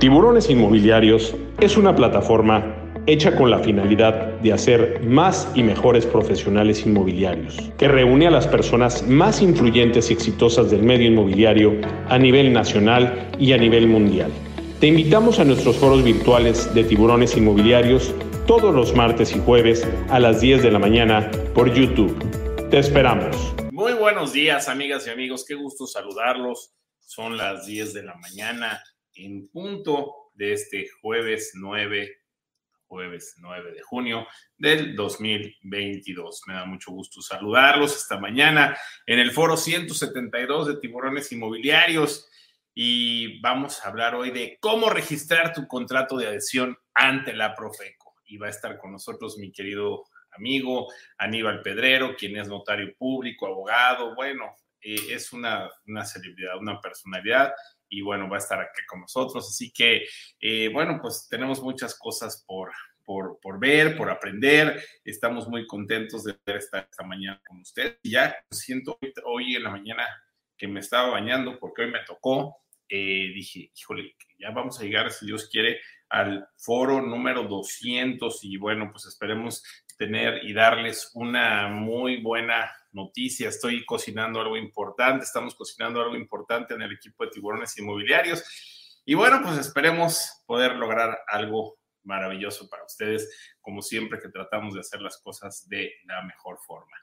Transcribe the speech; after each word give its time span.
Tiburones 0.00 0.48
Inmobiliarios 0.48 1.36
es 1.60 1.76
una 1.76 1.94
plataforma 1.94 2.74
hecha 3.06 3.36
con 3.36 3.50
la 3.50 3.58
finalidad 3.58 4.32
de 4.40 4.50
hacer 4.54 5.02
más 5.02 5.46
y 5.54 5.62
mejores 5.62 6.06
profesionales 6.06 6.86
inmobiliarios, 6.86 7.70
que 7.76 7.86
reúne 7.86 8.26
a 8.26 8.30
las 8.30 8.48
personas 8.48 9.06
más 9.06 9.42
influyentes 9.42 10.08
y 10.08 10.14
exitosas 10.14 10.70
del 10.70 10.84
medio 10.84 11.08
inmobiliario 11.08 11.78
a 12.08 12.16
nivel 12.16 12.50
nacional 12.50 13.28
y 13.38 13.52
a 13.52 13.58
nivel 13.58 13.88
mundial. 13.88 14.32
Te 14.80 14.86
invitamos 14.86 15.38
a 15.38 15.44
nuestros 15.44 15.76
foros 15.76 16.02
virtuales 16.02 16.72
de 16.72 16.84
tiburones 16.84 17.36
inmobiliarios 17.36 18.14
todos 18.46 18.74
los 18.74 18.96
martes 18.96 19.36
y 19.36 19.40
jueves 19.40 19.86
a 20.08 20.18
las 20.18 20.40
10 20.40 20.62
de 20.62 20.70
la 20.70 20.78
mañana 20.78 21.30
por 21.54 21.74
YouTube. 21.74 22.16
Te 22.70 22.78
esperamos. 22.78 23.36
Muy 23.70 23.92
buenos 23.92 24.32
días, 24.32 24.66
amigas 24.70 25.06
y 25.06 25.10
amigos. 25.10 25.44
Qué 25.46 25.56
gusto 25.56 25.86
saludarlos. 25.86 26.72
Son 27.00 27.36
las 27.36 27.66
10 27.66 27.92
de 27.92 28.02
la 28.04 28.14
mañana 28.14 28.80
en 29.14 29.48
punto 29.48 30.30
de 30.34 30.52
este 30.52 30.88
jueves 31.00 31.52
9 31.54 32.20
jueves 32.90 33.36
9 33.38 33.72
de 33.72 33.82
junio 33.82 34.26
del 34.58 34.96
2022. 34.96 36.42
Me 36.48 36.54
da 36.54 36.64
mucho 36.64 36.90
gusto 36.90 37.22
saludarlos 37.22 37.96
esta 37.96 38.18
mañana 38.18 38.76
en 39.06 39.20
el 39.20 39.30
foro 39.30 39.56
172 39.56 40.66
de 40.66 40.76
tiburones 40.78 41.30
inmobiliarios 41.30 42.28
y 42.74 43.40
vamos 43.40 43.84
a 43.84 43.88
hablar 43.88 44.16
hoy 44.16 44.32
de 44.32 44.58
cómo 44.60 44.90
registrar 44.90 45.52
tu 45.52 45.68
contrato 45.68 46.16
de 46.16 46.26
adhesión 46.26 46.76
ante 46.92 47.32
la 47.32 47.54
Profeco. 47.54 48.16
Y 48.24 48.38
va 48.38 48.48
a 48.48 48.50
estar 48.50 48.76
con 48.76 48.90
nosotros 48.90 49.38
mi 49.38 49.52
querido 49.52 50.04
amigo 50.32 50.92
Aníbal 51.18 51.62
Pedrero, 51.62 52.16
quien 52.16 52.36
es 52.36 52.48
notario 52.48 52.92
público, 52.96 53.46
abogado, 53.46 54.16
bueno, 54.16 54.46
eh, 54.80 54.98
es 55.10 55.32
una, 55.32 55.70
una 55.86 56.04
celebridad, 56.04 56.58
una 56.58 56.80
personalidad 56.80 57.52
y 57.90 58.00
bueno, 58.00 58.28
va 58.28 58.36
a 58.36 58.38
estar 58.38 58.60
aquí 58.60 58.80
con 58.86 59.00
nosotros. 59.00 59.46
Así 59.48 59.70
que, 59.70 60.06
eh, 60.40 60.70
bueno, 60.72 60.98
pues 61.02 61.26
tenemos 61.28 61.60
muchas 61.60 61.98
cosas 61.98 62.42
por, 62.46 62.70
por, 63.04 63.38
por, 63.40 63.58
ver, 63.58 63.96
por 63.96 64.08
aprender. 64.08 64.82
Estamos 65.04 65.48
muy 65.48 65.66
contentos 65.66 66.24
de 66.24 66.38
ver 66.46 66.56
esta, 66.56 66.88
mañana 67.04 67.40
con 67.46 67.60
ustedes. 67.60 67.98
Ya 68.04 68.34
siento 68.50 68.98
hoy, 69.24 69.56
en 69.56 69.64
la 69.64 69.70
mañana 69.70 70.06
que 70.56 70.68
me 70.68 70.80
estaba 70.80 71.10
bañando 71.10 71.58
porque 71.58 71.82
hoy 71.82 71.90
me 71.90 72.04
tocó. 72.06 72.56
Eh, 72.88 73.32
dije, 73.34 73.70
híjole, 73.76 74.14
ya 74.38 74.50
vamos 74.50 74.80
a 74.80 74.84
llegar, 74.84 75.10
si 75.10 75.26
Dios 75.26 75.48
quiere, 75.48 75.80
al 76.08 76.48
foro 76.56 77.00
número 77.00 77.44
200 77.44 78.44
y 78.44 78.56
bueno, 78.56 78.90
pues 78.90 79.06
esperemos 79.06 79.62
tener 79.96 80.44
y 80.44 80.52
darles 80.52 81.10
una 81.14 81.68
muy 81.68 82.20
buena 82.20 82.72
noticia. 82.92 83.48
Estoy 83.48 83.84
cocinando 83.84 84.40
algo 84.40 84.56
importante, 84.56 85.24
estamos 85.24 85.54
cocinando 85.54 86.00
algo 86.00 86.16
importante 86.16 86.74
en 86.74 86.82
el 86.82 86.92
equipo 86.92 87.24
de 87.24 87.30
tiburones 87.30 87.76
inmobiliarios. 87.78 89.02
Y 89.04 89.14
bueno, 89.14 89.40
pues 89.42 89.58
esperemos 89.58 90.42
poder 90.46 90.76
lograr 90.76 91.18
algo 91.28 91.78
maravilloso 92.04 92.68
para 92.68 92.84
ustedes, 92.84 93.54
como 93.60 93.82
siempre 93.82 94.20
que 94.20 94.28
tratamos 94.28 94.74
de 94.74 94.80
hacer 94.80 95.00
las 95.00 95.18
cosas 95.18 95.68
de 95.68 95.92
la 96.04 96.22
mejor 96.22 96.58
forma. 96.66 96.96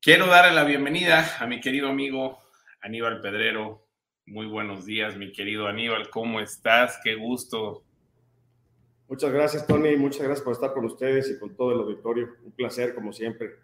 Quiero 0.00 0.26
darle 0.26 0.52
la 0.52 0.64
bienvenida 0.64 1.36
a 1.38 1.46
mi 1.46 1.60
querido 1.60 1.88
amigo 1.88 2.38
Aníbal 2.80 3.20
Pedrero. 3.20 3.86
Muy 4.26 4.46
buenos 4.46 4.86
días, 4.86 5.16
mi 5.16 5.32
querido 5.32 5.66
Aníbal, 5.66 6.08
¿cómo 6.10 6.40
estás? 6.40 6.98
Qué 7.02 7.14
gusto. 7.14 7.84
Muchas 9.08 9.32
gracias, 9.32 9.66
Tony. 9.66 9.96
Muchas 9.96 10.22
gracias 10.22 10.44
por 10.44 10.52
estar 10.52 10.72
con 10.72 10.84
ustedes 10.84 11.28
y 11.30 11.38
con 11.38 11.56
todo 11.56 11.72
el 11.72 11.80
auditorio. 11.80 12.28
Un 12.44 12.52
placer, 12.52 12.94
como 12.94 13.12
siempre. 13.12 13.56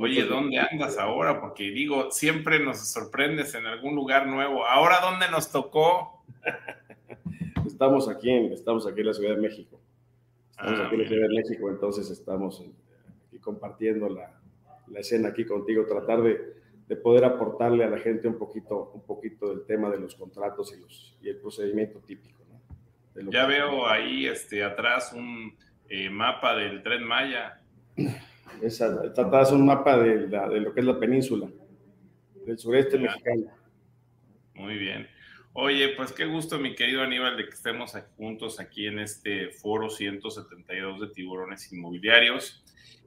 Oye, 0.00 0.24
¿dónde 0.24 0.58
andas 0.58 0.96
ahora? 0.96 1.40
Porque 1.40 1.64
digo, 1.64 2.12
siempre 2.12 2.60
nos 2.60 2.88
sorprendes 2.88 3.52
en 3.56 3.66
algún 3.66 3.96
lugar 3.96 4.28
nuevo. 4.28 4.64
¿Ahora 4.64 5.00
dónde 5.00 5.28
nos 5.28 5.50
tocó? 5.50 6.22
estamos 7.66 8.08
aquí 8.08 8.30
en, 8.30 8.52
estamos 8.52 8.86
aquí 8.86 9.00
en 9.00 9.06
la 9.06 9.14
Ciudad 9.14 9.34
de 9.34 9.40
México. 9.40 9.80
Estamos 10.52 10.78
ah, 10.78 10.86
aquí 10.86 10.94
en 10.94 11.02
la 11.02 11.08
Ciudad 11.08 11.28
de 11.28 11.34
México, 11.34 11.68
entonces 11.68 12.10
estamos 12.10 12.64
aquí 13.26 13.38
compartiendo 13.38 14.08
la, 14.08 14.40
la, 14.86 15.00
escena 15.00 15.30
aquí 15.30 15.44
contigo, 15.44 15.84
tratar 15.84 16.22
de, 16.22 16.54
de, 16.86 16.96
poder 16.96 17.24
aportarle 17.24 17.82
a 17.82 17.90
la 17.90 17.98
gente 17.98 18.28
un 18.28 18.38
poquito, 18.38 18.92
un 18.94 19.02
poquito 19.02 19.48
del 19.48 19.66
tema 19.66 19.90
de 19.90 19.98
los 19.98 20.14
contratos 20.14 20.72
y, 20.76 20.80
los, 20.80 21.16
y 21.20 21.28
el 21.28 21.38
procedimiento 21.38 21.98
típico. 21.98 22.44
¿no? 23.14 23.30
ya 23.32 23.46
veo 23.46 23.88
ahí 23.88 24.26
este, 24.26 24.62
atrás 24.62 25.12
un 25.12 25.56
eh, 25.88 26.08
mapa 26.08 26.54
del 26.54 26.84
Tren 26.84 27.02
Maya. 27.02 27.60
Esa, 28.62 29.02
es 29.42 29.50
un 29.52 29.66
mapa 29.66 29.98
de, 29.98 30.26
de, 30.26 30.60
lo 30.60 30.74
que 30.74 30.80
es 30.80 30.86
la 30.86 30.98
península, 30.98 31.48
del 32.46 32.58
sureste 32.58 32.98
mexicano. 32.98 33.46
Muy 34.54 34.76
bien. 34.76 35.08
Oye, 35.52 35.88
pues 35.96 36.12
qué 36.12 36.24
gusto, 36.24 36.58
mi 36.58 36.74
querido 36.74 37.02
Aníbal, 37.02 37.36
de 37.36 37.44
que 37.44 37.50
estemos 37.50 37.92
juntos 38.16 38.60
aquí 38.60 38.86
en 38.86 39.00
este 39.00 39.50
foro 39.50 39.90
172 39.90 41.00
de 41.00 41.08
tiburones 41.08 41.72
inmobiliarios. 41.72 42.62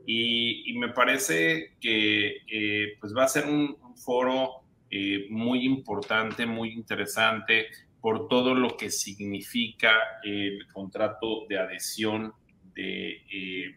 Y, 0.05 0.73
me 0.77 0.89
parece 0.89 1.75
que 1.79 2.37
eh, 2.51 2.97
pues 2.99 3.15
va 3.15 3.23
a 3.25 3.27
ser 3.27 3.45
un, 3.45 3.77
foro 3.95 4.63
eh, 4.89 5.27
muy 5.29 5.63
importante, 5.63 6.45
muy 6.45 6.71
interesante 6.73 7.67
por 8.01 8.27
todo 8.27 8.55
lo 8.55 8.75
que 8.75 8.89
significa 8.89 9.93
el 10.23 10.67
contrato 10.73 11.45
de 11.47 11.59
adhesión 11.59 12.33
de 12.73 13.21
eh, 13.31 13.75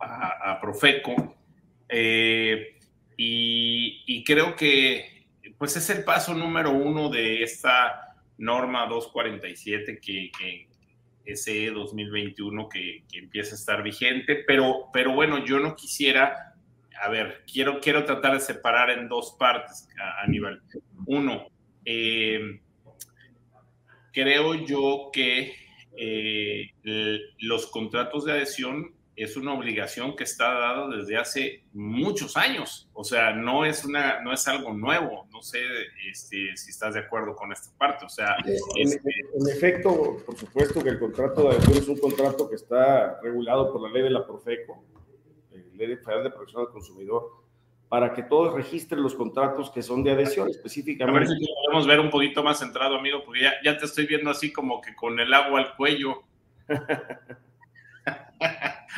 a, 0.00 0.58
Profeco. 0.60 1.36
Eh, 1.88 2.78
y, 3.16 4.24
creo 4.24 4.56
que 4.56 5.26
pues 5.58 5.76
es 5.76 5.88
el 5.90 6.04
paso 6.04 6.34
número 6.34 6.72
uno 6.72 7.08
de 7.08 7.42
esta 7.42 8.16
norma 8.38 8.86
247 8.86 10.00
que, 10.00 10.30
que 10.36 10.68
ese 11.24 11.70
2021 11.70 12.68
que, 12.68 13.04
que, 13.10 13.18
empieza 13.18 13.52
a 13.52 13.58
estar 13.58 13.82
vigente, 13.82 14.44
pero, 14.46 14.88
pero 14.92 15.12
bueno, 15.14 15.44
yo 15.44 15.58
no 15.58 15.74
quisiera, 15.74 16.54
a 17.00 17.08
ver, 17.08 17.44
quiero, 17.50 17.80
quiero 17.80 18.04
tratar 18.04 18.34
de 18.34 18.40
separar 18.40 18.90
en 18.90 19.08
dos 19.08 19.36
partes, 19.38 19.88
a, 19.98 20.26
nivel 20.26 20.60
Uno, 21.06 21.46
eh, 21.84 22.60
creo 24.12 24.54
yo 24.54 25.10
que 25.12 25.54
eh, 25.96 26.70
los 27.38 27.66
contratos 27.66 28.24
de 28.24 28.32
adhesión 28.32 28.94
es 29.16 29.36
una 29.36 29.54
obligación 29.54 30.16
que 30.16 30.24
está 30.24 30.52
dada 30.52 30.88
desde 30.88 31.16
hace 31.16 31.64
muchos 31.72 32.36
años. 32.36 32.88
O 32.92 33.04
sea, 33.04 33.32
no 33.32 33.64
es, 33.64 33.84
una, 33.84 34.20
no 34.20 34.32
es 34.32 34.46
algo 34.48 34.72
nuevo. 34.72 35.28
No 35.30 35.40
sé 35.42 35.60
este, 36.10 36.56
si 36.56 36.70
estás 36.70 36.94
de 36.94 37.00
acuerdo 37.00 37.36
con 37.36 37.52
esta 37.52 37.70
parte. 37.78 38.04
O 38.04 38.08
sea, 38.08 38.36
en, 38.44 38.90
en, 38.92 39.48
efecto, 39.48 40.18
por 40.26 40.36
supuesto 40.36 40.82
que 40.82 40.88
el 40.90 40.98
contrato 40.98 41.42
de 41.42 41.56
adhesión 41.56 41.78
es 41.78 41.88
un 41.88 41.98
contrato 41.98 42.48
que 42.48 42.56
está 42.56 43.20
regulado 43.20 43.72
por 43.72 43.82
la 43.82 43.88
ley 43.90 44.02
de 44.02 44.10
la 44.10 44.26
Profeco, 44.26 44.82
la 45.52 45.58
eh, 45.58 45.70
Ley 45.74 45.96
Federal 45.96 46.24
de 46.24 46.30
Protección 46.30 46.62
al 46.62 46.72
Consumidor, 46.72 47.30
para 47.88 48.12
que 48.12 48.24
todos 48.24 48.52
registren 48.52 49.00
los 49.00 49.14
contratos 49.14 49.70
que 49.70 49.82
son 49.82 50.02
de 50.02 50.10
adhesión 50.10 50.48
específicamente. 50.50 51.18
A 51.18 51.20
ver 51.20 51.28
si 51.28 51.46
podemos 51.66 51.86
ver 51.86 52.00
un 52.00 52.10
poquito 52.10 52.42
más 52.42 52.58
centrado, 52.58 52.96
amigo, 52.96 53.22
porque 53.24 53.42
ya, 53.42 53.52
ya 53.62 53.78
te 53.78 53.84
estoy 53.84 54.06
viendo 54.06 54.30
así 54.30 54.52
como 54.52 54.80
que 54.80 54.92
con 54.96 55.20
el 55.20 55.32
agua 55.32 55.60
al 55.60 55.76
cuello. 55.76 56.24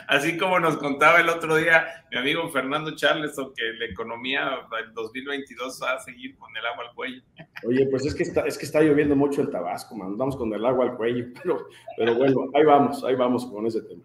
Así 0.09 0.37
como 0.37 0.59
nos 0.61 0.77
contaba 0.77 1.21
el 1.21 1.29
otro 1.29 1.57
día 1.57 2.05
mi 2.11 2.19
amigo 2.19 2.49
Fernando 2.51 2.95
Charleston, 2.95 3.53
que 3.55 3.63
la 3.79 3.87
economía 3.87 4.51
del 4.71 4.93
2022 4.95 5.81
va 5.83 5.95
a 5.95 6.01
seguir 6.01 6.37
con 6.37 6.57
el 6.57 6.65
agua 6.65 6.85
al 6.89 6.95
cuello. 6.95 7.23
Oye, 7.65 7.87
pues 7.87 8.07
es 8.07 8.15
que 8.15 8.23
está, 8.23 8.43
es 8.43 8.57
que 8.59 8.67
está 8.67 8.81
lloviendo 8.81 9.17
mucho 9.17 9.41
en 9.41 9.51
Tabasco, 9.51 9.97
man. 9.97 10.09
andamos 10.09 10.37
con 10.37 10.53
el 10.53 10.65
agua 10.65 10.85
al 10.85 10.97
cuello, 10.97 11.27
pero, 11.43 11.67
pero 11.97 12.15
bueno, 12.15 12.51
ahí 12.55 12.65
vamos, 12.65 13.05
ahí 13.05 13.15
vamos 13.15 13.47
con 13.47 13.67
ese 13.67 13.83
tema. 13.83 14.03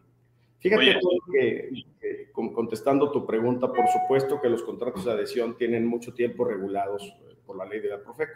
Fíjate 0.59 0.99
que, 1.33 2.31
contestando 2.33 3.11
tu 3.11 3.25
pregunta, 3.25 3.67
por 3.67 3.87
supuesto 3.87 4.39
que 4.39 4.49
los 4.49 4.61
contratos 4.61 5.05
de 5.05 5.11
adhesión 5.11 5.57
tienen 5.57 5.87
mucho 5.87 6.13
tiempo 6.13 6.45
regulados 6.45 7.03
eh, 7.03 7.35
por 7.45 7.57
la 7.57 7.65
ley 7.65 7.79
de 7.79 7.89
la 7.89 8.03
Profeco. 8.03 8.33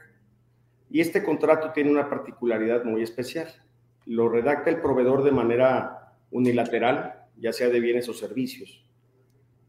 Y 0.90 1.02
este 1.02 1.24
contrato 1.24 1.72
tiene 1.72 1.92
una 1.92 2.10
particularidad 2.10 2.84
muy 2.84 3.04
especial. 3.04 3.48
Lo 4.06 4.28
redacta 4.28 4.72
el 4.72 4.82
proveedor 4.82 5.24
de 5.24 5.32
manera 5.32 6.16
unilateral, 6.32 7.15
ya 7.38 7.54
sea 7.54 7.70
de 7.70 7.80
bienes 7.80 8.08
o 8.10 8.14
servicios. 8.14 8.86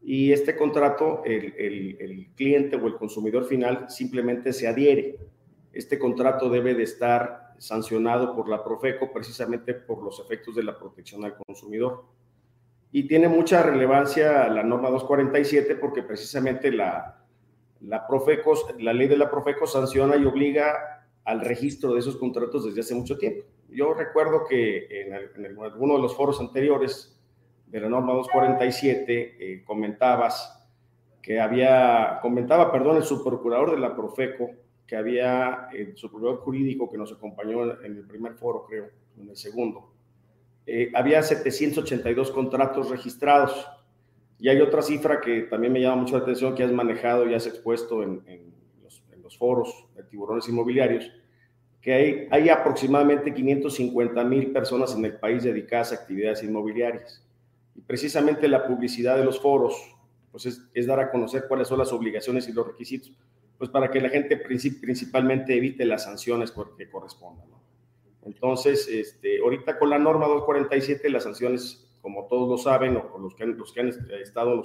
Y 0.01 0.31
este 0.31 0.55
contrato, 0.55 1.21
el, 1.25 2.29
cliente 2.35 2.77
o 2.77 2.87
el 2.87 2.95
consumidor 2.95 3.43
final 3.43 3.89
simplemente 3.89 4.53
se 4.53 4.67
adhiere. 4.67 5.19
Este 5.73 5.99
contrato 5.99 6.49
debe 6.49 6.75
de 6.75 6.83
estar 6.83 7.53
sancionado 7.57 8.33
por 8.33 8.47
la 8.47 8.63
Profeco 8.63 9.11
precisamente 9.11 9.73
por 9.73 10.01
los 10.01 10.19
efectos 10.19 10.55
de 10.55 10.63
la 10.63 10.77
protección 10.77 11.25
al 11.25 11.35
consumidor. 11.35 12.05
Y 12.91 13.07
tiene 13.07 13.27
mucha 13.27 13.61
relevancia 13.63 14.47
la 14.47 14.63
norma 14.63 14.89
247 14.89 15.75
porque 15.75 16.03
precisamente 16.03 16.71
la, 16.71 17.25
la, 17.81 18.07
Profeco, 18.07 18.53
la 18.79 18.93
ley 18.93 19.09
de 19.09 19.17
la 19.17 19.29
Profeco 19.29 19.67
sanciona 19.67 20.15
y 20.15 20.23
obliga 20.23 21.05
al 21.25 21.41
registro 21.41 21.93
de 21.93 21.99
esos 21.99 22.15
contratos 22.15 22.63
desde 22.63 22.79
hace 22.79 22.95
mucho 22.95 23.17
tiempo. 23.17 23.43
Yo 23.67 23.93
recuerdo 23.93 24.45
que 24.47 24.87
en, 24.89 25.13
en 25.45 25.59
alguno 25.59 25.95
de 25.95 26.01
los 26.01 26.15
foros 26.15 26.39
anteriores 26.39 27.16
de 27.67 27.81
la 27.81 27.89
norma 27.89 28.13
247 28.13 29.37
eh, 29.39 29.63
comentabas 29.65 30.53
que 31.21 31.39
había, 31.39 32.19
comentaba, 32.21 32.71
perdón, 32.71 32.97
el 32.97 33.03
subprocurador 33.03 33.71
de 33.71 33.79
la 33.79 33.95
Profeco 33.95 34.49
que 34.87 34.95
había 34.95 35.67
el 35.73 35.97
supervisor 35.97 36.37
jurídico 36.37 36.89
que 36.89 36.97
nos 36.97 37.11
acompañó 37.11 37.81
en 37.83 37.97
el 37.97 38.07
primer 38.07 38.35
foro, 38.35 38.65
creo, 38.65 38.89
en 39.19 39.29
el 39.29 39.35
segundo. 39.35 39.91
Eh, 40.65 40.91
había 40.95 41.21
782 41.21 42.31
contratos 42.31 42.89
registrados. 42.89 43.67
Y 44.39 44.49
hay 44.49 44.61
otra 44.61 44.81
cifra 44.81 45.19
que 45.19 45.41
también 45.43 45.73
me 45.73 45.81
llama 45.81 46.03
mucho 46.03 46.15
la 46.17 46.23
atención, 46.23 46.55
que 46.55 46.63
has 46.63 46.71
manejado 46.71 47.27
y 47.27 47.33
has 47.33 47.47
expuesto 47.47 48.03
en, 48.03 48.21
los, 48.83 49.03
en 49.11 49.21
los, 49.21 49.37
foros 49.37 49.87
de 49.95 50.03
tiburones 50.03 50.47
inmobiliarios, 50.47 51.11
que 51.81 51.93
hay, 51.93 52.27
hay 52.29 52.49
aproximadamente 52.49 53.33
550 53.33 54.23
mil 54.23 54.51
personas 54.51 54.95
en 54.95 55.03
el 55.05 55.15
país 55.15 55.43
dedicadas 55.43 55.91
a 55.91 55.95
actividades 55.95 56.43
inmobiliarias. 56.43 57.26
Y 57.77 57.81
precisamente 57.81 58.47
la 58.47 58.67
publicidad 58.67 59.17
de 59.17 59.23
los 59.23 59.39
foros 59.39 59.75
pues 60.31 60.45
es, 60.73 60.87
dar 60.87 60.99
a 60.99 61.09
conocer 61.09 61.45
cuáles 61.47 61.69
son 61.69 61.79
las 61.79 61.93
obligaciones 61.93 62.47
y 62.49 62.51
los 62.51 62.67
requisitos 62.67 63.13
pues 63.57 63.71
para 63.71 63.89
que 63.89 64.01
la 64.01 64.09
gente 64.09 64.37
principalmente 64.37 65.55
evite 65.55 65.83
las 65.85 66.03
sanciones 66.03 66.53
que 66.77 66.89
correspondan. 66.89 67.47
Entonces, 68.23 68.87
este, 68.87 69.39
ahorita 69.39 69.79
con 69.79 69.89
la 69.89 69.97
norma 69.97 70.27
247, 70.27 71.09
las 71.09 71.23
sanciones, 71.23 71.89
como 72.01 72.27
todos 72.27 72.47
lo 72.47 72.57
saben, 72.57 72.97
o 72.97 73.17
los 73.17 73.33
que 73.33 73.47
los 73.47 73.73
que 73.73 73.79
han 73.79 73.87
estado 74.21 74.63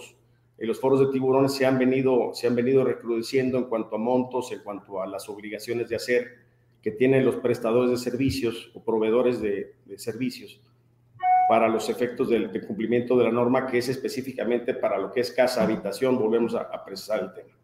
en 0.59 0.69
los 0.69 0.79
foros 0.79 1.01
de 1.01 1.07
tiburones, 1.07 1.55
se 1.55 1.65
han, 1.65 1.79
venido, 1.79 2.33
se 2.35 2.49
han 2.49 2.55
venido 2.55 2.85
recrudeciendo 2.85 3.57
en 3.57 3.65
cuanto 3.65 3.97
a 3.97 3.99
montos, 3.99 4.53
en 4.53 4.59
cuanto 4.59 5.01
a 5.01 5.07
las 5.07 5.29
obligaciones 5.29 5.89
de 5.89 5.97
hacer 5.97 6.43
que 6.83 6.91
tienen 6.91 7.25
los 7.25 7.37
prestadores 7.37 7.91
de 7.91 7.97
servicios 7.97 8.71
o 8.75 8.83
proveedores 8.83 9.41
de, 9.41 9.75
servicios 9.97 10.61
para 11.53 11.69
los 11.69 11.91
efectos 11.91 12.31
del, 12.31 12.51
cumplimiento 12.67 13.15
de 13.15 13.25
la 13.25 13.31
norma, 13.31 13.67
que 13.67 13.77
es 13.77 13.87
específicamente 13.87 14.73
para 14.73 14.97
lo 14.97 15.13
que 15.13 15.21
es 15.21 15.33
casa, 15.33 15.63
habitación, 15.63 16.17
volvemos 16.17 16.55
a, 16.55 16.63
a 16.63 16.83
precisar 16.83 17.21
el 17.21 17.35
tema. 17.35 17.55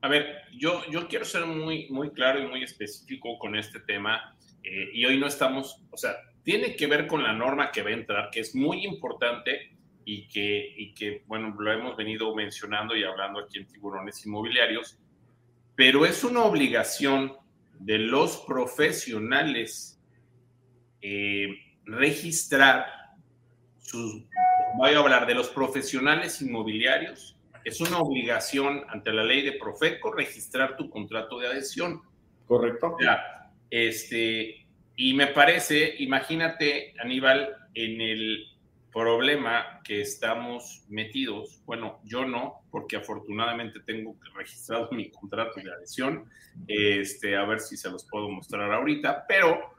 A 0.00 0.08
ver, 0.08 0.38
yo, 0.58 0.82
yo 0.90 1.06
quiero 1.06 1.24
ser 1.24 1.46
muy, 1.46 1.88
muy 1.88 2.10
claro 2.10 2.40
y 2.40 2.48
muy 2.48 2.64
específico 2.64 3.38
con 3.38 3.54
este 3.54 3.78
tema. 3.78 4.36
Eh, 4.64 4.90
y 4.94 5.04
hoy 5.04 5.20
no 5.20 5.28
estamos, 5.28 5.84
o 5.92 5.96
sea, 5.96 6.16
tiene 6.42 6.74
que 6.74 6.88
ver 6.88 7.06
con 7.06 7.22
la 7.22 7.32
norma 7.32 7.70
que 7.70 7.82
va 7.82 7.90
a 7.90 7.92
entrar, 7.92 8.28
que 8.28 8.40
es 8.40 8.56
muy 8.56 8.84
importante 8.84 9.70
y 10.04 10.26
que, 10.26 10.74
y 10.76 10.92
que, 10.92 11.22
bueno, 11.28 11.54
lo 11.56 11.72
hemos 11.72 11.96
venido 11.96 12.34
mencionando 12.34 12.96
y 12.96 13.04
hablando 13.04 13.38
aquí 13.38 13.58
en 13.58 13.68
Tiburones 13.68 14.26
Inmobiliarios, 14.26 14.98
pero 15.76 16.04
es 16.04 16.24
una 16.24 16.42
obligación 16.42 17.36
de 17.78 17.98
los 17.98 18.38
profesionales 18.38 20.02
eh, 21.00 21.46
registrar 21.84 23.01
sus, 23.82 24.24
voy 24.76 24.94
a 24.94 24.98
hablar 24.98 25.26
de 25.26 25.34
los 25.34 25.48
profesionales 25.50 26.40
inmobiliarios 26.40 27.36
es 27.64 27.80
una 27.80 27.98
obligación 27.98 28.84
ante 28.88 29.12
la 29.12 29.24
ley 29.24 29.42
de 29.42 29.52
Profeco 29.52 30.12
registrar 30.12 30.76
tu 30.76 30.90
contrato 30.90 31.38
de 31.38 31.48
adhesión. 31.48 32.02
Correcto. 32.46 32.96
este, 33.70 34.66
y 34.96 35.14
me 35.14 35.28
parece, 35.28 35.94
imagínate, 35.98 36.94
Aníbal, 37.00 37.56
en 37.74 38.00
el 38.00 38.46
problema 38.92 39.80
que 39.84 40.02
estamos 40.02 40.84
metidos, 40.88 41.62
bueno, 41.64 42.00
yo 42.04 42.26
no, 42.26 42.64
porque 42.70 42.96
afortunadamente 42.96 43.80
tengo 43.80 44.16
registrado 44.34 44.90
mi 44.92 45.10
contrato 45.10 45.60
de 45.60 45.72
adhesión, 45.72 46.28
este, 46.66 47.36
a 47.36 47.44
ver 47.44 47.60
si 47.60 47.76
se 47.76 47.90
los 47.90 48.06
puedo 48.10 48.28
mostrar 48.28 48.70
ahorita, 48.70 49.24
pero 49.26 49.76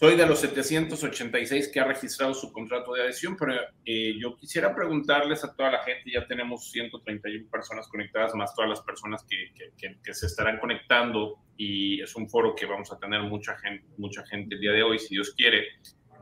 soy 0.00 0.16
de 0.16 0.24
los 0.24 0.40
786 0.40 1.68
que 1.68 1.78
ha 1.78 1.84
registrado 1.84 2.32
su 2.32 2.50
contrato 2.50 2.94
de 2.94 3.02
adhesión, 3.02 3.36
pero 3.36 3.52
eh, 3.84 4.14
yo 4.18 4.34
quisiera 4.34 4.74
preguntarles 4.74 5.44
a 5.44 5.54
toda 5.54 5.72
la 5.72 5.82
gente, 5.82 6.10
ya 6.10 6.26
tenemos 6.26 6.70
131 6.70 7.50
personas 7.50 7.86
conectadas, 7.86 8.34
más 8.34 8.54
todas 8.54 8.70
las 8.70 8.80
personas 8.80 9.22
que, 9.28 9.52
que, 9.76 10.14
se 10.14 10.24
estarán 10.24 10.58
conectando 10.58 11.40
y 11.58 12.00
es 12.00 12.16
un 12.16 12.30
foro 12.30 12.54
que 12.54 12.64
vamos 12.64 12.90
a 12.90 12.98
tener 12.98 13.20
mucha 13.24 13.58
gente, 13.58 13.84
mucha 13.98 14.24
gente 14.24 14.54
el 14.54 14.62
día 14.62 14.72
de 14.72 14.82
hoy, 14.82 14.98
si 14.98 15.16
Dios 15.16 15.34
quiere. 15.36 15.66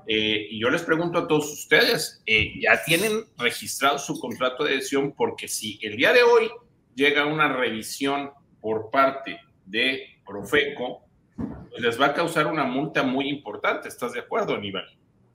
Eh, 0.08 0.48
y 0.50 0.60
yo 0.60 0.70
les 0.70 0.82
pregunto 0.82 1.20
a 1.20 1.28
todos 1.28 1.48
ustedes, 1.52 2.20
eh, 2.26 2.54
¿ya 2.60 2.82
tienen 2.82 3.26
registrado 3.36 4.00
su 4.00 4.18
contrato 4.18 4.64
de 4.64 4.72
adhesión? 4.72 5.14
Porque 5.16 5.46
si 5.46 5.78
el 5.82 5.96
día 5.96 6.12
de 6.12 6.24
hoy 6.24 6.50
llega 6.96 7.26
una 7.26 7.56
revisión 7.56 8.32
por 8.60 8.90
parte 8.90 9.38
de 9.66 10.20
Profeco, 10.26 11.07
les 11.80 12.00
va 12.00 12.06
a 12.06 12.14
causar 12.14 12.46
una 12.46 12.64
multa 12.64 13.02
muy 13.02 13.28
importante. 13.28 13.88
¿Estás 13.88 14.12
de 14.12 14.20
acuerdo, 14.20 14.54
Aníbal? 14.54 14.84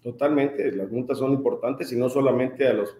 Totalmente, 0.01 0.71
las 0.71 0.91
multas 0.91 1.17
son 1.17 1.31
importantes 1.31 1.91
y 1.93 1.95
no 1.95 2.09
solamente 2.09 2.67
a, 2.67 2.73
los, 2.73 2.97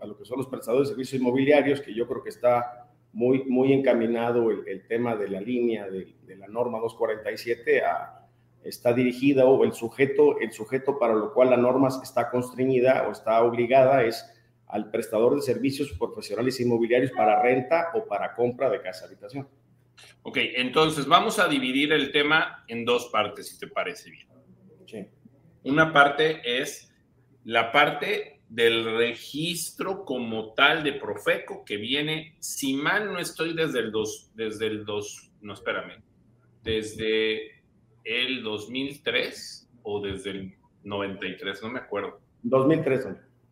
a 0.00 0.06
lo 0.06 0.18
que 0.18 0.24
son 0.24 0.38
los 0.38 0.48
prestadores 0.48 0.88
de 0.88 0.94
servicios 0.94 1.20
inmobiliarios, 1.20 1.80
que 1.80 1.94
yo 1.94 2.08
creo 2.08 2.22
que 2.22 2.30
está 2.30 2.88
muy, 3.12 3.44
muy 3.44 3.72
encaminado 3.72 4.50
el, 4.50 4.86
tema 4.88 5.16
de 5.16 5.28
la 5.28 5.40
línea 5.40 5.88
de, 5.88 6.14
la 6.36 6.48
norma 6.48 6.78
247 6.80 7.82
a, 7.82 8.26
está 8.62 8.92
dirigida 8.92 9.46
o 9.46 9.64
el 9.64 9.72
sujeto, 9.72 10.38
el 10.40 10.52
sujeto 10.52 10.98
para 10.98 11.14
lo 11.14 11.32
cual 11.32 11.50
la 11.50 11.56
norma 11.56 11.88
está 12.02 12.28
constreñida 12.28 13.06
o 13.08 13.12
está 13.12 13.42
obligada 13.42 14.04
es 14.04 14.28
al 14.66 14.90
prestador 14.90 15.36
de 15.36 15.42
servicios 15.42 15.92
profesionales 15.92 16.60
inmobiliarios 16.60 17.12
para 17.12 17.40
renta 17.40 17.90
o 17.94 18.04
para 18.04 18.34
compra 18.34 18.68
de 18.68 18.82
casa 18.82 19.06
habitación. 19.06 19.48
Ok, 20.22 20.38
entonces 20.56 21.06
vamos 21.06 21.38
a 21.38 21.48
dividir 21.48 21.92
el 21.92 22.12
tema 22.12 22.64
en 22.68 22.84
dos 22.84 23.06
partes, 23.06 23.48
si 23.48 23.58
te 23.58 23.68
parece 23.68 24.10
bien. 24.10 24.28
Sí. 24.86 25.06
Una 25.64 25.92
parte 25.92 26.40
es 26.44 26.92
la 27.44 27.72
parte 27.72 28.40
del 28.48 28.96
registro 28.96 30.04
como 30.04 30.52
tal 30.54 30.82
de 30.84 30.94
Profeco 30.94 31.64
que 31.64 31.76
viene, 31.76 32.36
si 32.38 32.74
mal 32.74 33.12
no 33.12 33.18
estoy 33.18 33.54
desde 33.54 33.80
el 33.80 33.90
2, 33.90 34.32
desde 34.34 34.66
el 34.66 34.84
2, 34.84 35.32
no 35.42 35.54
espérame, 35.54 36.02
desde 36.62 37.62
el 38.04 38.42
2003 38.42 39.68
o 39.82 40.00
desde 40.00 40.30
el 40.30 40.54
93, 40.84 41.62
no 41.62 41.70
me 41.70 41.80
acuerdo. 41.80 42.20
2003. 42.42 43.06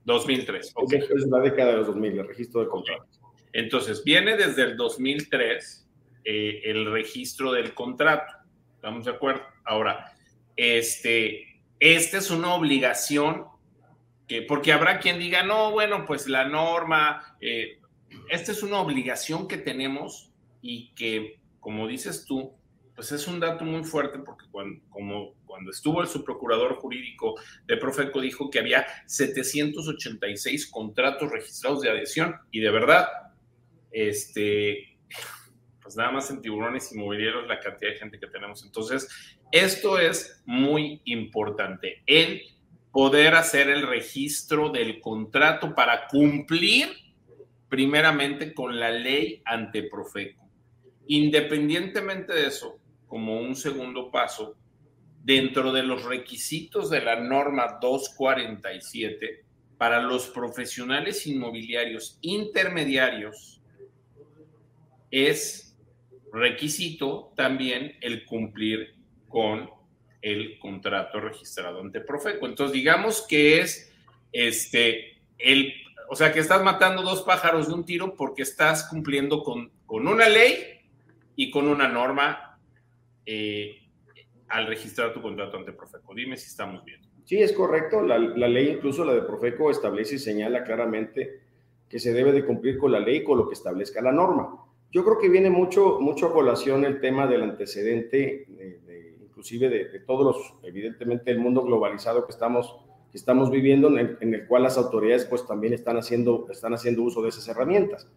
2003. 0.04 0.72
Okay. 0.74 1.00
Es 1.00 1.26
la 1.26 1.40
década 1.40 1.72
de 1.72 1.76
los 1.78 1.86
2000, 1.88 2.18
el 2.18 2.28
registro 2.28 2.60
de 2.60 2.68
contrato. 2.68 3.06
Entonces, 3.52 4.02
viene 4.04 4.36
desde 4.36 4.62
el 4.62 4.76
2003 4.76 5.83
eh, 6.24 6.62
el 6.64 6.90
registro 6.90 7.52
del 7.52 7.74
contrato. 7.74 8.32
¿Estamos 8.74 9.04
de 9.04 9.10
acuerdo? 9.12 9.42
Ahora, 9.64 10.12
este, 10.56 11.60
esta 11.80 12.18
es 12.18 12.30
una 12.30 12.54
obligación 12.54 13.46
que, 14.26 14.42
porque 14.42 14.72
habrá 14.72 15.00
quien 15.00 15.18
diga, 15.18 15.42
no, 15.42 15.70
bueno, 15.70 16.04
pues 16.06 16.28
la 16.28 16.48
norma, 16.48 17.36
eh, 17.40 17.78
esta 18.30 18.52
es 18.52 18.62
una 18.62 18.80
obligación 18.80 19.48
que 19.48 19.58
tenemos 19.58 20.32
y 20.62 20.92
que, 20.94 21.40
como 21.60 21.86
dices 21.86 22.24
tú, 22.24 22.54
pues 22.94 23.10
es 23.12 23.26
un 23.26 23.40
dato 23.40 23.64
muy 23.64 23.84
fuerte 23.84 24.18
porque 24.20 24.46
cuando, 24.50 24.80
como 24.88 25.34
cuando 25.44 25.70
estuvo 25.70 26.00
el 26.00 26.08
subprocurador 26.08 26.74
jurídico 26.76 27.34
de 27.66 27.76
Profeco 27.76 28.20
dijo 28.20 28.50
que 28.50 28.58
había 28.58 28.86
786 29.06 30.66
contratos 30.68 31.30
registrados 31.30 31.80
de 31.80 31.90
adhesión 31.90 32.34
y 32.50 32.60
de 32.60 32.70
verdad, 32.70 33.08
este, 33.92 34.93
pues 35.84 35.96
nada 35.96 36.10
más 36.10 36.30
en 36.30 36.40
tiburones 36.40 36.90
inmobiliarios 36.92 37.46
la 37.46 37.60
cantidad 37.60 37.92
de 37.92 37.98
gente 37.98 38.18
que 38.18 38.26
tenemos. 38.26 38.64
Entonces, 38.64 39.06
esto 39.52 39.98
es 39.98 40.42
muy 40.46 41.02
importante, 41.04 42.02
el 42.06 42.42
poder 42.90 43.34
hacer 43.34 43.68
el 43.68 43.86
registro 43.86 44.70
del 44.70 45.00
contrato 45.00 45.74
para 45.74 46.08
cumplir 46.08 46.88
primeramente 47.68 48.54
con 48.54 48.80
la 48.80 48.90
ley 48.90 49.42
ante 49.44 49.82
Profeco. 49.82 50.48
Independientemente 51.06 52.32
de 52.32 52.46
eso, 52.46 52.78
como 53.06 53.40
un 53.40 53.54
segundo 53.54 54.10
paso, 54.10 54.56
dentro 55.22 55.72
de 55.72 55.82
los 55.82 56.04
requisitos 56.04 56.88
de 56.88 57.02
la 57.02 57.20
norma 57.20 57.78
247, 57.80 59.44
para 59.76 60.00
los 60.00 60.28
profesionales 60.28 61.26
inmobiliarios 61.26 62.18
intermediarios, 62.22 63.60
es 65.10 65.73
requisito 66.34 67.32
también 67.36 67.96
el 68.00 68.24
cumplir 68.24 68.94
con 69.28 69.70
el 70.20 70.58
contrato 70.58 71.20
registrado 71.20 71.80
ante 71.80 72.00
Profeco. 72.00 72.46
Entonces, 72.46 72.72
digamos 72.72 73.26
que 73.28 73.60
es 73.60 73.92
este, 74.32 75.22
el, 75.38 75.72
o 76.08 76.16
sea, 76.16 76.32
que 76.32 76.40
estás 76.40 76.62
matando 76.62 77.02
dos 77.02 77.22
pájaros 77.22 77.68
de 77.68 77.74
un 77.74 77.84
tiro 77.84 78.14
porque 78.16 78.42
estás 78.42 78.88
cumpliendo 78.88 79.42
con, 79.42 79.70
con 79.86 80.08
una 80.08 80.28
ley 80.28 80.56
y 81.36 81.50
con 81.50 81.68
una 81.68 81.88
norma 81.88 82.58
eh, 83.26 83.82
al 84.48 84.66
registrar 84.66 85.12
tu 85.12 85.22
contrato 85.22 85.56
ante 85.56 85.72
Profeco. 85.72 86.14
Dime 86.14 86.36
si 86.36 86.48
estamos 86.48 86.84
bien. 86.84 87.00
Sí, 87.24 87.40
es 87.40 87.52
correcto. 87.52 88.02
La, 88.02 88.18
la, 88.18 88.48
ley, 88.48 88.68
incluso 88.70 89.04
la 89.04 89.14
de 89.14 89.22
Profeco, 89.22 89.70
establece 89.70 90.16
y 90.16 90.18
señala 90.18 90.64
claramente 90.64 91.40
que 91.88 91.98
se 91.98 92.12
debe 92.12 92.32
de 92.32 92.44
cumplir 92.44 92.78
con 92.78 92.92
la 92.92 93.00
ley 93.00 93.22
con 93.22 93.38
lo 93.38 93.46
que 93.46 93.54
establezca 93.54 94.02
la 94.02 94.12
norma. 94.12 94.63
Yo 94.94 95.04
creo 95.04 95.18
que 95.18 95.28
viene 95.28 95.50
mucho, 95.50 95.98
mucho 96.00 96.26
a 96.28 96.32
colación 96.32 96.84
el 96.84 97.00
tema 97.00 97.26
del 97.26 97.42
antecedente, 97.42 98.46
inclusive 99.24 99.68
de, 99.68 99.98
todos 99.98 100.24
los, 100.24 100.54
evidentemente, 100.62 101.32
el 101.32 101.40
mundo 101.40 101.64
globalizado 101.64 102.24
que 102.24 102.30
estamos, 102.30 102.76
que 103.10 103.18
estamos 103.18 103.50
viviendo, 103.50 103.88
en 103.88 104.34
el, 104.34 104.46
cual 104.46 104.62
las 104.62 104.78
autoridades 104.78 105.24
pues 105.24 105.44
también 105.48 105.72
están 105.72 105.96
haciendo, 105.96 106.46
están 106.48 106.74
haciendo 106.74 107.02
uso 107.02 107.22
de 107.22 107.30
esas 107.30 107.48
herramientas. 107.48 108.08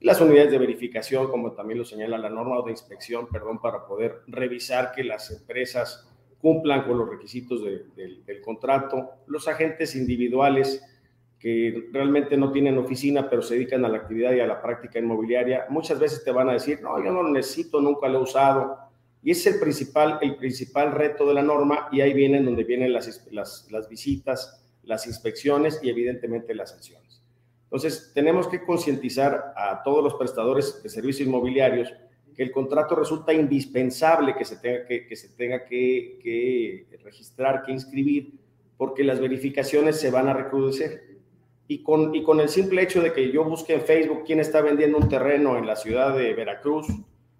las 0.00 0.20
unidades 0.20 0.50
de 0.50 0.58
verificación, 0.58 1.28
como 1.28 1.52
también 1.52 1.78
lo 1.78 1.84
señala 1.84 2.18
la 2.18 2.30
norma 2.30 2.60
de 2.64 2.72
inspección, 2.72 3.28
perdón, 3.28 3.60
para 3.60 3.86
poder 3.86 4.22
revisar 4.26 4.90
que 4.90 5.04
las 5.04 5.30
empresas 5.30 6.10
cumplan 6.40 6.82
con 6.82 6.98
los 6.98 7.08
requisitos 7.08 7.62
del 7.62 8.40
contrato, 8.44 9.08
los 9.28 9.46
agentes 9.46 9.94
individuales 9.94 10.82
que 11.38 11.88
realmente 11.92 12.36
no 12.36 12.50
tienen 12.50 12.78
oficina, 12.78 13.30
pero 13.30 13.42
se 13.42 13.54
dedican 13.54 13.84
a 13.84 13.88
la 13.88 13.98
actividad 13.98 14.32
y 14.32 14.40
a 14.40 14.46
la 14.46 14.60
práctica 14.60 14.98
inmobiliaria, 14.98 15.66
muchas 15.68 15.98
veces 15.98 16.24
te 16.24 16.32
van 16.32 16.48
a 16.48 16.54
decir, 16.54 16.80
no, 16.82 17.02
yo 17.02 17.12
no 17.12 17.22
lo 17.22 17.30
necesito, 17.30 17.80
nunca 17.80 18.08
lo 18.08 18.18
he 18.18 18.22
usado. 18.22 18.78
Y 19.22 19.30
es 19.30 19.46
el 19.46 19.60
principal, 19.60 20.18
el 20.20 20.36
principal 20.36 20.92
reto 20.92 21.26
de 21.26 21.34
la 21.34 21.42
norma 21.42 21.88
y 21.92 22.00
ahí 22.00 22.12
vienen 22.12 22.44
donde 22.44 22.64
vienen 22.64 22.92
las, 22.92 23.26
las, 23.30 23.68
las 23.70 23.88
visitas, 23.88 24.64
las 24.82 25.06
inspecciones 25.06 25.80
y 25.82 25.90
evidentemente 25.90 26.54
las 26.54 26.70
sanciones. 26.70 27.22
Entonces, 27.64 28.12
tenemos 28.14 28.48
que 28.48 28.64
concientizar 28.64 29.52
a 29.54 29.82
todos 29.84 30.02
los 30.02 30.14
prestadores 30.14 30.82
de 30.82 30.88
servicios 30.88 31.28
inmobiliarios 31.28 31.92
que 32.34 32.42
el 32.42 32.50
contrato 32.50 32.94
resulta 32.94 33.32
indispensable 33.32 34.34
que 34.36 34.44
se 34.44 34.56
tenga 34.56 34.86
que, 34.86 35.06
que 35.06 35.16
se 35.16 35.28
tenga 35.30 35.64
que, 35.64 36.18
que 36.22 36.98
registrar, 37.02 37.62
que 37.62 37.72
inscribir, 37.72 38.32
porque 38.76 39.04
las 39.04 39.20
verificaciones 39.20 40.00
se 40.00 40.10
van 40.10 40.28
a 40.28 40.32
recrudecer 40.32 41.07
y 41.70 41.82
con, 41.82 42.14
y 42.14 42.22
con 42.24 42.40
el 42.40 42.48
simple 42.48 42.82
hecho 42.82 43.02
de 43.02 43.12
que 43.12 43.30
yo 43.30 43.44
busque 43.44 43.74
en 43.74 43.82
Facebook 43.82 44.24
quién 44.26 44.40
está 44.40 44.62
vendiendo 44.62 44.96
un 44.96 45.08
terreno 45.08 45.58
en 45.58 45.66
la 45.66 45.76
ciudad 45.76 46.16
de 46.16 46.32
Veracruz, 46.32 46.86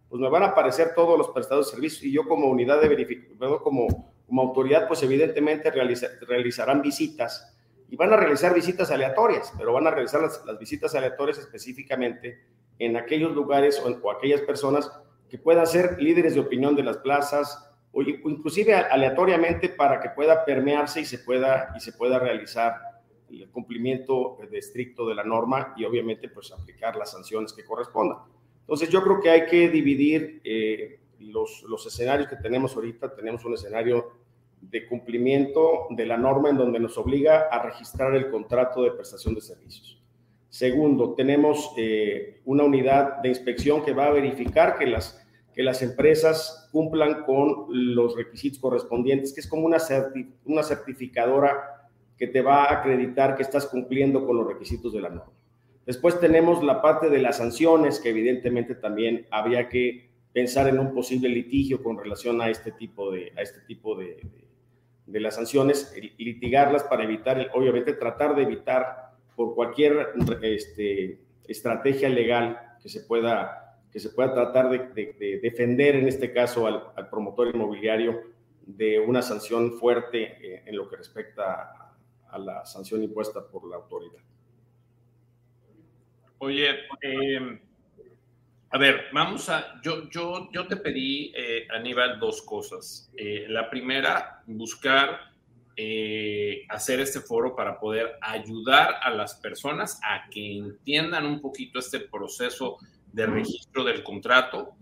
pues 0.08 0.20
me 0.20 0.28
van 0.28 0.42
a 0.42 0.48
aparecer 0.48 0.92
todos 0.94 1.18
los 1.18 1.28
prestadores 1.30 1.68
de 1.68 1.72
servicios 1.72 2.04
y 2.04 2.12
yo 2.12 2.28
como 2.28 2.46
unidad 2.46 2.80
de 2.80 2.88
verificación, 2.88 3.58
como, 3.60 4.12
como 4.26 4.42
autoridad, 4.42 4.86
pues 4.86 5.02
evidentemente 5.02 5.70
realizarán 5.70 6.82
visitas 6.82 7.54
y 7.88 7.96
van 7.96 8.12
a 8.12 8.16
realizar 8.18 8.54
visitas 8.54 8.90
aleatorias, 8.90 9.50
pero 9.56 9.72
van 9.72 9.86
a 9.86 9.90
realizar 9.90 10.20
las, 10.20 10.44
las 10.44 10.58
visitas 10.58 10.94
aleatorias 10.94 11.38
específicamente 11.38 12.44
en 12.78 12.98
aquellos 12.98 13.34
lugares 13.34 13.80
o, 13.80 13.88
o, 13.88 14.10
aquellas 14.10 14.42
personas 14.42 14.92
que 15.30 15.38
puedan 15.38 15.66
ser 15.66 16.00
líderes 16.00 16.34
de 16.34 16.40
opinión 16.40 16.76
de 16.76 16.82
las 16.82 16.98
plazas 16.98 17.64
o 17.92 18.02
inclusive 18.02 18.74
aleatoriamente 18.74 19.70
para 19.70 20.00
que 20.00 20.10
pueda 20.10 20.44
permearse 20.44 21.00
y 21.00 21.06
se 21.06 21.18
pueda, 21.18 21.72
y 21.74 21.80
se 21.80 21.92
pueda 21.92 22.18
realizar 22.18 22.87
el 23.30 23.48
cumplimiento 23.50 24.38
estricto 24.52 25.06
de 25.08 25.14
la 25.14 25.24
norma 25.24 25.74
y 25.76 25.84
obviamente 25.84 26.28
pues 26.28 26.52
aplicar 26.52 26.96
las 26.96 27.12
sanciones 27.12 27.52
que 27.52 27.64
correspondan. 27.64 28.18
Entonces 28.60 28.88
yo 28.90 29.02
creo 29.02 29.20
que 29.20 29.30
hay 29.30 29.46
que 29.46 29.68
dividir 29.68 30.40
eh, 30.44 31.00
los, 31.20 31.62
los 31.68 31.86
escenarios 31.86 32.28
que 32.28 32.36
tenemos 32.36 32.74
ahorita. 32.76 33.14
Tenemos 33.14 33.44
un 33.44 33.54
escenario 33.54 34.12
de 34.60 34.86
cumplimiento 34.86 35.86
de 35.90 36.06
la 36.06 36.16
norma 36.16 36.50
en 36.50 36.56
donde 36.56 36.80
nos 36.80 36.98
obliga 36.98 37.48
a 37.50 37.62
registrar 37.62 38.14
el 38.14 38.30
contrato 38.30 38.82
de 38.82 38.92
prestación 38.92 39.34
de 39.34 39.40
servicios. 39.40 40.02
Segundo, 40.48 41.14
tenemos 41.14 41.72
eh, 41.76 42.40
una 42.44 42.64
unidad 42.64 43.18
de 43.18 43.28
inspección 43.28 43.84
que 43.84 43.92
va 43.92 44.06
a 44.06 44.12
verificar 44.12 44.78
que 44.78 44.86
las, 44.86 45.24
que 45.54 45.62
las 45.62 45.82
empresas 45.82 46.68
cumplan 46.72 47.24
con 47.24 47.66
los 47.68 48.16
requisitos 48.16 48.58
correspondientes, 48.58 49.32
que 49.32 49.40
es 49.40 49.46
como 49.46 49.66
una, 49.66 49.78
una 50.46 50.62
certificadora 50.62 51.77
que 52.18 52.26
te 52.26 52.42
va 52.42 52.64
a 52.64 52.80
acreditar 52.80 53.36
que 53.36 53.42
estás 53.42 53.66
cumpliendo 53.66 54.26
con 54.26 54.36
los 54.36 54.46
requisitos 54.46 54.92
de 54.92 55.00
la 55.00 55.08
norma. 55.08 55.32
Después 55.86 56.20
tenemos 56.20 56.62
la 56.62 56.82
parte 56.82 57.08
de 57.08 57.18
las 57.18 57.38
sanciones, 57.38 58.00
que 58.00 58.10
evidentemente 58.10 58.74
también 58.74 59.26
habría 59.30 59.68
que 59.68 60.10
pensar 60.32 60.68
en 60.68 60.78
un 60.78 60.92
posible 60.92 61.28
litigio 61.28 61.82
con 61.82 61.96
relación 61.96 62.42
a 62.42 62.50
este 62.50 62.72
tipo 62.72 63.10
de, 63.10 63.32
a 63.36 63.40
este 63.42 63.60
tipo 63.60 63.94
de, 63.96 64.20
de, 65.06 65.20
las 65.20 65.36
sanciones, 65.36 65.94
litigarlas 66.18 66.84
para 66.84 67.04
evitar, 67.04 67.50
obviamente 67.54 67.94
tratar 67.94 68.34
de 68.36 68.42
evitar 68.42 69.12
por 69.34 69.54
cualquier 69.54 70.08
este, 70.42 71.20
estrategia 71.46 72.10
legal 72.10 72.76
que 72.82 72.88
se 72.90 73.00
pueda, 73.00 73.78
que 73.90 74.00
se 74.00 74.10
pueda 74.10 74.34
tratar 74.34 74.68
de, 74.68 74.78
de 74.94 75.40
defender, 75.40 75.96
en 75.96 76.06
este 76.06 76.32
caso, 76.32 76.66
al, 76.66 76.82
al, 76.96 77.08
promotor 77.08 77.48
inmobiliario 77.48 78.20
de 78.66 79.00
una 79.00 79.22
sanción 79.22 79.72
fuerte 79.78 80.36
eh, 80.42 80.62
en 80.66 80.76
lo 80.76 80.88
que 80.88 80.96
respecta 80.96 81.72
a 81.72 81.87
a 82.30 82.38
la 82.38 82.66
sanción 82.66 83.02
impuesta 83.02 83.46
por 83.46 83.68
la 83.68 83.76
autoridad. 83.76 84.22
Oye, 86.38 86.70
eh, 87.02 87.60
a 88.70 88.78
ver, 88.78 89.06
vamos 89.12 89.48
a, 89.48 89.80
yo, 89.82 90.08
yo, 90.10 90.48
yo 90.52 90.66
te 90.66 90.76
pedí, 90.76 91.32
eh, 91.34 91.66
Aníbal, 91.70 92.20
dos 92.20 92.42
cosas. 92.42 93.10
Eh, 93.16 93.46
la 93.48 93.70
primera, 93.70 94.42
buscar 94.46 95.28
eh, 95.80 96.66
hacer 96.70 96.98
este 96.98 97.20
foro 97.20 97.54
para 97.54 97.78
poder 97.78 98.18
ayudar 98.20 98.96
a 99.00 99.10
las 99.10 99.36
personas 99.36 100.00
a 100.02 100.28
que 100.28 100.58
entiendan 100.58 101.24
un 101.24 101.40
poquito 101.40 101.78
este 101.78 102.00
proceso 102.00 102.78
de 103.12 103.26
registro 103.26 103.84
del 103.84 104.02
contrato. 104.02 104.74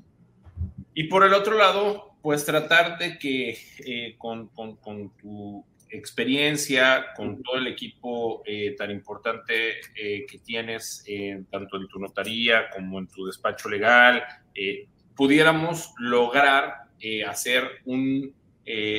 Y 0.94 1.04
por 1.04 1.22
el 1.26 1.34
otro 1.34 1.58
lado, 1.58 2.16
pues 2.22 2.46
tratar 2.46 2.96
de 2.96 3.18
que 3.18 3.58
eh, 3.84 4.14
con, 4.16 4.48
con, 4.48 4.76
con, 4.76 5.10
tu 5.18 5.62
experiencia, 5.90 7.06
con 7.14 7.42
todo 7.42 7.56
el 7.56 7.66
equipo 7.66 8.42
eh, 8.44 8.74
tan 8.76 8.90
importante 8.90 9.80
eh, 9.94 10.26
que 10.26 10.38
tienes, 10.38 11.04
eh, 11.06 11.42
tanto 11.50 11.76
en 11.76 11.88
tu 11.88 11.98
notaría 11.98 12.70
como 12.70 12.98
en 12.98 13.06
tu 13.08 13.26
despacho 13.26 13.68
legal, 13.68 14.22
eh, 14.54 14.88
pudiéramos 15.14 15.92
lograr 15.98 16.86
hacer 17.28 17.62
un, 17.84 18.34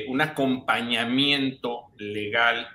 un, 0.07 0.21
acompañamiento 0.21 1.87
legal 1.97 2.67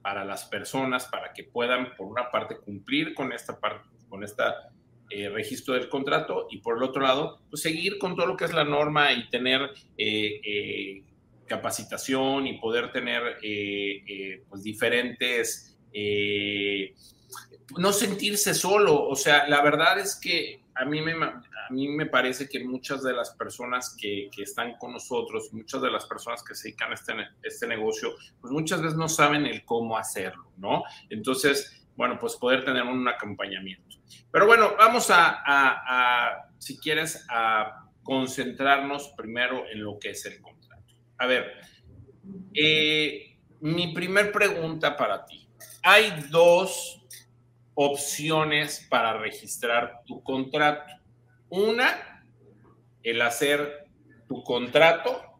para 0.00 0.24
las 0.24 0.44
personas, 0.44 1.06
para 1.06 1.32
que 1.32 1.42
puedan, 1.42 1.94
por 1.96 2.06
una 2.06 2.30
parte, 2.30 2.56
cumplir 2.56 3.12
con 3.12 3.32
esta 3.32 3.58
parte, 3.58 3.88
con 4.08 4.22
esta 4.22 4.70
registro 5.32 5.74
del 5.74 5.88
contrato 5.88 6.46
y 6.50 6.58
por 6.58 6.76
el 6.76 6.84
otro 6.84 7.02
lado, 7.02 7.40
pues 7.50 7.62
seguir 7.62 7.98
con 7.98 8.14
todo 8.14 8.26
lo 8.26 8.36
que 8.36 8.44
es 8.44 8.54
la 8.54 8.62
norma 8.62 9.12
y 9.12 9.28
tener 9.28 9.70
capacitación 11.50 12.46
y 12.46 12.60
poder 12.60 12.92
tener 12.92 13.38
eh, 13.42 14.04
eh, 14.06 14.44
pues 14.48 14.62
diferentes, 14.62 15.76
eh, 15.92 16.94
no 17.76 17.92
sentirse 17.92 18.54
solo. 18.54 19.08
O 19.08 19.16
sea, 19.16 19.48
la 19.48 19.60
verdad 19.60 19.98
es 19.98 20.14
que 20.14 20.62
a 20.76 20.84
mí 20.84 21.00
me, 21.00 21.12
a 21.12 21.42
mí 21.70 21.88
me 21.88 22.06
parece 22.06 22.48
que 22.48 22.62
muchas 22.62 23.02
de 23.02 23.12
las 23.12 23.30
personas 23.30 23.96
que, 24.00 24.30
están 24.38 24.78
con 24.78 24.92
nosotros, 24.92 25.52
muchas 25.52 25.82
de 25.82 25.90
las 25.90 26.06
personas 26.06 26.44
que 26.44 26.54
se 26.54 26.68
dedican 26.68 26.92
a 26.92 26.94
este, 26.94 27.14
este 27.42 27.66
negocio, 27.66 28.14
pues 28.40 28.52
muchas 28.52 28.80
veces 28.80 28.96
no 28.96 29.08
saben 29.08 29.44
el 29.44 29.64
cómo 29.64 29.98
hacerlo, 29.98 30.52
¿no? 30.56 30.84
Entonces, 31.10 31.84
bueno, 31.96 32.16
pues 32.20 32.36
poder 32.36 32.64
tener 32.64 32.84
un 32.84 33.08
acompañamiento. 33.08 33.96
Pero 34.30 34.46
bueno, 34.46 34.74
vamos 34.78 35.10
a, 35.10 35.42
a, 35.44 36.48
si 36.58 36.78
quieres, 36.78 37.26
a 37.28 37.88
concentrarnos 38.04 39.12
primero 39.16 39.64
en 39.68 39.82
lo 39.82 39.98
que 39.98 40.10
es 40.10 40.24
el 40.26 40.40
a 41.20 41.26
ver, 41.26 41.52
eh, 42.54 43.36
mi 43.60 43.92
primer 43.92 44.32
pregunta 44.32 44.96
para 44.96 45.26
ti. 45.26 45.46
Hay 45.82 46.10
dos 46.30 47.02
opciones 47.74 48.86
para 48.88 49.18
registrar 49.18 50.00
tu 50.06 50.22
contrato. 50.22 50.94
Una, 51.50 52.24
el 53.02 53.20
hacer 53.20 53.84
tu 54.26 54.42
contrato, 54.42 55.38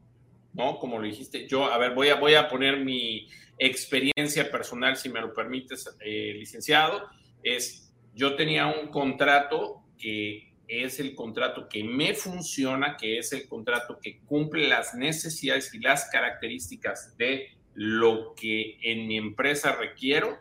¿no? 0.53 0.79
Como 0.79 0.99
lo 0.99 1.05
dijiste, 1.05 1.49
yo, 1.49 1.65
a 1.65 1.79
ver, 1.79 1.95
voy 1.95 2.11
a, 2.11 2.17
voy 2.17 2.35
a 2.35 2.47
poner 2.47 2.81
mi 2.81 3.27
experiencia 3.57 4.51
personal, 4.51 4.99
si 4.99 5.09
me 5.09 5.23
lo 5.23 5.33
permites, 5.33 5.97
eh, 6.01 6.35
licenciado, 6.35 7.09
es, 7.43 7.91
yo 8.13 8.37
tenía 8.37 8.67
un 8.67 8.89
contrato 8.89 9.83
que 9.97 10.50
es 10.71 11.01
el 11.01 11.15
contrato 11.15 11.69
que 11.69 11.83
me 11.83 12.15
funciona, 12.15 12.97
que 12.97 13.19
es 13.19 13.33
el 13.33 13.49
contrato 13.49 13.99
que 14.01 14.21
cumple 14.21 14.69
las 14.69 14.95
necesidades 14.95 15.75
y 15.75 15.81
las 15.81 16.09
características 16.11 17.17
de 17.17 17.57
lo 17.75 18.35
que 18.35 18.79
en 18.83 19.07
mi 19.07 19.17
empresa 19.17 19.75
requiero. 19.77 20.39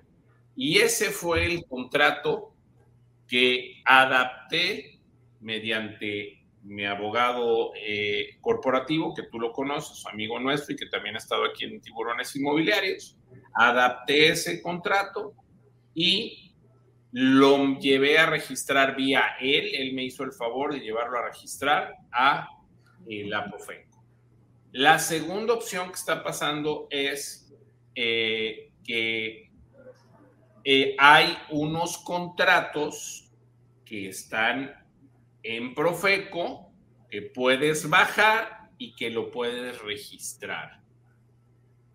Y 0.55 0.77
ese 0.77 1.09
fue 1.09 1.45
el 1.45 1.65
contrato 1.65 2.53
que 3.27 3.81
adapté 3.85 4.99
mediante 5.39 6.39
mi 6.63 6.85
abogado 6.85 7.71
eh, 7.75 8.37
corporativo, 8.41 9.13
que 9.13 9.23
tú 9.23 9.39
lo 9.39 9.51
conoces, 9.51 10.05
amigo 10.05 10.39
nuestro 10.39 10.75
y 10.75 10.77
que 10.77 10.87
también 10.87 11.15
ha 11.15 11.19
estado 11.19 11.45
aquí 11.45 11.65
en 11.65 11.81
Tiburones 11.81 12.35
Inmobiliarios. 12.35 13.17
Adapté 13.53 14.29
ese 14.29 14.61
contrato 14.61 15.33
y 15.93 16.48
lo 17.11 17.79
llevé 17.79 18.19
a 18.19 18.27
registrar 18.27 18.95
vía 18.95 19.35
él, 19.39 19.71
él 19.73 19.93
me 19.93 20.03
hizo 20.03 20.23
el 20.23 20.31
favor 20.31 20.73
de 20.73 20.79
llevarlo 20.79 21.17
a 21.17 21.25
registrar 21.27 21.95
a 22.11 22.47
la 23.07 23.49
Profenco. 23.49 24.03
La 24.71 24.99
segunda 24.99 25.53
opción 25.53 25.87
que 25.87 25.95
está 25.95 26.23
pasando 26.23 26.87
es 26.91 27.51
eh, 27.95 28.71
que 28.83 29.49
eh, 30.63 30.95
hay 30.99 31.35
unos 31.49 31.97
contratos 31.97 33.31
que 33.83 34.09
están 34.09 34.71
en 35.41 35.73
Profeco 35.73 36.71
que 37.09 37.23
puedes 37.23 37.89
bajar 37.89 38.69
y 38.77 38.95
que 38.95 39.09
lo 39.09 39.31
puedes 39.31 39.81
registrar. 39.81 40.79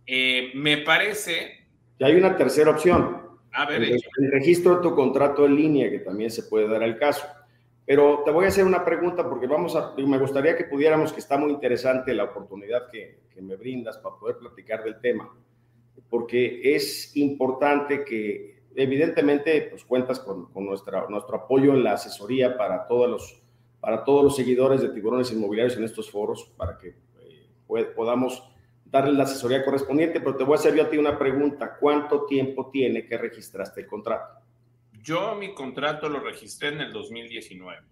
Eh, 0.06 0.50
me 0.54 0.78
parece... 0.78 1.68
Y 2.00 2.04
hay 2.04 2.14
una 2.16 2.36
tercera 2.36 2.72
opción 2.72 3.23
a 3.54 3.66
ver, 3.66 3.82
el, 3.82 3.92
el, 3.92 4.32
registro 4.32 4.76
de 4.76 4.82
tu 4.82 4.94
contrato 4.94 5.46
en 5.46 5.56
línea, 5.56 5.90
que 5.90 6.00
también 6.00 6.30
se 6.30 6.42
puede 6.44 6.68
dar 6.68 6.82
el 6.82 6.98
caso. 6.98 7.26
Pero 7.86 8.22
te 8.24 8.30
voy 8.30 8.46
a 8.46 8.48
hacer 8.48 8.64
una 8.64 8.84
pregunta 8.84 9.28
porque 9.28 9.46
vamos 9.46 9.76
a, 9.76 9.94
me 9.96 10.18
gustaría 10.18 10.56
que 10.56 10.64
pudiéramos, 10.64 11.12
que 11.12 11.20
está 11.20 11.36
muy 11.36 11.50
interesante 11.50 12.14
la 12.14 12.24
oportunidad 12.24 12.90
que, 12.90 13.20
que 13.32 13.42
me 13.42 13.56
brindas 13.56 13.98
para 13.98 14.16
poder 14.16 14.38
platicar 14.38 14.82
del 14.82 15.00
tema, 15.00 15.30
porque 16.08 16.74
es 16.74 17.14
importante 17.16 18.04
que 18.04 18.62
evidentemente 18.74 19.68
pues 19.70 19.84
cuentas 19.84 20.18
con, 20.20 20.46
con 20.46 20.64
nuestra, 20.64 21.06
nuestro 21.08 21.36
apoyo 21.36 21.74
en 21.74 21.84
la 21.84 21.92
asesoría 21.92 22.56
para 22.56 22.86
todos 22.86 23.10
los, 23.10 23.42
para 23.80 24.02
todos 24.02 24.24
los 24.24 24.36
seguidores 24.36 24.80
de 24.80 24.88
tiburones 24.88 25.30
inmobiliarios 25.30 25.76
en 25.76 25.84
estos 25.84 26.10
foros, 26.10 26.52
para 26.56 26.78
que 26.78 26.88
eh, 26.88 27.84
podamos 27.94 28.53
darle 28.94 29.12
la 29.12 29.24
asesoría 29.24 29.64
correspondiente, 29.64 30.20
pero 30.20 30.36
te 30.36 30.44
voy 30.44 30.54
a 30.54 30.58
hacer 30.60 30.72
yo 30.76 30.84
a 30.84 30.88
ti 30.88 30.96
una 30.96 31.18
pregunta. 31.18 31.76
¿Cuánto 31.80 32.26
tiempo 32.26 32.70
tiene 32.70 33.04
que 33.04 33.18
registraste 33.18 33.80
el 33.80 33.88
contrato? 33.88 34.38
Yo 35.02 35.34
mi 35.34 35.52
contrato 35.52 36.08
lo 36.08 36.20
registré 36.20 36.68
en 36.68 36.80
el 36.80 36.92
2019. 36.92 37.82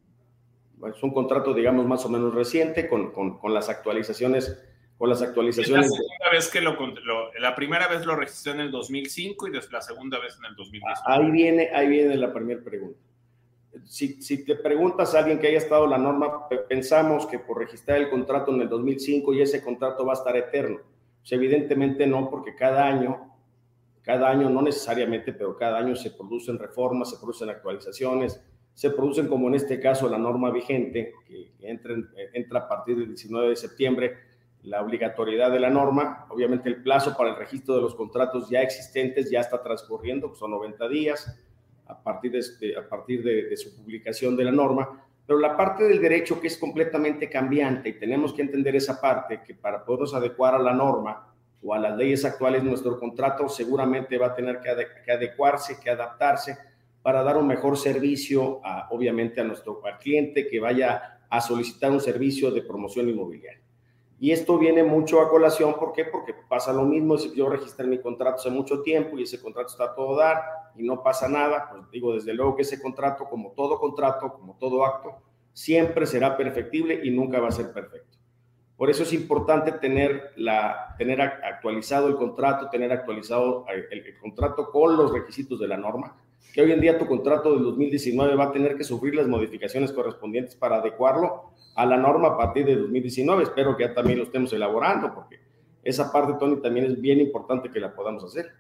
es 0.95 1.03
un 1.03 1.13
contrato, 1.13 1.53
digamos, 1.53 1.87
más 1.87 2.05
o 2.05 2.09
menos 2.09 2.33
reciente, 2.33 2.89
con, 2.89 3.11
con, 3.11 3.53
las 3.53 3.69
actualizaciones. 3.69 4.63
Con 4.97 5.09
las 5.09 5.23
actualizaciones. 5.23 5.91
la, 5.91 5.97
segunda 5.97 6.31
vez 6.31 6.49
que 6.49 6.61
lo, 6.61 7.33
la 7.41 7.55
primera 7.57 7.89
vez 7.89 8.07
lo 8.07 8.15
registré 8.15 8.53
en 8.53 8.61
el 8.61 8.71
2005 8.71 9.49
y 9.49 9.51
después 9.51 9.73
la 9.73 9.83
segunda 9.83 10.21
vez 10.21 10.37
en 10.39 10.45
el 10.45 10.55
2019. 10.55 11.01
Ahí 11.07 11.31
viene, 11.33 11.71
ahí 11.75 11.89
viene 11.89 12.15
la 12.15 12.33
primera 12.33 12.63
pregunta. 12.63 13.01
Si, 13.87 14.23
si, 14.23 14.45
te 14.45 14.55
preguntas 14.55 15.17
a 15.17 15.19
alguien 15.19 15.41
que 15.41 15.49
haya 15.49 15.59
estado 15.59 15.89
la 15.89 15.99
norma, 15.99 16.49
pensamos 16.69 17.27
que 17.27 17.41
por 17.41 17.59
registrar 17.59 17.99
el 17.99 18.09
contrato 18.09 18.55
en 18.55 18.61
el 18.61 18.69
2005 18.69 19.35
y 19.35 19.43
ese 19.43 19.65
contrato 19.65 20.07
va 20.07 20.13
a 20.13 20.17
estar 20.17 20.37
eterno. 20.37 20.92
Pues 21.23 21.33
evidentemente 21.33 22.07
no, 22.07 22.29
porque 22.29 22.55
cada 22.55 22.87
año 22.87 23.33
cada 24.03 24.31
año, 24.31 24.51
no 24.51 24.63
necesariamente, 24.63 25.33
pero 25.33 25.57
cada 25.57 25.79
año 25.79 25.95
se 25.95 26.11
producen 26.11 26.59
reformas, 26.59 27.11
se 27.11 27.19
producen 27.19 27.49
actualizaciones, 27.51 28.41
se 28.75 28.91
producen 28.91 29.29
como 29.29 29.49
en 29.49 29.55
este 29.55 29.79
caso 29.79 30.09
la 30.09 30.19
norma 30.19 30.51
vigente, 30.51 31.15
que 31.27 31.53
entra, 31.61 31.95
entra 32.33 32.61
a 32.61 32.69
partir 32.69 32.97
del 32.97 33.09
19 33.09 33.51
de 33.51 33.57
septiembre, 33.57 34.19
la 34.65 34.83
obligatoriedad 34.83 35.53
de 35.53 35.61
la 35.61 35.71
norma. 35.71 36.27
Obviamente 36.31 36.69
el 36.69 36.83
plazo 36.83 37.17
para 37.17 37.31
el 37.31 37.37
registro 37.37 37.77
de 37.77 37.83
los 37.83 37.95
contratos 37.95 38.49
ya 38.51 38.61
existentes 38.61 39.31
ya 39.31 39.41
está 39.41 39.63
transcurriendo, 39.63 40.35
son 40.35 40.51
90 40.51 40.89
días 40.89 41.39
a 41.87 42.03
partir, 42.03 42.33
de, 42.33 42.39
este, 42.39 42.77
a 42.77 42.89
partir 42.89 43.23
de, 43.23 43.45
de 43.45 43.57
su 43.57 43.77
publicación 43.77 44.37
de 44.37 44.45
la 44.45 44.53
norma. 44.53 45.05
Pero 45.33 45.41
la 45.41 45.57
parte 45.57 45.85
del 45.85 45.99
derecho 45.99 46.39
que 46.39 46.49
es 46.49 46.59
completamente 46.59 47.31
cambiante 47.31 47.89
y 47.89 47.93
tenemos 47.95 48.35
que 48.35 48.43
entender 48.43 48.77
esa 48.77 49.01
parte, 49.01 49.41
que 49.43 49.55
para 49.55 49.83
podernos 49.83 50.13
adecuar 50.13 50.55
a 50.55 50.59
la 50.59 50.75
norma, 50.75 51.27
o 51.63 51.73
a 51.73 51.79
las 51.79 51.97
leyes 51.97 52.23
actuales, 52.27 52.63
nuestro 52.63 53.01
contrato 53.01 53.49
seguramente 53.49 54.19
va 54.19 54.27
a 54.27 54.35
tener 54.35 54.61
que, 54.61 55.11
adecuarse, 55.11 55.81
que 55.81 55.89
adaptarse 55.89 56.59
para 57.01 57.23
dar 57.23 57.39
un 57.39 57.47
mejor 57.47 57.79
servicio, 57.79 58.61
obviamente, 58.91 59.41
a 59.41 59.45
nuestro 59.45 59.81
cliente 59.99 60.47
que 60.47 60.61
vaya 60.61 61.21
a 61.31 61.41
solicitar 61.41 61.91
un 61.91 62.01
servicio 62.03 62.51
de 62.51 62.61
promoción 62.61 63.09
inmobiliaria. 63.09 63.62
Y 64.23 64.31
esto 64.31 64.57
viene 64.57 64.85
mucho 64.85 65.21
a 65.21 65.29
colación, 65.29 65.75
¿por 65.75 65.93
qué? 65.93 66.05
Porque 66.05 66.33
pasa 66.33 66.73
lo 66.73 66.85
mismo 66.85 67.19
si 67.19 67.35
yo 67.35 67.49
registré 67.49 67.89
mi 67.89 67.99
contrato 67.99 68.37
hace 68.37 68.51
mucho 68.51 68.81
tiempo 68.81 69.19
y 69.19 69.25
ese 69.25 69.43
contrato 69.43 69.73
está 69.73 69.87
a 69.87 69.95
todo 69.97 70.15
dar 70.15 70.41
y 70.77 70.85
no 70.85 71.03
pasa 71.03 71.27
nada, 71.27 71.69
pues 71.73 71.91
digo, 71.91 72.15
desde 72.15 72.33
luego 72.33 72.55
que 72.55 72.63
ese 72.63 72.81
contrato, 72.81 73.25
como 73.25 73.51
todo 73.51 73.81
contrato, 73.81 74.33
como 74.33 74.57
todo 74.59 74.87
acto, 74.87 75.17
siempre 75.53 76.07
será 76.07 76.37
perfectible 76.37 77.01
y 77.03 77.11
nunca 77.11 77.41
va 77.41 77.49
a 77.49 77.51
ser 77.51 77.73
perfecto. 77.73 78.17
Por 78.77 78.91
eso 78.91 79.03
es 79.03 79.13
importante 79.13 79.73
tener, 79.73 80.31
la, 80.37 80.95
tener 80.99 81.21
actualizado 81.21 82.07
el 82.07 82.15
contrato, 82.15 82.71
tener 82.71 82.93
actualizado 82.93 83.67
el, 83.91 84.17
contrato 84.21 84.71
con 84.71 84.97
los 84.97 85.13
requisitos 85.13 85.59
de 85.59 85.67
la 85.67 85.79
norma, 85.79 86.17
que 86.53 86.63
hoy 86.63 86.73
en 86.73 86.81
día 86.81 86.99
tu 86.99 87.07
contrato 87.07 87.55
del 87.55 87.63
2019 87.65 88.35
va 88.35 88.45
a 88.45 88.53
tener 88.53 88.77
que 88.77 88.85
sufrir 88.85 89.15
las 89.15 89.27
modificaciones 89.27 89.93
correspondientes 89.93 90.55
para 90.55 90.77
adecuarlo 90.77 91.53
a 91.75 91.87
la 91.87 91.97
norma 91.97 92.29
a 92.29 92.37
partir 92.37 92.67
de 92.67 92.77
2019. 92.77 93.45
Espero 93.45 93.77
que 93.77 93.85
ya 93.85 93.95
también 93.95 94.19
lo 94.19 94.25
estemos 94.25 94.53
elaborando, 94.53 95.15
porque 95.15 95.41
esa 95.83 96.13
parte, 96.13 96.35
Tony, 96.39 96.61
también 96.61 96.87
es 96.87 97.01
bien 97.01 97.21
importante 97.21 97.71
que 97.71 97.81
la 97.81 97.95
podamos 97.95 98.25
hacer. 98.25 98.53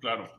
Claro. 0.00 0.30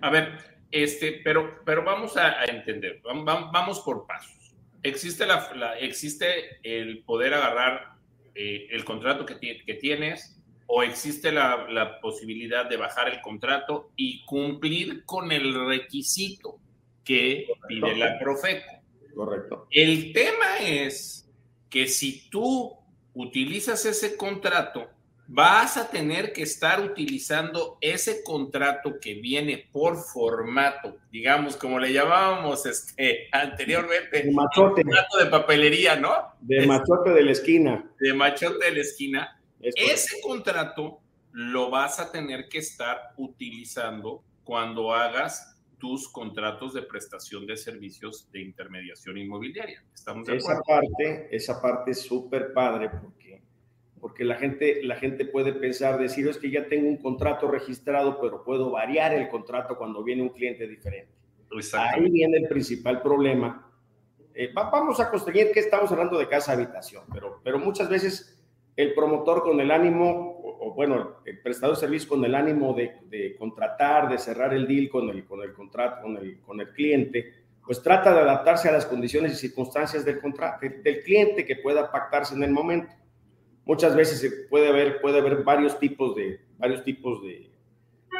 A 0.00 0.10
ver, 0.10 0.38
este, 0.70 1.20
pero, 1.24 1.60
pero 1.64 1.84
vamos 1.84 2.16
a, 2.16 2.44
entender, 2.44 3.00
vamos, 3.02 3.80
por 3.80 4.06
pasos. 4.06 4.54
Existe, 4.82 5.26
la, 5.26 5.78
existe 5.78 6.58
el 6.62 7.02
poder 7.04 7.34
agarrar 7.34 7.96
eh, 8.34 8.68
el 8.70 8.84
contrato 8.84 9.26
que, 9.26 9.38
que, 9.38 9.74
tienes 9.74 10.39
o 10.72 10.84
existe 10.84 11.32
la, 11.32 11.98
posibilidad 12.00 12.68
de 12.68 12.76
bajar 12.76 13.08
el 13.08 13.20
contrato 13.20 13.90
y 13.96 14.24
cumplir 14.24 15.04
con 15.04 15.32
el 15.32 15.66
requisito 15.66 16.58
que 17.04 17.48
pide 17.66 17.96
la 17.96 18.18
Profeco. 18.20 18.80
Correcto. 19.12 19.66
El 19.72 20.12
tema 20.12 20.58
es 20.60 21.28
que 21.68 21.88
si 21.88 22.30
tú 22.30 22.72
utilizas 23.14 23.84
ese 23.84 24.16
contrato, 24.16 24.88
vas 25.26 25.76
a 25.76 25.90
tener 25.90 26.32
que 26.32 26.42
estar 26.42 26.80
utilizando 26.80 27.76
ese 27.80 28.22
contrato 28.22 29.00
que 29.00 29.14
viene 29.14 29.68
por 29.72 29.96
formato, 29.96 30.98
digamos, 31.10 31.56
como 31.56 31.80
le 31.80 31.92
llamábamos 31.92 32.64
este, 32.66 33.28
anteriormente, 33.32 34.22
de 34.22 34.30
machote. 34.30 34.82
contrato 34.82 35.18
de 35.18 35.26
papelería, 35.26 35.96
¿no? 35.96 36.14
De 36.40 36.64
machote 36.64 37.10
de 37.10 37.24
la 37.24 37.32
esquina. 37.32 37.90
De 37.98 38.14
machote 38.14 38.66
de 38.66 38.72
la 38.72 38.80
esquina. 38.80 39.39
Ese 39.60 40.20
contrato 40.22 41.00
lo 41.32 41.70
vas 41.70 42.00
a 42.00 42.10
tener 42.10 42.48
que 42.48 42.58
estar 42.58 43.12
utilizando 43.16 44.24
cuando 44.44 44.92
hagas 44.92 45.56
tus 45.78 46.08
contratos 46.08 46.74
de 46.74 46.82
prestación 46.82 47.46
de 47.46 47.56
servicios 47.56 48.30
de 48.32 48.42
intermediación 48.42 49.16
inmobiliaria. 49.16 49.82
¿Estamos 49.94 50.26
de 50.26 50.36
acuerdo? 50.36 50.60
Esa 50.60 50.62
parte, 50.62 51.36
esa 51.36 51.62
parte 51.62 51.90
es 51.92 52.00
súper 52.00 52.52
padre 52.52 52.90
porque 52.90 53.20
porque 54.00 54.24
la 54.24 54.36
gente, 54.36 54.82
la 54.82 54.96
gente 54.96 55.26
puede 55.26 55.52
pensar, 55.52 55.98
decir, 55.98 56.26
es 56.26 56.38
que 56.38 56.50
ya 56.50 56.66
tengo 56.66 56.88
un 56.88 56.96
contrato 56.96 57.48
registrado, 57.48 58.18
pero 58.20 58.42
puedo 58.42 58.70
variar 58.70 59.12
el 59.12 59.28
contrato 59.28 59.76
cuando 59.76 60.02
viene 60.02 60.22
un 60.22 60.30
cliente 60.30 60.66
diferente. 60.66 61.12
Ahí 61.74 62.10
viene 62.10 62.38
el 62.38 62.48
principal 62.48 63.02
problema. 63.02 63.70
Eh, 64.34 64.50
vamos 64.54 65.00
a 65.00 65.10
construir 65.10 65.52
que 65.52 65.60
estamos 65.60 65.90
hablando 65.92 66.18
de 66.18 66.28
casa 66.28 66.52
habitación, 66.52 67.04
pero, 67.12 67.40
pero 67.44 67.58
muchas 67.58 67.90
veces 67.90 68.39
el 68.76 68.94
promotor 68.94 69.42
con 69.42 69.60
el 69.60 69.70
ánimo, 69.70 70.40
o, 70.42 70.72
bueno, 70.74 71.16
el 71.24 71.40
prestador 71.40 71.76
de 71.76 71.80
servicio 71.80 72.08
con 72.08 72.24
el 72.24 72.34
ánimo 72.34 72.72
de, 72.72 72.98
de, 73.04 73.36
contratar, 73.36 74.08
de 74.08 74.18
cerrar 74.18 74.54
el 74.54 74.66
deal 74.66 74.88
con 74.88 75.08
el, 75.10 75.24
con 75.24 75.42
el 75.42 75.52
contrato, 75.52 76.02
con 76.02 76.16
el, 76.16 76.40
con 76.40 76.60
el 76.60 76.70
cliente, 76.72 77.32
pues 77.64 77.82
trata 77.82 78.12
de 78.12 78.20
adaptarse 78.20 78.68
a 78.68 78.72
las 78.72 78.86
condiciones 78.86 79.32
y 79.32 79.36
circunstancias 79.36 80.04
del, 80.04 80.20
contrato, 80.20 80.66
del 80.82 81.02
cliente 81.02 81.44
que 81.44 81.56
pueda 81.56 81.90
pactarse 81.90 82.34
en 82.34 82.42
el 82.42 82.50
momento. 82.50 82.92
Muchas 83.64 83.94
veces 83.94 84.46
puede 84.48 84.68
haber, 84.68 85.00
puede 85.00 85.18
haber 85.18 85.44
varios 85.44 85.78
tipos 85.78 86.14
de, 86.16 86.40
varios 86.58 86.82
tipos 86.82 87.22
de, 87.22 87.50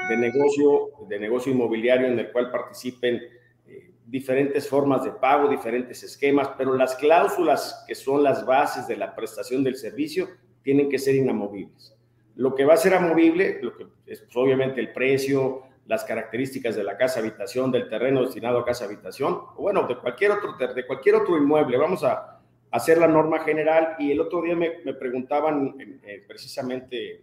de 0.09 0.17
negocio, 0.17 0.91
de 1.09 1.19
negocio 1.19 1.53
inmobiliario 1.53 2.07
en 2.07 2.19
el 2.19 2.31
cual 2.31 2.51
participen 2.51 3.21
eh, 3.67 3.91
diferentes 4.07 4.69
formas 4.69 5.05
de 5.05 5.13
pago, 5.13 5.49
diferentes 5.49 6.03
esquemas, 6.03 6.51
pero 6.57 6.75
las 6.75 6.97
cláusulas 6.97 7.85
que 7.87 7.95
son 7.95 8.23
las 8.23 8.45
bases 8.45 8.87
de 8.87 8.97
la 8.97 9.15
prestación 9.15 9.65
del 9.65 9.77
servicio 9.77 10.29
tienen 10.62 10.88
que 10.88 10.99
ser 10.99 11.14
inamovibles. 11.14 11.96
Lo 12.37 12.55
que 12.55 12.64
va 12.64 12.75
a 12.75 12.79
ser 12.79 12.94
amovible, 12.94 13.59
lo 13.62 13.77
que 13.77 13.87
es 14.07 14.20
pues, 14.20 14.37
obviamente 14.37 14.81
el 14.81 14.92
precio, 14.92 15.62
las 15.87 16.05
características 16.05 16.77
de 16.77 16.85
la 16.85 16.96
casa 16.96 17.20
habitación, 17.20 17.73
del 17.73 17.88
terreno 17.88 18.23
destinado 18.23 18.61
a 18.61 18.64
casa 18.64 18.85
habitación, 18.85 19.40
o 19.57 19.62
bueno, 19.62 19.87
de 19.87 19.99
cualquier 19.99 20.33
otro, 20.33 20.57
de 20.57 20.87
cualquier 20.87 21.16
otro 21.16 21.37
inmueble. 21.37 21.77
Vamos 21.77 22.05
a, 22.05 22.40
hacer 22.70 22.99
la 22.99 23.09
norma 23.09 23.40
general 23.40 23.96
y 23.99 24.12
el 24.12 24.20
otro 24.20 24.42
día 24.42 24.55
me, 24.55 24.70
preguntaban 24.94 25.75
eh, 26.05 26.25
precisamente 26.27 27.23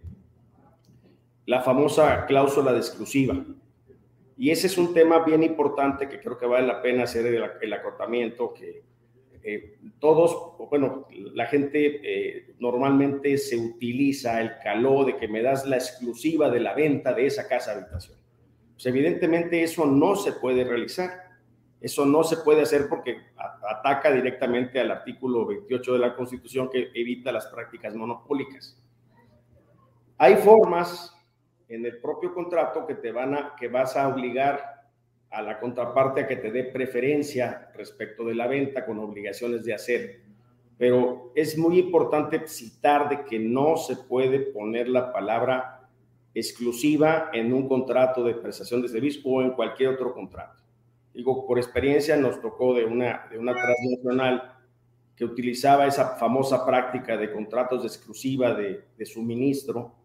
la 1.46 1.62
famosa 1.62 2.26
cláusula 2.26 2.74
de 2.74 2.80
exclusiva. 2.80 3.36
Y 4.38 4.52
ese 4.52 4.68
es 4.68 4.78
un 4.78 4.94
tema 4.94 5.20
bien 5.20 5.44
importante 5.44 6.10
que 6.10 6.20
creo 6.20 6.38
que 6.38 6.46
vale 6.46 6.68
la 6.68 6.82
pena 6.82 7.04
hacer 7.04 7.26
el, 7.26 7.44
el 7.62 7.74
acotamiento, 7.74 8.54
que 8.54 8.84
eh, 9.44 9.78
todos, 10.00 10.58
bueno, 10.70 11.08
la 11.34 11.46
gente 11.48 12.02
eh, 12.04 12.56
normalmente 12.60 13.38
se 13.38 13.58
utiliza 13.58 14.42
el 14.42 14.58
calor 14.64 15.06
de 15.06 15.18
que 15.18 15.28
me 15.28 15.42
das 15.42 15.66
la 15.66 15.78
exclusiva 15.78 16.50
de 16.50 16.60
la 16.60 16.74
venta 16.74 17.14
de 17.14 17.26
esa 17.26 17.48
casa 17.48 17.74
habitación. 17.74 18.18
Pues 18.74 18.86
evidentemente 18.86 19.64
eso 19.64 19.86
no 19.86 20.16
se 20.16 20.34
puede 20.34 20.64
realizar. 20.64 21.28
Eso 21.80 22.06
no 22.06 22.24
se 22.24 22.38
puede 22.38 22.64
hacer 22.64 22.88
porque 22.90 23.18
ataca 23.70 24.12
directamente 24.12 24.80
al 24.80 24.90
artículo 24.92 25.46
28 25.46 25.94
de 25.94 26.00
la 26.00 26.16
Constitución 26.16 26.70
que 26.70 26.90
evita 26.94 27.32
las 27.32 27.48
prácticas 27.48 27.96
monopólicas. 27.96 28.82
Hay 30.18 30.36
formas 30.38 31.16
en 31.70 31.86
el 31.86 32.00
propio 32.00 32.34
contrato 32.34 32.88
que 32.88 32.96
te 32.96 33.12
van 33.12 33.36
a 33.36 33.56
que 33.56 33.68
vas 33.68 33.96
a 33.96 34.08
obligar 34.08 34.77
a 35.30 35.42
la 35.42 35.60
contraparte 35.60 36.22
a 36.22 36.28
que 36.28 36.38
te 36.38 36.52
dé 36.52 36.64
preferencia 36.64 37.70
respecto 37.76 38.26
de 38.26 38.36
la 38.36 38.48
venta 38.48 38.86
con 38.86 39.00
obligaciones 39.00 39.64
de 39.64 39.74
hacer. 39.74 40.22
Pero 40.78 41.32
es 41.36 41.58
muy 41.58 41.80
importante 41.80 42.48
citar 42.48 43.10
de 43.10 43.26
que 43.26 43.40
no 43.40 43.78
se 43.78 43.96
puede 43.96 44.40
poner 44.40 44.88
la 44.88 45.12
palabra 45.12 45.90
exclusiva 46.34 47.30
en 47.34 47.52
un 47.52 47.68
contrato 47.68 48.24
de 48.24 48.36
prestación 48.36 48.82
de 48.82 48.90
servicio 48.90 49.22
o 49.26 49.42
en 49.42 49.52
cualquier 49.52 49.90
otro 49.90 50.14
contrato 50.14 50.68
digo, 51.18 51.48
por 51.48 51.58
experiencia 51.58 52.16
nos 52.16 52.40
tocó 52.40 52.76
de 52.76 52.86
una, 52.86 53.28
de 53.32 53.40
una 53.40 53.54
transnacional 53.54 54.54
que 55.16 55.26
utilizaba 55.26 55.88
esa 55.88 56.16
famosa 56.18 56.64
práctica 56.64 57.18
de 57.18 57.34
contratos 57.34 57.82
de 57.82 57.88
exclusiva 57.88 58.54
de, 58.54 58.86
de 58.96 59.06
suministro 59.06 59.96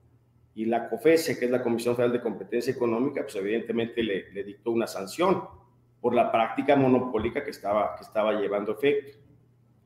y 0.55 0.67
la 0.67 0.88
COFESE, 0.88 1.38
que 1.38 1.47
es 1.47 1.51
la 1.51 1.62
Comisión 1.62 1.97
Federal 1.97 2.12
de 2.12 2.21
Competencia 2.21 2.73
Económica, 2.73 3.23
pues 3.23 3.37
evidentemente 3.37 4.03
le, 4.03 4.31
le, 4.33 4.45
dictó 4.45 4.71
una 4.71 4.87
sanción 4.87 5.43
por 6.01 6.15
la 6.15 6.31
práctica 6.31 6.77
monopólica 6.77 7.43
que 7.43 7.51
estaba, 7.51 7.97
que 7.97 8.03
estaba 8.03 8.33
llevando 8.33 8.73
efecto. 8.73 9.19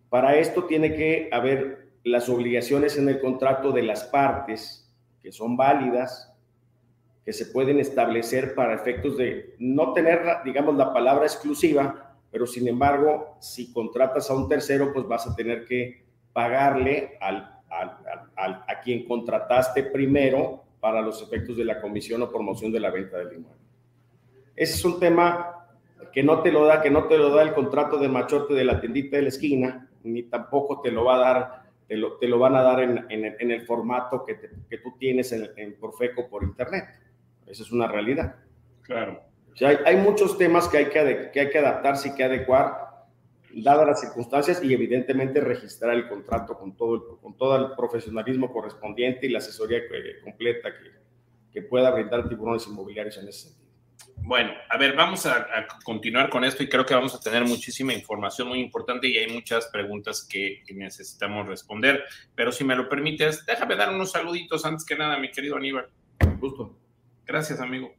Para 0.08 0.36
esto 0.36 0.64
tiene 0.64 0.94
que 0.94 1.28
haber 1.32 1.90
las 2.04 2.28
obligaciones 2.28 2.96
en 2.98 3.08
el 3.08 3.20
contrato 3.20 3.72
de 3.72 3.82
las 3.82 4.04
partes 4.04 4.92
que 5.22 5.32
son 5.32 5.56
válidas, 5.56 6.32
que 7.24 7.32
se 7.32 7.46
pueden 7.46 7.80
establecer 7.80 8.54
para 8.54 8.74
efectos 8.74 9.16
de 9.16 9.56
no 9.58 9.92
tener, 9.92 10.22
digamos, 10.44 10.76
la 10.76 10.92
palabra 10.92 11.26
exclusiva, 11.26 12.16
pero 12.30 12.46
sin 12.46 12.68
embargo, 12.68 13.36
si 13.40 13.72
contratas 13.72 14.30
a 14.30 14.34
un 14.34 14.48
tercero, 14.48 14.92
pues 14.92 15.06
vas 15.06 15.26
a 15.26 15.34
tener 15.34 15.64
que 15.64 16.04
pagarle 16.32 17.18
al, 17.20 17.55
al, 17.80 18.64
a 18.66 18.80
quien 18.82 19.06
contrataste 19.06 19.84
primero 19.84 20.64
para 20.80 21.00
los 21.00 21.22
efectos 21.22 21.56
de 21.56 21.64
la 21.64 21.80
comisión 21.80 22.22
o 22.22 22.30
promoción 22.30 22.72
de 22.72 22.80
la 22.80 22.90
venta 22.90 23.18
del 23.18 23.38
inmueble. 23.38 23.62
Ese 24.54 24.74
es 24.74 24.84
un 24.84 24.98
tema 24.98 25.66
que 26.12 26.22
no 26.22 26.42
te 26.42 26.50
lo 26.50 26.64
da, 26.64 26.80
que 26.80 26.90
no 26.90 27.04
te 27.04 27.18
lo 27.18 27.30
da 27.30 27.42
el 27.42 27.52
contrato 27.52 27.98
de 27.98 28.08
machote 28.08 28.54
de 28.54 28.64
la 28.64 28.80
tiendita 28.80 29.16
de 29.16 29.22
la 29.22 29.28
esquina, 29.28 29.88
ni 30.02 30.22
tampoco 30.22 30.80
te 30.80 30.90
lo 30.90 31.04
va 31.04 31.16
a 31.16 31.18
dar, 31.18 31.62
te 31.86 31.96
lo, 31.96 32.16
te 32.18 32.26
lo 32.26 32.38
van 32.38 32.56
a 32.56 32.62
dar 32.62 32.80
en, 32.80 33.06
en, 33.10 33.50
el 33.50 33.66
formato 33.66 34.24
que, 34.24 34.38
que 34.68 34.78
tú 34.78 34.94
tienes 34.98 35.32
en, 35.32 35.50
en 35.56 35.78
Profeco 35.78 36.28
por 36.28 36.42
internet. 36.42 36.84
Esa 37.46 37.62
es 37.62 37.72
una 37.72 37.86
realidad. 37.86 38.36
Claro. 38.82 39.20
O 39.52 39.56
sea, 39.56 39.70
hay, 39.70 39.78
hay, 39.84 39.96
muchos 39.96 40.38
temas 40.38 40.68
que 40.68 40.78
hay 40.78 40.84
que, 40.86 41.30
que 41.32 41.40
hay 41.40 41.50
que 41.50 41.58
adaptarse 41.58 42.08
y 42.08 42.14
que 42.14 42.24
adecuar, 42.24 42.85
dadas 43.62 43.86
las 43.86 44.00
circunstancias, 44.00 44.62
y 44.62 44.72
evidentemente 44.72 45.40
registrar 45.40 45.94
el 45.94 46.08
contrato 46.08 46.58
con 46.58 46.76
todo 46.76 46.94
el, 46.94 47.20
con 47.20 47.36
todo 47.36 47.56
el 47.56 47.76
profesionalismo 47.76 48.52
correspondiente 48.52 49.26
y 49.26 49.30
la 49.30 49.38
asesoría 49.38 49.80
completa 50.22 50.70
que, 50.72 50.90
que 51.52 51.62
pueda 51.62 51.90
brindar 51.90 52.28
tiburones 52.28 52.66
inmobiliarios 52.66 53.16
en 53.18 53.28
ese 53.28 53.48
sentido. 53.48 53.66
Bueno, 54.18 54.52
a 54.68 54.76
ver, 54.76 54.96
vamos 54.96 55.24
a, 55.26 55.36
a, 55.36 55.66
continuar 55.84 56.28
con 56.30 56.44
esto 56.44 56.62
y 56.62 56.68
creo 56.68 56.84
que 56.84 56.94
vamos 56.94 57.14
a 57.14 57.20
tener 57.20 57.44
muchísima 57.44 57.92
información 57.92 58.48
muy 58.48 58.60
importante 58.60 59.06
y 59.06 59.16
hay 59.18 59.32
muchas 59.32 59.66
preguntas 59.68 60.26
que, 60.28 60.62
que, 60.66 60.74
necesitamos 60.74 61.46
responder. 61.46 62.02
Pero 62.34 62.50
si 62.50 62.64
me 62.64 62.74
lo 62.74 62.88
permites, 62.88 63.46
déjame 63.46 63.76
dar 63.76 63.94
unos 63.94 64.12
saluditos 64.12 64.64
antes 64.64 64.84
que 64.84 64.96
nada, 64.96 65.18
mi 65.18 65.30
querido 65.30 65.56
Aníbal. 65.56 65.88
Justo. 66.40 66.76
Gracias, 67.24 67.60
amigo. 67.60 67.92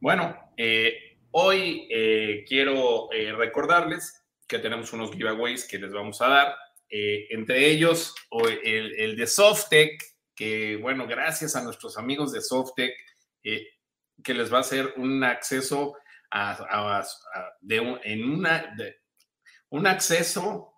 Bueno, 0.00 0.36
eh, 0.56 1.18
hoy 1.30 1.86
eh, 1.90 2.44
quiero 2.48 3.12
eh, 3.12 3.32
recordarles 3.32 4.21
que 4.52 4.58
tenemos 4.58 4.92
unos 4.92 5.10
giveaways 5.12 5.66
que 5.66 5.78
les 5.78 5.90
vamos 5.90 6.20
a 6.20 6.28
dar. 6.28 6.56
Eh, 6.90 7.26
entre 7.30 7.70
ellos, 7.70 8.14
el, 8.62 9.16
de 9.16 9.26
Softec, 9.26 9.98
que 10.34 10.76
bueno, 10.76 11.06
gracias 11.06 11.56
a 11.56 11.62
nuestros 11.62 11.96
amigos 11.96 12.32
de 12.32 12.42
Softec, 12.42 12.92
eh, 13.42 13.66
que 14.22 14.34
les 14.34 14.52
va 14.52 14.58
a 14.58 14.60
hacer 14.60 14.92
un 14.98 15.24
acceso 15.24 15.96
a, 16.30 17.02
en 18.02 18.24
una, 18.30 18.76
un 19.70 19.86
acceso 19.86 20.74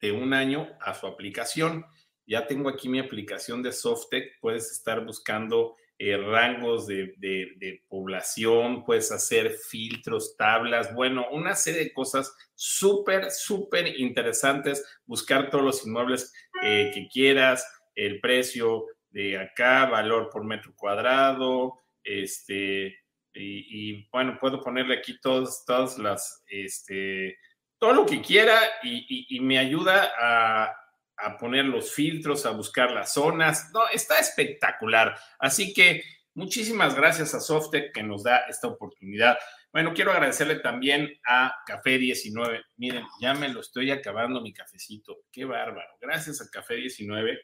de 0.00 0.10
un 0.10 0.34
año 0.34 0.68
a 0.80 0.92
su 0.92 1.06
aplicación. 1.06 1.86
Ya 2.26 2.48
tengo 2.48 2.68
aquí 2.68 2.88
mi 2.88 2.98
aplicación 2.98 3.62
de 3.62 3.70
Softec, 3.70 4.40
puedes 4.40 4.72
estar 4.72 5.04
buscando 5.04 5.76
eh, 6.00 6.16
rangos 6.16 6.86
de, 6.86 7.82
población, 7.88 8.84
puedes 8.84 9.10
hacer 9.10 9.50
filtros, 9.50 10.36
tablas, 10.36 10.94
bueno, 10.94 11.26
una 11.32 11.56
serie 11.56 11.84
de 11.84 11.92
cosas 11.92 12.32
súper, 12.54 13.32
súper 13.32 13.98
interesantes, 13.98 14.84
buscar 15.06 15.50
todos 15.50 15.64
los 15.64 15.86
inmuebles 15.86 16.32
eh, 16.62 16.92
que 16.94 17.08
quieras, 17.08 17.66
el 17.96 18.20
precio 18.20 18.86
de 19.10 19.38
acá, 19.38 19.86
valor 19.86 20.30
por 20.30 20.44
metro 20.44 20.72
cuadrado, 20.76 21.80
este, 22.04 22.96
y, 23.34 24.08
bueno, 24.10 24.38
puedo 24.40 24.60
ponerle 24.60 24.98
aquí 24.98 25.18
todos, 25.20 25.64
todas 25.64 25.98
las, 25.98 26.44
este, 26.48 27.38
todo 27.78 27.92
lo 27.92 28.06
que 28.06 28.20
quiera 28.20 28.60
y, 28.82 29.26
y 29.36 29.40
me 29.40 29.58
ayuda 29.58 30.12
a, 30.16 30.72
a 31.18 31.36
poner 31.36 31.64
los 31.64 31.92
filtros, 31.92 32.46
a 32.46 32.50
buscar 32.50 32.90
las 32.90 33.12
zonas. 33.12 33.70
No, 33.72 33.88
está 33.88 34.18
espectacular. 34.18 35.18
Así 35.38 35.72
que 35.72 36.02
muchísimas 36.34 36.94
gracias 36.94 37.34
a 37.34 37.40
Softec 37.40 37.92
que 37.92 38.02
nos 38.02 38.22
da 38.22 38.38
esta 38.48 38.68
oportunidad. 38.68 39.36
Bueno, 39.72 39.92
quiero 39.94 40.12
agradecerle 40.12 40.60
también 40.60 41.12
a 41.26 41.54
Café 41.66 41.98
19. 41.98 42.62
Miren, 42.76 43.04
ya 43.20 43.34
me 43.34 43.48
lo 43.48 43.60
estoy 43.60 43.90
acabando 43.90 44.40
mi 44.40 44.52
cafecito. 44.52 45.18
Qué 45.30 45.44
bárbaro. 45.44 45.90
Gracias 46.00 46.40
a 46.40 46.48
Café 46.50 46.74
19. 46.74 47.38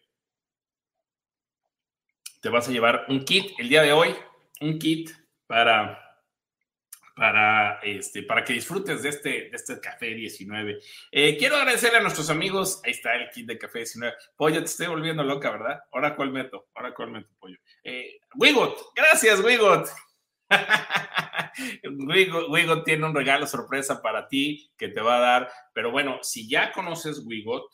Te 2.40 2.48
vas 2.48 2.68
a 2.68 2.72
llevar 2.72 3.06
un 3.08 3.24
kit 3.24 3.52
el 3.58 3.68
día 3.68 3.82
de 3.82 3.92
hoy, 3.92 4.14
un 4.60 4.78
kit 4.78 5.10
para 5.46 6.03
para, 7.14 7.79
este, 7.83 8.24
para 8.24 8.44
que 8.44 8.55
disfrutes 8.55 9.03
de 9.03 9.09
este, 9.09 9.29
de 9.29 9.50
este 9.53 9.81
Café 9.81 10.07
19. 10.07 10.81
Eh, 11.12 11.37
quiero 11.38 11.57
agradecerle 11.57 11.98
a 11.98 12.03
nuestros 12.03 12.29
amigos. 12.29 12.81
Ahí 12.85 12.90
está 12.90 13.14
el 13.14 13.31
kit 13.31 13.46
de 13.46 13.59
Café 13.59 13.81
19. 13.81 14.14
Pollo, 14.37 14.59
te 14.59 14.64
estoy 14.64 14.88
volviendo 14.88 15.22
loca, 15.22 15.50
¿verdad? 15.50 15.81
Ahora 15.92 16.16
cuál 16.16 16.33
meto, 16.33 16.68
ahora 16.74 16.92
cuál 16.92 17.12
meto, 17.12 17.29
Pollo. 17.38 17.57
Eh, 17.85 18.18
Wigot, 18.35 18.92
gracias, 18.96 19.40
Wigot. 19.40 19.88
Wigot. 22.09 22.50
Wigot 22.50 22.85
tiene 22.85 23.07
un 23.07 23.14
regalo 23.14 23.46
sorpresa 23.46 24.03
para 24.03 24.27
ti 24.27 24.72
que 24.77 24.88
te 24.88 25.00
va 25.00 25.18
a 25.18 25.20
dar. 25.20 25.53
Pero 25.72 25.92
bueno, 25.92 26.18
si 26.22 26.48
ya 26.48 26.72
conoces 26.72 27.22
Wigot, 27.24 27.70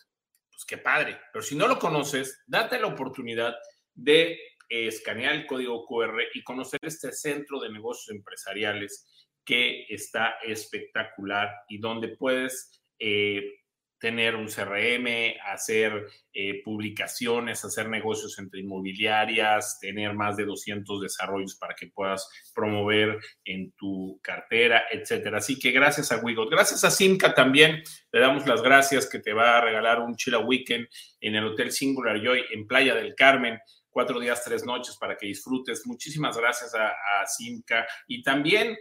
pues 0.51 0.65
qué 0.67 0.77
padre. 0.77 1.19
Pero 1.33 1.43
si 1.43 1.57
no 1.57 1.67
lo 1.67 1.79
conoces, 1.79 2.43
date 2.47 2.79
la 2.79 2.89
oportunidad 2.89 3.57
de 3.95 4.39
escanear 4.69 5.35
el 5.35 5.47
código 5.47 5.85
QR 5.85 6.21
y 6.33 6.45
conocer 6.45 6.79
este 6.83 7.11
centro 7.13 7.59
de 7.59 7.71
negocios 7.71 8.15
empresariales 8.15 9.07
que 9.51 9.85
está 9.89 10.37
espectacular 10.47 11.51
y 11.69 11.79
donde 11.79 12.17
puedes 12.17 12.81
eh, 13.01 13.57
tener 13.99 14.37
un 14.37 14.47
CRM, 14.47 15.35
hacer 15.45 16.07
eh, 16.33 16.63
publicaciones, 16.63 17.65
hacer 17.65 17.89
negocios 17.89 18.39
entre 18.39 18.61
inmobiliarias, 18.61 19.81
tener 19.81 20.15
más 20.15 20.37
de 20.37 20.45
200 20.45 21.03
desarrollos 21.03 21.57
para 21.57 21.75
que 21.75 21.89
puedas 21.89 22.31
promover 22.55 23.19
en 23.45 23.73
tu 23.73 24.21
cartera, 24.23 24.85
etcétera. 24.89 25.39
Así 25.39 25.59
que 25.59 25.73
gracias 25.73 26.13
a 26.13 26.19
Wigot, 26.19 26.49
gracias 26.49 26.85
a 26.85 26.91
Simca 26.93 27.35
también, 27.35 27.83
le 28.13 28.21
damos 28.21 28.47
las 28.47 28.63
gracias 28.63 29.09
que 29.11 29.19
te 29.19 29.33
va 29.33 29.59
a 29.59 29.63
regalar 29.63 29.99
un 29.99 30.15
Chila 30.15 30.39
Weekend 30.39 30.87
en 31.21 31.35
el 31.35 31.45
Hotel 31.45 31.73
Singular 31.73 32.23
Joy 32.23 32.45
en 32.53 32.69
Playa 32.69 32.95
del 32.95 33.17
Carmen 33.17 33.59
cuatro 33.91 34.21
días, 34.21 34.45
tres 34.45 34.65
noches 34.65 34.97
para 34.97 35.17
que 35.17 35.27
disfrutes. 35.27 35.85
Muchísimas 35.85 36.39
gracias 36.39 36.73
a, 36.77 36.91
a 36.91 37.27
Simca 37.27 37.85
y 38.07 38.23
también 38.23 38.79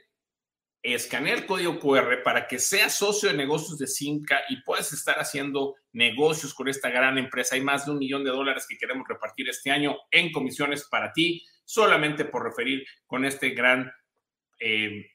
escanea 0.82 1.34
el 1.34 1.46
código 1.46 1.80
QR 1.80 2.24
para 2.24 2.48
que 2.48 2.60
seas 2.60 2.96
socio 2.96 3.30
de 3.30 3.36
negocios 3.36 3.78
de 3.78 3.88
Simca 3.88 4.42
y 4.50 4.62
puedas 4.62 4.94
estar 4.94 5.20
haciendo 5.20 5.76
negocios 5.92 6.54
con 6.54 6.68
esta 6.68 6.90
gran 6.90 7.18
empresa. 7.18 7.56
Hay 7.56 7.62
más 7.62 7.86
de 7.86 7.92
un 7.92 8.00
millón 8.00 8.24
de 8.24 8.32
dólares 8.32 8.66
que 8.68 8.78
queremos 8.78 9.08
repartir 9.08 9.50
este 9.50 9.72
año 9.72 9.98
en 10.12 10.32
comisiones 10.32 10.88
para 10.90 11.12
ti, 11.12 11.46
solamente 11.66 12.26
por 12.26 12.44
referir 12.44 12.86
con 13.06 13.26
este 13.26 13.50
gran 13.50 13.92
eh, 14.60 15.06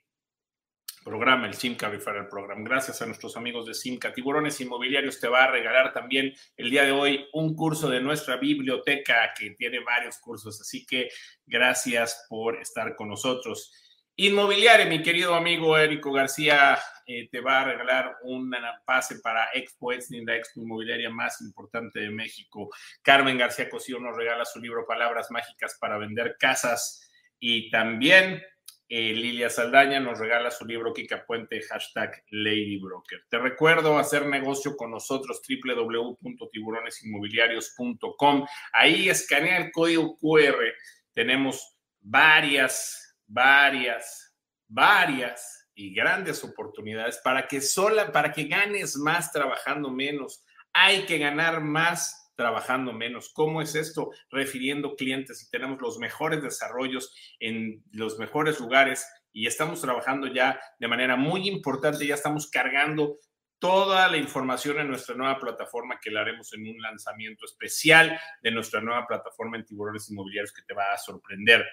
programa, 1.04 1.46
el 1.46 1.54
Simca 1.54 1.88
Referral 1.88 2.28
Program. 2.28 2.64
Gracias 2.64 3.00
a 3.02 3.06
nuestros 3.06 3.36
amigos 3.36 3.66
de 3.66 3.74
Simca. 3.74 4.12
Tiburones 4.12 4.60
Inmobiliarios 4.60 5.20
te 5.20 5.28
va 5.28 5.44
a 5.44 5.50
regalar 5.50 5.92
también 5.92 6.34
el 6.56 6.70
día 6.70 6.84
de 6.84 6.92
hoy 6.92 7.26
un 7.34 7.54
curso 7.54 7.88
de 7.88 8.00
nuestra 8.00 8.36
biblioteca 8.38 9.32
que 9.38 9.50
tiene 9.50 9.80
varios 9.80 10.18
cursos. 10.18 10.60
Así 10.60 10.84
que 10.86 11.10
gracias 11.46 12.26
por 12.28 12.56
estar 12.56 12.96
con 12.96 13.08
nosotros. 13.08 13.72
Inmobiliaria, 14.16 14.86
mi 14.86 15.02
querido 15.02 15.34
amigo 15.34 15.76
Érico 15.76 16.12
García, 16.12 16.78
eh, 17.04 17.28
te 17.28 17.40
va 17.40 17.62
a 17.62 17.64
regalar 17.64 18.18
un 18.22 18.54
pase 18.84 19.18
para 19.18 19.48
Expo 19.52 19.92
Exning, 19.92 20.24
la 20.24 20.36
expo 20.36 20.60
inmobiliaria 20.60 21.10
más 21.10 21.40
importante 21.40 21.98
de 21.98 22.10
México. 22.10 22.70
Carmen 23.02 23.36
García 23.36 23.68
Cosío 23.68 23.98
nos 23.98 24.16
regala 24.16 24.44
su 24.44 24.60
libro 24.60 24.86
Palabras 24.86 25.32
Mágicas 25.32 25.76
para 25.80 25.98
Vender 25.98 26.36
Casas. 26.38 27.10
Y 27.40 27.70
también 27.70 28.40
eh, 28.88 29.12
Lilia 29.14 29.50
Saldaña 29.50 29.98
nos 29.98 30.20
regala 30.20 30.52
su 30.52 30.64
libro 30.64 30.92
Kika 30.92 31.26
Puente, 31.26 31.60
hashtag 31.62 32.22
Lady 32.30 32.78
Broker. 32.78 33.24
Te 33.28 33.38
recuerdo 33.38 33.98
hacer 33.98 34.26
negocio 34.26 34.76
con 34.76 34.92
nosotros, 34.92 35.42
www.tiburonesinmobiliarios.com. 35.48 38.46
Ahí 38.72 39.08
escanea 39.08 39.56
el 39.56 39.72
código 39.72 40.16
QR. 40.16 40.72
Tenemos 41.12 41.76
varias 42.00 43.03
varias, 43.34 44.32
varias 44.68 45.68
y 45.74 45.92
grandes 45.92 46.44
oportunidades 46.44 47.18
para 47.18 47.48
que 47.48 47.60
sola, 47.60 48.12
para 48.12 48.32
que 48.32 48.44
ganes 48.44 48.96
más 48.96 49.32
trabajando 49.32 49.90
menos. 49.90 50.44
Hay 50.72 51.04
que 51.04 51.18
ganar 51.18 51.60
más 51.60 52.32
trabajando 52.36 52.92
menos. 52.92 53.32
¿Cómo 53.34 53.60
es 53.60 53.74
esto? 53.74 54.10
Refiriendo 54.30 54.94
clientes 54.94 55.42
y 55.42 55.50
tenemos 55.50 55.80
los 55.80 55.98
mejores 55.98 56.42
desarrollos 56.42 57.12
en 57.40 57.82
los 57.90 58.18
mejores 58.18 58.60
lugares 58.60 59.06
y 59.32 59.48
estamos 59.48 59.80
trabajando 59.80 60.28
ya 60.28 60.60
de 60.78 60.88
manera 60.88 61.16
muy 61.16 61.48
importante, 61.48 62.06
ya 62.06 62.14
estamos 62.14 62.48
cargando 62.48 63.18
toda 63.58 64.08
la 64.08 64.16
información 64.16 64.78
en 64.78 64.88
nuestra 64.88 65.16
nueva 65.16 65.38
plataforma 65.40 65.98
que 66.00 66.10
la 66.10 66.20
haremos 66.20 66.52
en 66.52 66.68
un 66.68 66.80
lanzamiento 66.80 67.46
especial 67.46 68.18
de 68.42 68.50
nuestra 68.50 68.80
nueva 68.80 69.06
plataforma 69.06 69.56
en 69.56 69.64
tiburones 69.64 70.08
inmobiliarios 70.10 70.52
que 70.52 70.62
te 70.62 70.74
va 70.74 70.92
a 70.92 70.98
sorprender. 70.98 71.64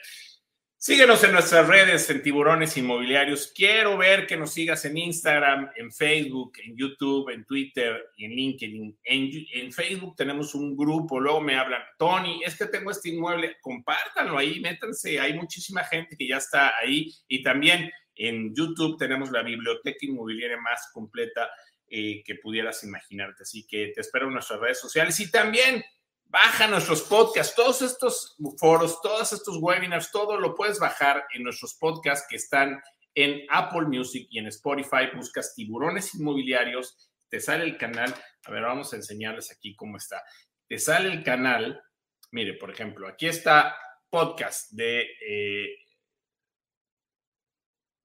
Síguenos 0.83 1.23
en 1.23 1.33
nuestras 1.33 1.67
redes, 1.67 2.09
en 2.09 2.23
Tiburones 2.23 2.75
Inmobiliarios. 2.75 3.53
Quiero 3.55 3.99
ver 3.99 4.25
que 4.25 4.35
nos 4.35 4.51
sigas 4.51 4.83
en 4.85 4.97
Instagram, 4.97 5.69
en 5.75 5.91
Facebook, 5.91 6.53
en 6.65 6.75
YouTube, 6.75 7.29
en 7.29 7.45
Twitter 7.45 8.09
y 8.17 8.25
en 8.25 8.31
LinkedIn. 8.31 8.99
En, 9.03 9.71
Facebook 9.71 10.15
tenemos 10.15 10.55
un 10.55 10.75
grupo, 10.75 11.19
luego 11.19 11.39
me 11.39 11.53
hablan, 11.53 11.83
Tony, 11.99 12.41
es 12.43 12.57
que 12.57 12.65
tengo 12.65 12.89
este 12.89 13.09
inmueble, 13.09 13.57
compártanlo 13.61 14.39
ahí, 14.39 14.59
métanse, 14.59 15.19
hay 15.19 15.35
muchísima 15.35 15.83
gente 15.83 16.17
que 16.17 16.27
ya 16.27 16.37
está 16.37 16.73
ahí. 16.79 17.13
Y 17.27 17.43
también 17.43 17.91
en 18.15 18.51
YouTube 18.55 18.97
tenemos 18.97 19.29
la 19.29 19.43
biblioteca 19.43 20.03
inmobiliaria 20.03 20.57
más 20.57 20.89
completa 20.91 21.47
eh, 21.87 22.23
que 22.25 22.39
pudieras 22.41 22.83
imaginarte. 22.83 23.43
Así 23.43 23.67
que 23.67 23.91
te 23.93 24.01
espero 24.01 24.29
en 24.29 24.33
nuestras 24.33 24.59
redes 24.59 24.79
sociales 24.79 25.19
y 25.19 25.29
también 25.29 25.83
Baja 26.31 26.65
nuestros 26.65 27.01
podcasts, 27.01 27.53
todos 27.53 27.81
estos 27.81 28.37
foros, 28.57 29.01
todos 29.01 29.33
estos 29.33 29.57
webinars, 29.59 30.13
todo 30.13 30.39
lo 30.39 30.55
puedes 30.55 30.79
bajar 30.79 31.25
en 31.33 31.43
nuestros 31.43 31.73
podcasts 31.73 32.25
que 32.29 32.37
están 32.37 32.81
en 33.13 33.45
Apple 33.49 33.87
Music 33.87 34.27
y 34.29 34.39
en 34.39 34.47
Spotify. 34.47 35.09
Buscas 35.13 35.53
tiburones 35.53 36.15
inmobiliarios, 36.15 37.11
te 37.27 37.41
sale 37.41 37.65
el 37.65 37.77
canal. 37.77 38.15
A 38.45 38.51
ver, 38.51 38.63
vamos 38.63 38.93
a 38.93 38.95
enseñarles 38.95 39.51
aquí 39.51 39.75
cómo 39.75 39.97
está. 39.97 40.23
Te 40.69 40.79
sale 40.79 41.11
el 41.11 41.21
canal. 41.21 41.83
Mire, 42.31 42.53
por 42.53 42.71
ejemplo, 42.71 43.09
aquí 43.09 43.27
está 43.27 43.75
podcast 44.09 44.71
de, 44.71 45.01
eh, 45.01 45.75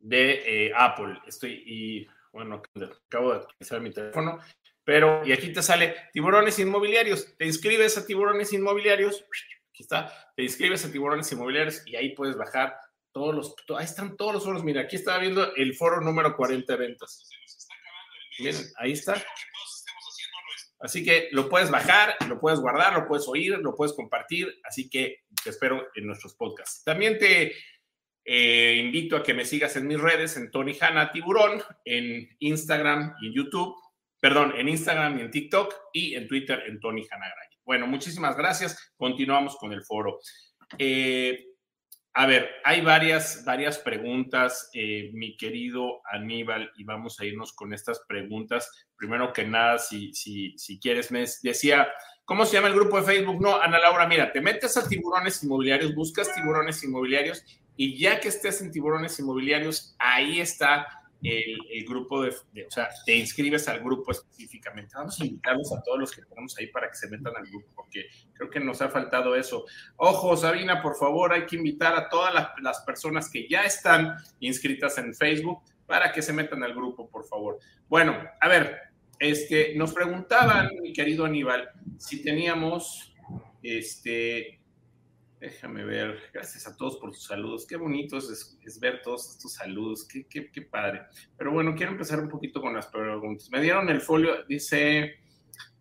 de 0.01 0.67
eh, 0.67 0.73
Apple. 0.75 1.21
Estoy 1.29 1.63
y 1.65 2.09
bueno, 2.33 2.61
acabo 3.07 3.31
de 3.31 3.37
actualizar 3.37 3.81
mi 3.81 3.93
teléfono 3.93 4.41
pero, 4.87 5.27
y 5.27 5.33
aquí 5.33 5.53
te 5.53 5.65
sale 5.65 5.97
tiburones 6.13 6.61
inmobiliarios, 6.61 7.37
te 7.37 7.45
inscribes 7.45 7.99
a 7.99 8.07
tiburones 8.07 8.53
inmobiliarios, 8.53 9.25
aquí 9.69 9.83
está, 9.83 10.33
te 10.37 10.45
inscribes 10.45 10.85
a 10.85 10.93
tiburones 10.93 11.31
inmobiliarios 11.33 11.83
y 11.89 11.97
ahí 11.97 12.15
puedes 12.15 12.37
bajar 12.37 12.79
todos 13.11 13.35
los, 13.35 13.55
ahí 13.77 13.85
están 13.85 14.17
todos 14.17 14.35
los 14.35 14.45
foros, 14.45 14.63
mira, 14.63 14.83
aquí 14.83 14.95
estaba 14.95 15.19
viendo 15.19 15.57
el 15.57 15.75
foro 15.75 16.01
número 16.01 16.37
40 16.37 16.73
de 16.73 16.79
ventas. 16.79 17.29
Miren, 18.39 18.63
ahí 18.79 18.93
está. 18.93 19.21
Así 20.79 21.05
que 21.05 21.31
lo 21.33 21.49
puedes 21.49 21.69
bajar, 21.69 22.15
lo 22.29 22.39
puedes 22.39 22.61
guardar, 22.61 22.93
lo 22.93 23.09
puedes 23.09 23.27
oír, 23.27 23.59
lo 23.59 23.75
puedes 23.75 23.93
compartir. 23.95 24.61
Así 24.63 24.89
que 24.89 25.25
te 25.43 25.51
espero 25.51 25.89
en 25.97 26.07
nuestros 26.07 26.35
podcasts. 26.35 26.85
También 26.85 27.19
te 27.19 27.55
eh, 28.25 28.77
invito 28.85 29.17
a 29.17 29.23
que 29.23 29.35
me 29.35 29.47
sigas 29.47 29.75
en 29.75 29.89
mis 29.89 29.99
redes, 29.99 30.37
en 30.37 30.51
Tony 30.51 30.77
Hanna 30.79 31.11
Tiburón, 31.11 31.61
en 31.85 32.29
Instagram 32.39 33.17
y 33.23 33.29
en 33.29 33.33
YouTube 33.33 33.75
perdón, 34.21 34.55
en 34.57 34.69
Instagram 34.69 35.19
y 35.19 35.23
en 35.23 35.31
TikTok 35.31 35.75
y 35.93 36.15
en 36.15 36.27
Twitter 36.29 36.63
en 36.67 36.81
Tony 36.81 37.07
Hanagray. 37.11 37.49
Bueno, 37.65 37.87
muchísimas 37.87 38.37
gracias. 38.37 38.93
Continuamos 38.97 39.57
con 39.57 39.73
el 39.73 39.83
foro. 39.83 40.19
Eh, 40.79 41.47
a 42.19 42.25
ver, 42.25 42.49
hay 42.65 42.81
varias, 42.81 43.45
varias 43.45 43.79
preguntas, 43.79 44.71
eh, 44.73 45.11
mi 45.13 45.37
querido 45.37 46.01
Aníbal, 46.11 46.71
y 46.77 46.85
vamos 46.85 47.21
a 47.21 47.27
irnos 47.27 47.53
con 47.53 47.75
estas 47.75 48.01
preguntas. 48.09 48.71
Primero 48.97 49.35
que 49.35 49.45
nada, 49.45 49.79
si, 49.79 50.15
si, 50.15 50.57
si 50.57 50.81
quieres, 50.81 51.11
me 51.11 51.27
decía, 51.43 51.89
¿cómo 52.25 52.47
se 52.47 52.55
llama 52.55 52.69
el 52.69 52.75
grupo 52.75 52.99
de 52.99 53.03
Facebook? 53.07 53.43
No, 53.43 53.61
Ana 53.61 53.79
Laura, 53.79 54.07
mira, 54.09 54.33
te 54.33 54.41
metes 54.41 54.79
a 54.79 54.89
tiburones 54.89 55.45
inmobiliarios, 55.45 55.95
buscas 55.95 56.35
tiburones 56.35 56.83
inmobiliarios 56.83 57.45
y 57.77 57.99
ya 57.99 58.19
que 58.19 58.29
estés 58.29 58.63
en 58.63 58.73
tiburones 58.73 59.19
inmobiliarios, 59.19 59.95
ahí 59.99 60.41
está 60.41 60.87
el, 61.27 61.85
grupo 61.85 62.23
de, 62.23 62.31
o 62.31 62.71
sea, 62.71 62.89
te 63.05 63.17
inscribes 63.17 63.69
al 63.69 63.81
grupo 63.81 64.13
específicamente. 64.13 64.95
Vamos 64.95 65.21
a 65.21 65.25
invitarlos 65.25 65.73
a 65.73 65.83
todos 65.83 65.99
los 65.99 66.13
que 66.13 66.23
tenemos 66.23 66.57
ahí 66.59 66.69
para 66.69 66.89
que 66.89 66.97
se 66.97 67.09
metan 67.09 67.37
al 67.37 67.47
grupo, 67.47 67.69
porque 67.75 68.07
creo 68.33 68.51
que 68.51 68.61
nos 68.61 68.81
ha 68.83 68.89
faltado 68.89 69.35
eso. 69.35 69.65
Ojo, 69.97 70.37
Sabina, 70.37 70.83
por 70.83 70.97
favor, 70.97 71.33
hay 71.33 71.47
que 71.47 71.57
invitar 71.57 71.95
a 71.97 72.09
todas 72.09 72.33
las, 72.63 72.81
personas 72.81 73.31
que 73.31 73.49
ya 73.49 73.65
están 73.65 74.15
inscritas 74.41 74.99
en 74.99 75.15
Facebook 75.15 75.63
para 75.87 76.13
que 76.13 76.23
se 76.23 76.33
metan 76.33 76.63
al 76.63 76.75
grupo, 76.75 77.09
por 77.09 77.27
favor. 77.27 77.59
Bueno, 77.89 78.17
a 78.41 78.49
ver, 78.49 78.79
este, 79.19 79.75
nos 79.75 79.93
preguntaban, 79.93 80.71
mi 80.83 80.93
querido 80.93 81.25
Aníbal, 81.25 81.71
si 81.99 82.23
teníamos 82.23 83.15
este, 83.63 84.61
Déjame 85.41 85.85
ver. 85.85 86.19
Gracias 86.33 86.67
a 86.67 86.77
todos 86.77 86.97
por 86.97 87.15
sus 87.15 87.25
saludos. 87.25 87.67
Qué 87.67 87.77
bonitos 87.77 88.31
es, 88.31 88.81
ver 88.81 89.03
todos 89.03 89.33
estos 89.33 89.53
saludos. 89.53 90.07
Qué, 90.09 90.27
qué, 90.27 90.51
qué, 90.51 90.63
padre. 90.63 91.03
Pero 91.37 91.53
bueno, 91.53 91.75
quiero 91.75 91.93
empezar 91.93 92.21
un 92.21 92.29
poquito 92.29 92.61
con 92.61 92.75
las 92.75 92.87
preguntas. 92.87 93.51
Me 93.51 93.61
dieron 93.61 93.89
el 93.91 94.01
folio, 94.01 94.45
dice 94.49 95.17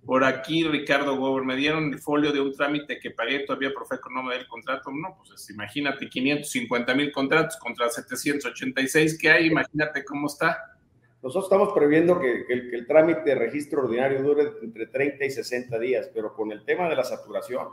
por 0.05 0.23
aquí 0.23 0.63
Ricardo 0.63 1.17
Gober, 1.17 1.43
me 1.43 1.55
dieron 1.55 1.91
el 1.91 1.99
folio 1.99 2.31
de 2.31 2.39
un 2.39 2.53
trámite 2.53 2.99
que 2.99 3.09
pagué, 3.09 3.39
todavía 3.39 3.73
Profeco 3.73 4.09
no 4.11 4.21
me 4.21 4.35
da 4.35 4.41
el 4.41 4.47
contrato. 4.47 4.91
No, 4.91 5.17
pues 5.17 5.49
imagínate 5.49 6.09
550 6.09 6.93
mil 6.93 7.11
contratos 7.11 7.57
contra 7.57 7.89
786 7.89 9.17
que 9.17 9.31
hay. 9.31 9.47
Imagínate 9.47 10.03
cómo 10.03 10.27
está. 10.27 10.77
Nosotros 11.23 11.45
estamos 11.45 11.73
previendo 11.73 12.19
que, 12.19 12.45
el, 12.49 12.69
que 12.69 12.75
el 12.75 12.85
trámite 12.85 13.21
de 13.21 13.35
registro 13.35 13.83
ordinario 13.83 14.21
dure 14.21 14.51
entre 14.61 14.85
30 14.85 15.25
y 15.25 15.31
60 15.31 15.79
días, 15.79 16.11
pero 16.13 16.33
con 16.33 16.51
el 16.51 16.63
tema 16.63 16.87
de 16.87 16.95
la 16.97 17.03
saturación 17.03 17.69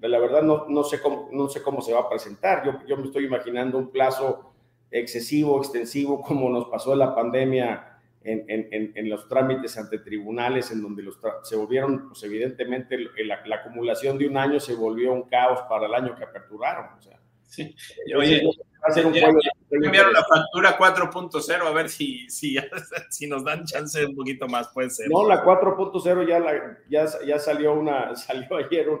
la 0.00 0.18
verdad 0.18 0.42
no, 0.42 0.66
no, 0.68 0.84
sé, 0.84 1.00
cómo, 1.00 1.28
no 1.32 1.48
sé 1.48 1.62
cómo 1.62 1.80
se 1.82 1.92
va 1.92 2.00
a 2.00 2.08
presentar. 2.08 2.64
Yo, 2.64 2.86
yo 2.86 2.96
me 2.96 3.04
estoy 3.04 3.24
imaginando 3.24 3.78
un 3.78 3.90
plazo 3.90 4.52
excesivo, 4.90 5.58
extensivo, 5.58 6.20
como 6.22 6.50
nos 6.50 6.66
pasó 6.66 6.92
en 6.92 6.98
la 7.00 7.14
pandemia 7.14 7.92
en, 8.24 8.44
en, 8.48 8.92
en, 8.94 9.10
los 9.10 9.28
trámites 9.28 9.76
ante 9.76 9.98
tribunales, 9.98 10.70
en 10.70 10.80
donde 10.80 11.02
los 11.02 11.18
se 11.42 11.56
volvieron, 11.56 12.08
pues 12.08 12.22
evidentemente 12.22 12.96
la, 13.24 13.44
la, 13.44 13.56
acumulación 13.56 14.16
de 14.16 14.28
un 14.28 14.36
año 14.36 14.60
se 14.60 14.74
volvió 14.74 15.12
un 15.12 15.22
caos 15.22 15.62
para 15.68 15.86
el 15.86 15.94
año 15.94 16.14
que 16.14 16.24
aperturaron. 16.24 16.96
O 16.96 17.02
sea, 17.02 17.18
sí. 17.48 17.74
Oye, 18.16 18.42
va 18.44 18.88
a 18.88 18.92
ser 18.92 19.06
un 19.06 19.12
cambiaron 19.12 20.12
la 20.12 20.24
factura 20.24 20.78
4.0 20.78 21.66
a 21.66 21.72
ver 21.72 21.88
si, 21.88 22.28
si, 22.28 22.56
si, 23.10 23.26
nos 23.26 23.44
dan 23.44 23.64
chance 23.64 24.04
un 24.04 24.14
poquito 24.14 24.46
más, 24.46 24.68
puede 24.68 24.90
ser. 24.90 25.08
No, 25.10 25.26
la 25.26 25.44
4.0 25.44 26.28
ya, 26.28 26.78
ya, 26.88 27.24
ya 27.26 27.38
salió, 27.38 27.72
una, 27.72 28.14
salió 28.16 28.56
ayer 28.56 28.88
un, 28.88 29.00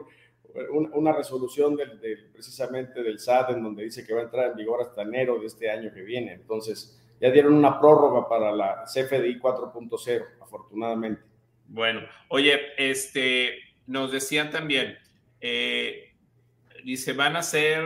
una 0.70 1.12
resolución 1.12 1.76
del, 1.76 1.98
precisamente 2.32 3.02
del 3.02 3.18
SAT 3.18 3.50
en 3.50 3.62
donde 3.62 3.84
dice 3.84 4.04
que 4.06 4.12
va 4.12 4.20
a 4.20 4.24
entrar 4.24 4.50
en 4.50 4.56
vigor 4.56 4.82
hasta 4.82 5.02
enero 5.02 5.38
de 5.38 5.46
este 5.46 5.70
año 5.70 5.92
que 5.92 6.02
viene. 6.02 6.32
Entonces, 6.32 7.00
ya 7.20 7.30
dieron 7.30 7.54
una 7.54 7.80
prórroga 7.80 8.28
para 8.28 8.52
la 8.52 8.84
CFDI 8.84 9.38
4.0, 9.38 10.24
afortunadamente. 10.40 11.22
Bueno, 11.68 12.00
oye, 12.28 12.60
este, 12.76 13.54
nos 13.86 14.12
decían 14.12 14.50
también, 14.50 14.98
eh, 15.40 16.14
dice, 16.84 17.12
van 17.12 17.36
a 17.36 17.42
ser, 17.42 17.84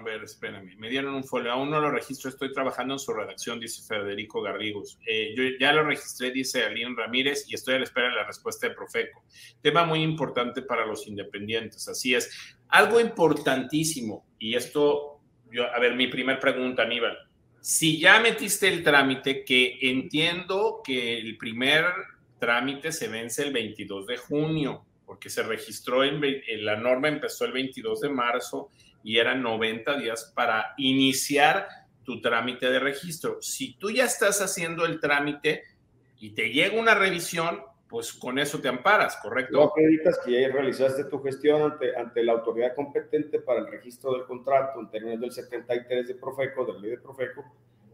a 0.00 0.02
ver, 0.02 0.24
espérame, 0.24 0.76
me 0.78 0.88
dieron 0.88 1.14
un 1.14 1.24
folio, 1.24 1.52
aún 1.52 1.70
no 1.70 1.78
lo 1.78 1.90
registro, 1.90 2.30
estoy 2.30 2.52
trabajando 2.52 2.94
en 2.94 2.98
su 2.98 3.12
redacción, 3.12 3.60
dice 3.60 3.82
Federico 3.86 4.40
Garrigos. 4.40 4.98
Eh, 5.06 5.34
yo 5.36 5.42
ya 5.60 5.74
lo 5.74 5.84
registré, 5.84 6.30
dice 6.30 6.64
Aline 6.64 6.94
Ramírez, 6.96 7.44
y 7.48 7.54
estoy 7.54 7.74
a 7.74 7.78
la 7.78 7.84
espera 7.84 8.08
de 8.08 8.14
la 8.14 8.24
respuesta 8.24 8.66
de 8.66 8.74
Profeco. 8.74 9.22
Tema 9.60 9.84
muy 9.84 10.02
importante 10.02 10.62
para 10.62 10.86
los 10.86 11.06
independientes, 11.06 11.86
así 11.86 12.14
es. 12.14 12.30
Algo 12.68 12.98
importantísimo, 12.98 14.24
y 14.38 14.54
esto, 14.54 15.20
yo, 15.52 15.66
a 15.66 15.78
ver, 15.78 15.94
mi 15.94 16.06
primer 16.06 16.40
pregunta, 16.40 16.82
Aníbal. 16.82 17.18
Si 17.60 18.00
ya 18.00 18.20
metiste 18.20 18.68
el 18.68 18.82
trámite, 18.82 19.44
que 19.44 19.78
entiendo 19.82 20.80
que 20.82 21.18
el 21.18 21.36
primer 21.36 21.84
trámite 22.38 22.90
se 22.90 23.08
vence 23.08 23.42
el 23.42 23.52
22 23.52 24.06
de 24.06 24.16
junio, 24.16 24.86
porque 25.10 25.28
se 25.28 25.42
registró 25.42 26.04
en, 26.04 26.20
la 26.64 26.76
norma 26.76 27.08
empezó 27.08 27.44
el 27.44 27.50
22 27.50 28.02
de 28.02 28.08
marzo 28.10 28.70
y 29.02 29.18
eran 29.18 29.42
90 29.42 29.98
días 29.98 30.32
para 30.34 30.74
iniciar 30.76 31.68
tu 32.04 32.20
trámite 32.20 32.70
de 32.70 32.78
registro. 32.78 33.40
Si 33.40 33.74
tú 33.74 33.90
ya 33.90 34.04
estás 34.04 34.40
haciendo 34.40 34.84
el 34.84 35.00
trámite 35.00 35.64
y 36.18 36.30
te 36.30 36.50
llega 36.50 36.78
una 36.78 36.94
revisión, 36.94 37.60
pues 37.88 38.12
con 38.12 38.38
eso 38.38 38.60
te 38.60 38.68
amparas, 38.68 39.16
¿correcto? 39.16 39.56
No 39.56 39.64
acreditas 39.64 40.20
que 40.24 40.40
ya 40.40 40.48
realizaste 40.48 41.04
tu 41.04 41.20
gestión 41.22 41.72
ante, 41.72 41.96
ante 41.96 42.22
la 42.22 42.32
autoridad 42.32 42.74
competente 42.74 43.40
para 43.40 43.60
el 43.60 43.66
registro 43.66 44.12
del 44.12 44.24
contrato 44.24 44.80
en 44.80 44.90
términos 44.90 45.20
del 45.20 45.32
73 45.32 46.06
de 46.06 46.14
Profeco, 46.14 46.64
del 46.64 46.80
ley 46.80 46.90
de 46.92 46.98
Profeco, 46.98 47.44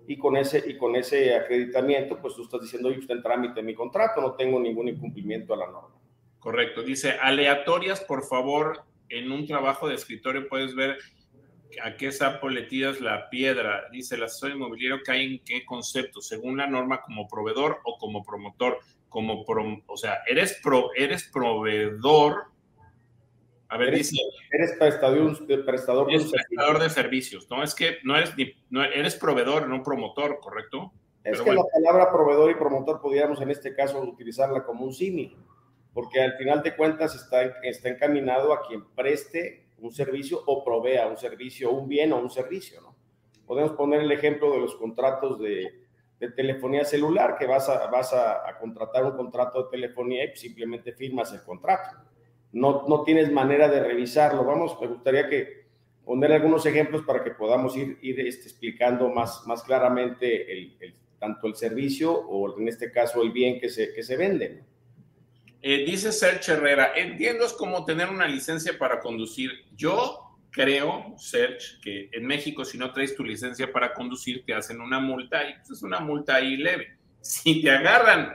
y 0.07 0.19
con 0.19 0.37
ese, 0.37 0.62
y 0.66 0.77
con 0.77 0.95
ese 0.97 1.35
acreditamiento, 1.35 2.21
pues 2.21 2.35
tú 2.35 2.42
estás 2.42 2.61
diciendo, 2.61 2.88
oye, 2.88 2.99
usted 2.99 3.16
en 3.16 3.23
trámite 3.23 3.62
mi 3.62 3.75
contrato, 3.75 4.21
no 4.21 4.35
tengo 4.35 4.61
ningún 4.61 4.88
incumplimiento 4.88 5.55
a 5.55 5.57
la 5.57 5.66
norma. 5.66 5.97
Correcto. 6.38 6.83
Dice, 6.83 7.12
aleatorias, 7.21 8.01
por 8.03 8.25
favor, 8.25 8.85
en 9.09 9.31
un 9.31 9.47
trabajo 9.47 9.88
de 9.88 9.95
escritorio 9.95 10.49
puedes 10.49 10.75
ver 10.75 10.99
a 11.83 11.97
qué 11.97 12.12
sapo 12.12 12.49
le 12.49 12.62
tiras 12.62 13.01
la 13.01 13.29
piedra. 13.29 13.85
Dice, 13.90 14.14
el 14.14 14.25
asesor 14.25 14.53
inmobiliario 14.53 15.03
cae 15.05 15.25
en 15.25 15.45
qué 15.45 15.64
concepto, 15.64 16.21
según 16.21 16.57
la 16.57 16.66
norma 16.66 17.03
como 17.03 17.29
proveedor 17.29 17.81
o 17.85 17.99
como 17.99 18.25
promotor. 18.25 18.79
Como 19.09 19.45
o 19.87 19.97
sea, 19.97 20.19
eres, 20.27 20.61
pro, 20.62 20.90
eres 20.95 21.31
proveedor 21.33 22.49
A 23.69 23.79
ver, 23.79 23.88
eres, 23.88 24.11
dice. 24.11 24.23
Eres 24.51 24.73
prestador, 24.79 25.64
prestador, 25.64 26.07
de, 26.09 26.19
prestador 26.19 26.79
de 26.81 26.90
servicios, 26.90 27.49
¿no? 27.49 27.62
Es 27.62 27.75
que 27.75 27.99
no 28.05 28.16
eres, 28.16 28.37
ni, 28.37 28.53
no, 28.69 28.83
eres 28.85 29.14
proveedor, 29.14 29.69
no 29.69 29.83
promotor, 29.83 30.38
¿correcto? 30.40 30.92
Es 31.25 31.33
Pero 31.33 31.45
que 31.45 31.51
bueno. 31.51 31.62
la 31.62 31.90
palabra 31.90 32.12
proveedor 32.12 32.51
y 32.51 32.55
promotor 32.57 33.01
podríamos 33.01 33.40
en 33.40 33.51
este 33.51 33.75
caso 33.75 34.01
utilizarla 34.01 34.64
como 34.64 34.85
un 34.85 34.92
símil, 34.92 35.37
porque 35.96 36.20
al 36.20 36.35
final 36.35 36.62
de 36.62 36.76
cuentas 36.76 37.14
está, 37.14 37.42
está 37.62 37.88
encaminado 37.88 38.52
a 38.52 38.61
quien 38.68 38.85
preste 38.94 39.64
un 39.78 39.90
servicio 39.90 40.42
o 40.44 40.62
provea 40.62 41.06
un 41.06 41.16
servicio, 41.16 41.70
un 41.70 41.88
bien 41.88 42.12
o 42.12 42.18
un 42.18 42.28
servicio, 42.28 42.82
¿no? 42.82 42.94
Podemos 43.46 43.72
poner 43.72 44.02
el 44.02 44.12
ejemplo 44.12 44.52
de 44.52 44.59
los 44.59 44.74
contratos 44.74 45.40
de, 45.40 45.87
de 46.20 46.30
telefonía 46.32 46.85
celular, 46.85 47.38
que 47.38 47.46
vas, 47.46 47.70
a, 47.70 47.87
vas 47.87 48.12
a, 48.12 48.46
a, 48.46 48.59
contratar 48.59 49.06
un 49.06 49.16
contrato 49.16 49.62
de 49.62 49.70
telefonía 49.70 50.26
y 50.26 50.37
simplemente 50.37 50.92
firmas 50.92 51.32
el 51.32 51.40
contrato. 51.40 51.96
No, 52.52 52.85
no 52.87 53.02
tienes 53.02 53.32
manera 53.32 53.66
de 53.66 53.80
revisarlo. 53.80 54.44
Vamos, 54.44 54.78
me 54.78 54.88
gustaría 54.88 55.30
que 55.30 55.64
poner 56.04 56.30
algunos 56.30 56.66
ejemplos 56.66 57.04
para 57.06 57.24
que 57.24 57.30
podamos 57.30 57.74
ir, 57.74 57.98
ir 58.02 58.20
este, 58.20 58.50
explicando 58.50 59.09
más, 59.09 59.44
más 59.46 59.62
claramente 59.62 60.52
el, 60.52 60.76
el, 60.78 60.94
tanto 61.18 61.46
el 61.46 61.54
servicio 61.54 62.12
o 62.12 62.61
en 62.61 62.68
este 62.68 62.92
caso 62.92 63.22
el 63.22 63.30
bien 63.32 63.59
que 63.59 63.70
se, 63.70 63.94
que 63.94 64.02
se 64.02 64.18
vende. 64.18 64.75
Eh, 65.68 65.85
dice 65.85 66.12
Serge 66.12 66.52
Herrera, 66.52 66.92
entiendo 66.94 67.44
es 67.44 67.52
como 67.52 67.85
tener 67.85 68.09
una 68.09 68.29
licencia 68.29 68.79
para 68.79 69.00
conducir. 69.00 69.50
Yo 69.74 70.38
creo, 70.52 71.16
Serge, 71.18 71.81
que 71.83 72.09
en 72.12 72.24
México 72.24 72.64
si 72.64 72.79
no 72.79 72.92
traes 72.92 73.16
tu 73.16 73.24
licencia 73.24 73.72
para 73.72 73.92
conducir 73.92 74.44
te 74.46 74.55
hacen 74.55 74.81
una 74.81 75.00
multa 75.00 75.42
y 75.42 75.55
pues 75.55 75.70
es 75.70 75.83
una 75.83 75.98
multa 75.98 76.37
ahí 76.37 76.57
leve. 76.57 76.96
Si 77.20 77.61
te 77.61 77.72
agarran 77.72 78.33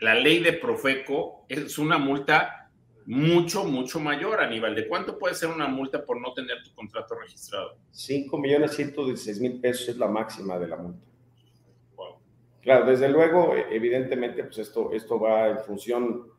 la 0.00 0.16
ley 0.16 0.40
de 0.40 0.54
Profeco, 0.54 1.46
es 1.48 1.78
una 1.78 1.96
multa 1.96 2.72
mucho, 3.06 3.62
mucho 3.62 4.00
mayor, 4.00 4.40
Aníbal. 4.40 4.74
¿De 4.74 4.88
cuánto 4.88 5.16
puede 5.16 5.36
ser 5.36 5.50
una 5.50 5.68
multa 5.68 6.04
por 6.04 6.20
no 6.20 6.34
tener 6.34 6.60
tu 6.64 6.74
contrato 6.74 7.14
registrado? 7.14 7.78
5 7.92 8.36
millones 8.38 8.72
116 8.72 9.40
mil 9.40 9.60
pesos 9.60 9.90
es 9.90 9.96
la 9.96 10.08
máxima 10.08 10.58
de 10.58 10.66
la 10.66 10.76
multa. 10.76 11.13
Claro, 12.64 12.86
desde 12.86 13.10
luego, 13.10 13.54
evidentemente, 13.70 14.42
pues 14.42 14.56
esto, 14.56 14.90
esto 14.92 15.20
va 15.20 15.48
en 15.48 15.58
función 15.58 16.32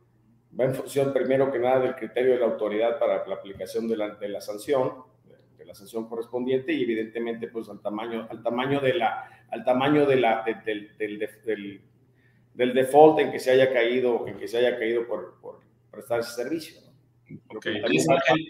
va 0.59 0.65
en 0.65 0.73
función 0.73 1.13
primero 1.13 1.51
que 1.51 1.59
nada 1.59 1.81
del 1.81 1.95
criterio 1.95 2.33
de 2.33 2.39
la 2.39 2.45
autoridad 2.45 2.97
para 2.97 3.27
la 3.27 3.35
aplicación 3.35 3.87
de 3.87 3.97
la, 3.97 4.15
de 4.15 4.29
la 4.29 4.41
sanción, 4.41 5.03
de 5.55 5.65
la 5.65 5.75
sanción 5.75 6.07
correspondiente 6.07 6.73
y 6.73 6.81
evidentemente 6.81 7.47
pues 7.49 7.69
al 7.69 7.79
tamaño, 7.79 8.27
al 8.29 8.41
tamaño 8.41 8.79
de 8.79 8.93
la, 8.95 9.45
al 9.51 9.63
tamaño 9.63 10.07
de 10.07 10.15
la, 10.15 10.43
de, 10.43 10.55
del, 10.65 10.97
del, 10.97 11.19
del, 11.19 11.81
del, 12.53 12.73
default 12.73 13.19
en 13.19 13.31
que 13.31 13.39
se 13.39 13.51
haya 13.51 13.71
caído, 13.71 14.25
en 14.27 14.37
que 14.37 14.47
se 14.47 14.57
haya 14.57 14.79
caído 14.79 15.05
por, 15.05 15.39
por 15.41 15.59
prestar 15.91 16.21
ese 16.21 16.31
servicio. 16.31 16.81
¿no? 17.29 17.57
Okay. 17.57 17.83
Dice, 17.87 18.11
Ángel, 18.11 18.47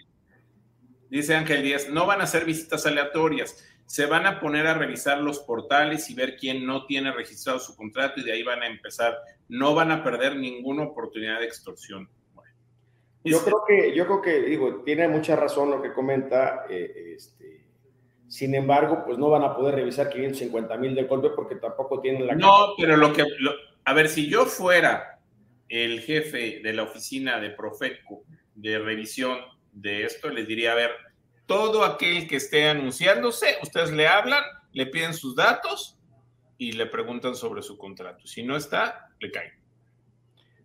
dice 1.09 1.35
Ángel 1.35 1.61
Díaz, 1.61 1.89
no 1.89 2.05
van 2.05 2.21
a 2.21 2.25
hacer 2.25 2.45
visitas 2.45 2.85
aleatorias 2.85 3.67
se 3.85 4.05
van 4.07 4.25
a 4.25 4.39
poner 4.39 4.65
a 4.67 4.73
revisar 4.73 5.19
los 5.19 5.39
portales 5.39 6.09
y 6.09 6.15
ver 6.15 6.37
quién 6.37 6.65
no 6.65 6.85
tiene 6.85 7.11
registrado 7.11 7.59
su 7.59 7.75
contrato 7.75 8.19
y 8.19 8.23
de 8.23 8.33
ahí 8.33 8.43
van 8.43 8.63
a 8.63 8.67
empezar. 8.67 9.17
No 9.47 9.75
van 9.75 9.91
a 9.91 10.03
perder 10.03 10.35
ninguna 10.35 10.83
oportunidad 10.83 11.39
de 11.39 11.45
extorsión. 11.45 12.09
Bueno, 12.33 12.51
yo 13.23 13.43
creo 13.43 13.63
que, 13.67 13.95
yo 13.95 14.05
creo 14.05 14.21
que, 14.21 14.41
digo, 14.41 14.81
tiene 14.83 15.07
mucha 15.07 15.35
razón 15.35 15.69
lo 15.69 15.81
que 15.81 15.93
comenta. 15.93 16.65
Eh, 16.69 17.13
este, 17.15 17.65
sin 18.27 18.55
embargo, 18.55 19.03
pues 19.05 19.17
no 19.19 19.29
van 19.29 19.43
a 19.43 19.55
poder 19.55 19.75
revisar 19.75 20.09
550 20.09 20.77
mil 20.77 20.95
de 20.95 21.03
golpe 21.03 21.29
porque 21.29 21.55
tampoco 21.55 22.01
tienen 22.01 22.25
la. 22.25 22.35
No, 22.35 22.73
pero 22.77 22.97
lo 22.97 23.13
que. 23.13 23.23
Lo, 23.39 23.51
a 23.85 23.93
ver, 23.93 24.09
si 24.09 24.27
yo 24.27 24.45
fuera 24.45 25.19
el 25.69 26.01
jefe 26.01 26.59
de 26.63 26.73
la 26.73 26.83
oficina 26.83 27.39
de 27.39 27.51
Profeco 27.51 28.23
de 28.55 28.79
revisión 28.79 29.37
de 29.71 30.05
esto, 30.05 30.29
les 30.29 30.47
diría, 30.47 30.71
a 30.71 30.75
ver, 30.75 30.91
todo 31.45 31.83
aquel 31.83 32.27
que 32.27 32.37
esté 32.37 32.69
anunciándose, 32.69 33.57
ustedes 33.61 33.91
le 33.91 34.07
hablan, 34.07 34.43
le 34.71 34.85
piden 34.87 35.13
sus 35.13 35.35
datos 35.35 35.97
y 36.57 36.73
le 36.73 36.85
preguntan 36.85 37.35
sobre 37.35 37.61
su 37.61 37.77
contrato. 37.77 38.27
Si 38.27 38.43
no 38.43 38.55
está, 38.55 39.09
le 39.19 39.31
caen. 39.31 39.53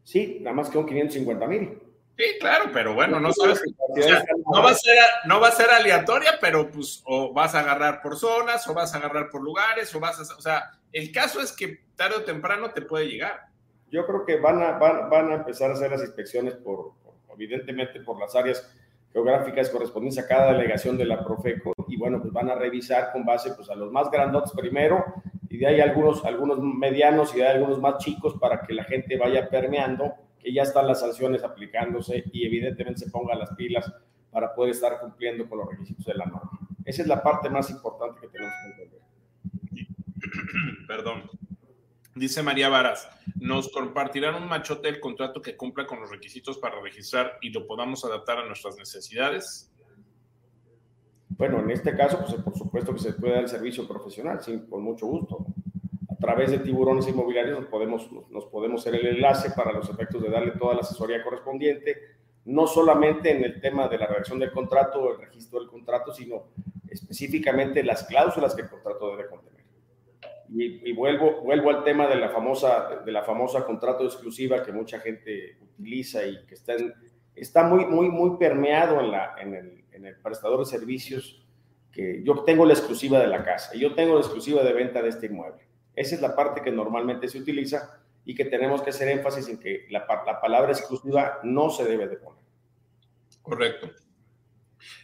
Sí, 0.04 0.38
nada 0.40 0.56
más 0.56 0.70
que 0.70 0.78
un 0.78 0.86
550 0.86 1.46
mil. 1.46 1.78
Sí, 2.16 2.24
claro, 2.38 2.70
pero 2.72 2.94
bueno, 2.94 3.18
no 3.18 3.32
sabes. 3.32 3.62
O 3.88 4.02
sea, 4.02 4.24
no, 4.52 4.62
va 4.62 4.70
a 4.70 4.74
ser, 4.74 4.96
no 5.24 5.40
va 5.40 5.48
a 5.48 5.52
ser 5.52 5.70
aleatoria, 5.70 6.38
pero 6.40 6.70
pues 6.70 7.02
o 7.06 7.32
vas 7.32 7.54
a 7.54 7.60
agarrar 7.60 8.02
por 8.02 8.16
zonas, 8.16 8.66
o 8.68 8.74
vas 8.74 8.94
a 8.94 8.98
agarrar 8.98 9.30
por 9.30 9.42
lugares, 9.42 9.94
o 9.94 10.00
vas 10.00 10.18
a. 10.18 10.36
O 10.36 10.40
sea, 10.40 10.70
el 10.92 11.12
caso 11.12 11.40
es 11.40 11.52
que 11.52 11.84
tarde 11.96 12.16
o 12.16 12.24
temprano 12.24 12.72
te 12.72 12.82
puede 12.82 13.08
llegar. 13.08 13.46
Yo 13.90 14.06
creo 14.06 14.26
que 14.26 14.36
van 14.36 14.62
a, 14.62 14.72
van, 14.72 15.08
van 15.08 15.30
a 15.30 15.34
empezar 15.36 15.70
a 15.70 15.74
hacer 15.74 15.90
las 15.90 16.02
inspecciones 16.02 16.54
por, 16.54 16.92
por 17.02 17.14
evidentemente, 17.34 18.00
por 18.00 18.20
las 18.20 18.34
áreas 18.36 18.70
geográficas 19.12 19.68
correspondientes 19.70 20.22
a 20.24 20.28
cada 20.28 20.52
delegación 20.52 20.96
de 20.96 21.04
la 21.04 21.24
Profeco 21.24 21.72
y 21.88 21.96
bueno, 21.96 22.20
pues 22.20 22.32
van 22.32 22.50
a 22.50 22.54
revisar 22.54 23.12
con 23.12 23.24
base 23.24 23.52
pues 23.54 23.68
a 23.70 23.74
los 23.74 23.90
más 23.90 24.10
grandotes 24.10 24.52
primero 24.52 25.04
y 25.48 25.58
de 25.58 25.66
ahí 25.66 25.80
algunos, 25.80 26.24
algunos 26.24 26.60
medianos 26.60 27.34
y 27.34 27.38
de 27.38 27.46
ahí 27.46 27.56
algunos 27.56 27.80
más 27.80 27.98
chicos 27.98 28.34
para 28.40 28.62
que 28.62 28.72
la 28.72 28.84
gente 28.84 29.16
vaya 29.16 29.48
permeando 29.48 30.14
que 30.38 30.52
ya 30.52 30.62
están 30.62 30.86
las 30.86 31.00
sanciones 31.00 31.42
aplicándose 31.42 32.24
y 32.32 32.46
evidentemente 32.46 33.00
se 33.00 33.10
pongan 33.10 33.38
las 33.38 33.50
pilas 33.54 33.92
para 34.30 34.54
poder 34.54 34.70
estar 34.70 35.00
cumpliendo 35.00 35.48
con 35.48 35.58
los 35.58 35.68
requisitos 35.68 36.06
de 36.06 36.14
la 36.14 36.26
norma. 36.26 36.58
Esa 36.84 37.02
es 37.02 37.08
la 37.08 37.22
parte 37.22 37.50
más 37.50 37.68
importante 37.70 38.20
que 38.20 38.28
tenemos 38.28 38.54
que 38.62 38.82
entender. 38.82 39.00
Perdón. 40.86 41.30
Dice 42.20 42.42
María 42.42 42.68
Varas, 42.68 43.08
¿nos 43.36 43.70
compartirán 43.70 44.34
un 44.34 44.46
machote 44.46 44.88
del 44.88 45.00
contrato 45.00 45.40
que 45.40 45.56
cumpla 45.56 45.86
con 45.86 46.00
los 46.00 46.10
requisitos 46.10 46.58
para 46.58 46.78
registrar 46.78 47.38
y 47.40 47.48
lo 47.48 47.66
podamos 47.66 48.04
adaptar 48.04 48.36
a 48.36 48.46
nuestras 48.46 48.76
necesidades? 48.76 49.72
Bueno, 51.30 51.60
en 51.60 51.70
este 51.70 51.96
caso, 51.96 52.18
pues 52.18 52.34
por 52.42 52.54
supuesto 52.54 52.92
que 52.92 53.00
se 53.00 53.14
puede 53.14 53.32
dar 53.32 53.44
el 53.44 53.48
servicio 53.48 53.88
profesional, 53.88 54.42
sí, 54.42 54.66
con 54.68 54.82
mucho 54.82 55.06
gusto. 55.06 55.46
A 56.10 56.16
través 56.16 56.50
de 56.50 56.58
tiburones 56.58 57.08
inmobiliarios 57.08 57.58
nos 57.58 57.70
podemos, 57.70 58.06
nos 58.28 58.44
podemos 58.44 58.82
hacer 58.82 58.96
el 58.96 59.16
enlace 59.16 59.52
para 59.52 59.72
los 59.72 59.88
efectos 59.88 60.22
de 60.22 60.28
darle 60.28 60.50
toda 60.58 60.74
la 60.74 60.80
asesoría 60.80 61.24
correspondiente, 61.24 61.96
no 62.44 62.66
solamente 62.66 63.34
en 63.34 63.44
el 63.44 63.62
tema 63.62 63.88
de 63.88 63.96
la 63.96 64.06
redacción 64.06 64.38
del 64.38 64.52
contrato 64.52 65.14
el 65.14 65.22
registro 65.22 65.58
del 65.60 65.70
contrato, 65.70 66.12
sino 66.12 66.48
específicamente 66.86 67.82
las 67.82 68.04
cláusulas 68.04 68.54
que 68.54 68.60
el 68.60 68.68
contrato 68.68 69.16
debe 69.16 69.26
contener. 69.26 69.49
Y, 70.52 70.90
y, 70.90 70.92
vuelvo, 70.92 71.42
vuelvo 71.42 71.70
al 71.70 71.84
tema 71.84 72.08
de 72.08 72.16
la, 72.16 72.28
famosa, 72.28 73.02
de 73.04 73.12
la 73.12 73.22
famosa 73.22 73.64
contrato 73.64 74.04
exclusiva 74.04 74.62
que 74.64 74.72
mucha 74.72 74.98
gente 74.98 75.58
utiliza 75.60 76.26
y 76.26 76.44
que 76.44 76.54
está, 76.54 76.74
en, 76.74 76.92
está 77.36 77.62
muy, 77.62 77.84
muy, 77.86 78.08
muy 78.08 78.36
permeado 78.36 79.00
en, 79.00 79.12
la, 79.12 79.36
en, 79.38 79.54
el, 79.54 79.84
en 79.92 80.06
el 80.06 80.16
prestador 80.16 80.58
de 80.58 80.66
servicios, 80.66 81.46
que 81.92 82.22
yo 82.24 82.42
tengo 82.42 82.66
la 82.66 82.72
exclusiva 82.72 83.20
de 83.20 83.28
la 83.28 83.44
casa, 83.44 83.74
yo 83.74 83.94
tengo 83.94 84.14
la 84.14 84.20
exclusiva 84.20 84.62
de 84.62 84.72
venta 84.72 85.02
de 85.02 85.10
este 85.10 85.26
inmueble. 85.26 85.62
Esa 85.94 86.14
es 86.16 86.20
la 86.20 86.34
parte 86.34 86.62
que 86.62 86.70
normalmente 86.70 87.28
se 87.28 87.38
utiliza 87.38 88.00
y 88.24 88.34
que 88.34 88.44
tenemos 88.44 88.82
que 88.82 88.90
hacer 88.90 89.08
énfasis 89.08 89.48
en 89.48 89.58
que 89.58 89.86
la, 89.90 90.06
la 90.26 90.40
palabra 90.40 90.72
exclusiva 90.72 91.38
no 91.42 91.70
se 91.70 91.84
debe 91.84 92.08
de 92.08 92.16
poner. 92.16 92.44
Correcto. 93.42 93.90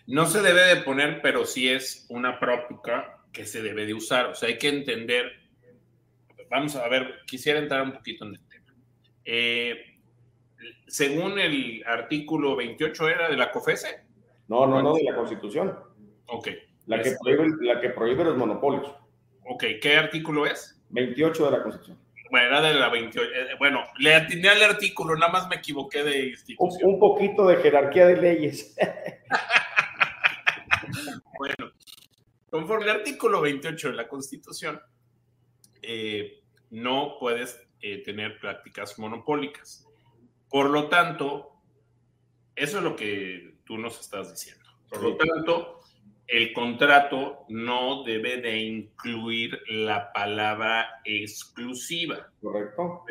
No 0.06 0.26
se 0.26 0.42
debe 0.42 0.62
de 0.74 0.82
poner, 0.82 1.20
pero 1.22 1.44
sí 1.44 1.68
es 1.68 2.06
una 2.08 2.38
práctica 2.38 3.15
que 3.36 3.44
se 3.44 3.60
debe 3.60 3.84
de 3.84 3.92
usar. 3.92 4.26
O 4.26 4.34
sea, 4.34 4.48
hay 4.48 4.56
que 4.56 4.68
entender, 4.68 5.30
vamos 6.50 6.74
a 6.74 6.88
ver, 6.88 7.16
quisiera 7.26 7.58
entrar 7.58 7.82
un 7.82 7.92
poquito 7.92 8.24
en 8.24 8.34
el 8.34 8.40
tema. 8.48 8.74
Eh, 9.26 9.98
según 10.86 11.38
el 11.38 11.84
artículo 11.86 12.56
28 12.56 13.08
era 13.10 13.28
de 13.28 13.36
la 13.36 13.52
COFESE. 13.52 14.06
No, 14.48 14.66
no, 14.66 14.82
no, 14.82 14.94
de 14.94 15.02
la 15.02 15.14
Constitución. 15.14 15.78
Ok. 16.28 16.48
La 16.86 17.02
que, 17.02 17.14
prohíbe, 17.22 17.48
la 17.60 17.78
que 17.78 17.90
prohíbe 17.90 18.24
los 18.24 18.38
monopolios. 18.38 18.94
Ok, 19.44 19.64
¿qué 19.82 19.96
artículo 19.96 20.46
es? 20.46 20.80
28 20.90 21.44
de 21.44 21.50
la 21.50 21.62
Constitución. 21.62 21.98
Bueno, 22.30 22.46
era 22.46 22.62
de 22.62 22.74
la 22.74 22.88
28. 22.88 23.22
Eh, 23.22 23.48
bueno, 23.58 23.84
le 23.98 24.14
atiné 24.14 24.48
al 24.48 24.62
artículo, 24.62 25.14
nada 25.14 25.30
más 25.30 25.48
me 25.48 25.56
equivoqué 25.56 26.02
de 26.02 26.28
institución. 26.28 26.88
Un, 26.88 26.94
un 26.94 27.00
poquito 27.00 27.46
de 27.46 27.56
jerarquía 27.56 28.06
de 28.06 28.16
leyes. 28.16 28.74
bueno, 31.38 31.75
Conforme 32.50 32.90
al 32.90 32.98
artículo 32.98 33.40
28 33.40 33.90
de 33.90 33.94
la 33.94 34.08
Constitución, 34.08 34.80
eh, 35.82 36.42
no 36.70 37.16
puedes 37.18 37.60
eh, 37.80 38.02
tener 38.02 38.38
prácticas 38.38 38.98
monopólicas. 38.98 39.86
Por 40.48 40.70
lo 40.70 40.88
tanto, 40.88 41.52
eso 42.54 42.78
es 42.78 42.84
lo 42.84 42.96
que 42.96 43.58
tú 43.64 43.78
nos 43.78 44.00
estás 44.00 44.30
diciendo. 44.30 44.64
Por 44.88 45.02
lo 45.02 45.16
tanto, 45.16 45.80
el 46.26 46.52
contrato 46.52 47.44
no 47.48 48.02
debe 48.04 48.40
de 48.40 48.58
incluir 48.58 49.60
la 49.68 50.12
palabra 50.12 51.00
exclusiva. 51.04 52.32
Correcto. 52.40 53.04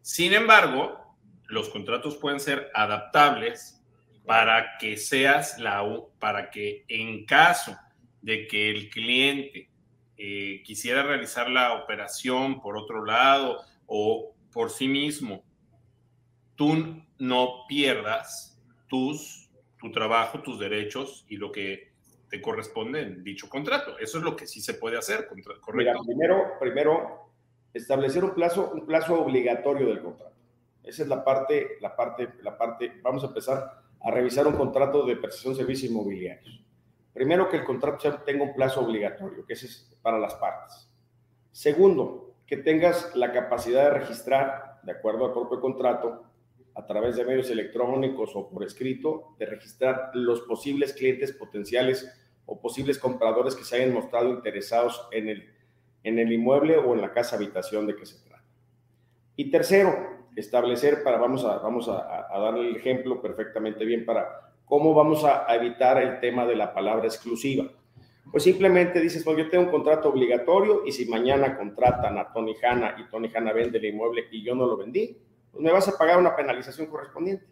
Sin 0.00 0.32
embargo, 0.32 1.16
los 1.48 1.68
contratos 1.68 2.16
pueden 2.16 2.40
ser 2.40 2.70
adaptables 2.74 3.82
para 4.24 4.76
que 4.78 4.96
seas 4.96 5.58
la 5.58 5.82
para 6.18 6.50
que 6.50 6.84
en 6.88 7.24
caso 7.24 7.76
de 8.22 8.46
que 8.46 8.70
el 8.70 8.90
cliente 8.90 9.68
eh, 10.16 10.62
quisiera 10.64 11.02
realizar 11.02 11.50
la 11.50 11.74
operación 11.74 12.60
por 12.60 12.76
otro 12.76 13.04
lado 13.04 13.60
o 13.86 14.34
por 14.52 14.70
sí 14.70 14.88
mismo, 14.88 15.44
tú 16.56 17.02
no 17.18 17.64
pierdas 17.68 18.58
tus 18.88 19.48
tu 19.78 19.92
trabajo, 19.92 20.40
tus 20.42 20.58
derechos 20.58 21.24
y 21.28 21.36
lo 21.36 21.52
que 21.52 21.92
te 22.28 22.42
corresponde 22.42 23.00
en 23.00 23.24
dicho 23.24 23.48
contrato. 23.48 23.98
Eso 23.98 24.18
es 24.18 24.24
lo 24.24 24.36
que 24.36 24.46
sí 24.46 24.60
se 24.60 24.74
puede 24.74 24.98
hacer, 24.98 25.28
¿correcto? 25.60 25.72
Mira, 25.72 25.94
primero, 26.04 26.52
primero 26.60 27.30
establecer 27.72 28.24
un 28.24 28.34
plazo, 28.34 28.70
un 28.72 28.84
plazo 28.84 29.20
obligatorio 29.20 29.86
del 29.86 30.02
contrato. 30.02 30.34
Esa 30.82 31.02
es 31.02 31.08
la 31.08 31.24
parte, 31.24 31.78
la 31.80 31.94
parte, 31.94 32.30
la 32.42 32.56
parte, 32.56 33.00
vamos 33.02 33.22
a 33.24 33.28
empezar 33.28 33.82
a 34.00 34.10
revisar 34.10 34.46
un 34.46 34.54
contrato 34.54 35.04
de 35.04 35.16
prestación 35.16 35.54
de 35.54 35.60
servicios 35.60 35.90
inmobiliarios. 35.90 36.60
Primero, 37.18 37.48
que 37.48 37.56
el 37.56 37.64
contrato 37.64 38.22
tenga 38.24 38.44
un 38.44 38.54
plazo 38.54 38.80
obligatorio, 38.80 39.44
que 39.44 39.54
ese 39.54 39.66
es 39.66 39.92
para 40.02 40.20
las 40.20 40.36
partes. 40.36 40.88
Segundo, 41.50 42.36
que 42.46 42.58
tengas 42.58 43.12
la 43.16 43.32
capacidad 43.32 43.82
de 43.82 43.98
registrar, 43.98 44.78
de 44.84 44.92
acuerdo 44.92 45.26
al 45.26 45.32
propio 45.32 45.60
contrato, 45.60 46.22
a 46.76 46.86
través 46.86 47.16
de 47.16 47.24
medios 47.24 47.50
electrónicos 47.50 48.36
o 48.36 48.48
por 48.48 48.62
escrito, 48.62 49.34
de 49.36 49.46
registrar 49.46 50.12
los 50.14 50.42
posibles 50.42 50.92
clientes 50.92 51.32
potenciales 51.32 52.08
o 52.46 52.60
posibles 52.60 53.00
compradores 53.00 53.56
que 53.56 53.64
se 53.64 53.74
hayan 53.74 53.92
mostrado 53.92 54.28
interesados 54.28 55.08
en 55.10 55.28
el, 55.28 55.52
en 56.04 56.20
el 56.20 56.30
inmueble 56.30 56.76
o 56.76 56.94
en 56.94 57.00
la 57.00 57.12
casa 57.12 57.34
habitación 57.34 57.88
de 57.88 57.96
que 57.96 58.06
se 58.06 58.24
trata. 58.28 58.44
Y 59.34 59.50
tercero, 59.50 60.28
establecer 60.36 61.02
para, 61.02 61.18
vamos 61.18 61.44
a, 61.44 61.58
vamos 61.58 61.88
a, 61.88 62.32
a 62.32 62.38
darle 62.38 62.68
el 62.68 62.76
ejemplo 62.76 63.20
perfectamente 63.20 63.84
bien 63.84 64.06
para 64.06 64.47
¿Cómo 64.68 64.92
vamos 64.92 65.24
a, 65.24 65.46
evitar 65.54 66.00
el 66.02 66.20
tema 66.20 66.44
de 66.44 66.54
la 66.54 66.74
palabra 66.74 67.06
exclusiva? 67.06 67.64
Pues 68.30 68.42
simplemente 68.42 69.00
dices, 69.00 69.24
pues 69.24 69.38
yo 69.38 69.48
tengo 69.48 69.64
un 69.64 69.70
contrato 69.70 70.10
obligatorio 70.10 70.82
y 70.84 70.92
si 70.92 71.06
mañana 71.06 71.56
contratan 71.56 72.18
a 72.18 72.30
Tony 72.30 72.54
Hanna 72.62 72.94
y 72.98 73.08
Tony 73.08 73.30
Hanna 73.34 73.54
vende 73.54 73.78
el 73.78 73.86
inmueble 73.86 74.26
y 74.30 74.42
yo 74.42 74.54
no 74.54 74.66
lo 74.66 74.76
vendí, 74.76 75.16
pues 75.50 75.64
me 75.64 75.72
vas 75.72 75.88
a 75.88 75.96
pagar 75.96 76.18
una 76.18 76.36
penalización 76.36 76.88
correspondiente. 76.88 77.46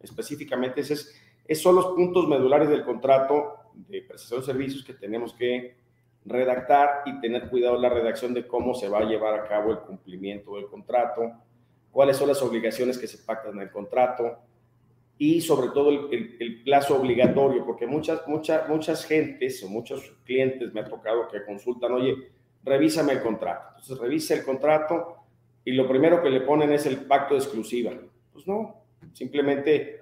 Específicamente, 0.00 0.80
esos 0.80 1.12
son 1.52 1.74
los 1.74 1.88
puntos 1.88 2.26
medulares 2.26 2.70
del 2.70 2.82
contrato 2.82 3.54
de 3.74 4.00
prestación 4.02 4.40
de 4.40 4.46
servicios 4.46 4.84
que 4.84 4.94
tenemos 4.94 5.34
que 5.34 5.76
redactar 6.24 7.02
y 7.04 7.20
tener 7.20 7.50
cuidado 7.50 7.76
en 7.76 7.82
la 7.82 7.90
redacción 7.90 8.32
de 8.32 8.46
cómo 8.46 8.74
se 8.74 8.88
va 8.88 9.00
a 9.00 9.04
llevar 9.04 9.38
a 9.38 9.46
cabo 9.46 9.72
el 9.72 9.80
cumplimiento 9.80 10.56
del 10.56 10.66
contrato, 10.66 11.30
cuáles 11.90 12.16
son 12.16 12.28
las 12.28 12.40
obligaciones 12.40 12.96
que 12.96 13.06
se 13.06 13.18
pactan 13.18 13.54
en 13.54 13.60
el 13.60 13.70
contrato, 13.70 14.38
y 15.18 15.40
sobre 15.40 15.68
todo 15.70 15.90
el, 15.90 16.62
plazo 16.64 17.00
obligatorio, 17.00 17.64
porque 17.66 17.86
muchas, 17.86 18.26
muchas, 18.28 18.68
muchas 18.68 19.04
gentes 19.04 19.62
o 19.64 19.68
muchos 19.68 20.16
clientes 20.24 20.72
me 20.72 20.80
ha 20.80 20.84
tocado 20.84 21.26
que 21.28 21.44
consultan, 21.44 21.92
oye, 21.92 22.14
revísame 22.62 23.14
el 23.14 23.22
contrato. 23.22 23.70
Entonces 23.70 23.98
revisa 23.98 24.34
el 24.34 24.44
contrato 24.44 25.16
y 25.64 25.72
lo 25.72 25.88
primero 25.88 26.22
que 26.22 26.30
le 26.30 26.42
ponen 26.42 26.72
es 26.72 26.86
el 26.86 26.98
pacto 27.06 27.34
de 27.34 27.40
exclusiva. 27.40 27.92
Pues 28.32 28.46
no, 28.46 28.84
simplemente 29.12 30.00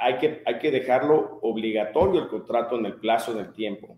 hay, 0.00 0.18
que, 0.18 0.42
hay 0.44 0.58
que 0.58 0.70
dejarlo 0.70 1.38
obligatorio 1.42 2.22
el 2.22 2.28
contrato 2.28 2.78
en 2.78 2.86
el 2.86 2.94
plazo, 2.94 3.32
en 3.32 3.38
el 3.38 3.52
tiempo. 3.52 3.96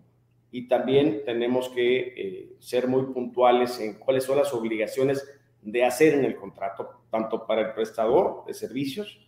Y 0.51 0.67
también 0.67 1.23
tenemos 1.25 1.69
que 1.69 1.97
eh, 2.15 2.55
ser 2.59 2.87
muy 2.87 3.03
puntuales 3.13 3.79
en 3.79 3.95
cuáles 3.95 4.23
son 4.23 4.37
las 4.37 4.53
obligaciones 4.53 5.27
de 5.61 5.83
hacer 5.83 6.13
en 6.13 6.25
el 6.25 6.35
contrato, 6.35 7.01
tanto 7.09 7.47
para 7.47 7.61
el 7.61 7.73
prestador 7.73 8.45
de 8.45 8.53
servicios, 8.53 9.19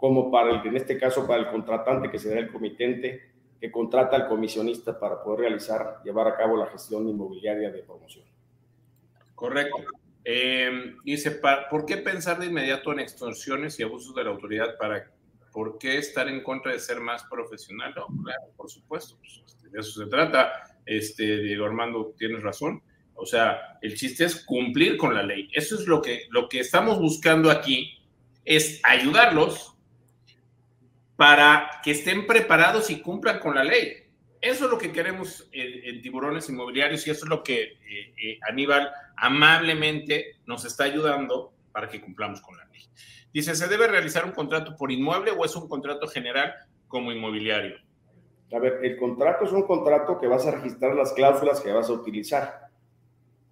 como 0.00 0.30
para 0.30 0.50
el, 0.50 0.66
en 0.66 0.76
este 0.76 0.98
caso, 0.98 1.26
para 1.26 1.40
el 1.40 1.48
contratante 1.48 2.10
que 2.10 2.18
será 2.18 2.40
el 2.40 2.50
comitente 2.50 3.30
que 3.60 3.70
contrata 3.70 4.16
al 4.16 4.26
comisionista 4.26 4.98
para 4.98 5.22
poder 5.22 5.40
realizar, 5.40 6.00
llevar 6.02 6.26
a 6.28 6.36
cabo 6.36 6.56
la 6.56 6.66
gestión 6.66 7.06
inmobiliaria 7.06 7.70
de 7.70 7.82
promoción. 7.82 8.24
Correcto. 9.34 9.76
Eh, 10.24 10.94
dice, 11.04 11.32
¿por 11.70 11.84
qué 11.84 11.98
pensar 11.98 12.38
de 12.38 12.46
inmediato 12.46 12.92
en 12.92 13.00
extorsiones 13.00 13.78
y 13.78 13.82
abusos 13.82 14.14
de 14.14 14.24
la 14.24 14.30
autoridad? 14.30 14.78
¿Para 14.78 15.10
por 15.52 15.76
qué 15.78 15.98
estar 15.98 16.28
en 16.28 16.42
contra 16.42 16.72
de 16.72 16.78
ser 16.78 17.00
más 17.00 17.24
profesional? 17.24 17.92
No, 17.94 18.06
claro, 18.22 18.42
por 18.56 18.70
supuesto, 18.70 19.16
pues, 19.18 19.42
este, 19.44 19.68
de 19.68 19.80
eso 19.80 20.04
se 20.04 20.08
trata. 20.08 20.78
Este, 20.86 21.42
Diego 21.42 21.66
Armando, 21.66 22.14
tienes 22.16 22.42
razón. 22.42 22.82
O 23.14 23.26
sea, 23.26 23.78
el 23.82 23.94
chiste 23.94 24.24
es 24.24 24.44
cumplir 24.46 24.96
con 24.96 25.14
la 25.14 25.22
ley. 25.22 25.50
Eso 25.52 25.74
es 25.74 25.86
lo 25.86 26.00
que, 26.00 26.22
lo 26.30 26.48
que 26.48 26.60
estamos 26.60 26.98
buscando 26.98 27.50
aquí, 27.50 27.98
es 28.46 28.80
ayudarlos 28.84 29.76
para 31.20 31.82
que 31.82 31.90
estén 31.90 32.26
preparados 32.26 32.88
y 32.88 33.02
cumplan 33.02 33.40
con 33.40 33.54
la 33.54 33.62
ley. 33.62 33.92
Eso 34.40 34.64
es 34.64 34.70
lo 34.70 34.78
que 34.78 34.90
queremos 34.90 35.50
en, 35.52 36.00
tiburones 36.00 36.48
inmobiliarios 36.48 37.06
y 37.06 37.10
eso 37.10 37.26
es 37.26 37.28
lo 37.28 37.42
que 37.42 37.60
eh, 37.62 38.14
eh, 38.16 38.38
Aníbal 38.48 38.90
amablemente 39.18 40.36
nos 40.46 40.64
está 40.64 40.84
ayudando 40.84 41.52
para 41.72 41.90
que 41.90 42.00
cumplamos 42.00 42.40
con 42.40 42.56
la 42.56 42.64
ley. 42.64 42.80
Dice, 43.34 43.54
¿se 43.54 43.68
debe 43.68 43.86
realizar 43.86 44.24
un 44.24 44.32
contrato 44.32 44.74
por 44.76 44.90
inmueble 44.90 45.32
o 45.32 45.44
es 45.44 45.54
un 45.56 45.68
contrato 45.68 46.08
general 46.08 46.54
como 46.88 47.12
inmobiliario? 47.12 47.76
A 48.50 48.58
ver, 48.58 48.80
el 48.82 48.96
contrato 48.96 49.44
es 49.44 49.52
un 49.52 49.66
contrato 49.66 50.18
que 50.18 50.26
vas 50.26 50.46
a 50.46 50.52
registrar 50.52 50.94
las 50.94 51.12
cláusulas 51.12 51.60
que 51.60 51.70
vas 51.70 51.90
a 51.90 51.92
utilizar. 51.92 52.68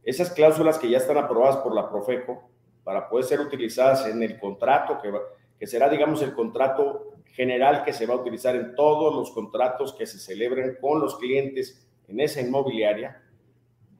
Esas 0.03 0.31
cláusulas 0.31 0.79
que 0.79 0.89
ya 0.89 0.97
están 0.97 1.19
aprobadas 1.19 1.59
por 1.59 1.75
la 1.75 1.91
Profeco 1.91 2.51
para 2.83 3.11
poder 3.11 3.27
ser 3.27 3.41
utilizadas 3.41 4.07
en 4.07 4.23
el 4.23 4.39
contrato 4.39 4.99
que, 5.03 5.12
que 5.59 5.66
será, 5.66 5.91
digamos, 5.91 6.23
el 6.23 6.33
contrato 6.33 7.18
general 7.33 7.85
que 7.85 7.93
se 7.93 8.07
va 8.07 8.14
a 8.14 8.18
utilizar 8.18 8.57
en 8.57 8.74
todos 8.74 9.14
los 9.14 9.31
contratos 9.31 9.95
que 9.95 10.07
se 10.07 10.18
celebren 10.18 10.76
con 10.81 11.01
los 11.01 11.16
clientes 11.18 11.87
en 12.09 12.20
esa 12.20 12.41
inmobiliaria. 12.41 13.22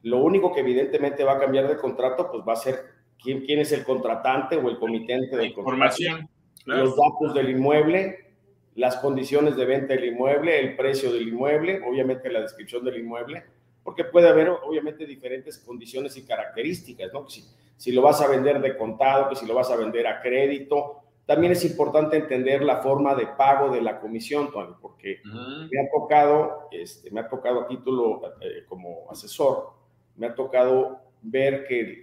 Lo 0.03 0.17
único 0.19 0.53
que 0.53 0.61
evidentemente 0.61 1.23
va 1.23 1.33
a 1.33 1.39
cambiar 1.39 1.67
de 1.67 1.77
contrato, 1.77 2.29
pues 2.31 2.43
va 2.47 2.53
a 2.53 2.57
ser 2.57 2.79
quién, 3.21 3.41
quién 3.45 3.59
es 3.59 3.71
el 3.71 3.83
contratante 3.83 4.55
o 4.55 4.69
el 4.69 4.77
comitente 4.77 5.35
del 5.35 5.47
Información. 5.47 6.29
Los 6.65 6.95
datos 6.95 7.33
del 7.33 7.49
inmueble, 7.49 8.33
las 8.75 8.97
condiciones 8.97 9.55
de 9.55 9.65
venta 9.65 9.93
del 9.93 10.05
inmueble, 10.05 10.59
el 10.59 10.75
precio 10.75 11.11
del 11.11 11.27
inmueble, 11.27 11.81
obviamente 11.87 12.29
la 12.29 12.41
descripción 12.41 12.83
del 12.83 12.99
inmueble, 12.99 13.43
porque 13.83 14.03
puede 14.03 14.27
haber 14.27 14.49
obviamente 14.49 15.05
diferentes 15.05 15.57
condiciones 15.57 16.15
y 16.17 16.25
características, 16.25 17.11
¿no? 17.11 17.27
Si, 17.27 17.43
si 17.75 17.91
lo 17.91 18.01
vas 18.01 18.21
a 18.21 18.27
vender 18.27 18.61
de 18.61 18.77
contado, 18.77 19.29
que 19.29 19.35
si 19.35 19.47
lo 19.47 19.55
vas 19.55 19.71
a 19.71 19.77
vender 19.77 20.05
a 20.05 20.21
crédito, 20.21 20.98
también 21.29 21.51
es 21.51 21.63
importante 21.63 22.17
entender 22.17 22.63
la 22.63 22.77
forma 22.77 23.13
de 23.13 23.27
pago 23.27 23.69
de 23.69 23.83
la 23.83 23.99
comisión, 23.99 24.51
Tony, 24.51 24.73
porque 24.81 25.21
me 25.23 25.79
ha 25.79 25.87
tocado, 25.91 26.67
este, 26.71 27.11
me 27.11 27.19
ha 27.19 27.29
tocado 27.29 27.61
a 27.61 27.67
título 27.67 28.19
eh, 28.41 28.63
como 28.67 29.05
asesor, 29.11 29.73
me 30.15 30.25
ha 30.25 30.33
tocado 30.33 31.01
ver 31.21 31.67
que 31.67 32.01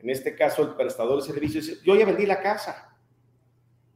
en 0.00 0.10
este 0.10 0.36
caso 0.36 0.62
el 0.62 0.76
prestador 0.76 1.16
de 1.16 1.26
servicios 1.26 1.66
dice, 1.66 1.80
yo 1.84 1.96
ya 1.96 2.06
vendí 2.06 2.24
la 2.24 2.40
casa, 2.40 2.96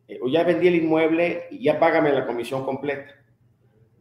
eh, 0.08 0.18
o 0.20 0.26
ya 0.26 0.42
vendí 0.42 0.66
el 0.66 0.82
inmueble 0.82 1.46
y 1.52 1.62
ya 1.62 1.78
págame 1.78 2.10
la 2.10 2.26
comisión 2.26 2.64
completa. 2.64 3.14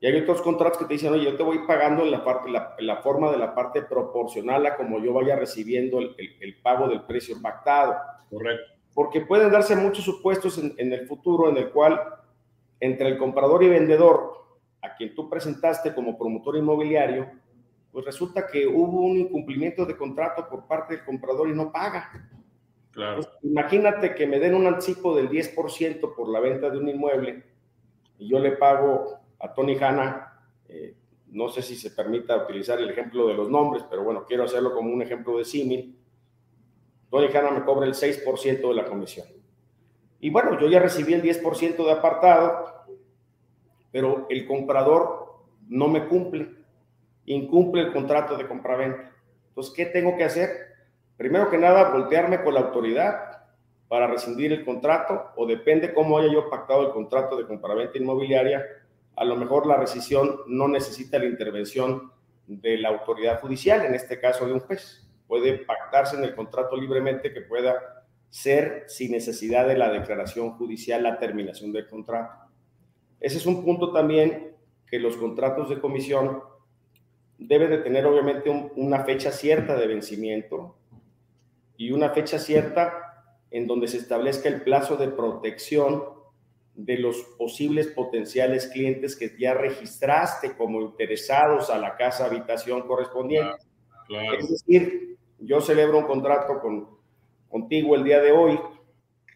Y 0.01 0.07
hay 0.07 0.19
otros 0.19 0.41
contratos 0.41 0.79
que 0.79 0.85
te 0.85 0.93
dicen, 0.93 1.13
oye, 1.13 1.25
yo 1.25 1.37
te 1.37 1.43
voy 1.43 1.59
pagando 1.67 2.01
en 2.01 2.09
la, 2.09 2.23
parte, 2.23 2.49
la, 2.49 2.95
forma 3.03 3.31
de 3.31 3.37
la 3.37 3.53
parte 3.53 3.83
proporcional 3.83 4.65
a 4.65 4.77
como 4.77 4.99
yo 4.99 5.13
vaya 5.13 5.35
recibiendo 5.35 5.99
el, 5.99 6.15
el 6.17 6.55
pago 6.55 6.87
del 6.87 7.03
precio 7.03 7.39
pactado. 7.39 7.95
Correcto 8.31 8.78
porque 8.93 9.21
pueden 9.21 9.51
darse 9.51 9.75
muchos 9.75 10.03
supuestos 10.03 10.57
en, 10.57 10.93
el 10.93 11.07
futuro 11.07 11.49
en 11.49 11.57
el 11.57 11.69
cual 11.71 11.99
entre 12.79 13.09
el 13.09 13.17
comprador 13.17 13.63
y 13.63 13.69
vendedor, 13.69 14.45
a 14.81 14.95
quien 14.95 15.13
tú 15.13 15.29
presentaste 15.29 15.93
como 15.93 16.17
promotor 16.17 16.57
inmobiliario, 16.57 17.29
pues 17.91 18.05
resulta 18.05 18.47
que 18.47 18.65
hubo 18.67 19.01
un 19.01 19.17
incumplimiento 19.17 19.85
de 19.85 19.97
contrato 19.97 20.47
por 20.49 20.65
parte 20.67 20.95
del 20.95 21.05
comprador 21.05 21.49
y 21.49 21.53
no 21.53 21.71
paga. 21.71 22.29
Claro. 22.91 23.21
imagínate 23.43 24.15
que 24.15 24.25
me 24.25 24.39
den 24.39 24.55
un 24.55 24.65
anticipo 24.65 25.15
del 25.15 25.29
10% 25.29 26.15
por 26.15 26.27
la 26.27 26.39
venta 26.39 26.69
de 26.69 26.79
un 26.79 26.89
inmueble 26.89 27.43
y 28.17 28.27
yo 28.27 28.39
le 28.39 28.53
pago 28.53 29.19
a 29.39 29.53
Tony 29.53 29.77
Hanna, 29.77 30.41
eh, 30.67 30.95
no 31.27 31.49
sé 31.49 31.61
si 31.61 31.75
se 31.75 31.91
permita 31.91 32.43
utilizar 32.43 32.79
el 32.79 32.89
ejemplo 32.89 33.27
de 33.27 33.35
los 33.35 33.49
nombres, 33.49 33.85
pero 33.89 34.03
bueno, 34.03 34.25
quiero 34.27 34.43
hacerlo 34.43 34.73
como 34.73 34.91
un 34.91 35.01
ejemplo 35.01 35.37
de 35.37 35.45
símil 35.45 35.98
Tony 37.09 37.27
Hanna 37.27 37.51
me 37.51 37.63
cobra 37.63 37.87
el 37.87 37.93
6% 37.93 38.67
de 38.67 38.73
la 38.73 38.85
comisión. 38.85 39.27
Y 40.19 40.29
bueno, 40.29 40.59
yo 40.59 40.67
ya 40.67 40.79
recibí 40.79 41.13
el 41.13 41.23
10% 41.23 41.83
de 41.83 41.91
apartado, 41.91 42.85
pero 43.91 44.27
el 44.29 44.45
comprador 44.45 45.37
no 45.67 45.87
me 45.87 46.07
cumple, 46.07 46.49
incumple 47.25 47.83
el 47.83 47.93
contrato 47.93 48.35
de 48.35 48.47
compraventa. 48.47 49.11
Entonces, 49.47 49.73
¿qué 49.73 49.85
tengo 49.85 50.15
que 50.17 50.25
hacer? 50.25 50.49
Primero 51.17 51.49
que 51.49 51.57
nada, 51.57 51.91
voltearme 51.91 52.43
con 52.43 52.53
la 52.53 52.61
autoridad 52.61 53.29
para 53.87 54.07
rescindir 54.07 54.53
el 54.53 54.63
contrato 54.63 55.31
o 55.35 55.45
depende 55.47 55.93
cómo 55.93 56.17
haya 56.17 56.31
yo 56.31 56.49
pactado 56.49 56.87
el 56.87 56.93
contrato 56.93 57.35
de 57.35 57.47
compraventa 57.47 57.97
inmobiliaria, 57.97 58.63
a 59.15 59.25
lo 59.25 59.35
mejor 59.35 59.65
la 59.65 59.77
rescisión 59.77 60.41
no 60.47 60.67
necesita 60.67 61.17
la 61.17 61.25
intervención 61.25 62.11
de 62.45 62.77
la 62.77 62.89
autoridad 62.89 63.41
judicial, 63.41 63.85
en 63.85 63.95
este 63.95 64.19
caso 64.19 64.45
de 64.45 64.53
un 64.53 64.59
juez 64.59 65.08
puede 65.29 65.59
pactarse 65.59 66.17
en 66.17 66.23
el 66.23 66.33
contrato 66.33 66.75
libremente 66.75 67.31
que 67.31 67.41
pueda 67.41 68.03
ser 68.31 68.85
sin 68.87 69.11
necesidad 69.11 69.67
de 69.67 69.77
la 69.77 69.91
declaración 69.91 70.57
judicial 70.57 71.03
la 71.03 71.19
terminación 71.19 71.71
del 71.71 71.87
contrato. 71.87 72.49
Ese 73.19 73.37
es 73.37 73.45
un 73.45 73.63
punto 73.63 73.93
también 73.93 74.55
que 74.87 74.97
los 74.97 75.17
contratos 75.17 75.69
de 75.69 75.79
comisión 75.79 76.41
deben 77.37 77.69
de 77.69 77.77
tener 77.77 78.07
obviamente 78.07 78.49
una 78.49 79.03
fecha 79.03 79.31
cierta 79.31 79.75
de 79.75 79.85
vencimiento 79.85 80.75
y 81.77 81.91
una 81.91 82.09
fecha 82.09 82.39
cierta 82.39 83.35
en 83.51 83.67
donde 83.67 83.87
se 83.87 83.97
establezca 83.97 84.49
el 84.49 84.63
plazo 84.63 84.97
de 84.97 85.09
protección 85.09 86.05
de 86.73 86.97
los 86.97 87.17
posibles 87.37 87.87
potenciales 87.87 88.65
clientes 88.67 89.15
que 89.15 89.35
ya 89.37 89.53
registraste 89.53 90.55
como 90.57 90.81
interesados 90.81 91.69
a 91.69 91.77
la 91.77 91.95
casa 91.97 92.25
habitación 92.25 92.87
correspondiente. 92.87 93.57
Es 94.39 94.49
decir, 94.49 95.18
yo 95.41 95.61
celebro 95.61 95.99
un 95.99 96.05
contrato 96.05 96.59
con, 96.59 96.87
contigo 97.49 97.95
el 97.95 98.03
día 98.03 98.21
de 98.21 98.31
hoy 98.31 98.59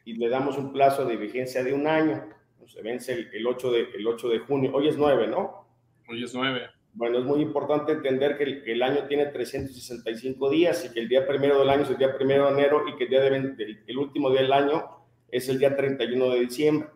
y 0.05 0.15
le 0.15 0.29
damos 0.29 0.57
un 0.57 0.73
plazo 0.73 1.05
de 1.05 1.17
vigencia 1.17 1.63
de 1.63 1.73
un 1.73 1.87
año. 1.87 2.29
Se 2.67 2.81
vence 2.81 3.29
el, 3.33 3.45
8 3.45 3.71
de, 3.71 3.87
el 3.95 4.07
8 4.07 4.29
de 4.29 4.39
junio. 4.39 4.71
Hoy 4.73 4.87
es 4.87 4.97
9, 4.97 5.27
¿no? 5.27 5.67
Hoy 6.09 6.23
es 6.23 6.33
9. 6.33 6.61
Bueno, 6.93 7.19
es 7.19 7.25
muy 7.25 7.41
importante 7.41 7.93
entender 7.93 8.37
que 8.37 8.71
el, 8.71 8.83
año 8.83 9.07
tiene 9.07 9.25
365 9.25 10.49
días 10.49 10.85
y 10.85 10.93
que 10.93 10.99
el 10.99 11.09
día 11.09 11.27
primero 11.27 11.59
del 11.59 11.69
año 11.69 11.83
es 11.83 11.89
el 11.89 11.97
día 11.97 12.15
primero 12.15 12.45
de 12.45 12.51
enero 12.51 12.83
y 12.87 12.95
que 12.95 13.05
el, 13.05 13.09
día 13.09 13.21
de, 13.21 13.77
el 13.87 13.97
último 13.97 14.29
día 14.29 14.41
del 14.41 14.53
año 14.53 14.85
es 15.29 15.49
el 15.49 15.57
día 15.57 15.75
31 15.75 16.29
de 16.29 16.39
diciembre. 16.39 16.89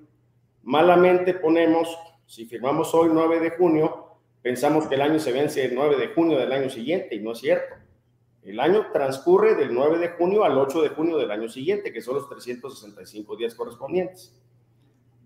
Malamente 0.63 1.33
ponemos, 1.33 1.97
si 2.25 2.45
firmamos 2.45 2.93
hoy 2.93 3.09
9 3.11 3.39
de 3.39 3.49
junio, 3.51 4.19
pensamos 4.41 4.87
que 4.87 4.95
el 4.95 5.01
año 5.01 5.19
se 5.19 5.31
vence 5.31 5.65
el 5.65 5.73
9 5.73 5.97
de 5.97 6.07
junio 6.09 6.37
del 6.37 6.51
año 6.51 6.69
siguiente 6.69 7.15
y 7.15 7.19
no 7.19 7.31
es 7.31 7.39
cierto. 7.39 7.73
El 8.47 8.61
año 8.61 8.87
transcurre 8.93 9.55
del 9.55 9.73
9 9.73 9.97
de 9.97 10.07
junio 10.11 10.45
al 10.45 10.57
8 10.57 10.81
de 10.81 10.89
junio 10.89 11.17
del 11.17 11.31
año 11.31 11.49
siguiente, 11.49 11.91
que 11.91 11.99
son 11.99 12.15
los 12.15 12.29
365 12.29 13.35
días 13.35 13.53
correspondientes. 13.53 14.41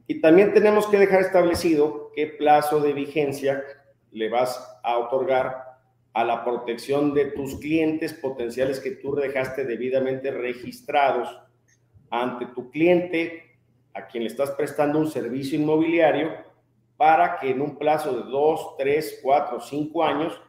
Y 0.07 0.22
también 0.22 0.55
tenemos 0.55 0.88
que 0.88 0.97
dejar 0.97 1.22
establecido 1.22 2.11
qué 2.15 2.26
plazo 2.26 2.80
de 2.80 2.93
vigencia 2.93 3.63
le 4.09 4.28
vas 4.28 4.76
a 4.84 4.97
otorgar 4.97 5.78
a 6.13 6.24
la 6.24 6.43
protección 6.43 7.13
de 7.13 7.26
tus 7.26 7.59
clientes 7.59 8.11
potenciales 8.11 8.80
que 8.80 8.89
tú 8.89 9.13
dejaste 9.13 9.65
debidamente 9.65 10.32
registrados 10.32 11.30
ante 12.09 12.47
tu 12.47 12.72
cliente 12.72 13.55
a 13.93 14.07
quien 14.07 14.24
le 14.24 14.30
estás 14.30 14.49
prestando 14.49 14.97
un 14.97 15.11
servicio 15.11 15.59
inmobiliario 15.59 16.32
para 16.97 17.38
que 17.38 17.51
en 17.51 17.61
un 17.61 17.78
plazo 17.78 18.15
de 18.15 18.32
dos, 18.32 18.76
tres, 18.80 19.19
cuatro, 19.22 19.59
cinco 19.61 20.03
años 20.03 20.41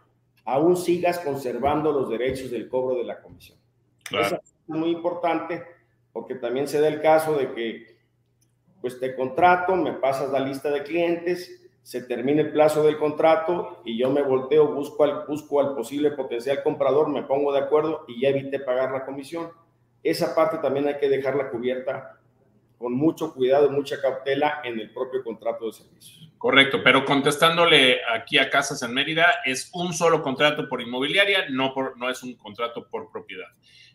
aún 0.44 0.76
sigas 0.76 1.18
conservando 1.18 1.92
los 1.92 2.08
derechos 2.08 2.50
del 2.50 2.68
cobro 2.68 2.96
de 2.96 3.04
la 3.04 3.20
comisión. 3.20 3.58
Eso 4.10 4.36
es 4.36 4.54
muy 4.66 4.90
importante 4.90 5.62
porque 6.12 6.34
también 6.34 6.68
se 6.68 6.80
da 6.80 6.88
el 6.88 7.00
caso 7.00 7.36
de 7.36 7.52
que 7.52 7.96
pues 8.80 8.98
te 8.98 9.14
contrato, 9.14 9.76
me 9.76 9.92
pasas 9.92 10.30
la 10.30 10.40
lista 10.40 10.70
de 10.70 10.82
clientes, 10.82 11.70
se 11.82 12.02
termina 12.02 12.42
el 12.42 12.52
plazo 12.52 12.82
del 12.82 12.98
contrato 12.98 13.80
y 13.84 13.96
yo 13.98 14.10
me 14.10 14.22
volteo, 14.22 14.72
busco 14.74 15.04
al, 15.04 15.24
busco 15.26 15.60
al 15.60 15.74
posible 15.74 16.10
potencial 16.10 16.62
comprador, 16.62 17.08
me 17.08 17.22
pongo 17.22 17.52
de 17.52 17.60
acuerdo 17.60 18.04
y 18.08 18.20
ya 18.20 18.28
evité 18.28 18.58
pagar 18.58 18.92
la 18.92 19.04
comisión. 19.04 19.50
Esa 20.02 20.34
parte 20.34 20.58
también 20.58 20.88
hay 20.88 20.98
que 20.98 21.08
dejarla 21.08 21.50
cubierta 21.50 22.20
con 22.82 22.94
mucho 22.94 23.32
cuidado 23.32 23.70
mucha 23.70 24.00
cautela 24.00 24.60
en 24.64 24.80
el 24.80 24.90
propio 24.90 25.22
contrato 25.22 25.66
de 25.66 25.72
servicios. 25.72 26.28
Correcto, 26.36 26.80
pero 26.82 27.04
contestándole 27.04 28.00
aquí 28.12 28.38
a 28.38 28.50
Casas 28.50 28.82
en 28.82 28.92
Mérida, 28.92 29.36
es 29.44 29.70
un 29.72 29.92
solo 29.92 30.20
contrato 30.20 30.68
por 30.68 30.82
inmobiliaria, 30.82 31.48
no, 31.48 31.72
por, 31.72 31.96
no 31.96 32.10
es 32.10 32.24
un 32.24 32.34
contrato 32.34 32.88
por 32.90 33.12
propiedad. 33.12 33.46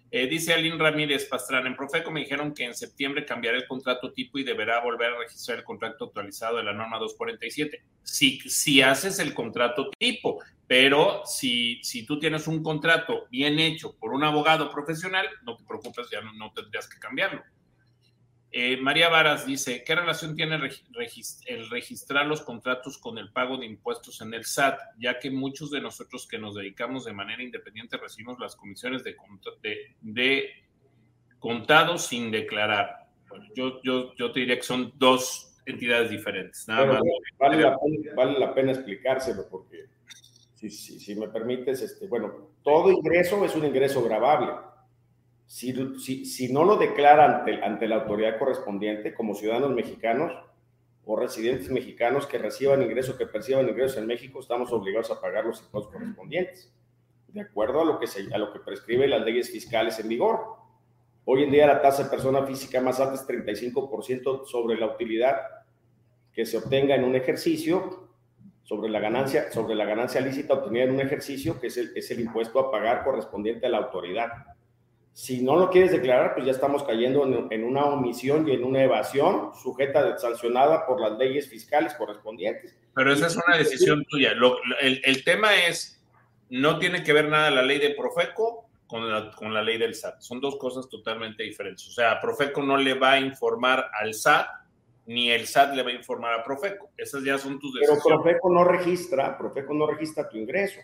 Eh, 0.09 0.27
dice 0.27 0.53
Aline 0.53 0.77
Ramírez 0.77 1.25
Pastrana, 1.25 1.67
en 1.67 1.75
Profeco 1.75 2.11
me 2.11 2.21
dijeron 2.21 2.53
que 2.53 2.63
en 2.63 2.73
septiembre 2.73 3.25
cambiará 3.25 3.57
el 3.57 3.67
contrato 3.67 4.13
tipo 4.13 4.39
y 4.39 4.45
deberá 4.45 4.79
volver 4.79 5.11
a 5.11 5.19
registrar 5.19 5.57
el 5.57 5.65
contrato 5.65 6.05
actualizado 6.05 6.55
de 6.55 6.63
la 6.63 6.71
norma 6.71 6.97
247. 6.97 7.83
Si, 8.03 8.39
si 8.49 8.81
haces 8.81 9.19
el 9.19 9.33
contrato 9.33 9.89
tipo, 9.99 10.41
pero 10.65 11.23
si, 11.25 11.83
si 11.83 12.05
tú 12.05 12.17
tienes 12.19 12.47
un 12.47 12.63
contrato 12.63 13.27
bien 13.29 13.59
hecho 13.59 13.97
por 13.99 14.13
un 14.13 14.23
abogado 14.23 14.71
profesional, 14.71 15.27
no 15.43 15.57
te 15.57 15.65
preocupes, 15.65 16.07
ya 16.09 16.21
no 16.21 16.53
tendrías 16.53 16.87
que 16.87 16.99
cambiarlo. 16.99 17.43
Eh, 18.51 18.77
María 18.77 19.09
Varas 19.09 19.45
dice, 19.45 19.83
¿qué 19.83 19.93
relación 19.93 20.35
tiene 20.35 20.55
el 20.55 21.69
registrar 21.69 22.25
los 22.25 22.41
contratos 22.41 22.97
con 22.97 23.17
el 23.17 23.31
pago 23.31 23.57
de 23.57 23.65
impuestos 23.65 24.21
en 24.21 24.33
el 24.33 24.45
SAT? 24.45 24.79
Ya 24.97 25.19
que 25.19 25.29
muchos 25.29 25.69
de 25.69 25.81
nosotros 25.81 26.25
que 26.27 26.39
nos 26.39 26.55
dedicamos 26.55 27.03
de 27.03 27.13
manera 27.13 27.43
independiente 27.43 27.97
recibimos 27.97 28.39
las 28.39 28.55
comisiones 28.55 29.03
de, 29.03 29.15
de, 30.01 30.49
contado 31.39 31.97
sin 31.97 32.31
declarar. 32.31 33.07
yo, 33.53 33.81
yo, 33.83 34.15
yo 34.15 34.31
te 34.31 34.39
diría 34.39 34.55
que 34.55 34.63
son 34.63 34.93
dos 34.95 35.57
entidades 35.65 36.09
diferentes. 36.09 36.67
Nada 36.69 37.01
Vale, 37.37 38.39
la 38.39 38.53
pena, 38.53 38.71
explicárselo 38.71 39.49
porque, 39.49 39.87
si, 40.55 40.69
si, 40.69 40.99
si 40.99 41.15
me 41.15 41.27
permites, 41.27 41.81
este, 41.81 42.07
bueno, 42.07 42.51
todo 42.63 42.89
ingreso 42.91 43.43
es 43.43 43.53
un 43.55 43.65
ingreso 43.65 44.01
grabable 44.03 44.53
si, 45.47 46.25
si, 46.25 46.51
no 46.51 46.65
lo 46.65 46.75
declara 46.75 47.39
ante, 47.39 47.63
ante 47.63 47.87
la 47.87 47.95
autoridad 47.95 48.37
correspondiente 48.37 49.13
como 49.13 49.33
ciudadanos 49.33 49.71
mexicanos 49.71 50.33
o 51.05 51.15
residentes 51.15 51.71
mexicanos 51.71 52.27
que 52.27 52.37
reciban 52.37 52.81
ingresos, 52.81 53.15
que 53.15 53.25
perciban 53.25 53.67
ingresos 53.67 53.97
en 53.97 54.07
México, 54.07 54.41
estamos 54.41 54.73
obligados 54.73 55.09
a 55.09 55.21
pagar 55.21 55.45
los 55.45 55.61
impuestos 55.61 55.93
correspondientes, 55.93 56.73
de 57.29 57.39
acuerdo 57.41 57.81
a 57.81 57.85
lo 57.85 57.97
que, 57.97 58.07
se, 58.07 58.27
a 58.33 58.37
lo 58.37 58.51
que 58.51 58.59
prescribe 58.59 59.07
las 59.07 59.23
leyes 59.23 59.49
fiscales 59.49 59.97
en 59.99 60.09
vigor. 60.09 60.57
Hoy 61.23 61.43
en 61.43 61.51
día 61.51 61.65
la 61.65 61.81
tasa 61.81 62.03
de 62.03 62.09
persona 62.09 62.45
física 62.45 62.81
más 62.81 62.99
alta 62.99 63.15
es 63.15 63.25
35% 63.25 64.45
sobre 64.45 64.77
la 64.77 64.87
utilidad 64.87 65.37
que 66.33 66.45
se 66.45 66.57
obtenga 66.57 66.93
en 66.93 67.05
un 67.05 67.15
ejercicio, 67.15 68.09
sobre 68.63 68.89
la 68.89 68.99
ganancia, 68.99 69.49
sobre 69.53 69.75
la 69.75 69.85
ganancia 69.85 70.19
lícita 70.19 70.55
obtenida 70.55 70.83
en 70.83 70.91
un 70.91 70.99
ejercicio, 70.99 71.57
que 71.57 71.67
es 71.67 71.77
el, 71.77 71.93
es 71.95 72.11
el 72.11 72.19
impuesto 72.19 72.59
a 72.59 72.69
pagar 72.69 73.05
correspondiente 73.05 73.65
a 73.65 73.69
la 73.69 73.77
autoridad. 73.77 74.56
Si 75.17 75.41
no 75.41 75.55
lo 75.55 75.71
quieres 75.71 75.91
declarar, 75.91 76.35
pues 76.35 76.45
ya 76.45 76.51
estamos 76.51 76.83
cayendo 76.83 77.25
en, 77.49 77.63
una 77.63 77.85
omisión 77.85 78.47
y 78.47 78.51
en 78.51 78.63
una 78.63 78.83
evasión 78.83 79.49
sujeta, 79.55 80.15
sancionada 80.19 80.85
por 80.85 81.01
las 81.01 81.17
leyes 81.17 81.49
fiscales 81.49 81.95
correspondientes. 81.95 82.77
Pero 82.93 83.11
esa 83.11 83.25
es 83.25 83.35
una 83.35 83.57
decisión 83.57 84.05
tuya. 84.05 84.33
el, 84.79 85.23
tema 85.23 85.55
es, 85.55 86.05
no 86.51 86.77
tiene 86.77 87.03
que 87.03 87.13
ver 87.13 87.29
nada 87.29 87.49
la 87.49 87.63
ley 87.63 87.79
de 87.79 87.95
Profeco 87.95 88.69
con 88.85 89.11
la, 89.11 89.31
con 89.31 89.55
la 89.55 89.63
ley 89.63 89.79
del 89.79 89.95
SAT. 89.95 90.19
Son 90.19 90.39
dos 90.39 90.55
cosas 90.57 90.87
totalmente 90.87 91.41
diferentes. 91.41 91.87
O 91.87 91.91
sea, 91.91 92.21
Profeco 92.21 92.61
no 92.61 92.77
le 92.77 92.93
va 92.93 93.13
a 93.13 93.19
informar 93.19 93.89
al 93.99 94.13
SAT, 94.13 94.45
ni 95.07 95.31
el 95.31 95.47
SAT 95.47 95.73
le 95.73 95.81
va 95.81 95.89
a 95.89 95.93
informar 95.93 96.35
a 96.35 96.43
Profeco. 96.43 96.91
Esas 96.95 97.23
ya 97.23 97.39
son 97.39 97.59
tus 97.59 97.73
decisiones. 97.73 98.03
Pero 98.05 98.21
Profeco 98.21 98.53
no 98.53 98.63
registra, 98.63 99.35
Profeco 99.35 99.73
no 99.73 99.87
registra 99.87 100.29
tu 100.29 100.37
ingreso. 100.37 100.79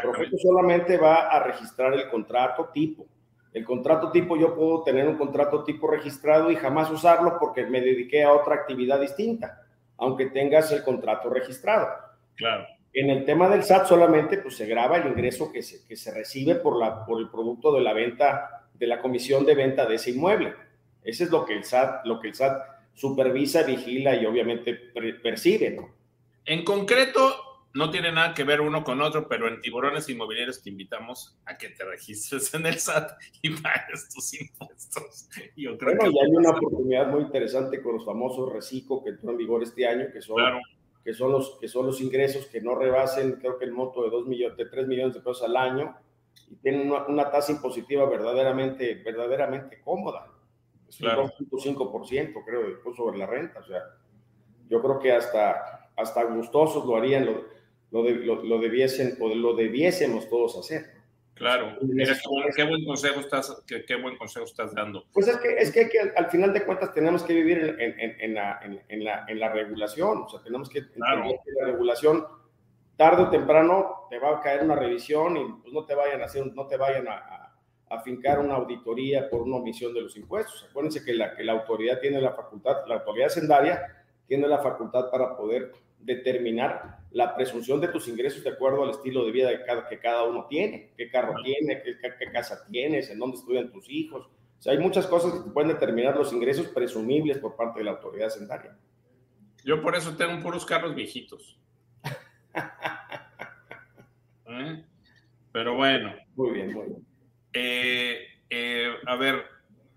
Profeco 0.00 0.38
solamente 0.38 0.96
va 0.96 1.26
a 1.26 1.42
registrar 1.42 1.92
el 1.94 2.08
contrato 2.08 2.70
tipo 2.72 3.08
el 3.54 3.64
contrato 3.64 4.10
tipo, 4.10 4.36
yo 4.36 4.54
puedo 4.54 4.82
tener 4.82 5.08
un 5.08 5.16
contrato 5.16 5.62
tipo 5.62 5.86
registrado 5.86 6.50
y 6.50 6.56
jamás 6.56 6.90
usarlo 6.90 7.38
porque 7.38 7.64
me 7.64 7.80
dediqué 7.80 8.24
a 8.24 8.32
otra 8.32 8.56
actividad 8.56 9.00
distinta, 9.00 9.62
aunque 9.96 10.26
tengas 10.26 10.72
el 10.72 10.82
contrato 10.82 11.30
registrado. 11.30 11.88
Claro. 12.34 12.66
En 12.92 13.10
el 13.10 13.24
tema 13.24 13.48
del 13.48 13.62
SAT 13.62 13.86
solamente 13.86 14.38
pues, 14.38 14.56
se 14.56 14.66
graba 14.66 14.96
el 14.96 15.06
ingreso 15.06 15.52
que 15.52 15.62
se, 15.62 15.86
que 15.86 15.94
se 15.94 16.12
recibe 16.12 16.56
por, 16.56 16.78
la, 16.80 17.06
por 17.06 17.20
el 17.20 17.30
producto 17.30 17.72
de 17.72 17.80
la 17.80 17.92
venta, 17.92 18.66
de 18.74 18.88
la 18.88 19.00
comisión 19.00 19.46
de 19.46 19.54
venta 19.54 19.86
de 19.86 19.94
ese 19.94 20.10
inmueble. 20.10 20.52
Ese 21.04 21.24
es 21.24 21.30
lo 21.30 21.44
que 21.44 21.54
el 21.54 21.62
SAT, 21.62 22.06
lo 22.06 22.18
que 22.18 22.28
el 22.28 22.34
SAT 22.34 22.60
supervisa, 22.92 23.62
vigila 23.62 24.16
y 24.16 24.26
obviamente 24.26 24.74
percibe. 24.74 25.78
En 26.44 26.64
concreto, 26.64 27.53
no 27.74 27.90
tiene 27.90 28.12
nada 28.12 28.34
que 28.34 28.44
ver 28.44 28.60
uno 28.60 28.84
con 28.84 29.02
otro, 29.02 29.26
pero 29.28 29.48
en 29.48 29.60
Tiburones 29.60 30.08
Inmobiliarios 30.08 30.62
te 30.62 30.70
invitamos 30.70 31.36
a 31.44 31.58
que 31.58 31.70
te 31.70 31.84
registres 31.84 32.54
en 32.54 32.66
el 32.66 32.78
SAT 32.78 33.12
y 33.42 33.50
pagues 33.50 34.08
tus 34.14 34.40
impuestos. 34.40 35.28
Yo 35.56 35.76
creo 35.76 35.96
bueno, 35.96 36.12
que 36.12 36.16
y 36.16 36.20
hay 36.20 36.30
una 36.30 36.50
oportunidad 36.50 37.08
muy 37.08 37.22
interesante 37.22 37.82
con 37.82 37.96
los 37.96 38.04
famosos 38.04 38.52
reciclo 38.52 39.02
que 39.02 39.10
entró 39.10 39.32
en 39.32 39.38
vigor 39.38 39.64
este 39.64 39.88
año, 39.88 40.06
que 40.12 40.22
son, 40.22 40.40
que 41.04 41.12
son, 41.14 41.32
los, 41.32 41.58
que 41.60 41.66
son 41.66 41.86
los 41.86 42.00
ingresos 42.00 42.46
que 42.46 42.60
no 42.60 42.76
rebasen, 42.76 43.32
creo 43.40 43.58
que 43.58 43.64
el 43.64 43.72
monto 43.72 44.04
de, 44.04 44.10
dos 44.10 44.24
millones, 44.26 44.56
de 44.56 44.66
3 44.66 44.86
millones 44.86 45.14
de 45.14 45.20
pesos 45.20 45.42
al 45.42 45.56
año 45.56 45.96
y 46.48 46.54
tienen 46.56 46.92
una, 46.92 47.30
tasa 47.32 47.50
impositiva 47.50 48.08
verdaderamente, 48.08 49.02
verdaderamente 49.04 49.80
cómoda. 49.82 50.30
Es 50.88 51.00
un 51.00 51.08
2.5%, 51.08 52.44
creo, 52.44 52.94
sobre 52.94 53.18
la 53.18 53.26
renta. 53.26 53.58
O 53.58 53.64
sea, 53.64 53.82
yo 54.68 54.80
creo 54.80 55.00
que 55.00 55.10
hasta, 55.10 55.90
hasta 55.96 56.22
gustosos 56.22 56.86
lo 56.86 56.96
harían. 56.96 57.28
Lo, 58.02 58.42
lo, 58.42 58.58
debiesen 58.58 59.16
o 59.20 59.28
lo 59.28 59.54
debiésemos 59.54 60.28
todos 60.28 60.58
hacer. 60.58 60.94
Claro, 61.34 61.78
qué, 62.56 62.64
buen 62.64 62.84
consejo 62.84 63.20
estás, 63.20 63.62
qué, 63.66 63.96
buen 63.96 64.16
consejo 64.16 64.44
estás 64.44 64.74
dando. 64.74 65.04
Pues 65.12 65.28
es 65.28 65.36
que, 65.36 65.56
es 65.58 65.72
que, 65.72 65.88
al, 66.16 66.26
final 66.26 66.52
de 66.52 66.64
cuentas 66.64 66.92
tenemos 66.92 67.22
que 67.22 67.34
vivir 67.34 67.76
en, 67.78 68.34
la, 68.34 68.60
la, 68.88 69.24
en, 69.28 69.38
la, 69.38 69.48
regulación, 69.52 70.22
o 70.22 70.28
sea, 70.28 70.42
tenemos 70.42 70.68
que 70.68 70.80
entender 70.80 71.38
que 71.44 71.52
la 71.52 71.66
regulación 71.66 72.26
tarde 72.96 73.22
o 73.22 73.30
temprano 73.30 74.06
te 74.10 74.18
va 74.18 74.38
a 74.38 74.40
caer 74.40 74.64
una 74.64 74.74
revisión 74.74 75.36
y 75.36 75.44
pues 75.62 75.72
no 75.72 75.84
te 75.84 75.94
vayan 75.94 76.20
a 76.22 76.24
hacer, 76.24 76.46
no 76.52 76.66
te 76.66 76.76
vayan 76.76 77.06
a, 77.08 77.52
a 77.90 78.00
fincar 78.00 78.40
una 78.40 78.54
auditoría 78.54 79.28
por 79.30 79.42
una 79.42 79.56
omisión 79.56 79.94
de 79.94 80.02
los 80.02 80.16
impuestos. 80.16 80.66
Acuérdense 80.68 81.04
que 81.04 81.14
la, 81.14 81.34
que 81.36 81.44
la 81.44 81.52
autoridad 81.52 82.00
tiene 82.00 82.20
la 82.20 82.32
facultad, 82.32 82.86
la 82.86 82.96
autoridad 82.96 83.28
sendaria 83.28 84.04
tiene 84.26 84.48
la 84.48 84.58
facultad 84.58 85.10
para 85.10 85.36
poder 85.36 85.72
determinar 86.00 87.03
la 87.14 87.34
presunción 87.36 87.80
de 87.80 87.88
tus 87.88 88.08
ingresos 88.08 88.42
de 88.42 88.50
acuerdo 88.50 88.82
al 88.82 88.90
estilo 88.90 89.24
de 89.24 89.30
vida 89.30 89.50
que 89.50 89.64
cada, 89.64 89.88
que 89.88 90.00
cada 90.00 90.24
uno 90.24 90.46
tiene, 90.48 90.92
qué 90.96 91.08
carro 91.08 91.34
tiene, 91.44 91.80
qué, 91.80 91.96
qué, 91.96 92.32
casa 92.32 92.66
tienes, 92.68 93.08
en 93.08 93.20
dónde 93.20 93.36
estudian 93.36 93.70
tus 93.70 93.88
hijos. 93.88 94.26
O 94.26 94.62
sea, 94.62 94.72
hay 94.72 94.80
muchas 94.80 95.06
cosas 95.06 95.40
que 95.40 95.50
pueden 95.50 95.68
determinar 95.68 96.16
los 96.16 96.32
ingresos 96.32 96.66
presumibles 96.68 97.38
por 97.38 97.54
parte 97.54 97.78
de 97.78 97.84
la 97.84 97.92
autoridad 97.92 98.30
sendaria. 98.30 98.76
Yo 99.64 99.80
por 99.80 99.94
eso 99.94 100.16
tengo 100.16 100.42
puros 100.42 100.66
carros 100.66 100.92
viejitos. 100.92 101.56
¿Eh? 104.46 104.84
Pero 105.52 105.76
bueno. 105.76 106.16
Muy 106.34 106.50
bien, 106.50 106.72
muy 106.72 106.86
bien. 106.86 107.06
Eh, 107.52 108.26
eh, 108.50 108.92
a 109.06 109.14
ver, 109.14 109.44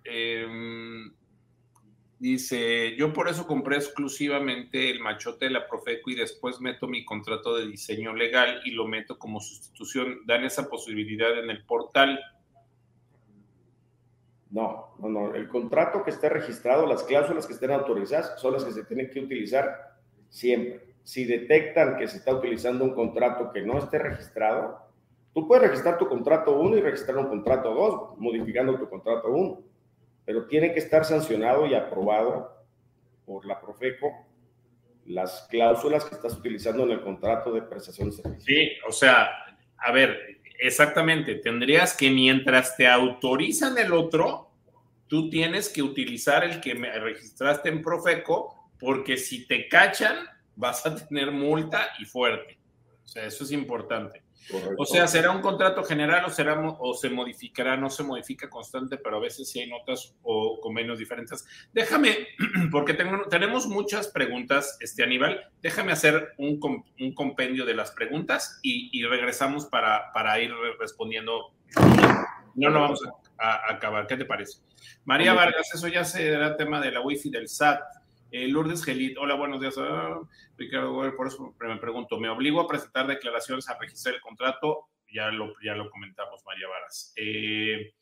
em, 0.04 1.16
dice, 2.20 2.96
yo 2.96 3.14
por 3.14 3.30
eso 3.30 3.46
compré 3.46 3.78
exclusivamente 3.78 4.90
el 4.90 5.00
machote 5.00 5.46
de 5.46 5.52
la 5.52 5.68
Profeco 5.68 6.10
y 6.10 6.16
después 6.16 6.60
meto 6.60 6.88
mi 6.88 7.06
contrato 7.06 7.56
de 7.56 7.68
diseño 7.68 8.14
legal 8.14 8.62
y 8.66 8.72
lo 8.72 8.88
meto 8.88 9.18
como 9.20 9.40
sustitución. 9.40 10.22
Dan 10.26 10.44
esa 10.44 10.70
posibilidad 10.70 11.38
en 11.38 11.50
el 11.50 11.64
portal. 11.66 12.20
No, 14.50 14.96
no, 15.00 15.10
no. 15.10 15.36
El 15.36 15.48
contrato 15.48 16.04
que 16.04 16.12
esté 16.12 16.30
registrado, 16.30 16.88
las 16.88 17.04
cláusulas 17.04 17.46
que 17.46 17.54
estén 17.54 17.72
autorizadas 17.72 18.40
son 18.40 18.54
las 18.54 18.64
que 18.64 18.72
se 18.72 18.86
tienen 18.86 19.10
que 19.10 19.20
utilizar 19.20 19.98
siempre. 20.30 20.96
Si 21.04 21.26
detectan 21.26 21.98
que 21.98 22.08
se 22.08 22.18
está 22.18 22.34
utilizando 22.34 22.84
un 22.84 22.94
contrato 22.94 23.52
que 23.52 23.62
no 23.62 23.78
esté 23.78 24.00
registrado, 24.00 24.80
tú 25.34 25.48
puedes 25.48 25.68
registrar 25.68 25.98
tu 25.98 26.08
contrato 26.08 26.60
1 26.60 26.78
y 26.78 26.82
registrar 26.82 27.18
un 27.18 27.28
contrato 27.28 27.74
2, 27.74 28.20
modificando 28.20 28.78
tu 28.78 28.90
contrato 28.90 29.30
1, 29.30 29.62
pero 30.28 30.46
tiene 30.46 30.74
que 30.74 30.80
estar 30.80 31.06
sancionado 31.06 31.66
y 31.68 31.74
aprobado 31.74 32.54
por 33.26 33.46
la 33.46 33.62
Profeco 33.62 34.28
las 35.06 35.48
cláusulas 35.50 36.04
que 36.04 36.16
estás 36.16 36.34
utilizando 36.34 36.84
en 36.84 36.92
el 36.92 37.02
contrato 37.02 37.50
de 37.54 37.62
prestación 37.62 38.10
de 38.10 38.18
servicios. 38.18 38.44
Sí, 38.44 38.72
o 38.86 38.92
sea, 38.92 39.30
a 39.78 39.92
ver, 39.94 40.42
exactamente, 40.60 41.36
tendrías 41.36 41.96
que 41.96 42.10
mientras 42.10 42.76
te 42.76 42.86
autorizan 42.90 43.78
el 43.78 43.94
otro, 43.94 44.52
tú 45.08 45.30
tienes 45.30 45.70
que 45.70 45.82
utilizar 45.82 46.44
el 46.44 46.60
que 46.60 46.76
me 46.76 46.92
registraste 47.00 47.70
en 47.70 47.82
Profeco, 47.82 48.70
porque 48.78 49.16
si 49.16 49.48
te 49.48 49.70
cachan, 49.70 50.28
vas 50.58 50.86
a 50.86 50.94
tener 50.94 51.32
multa 51.32 51.88
y 52.00 52.06
fuerte. 52.06 52.60
O 53.06 53.08
sea, 53.08 53.24
eso 53.24 53.46
es 53.46 53.54
importante. 53.54 54.24
O 54.78 54.86
sea, 54.86 55.08
será 55.08 55.32
un 55.32 55.42
contrato 55.42 55.84
general 55.84 56.26
o 56.26 56.30
será 56.30 56.58
o 56.80 56.94
se 56.94 57.10
modificará, 57.10 57.76
no 57.76 57.90
se 57.90 58.04
modifica 58.04 58.50
constante, 58.50 58.98
pero 58.98 59.18
a 59.18 59.20
veces 59.20 59.50
sí 59.50 59.60
hay 59.60 59.70
notas 59.70 60.16
o 60.24 60.60
convenios 60.62 61.00
diferentes. 61.00 61.46
Déjame, 61.74 62.28
porque 62.72 62.94
tengo, 62.94 63.24
tenemos 63.30 63.68
muchas 63.68 64.08
preguntas, 64.08 64.78
este 64.80 65.04
Aníbal, 65.04 65.52
déjame 65.62 65.92
hacer 65.92 66.34
un, 66.38 66.60
un 67.00 67.14
compendio 67.14 67.66
de 67.66 67.74
las 67.74 67.92
preguntas 67.92 68.60
y, 68.62 68.90
y 68.98 69.04
regresamos 69.04 69.66
para, 69.66 70.12
para, 70.14 70.40
ir 70.40 70.54
respondiendo. 70.80 71.54
No 72.56 72.70
lo 72.70 72.82
vamos 72.82 73.02
a, 73.38 73.50
a, 73.50 73.74
acabar, 73.74 74.08
¿qué 74.08 74.18
te 74.18 74.26
parece? 74.26 74.60
María 75.06 75.34
Vargas, 75.34 75.74
eso 75.74 75.88
ya 75.88 76.04
será 76.04 76.56
tema 76.56 76.80
de 76.80 76.92
la 76.92 77.02
wifi 77.02 77.30
del 77.30 77.48
SAT. 77.48 77.82
Eh, 78.30 78.48
Lourdes 78.48 78.84
Gelit, 78.84 79.18
hola, 79.18 79.36
buenos 79.36 79.62
días. 79.62 79.76
Ah, 79.78 80.20
Ricardo, 80.58 80.94
por 81.16 81.28
eso 81.28 81.56
me 81.60 81.78
pregunto, 81.78 82.20
¿me 82.20 82.30
obligo 82.30 82.60
a 82.60 82.68
presentar 82.68 83.08
declaraciones 83.08 83.70
a 83.70 83.78
registrar 83.80 84.16
el 84.16 84.22
contrato? 84.22 84.90
Ya 85.10 85.30
lo, 85.30 85.54
ya 85.64 85.76
lo 85.76 85.90
comentamos, 85.90 86.44
María 86.46 86.68
Varas. 86.68 87.14
Eh, 87.16 87.94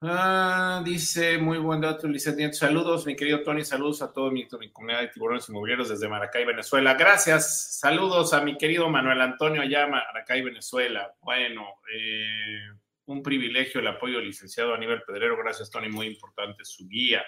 ah, 0.00 0.82
dice, 0.82 1.36
muy 1.36 1.58
buen 1.58 1.82
dato, 1.82 2.08
Lizeth 2.08 2.54
Saludos, 2.54 3.04
mi 3.04 3.14
querido 3.14 3.42
Tony, 3.42 3.64
saludos 3.64 4.00
a 4.00 4.12
toda 4.12 4.30
mi, 4.30 4.48
comunidad 4.48 5.02
de 5.02 5.08
tiburones 5.08 5.46
inmobiliarios 5.50 5.90
desde 5.90 6.08
Maracay, 6.08 6.46
Venezuela. 6.46 6.94
Gracias, 6.94 7.78
saludos 7.80 8.32
a 8.32 8.40
mi 8.40 8.56
querido 8.56 8.88
Manuel 8.88 9.20
Antonio 9.20 9.60
allá, 9.60 9.86
Maracay, 9.86 10.40
Venezuela. 10.40 11.14
Bueno, 11.20 11.66
eh, 11.94 12.60
un 13.06 13.22
privilegio 13.22 13.82
el 13.82 13.88
apoyo 13.88 14.16
del 14.16 14.28
licenciado 14.28 14.72
Aníbal 14.72 15.02
Pedrero. 15.02 15.36
Gracias, 15.36 15.70
Tony, 15.70 15.90
muy 15.90 16.06
importante 16.06 16.64
su 16.64 16.88
guía. 16.88 17.22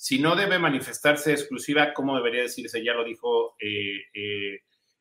Si 0.00 0.20
no 0.20 0.36
debe 0.36 0.60
manifestarse 0.60 1.32
exclusiva, 1.32 1.92
¿cómo 1.92 2.14
debería 2.14 2.42
decirse? 2.42 2.84
Ya 2.84 2.94
lo 2.94 3.02
dijo 3.02 3.56
eh, 3.58 4.04
eh, 4.14 4.60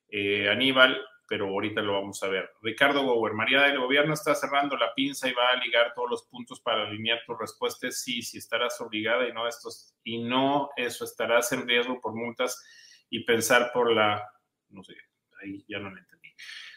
eh, 0.10 0.50
Aníbal, 0.50 1.00
pero 1.28 1.46
ahorita 1.50 1.84
lo 1.84 1.94
vamos 1.94 2.24
a 2.24 2.30
ver. 2.30 2.50
Ricardo 2.64 3.04
Gower, 3.04 3.34
María 3.34 3.62
del 3.62 3.80
Gobierno 3.80 4.16
está 4.16 4.34
cerrando 4.34 4.76
la 4.76 4.96
pinza 4.96 5.30
y 5.30 5.34
va 5.34 5.50
a 5.52 5.64
ligar 5.64 5.94
todos 5.94 6.10
los 6.10 6.24
puntos 6.24 6.62
para 6.62 6.88
alinear 6.88 7.20
tu 7.28 7.36
respuesta. 7.36 7.92
Sí, 7.92 8.24
sí 8.24 8.40
estarás 8.40 8.82
obligada 8.82 9.30
y 9.30 9.34
no 9.34 9.48
estos, 9.48 9.94
y 10.04 10.18
no 10.18 10.72
eso, 10.76 11.06
estarás 11.06 11.52
en 11.52 11.68
riesgo 11.68 12.02
por 12.02 12.16
multas 12.16 12.60
y 13.12 13.24
pensar 13.24 13.70
por 13.72 13.94
la, 13.94 14.28
no 14.70 14.82
sé, 14.82 14.96
ahí 15.44 15.64
ya 15.68 15.78
no 15.78 15.92
lo 15.92 15.98
entendí. 16.00 16.30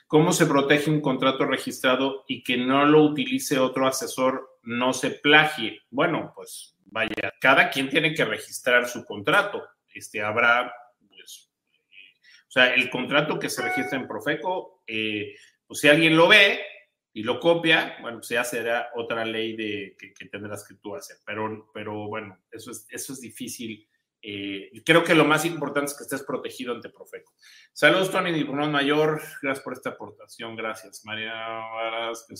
¿Cómo 0.06 0.34
se 0.34 0.44
protege 0.44 0.90
un 0.90 1.00
contrato 1.00 1.46
registrado 1.46 2.26
y 2.28 2.42
que 2.42 2.58
no 2.58 2.84
lo 2.84 3.02
utilice 3.02 3.58
otro 3.58 3.86
asesor, 3.86 4.58
no 4.62 4.92
se 4.92 5.10
plagie? 5.10 5.80
Bueno, 5.88 6.32
pues 6.34 6.76
vaya, 6.90 7.32
cada 7.40 7.70
quien 7.70 7.88
tiene 7.88 8.14
que 8.14 8.24
registrar 8.24 8.88
su 8.88 9.04
contrato. 9.04 9.66
Este, 9.92 10.22
habrá, 10.22 10.72
pues, 11.08 11.50
eh, 11.90 12.18
o 12.46 12.50
sea, 12.50 12.74
el 12.74 12.90
contrato 12.90 13.38
que 13.38 13.48
se 13.48 13.62
registra 13.62 13.98
en 13.98 14.06
Profeco, 14.06 14.82
eh, 14.86 15.34
pues 15.66 15.80
si 15.80 15.88
alguien 15.88 16.16
lo 16.16 16.28
ve 16.28 16.60
y 17.12 17.22
lo 17.22 17.40
copia, 17.40 17.96
bueno, 18.00 18.18
pues 18.18 18.28
ya 18.28 18.44
será 18.44 18.90
otra 18.94 19.24
ley 19.24 19.56
de, 19.56 19.96
que, 19.98 20.26
tendrás 20.26 20.66
que 20.66 20.74
tú 20.76 20.94
hacer. 20.94 21.16
Pero, 21.24 21.70
pero 21.72 22.08
bueno, 22.08 22.38
eso 22.50 22.70
es, 22.70 22.86
eso 22.90 23.12
es 23.12 23.20
difícil. 23.20 23.88
Eh, 24.22 24.70
creo 24.84 25.02
que 25.02 25.14
lo 25.14 25.24
más 25.24 25.44
importante 25.44 25.90
es 25.90 25.96
que 25.96 26.04
estés 26.04 26.22
protegido 26.22 26.74
ante 26.74 26.90
Profeco. 26.90 27.32
Saludos, 27.72 28.10
Tony 28.10 28.32
Diplomón 28.32 28.70
Mayor. 28.70 29.20
Gracias 29.42 29.64
por 29.64 29.72
esta 29.72 29.90
aportación. 29.90 30.56
Gracias, 30.56 31.04
María 31.04 31.32
Varas, 31.34 32.26
que 32.28 32.36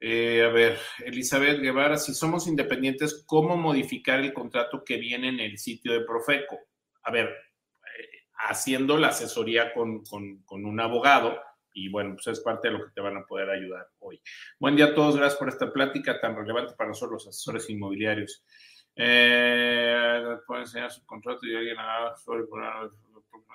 eh, 0.00 0.44
a 0.44 0.48
ver, 0.48 0.78
Elizabeth 1.04 1.60
Guevara, 1.60 1.96
si 1.96 2.14
somos 2.14 2.46
independientes, 2.46 3.24
¿cómo 3.26 3.56
modificar 3.56 4.20
el 4.20 4.32
contrato 4.32 4.84
que 4.84 4.96
viene 4.96 5.28
en 5.28 5.40
el 5.40 5.58
sitio 5.58 5.92
de 5.92 6.04
Profeco? 6.04 6.56
A 7.02 7.10
ver, 7.10 7.26
eh, 7.26 8.26
haciendo 8.48 8.96
la 8.96 9.08
asesoría 9.08 9.72
con, 9.74 10.04
un 10.48 10.80
abogado 10.80 11.40
y 11.72 11.88
bueno, 11.88 12.14
pues 12.14 12.28
es 12.28 12.40
parte 12.40 12.68
de 12.68 12.74
lo 12.74 12.84
que 12.84 12.92
te 12.92 13.00
van 13.00 13.16
a 13.16 13.24
poder 13.24 13.50
ayudar 13.50 13.88
hoy. 13.98 14.20
Buen 14.60 14.76
día 14.76 14.86
a 14.86 14.94
todos, 14.94 15.16
gracias 15.16 15.38
por 15.38 15.48
esta 15.48 15.72
plática 15.72 16.20
tan 16.20 16.36
relevante 16.36 16.74
para 16.76 16.88
nosotros 16.88 17.24
los 17.24 17.28
asesores 17.28 17.68
inmobiliarios. 17.68 18.44
Eh, 18.94 20.22
¿Puede 20.46 20.62
enseñar 20.62 20.90
su 20.92 21.04
contrato 21.06 21.44
y 21.46 21.54
alguien 21.54 21.78
haga 21.78 22.16
sobre 22.16 22.44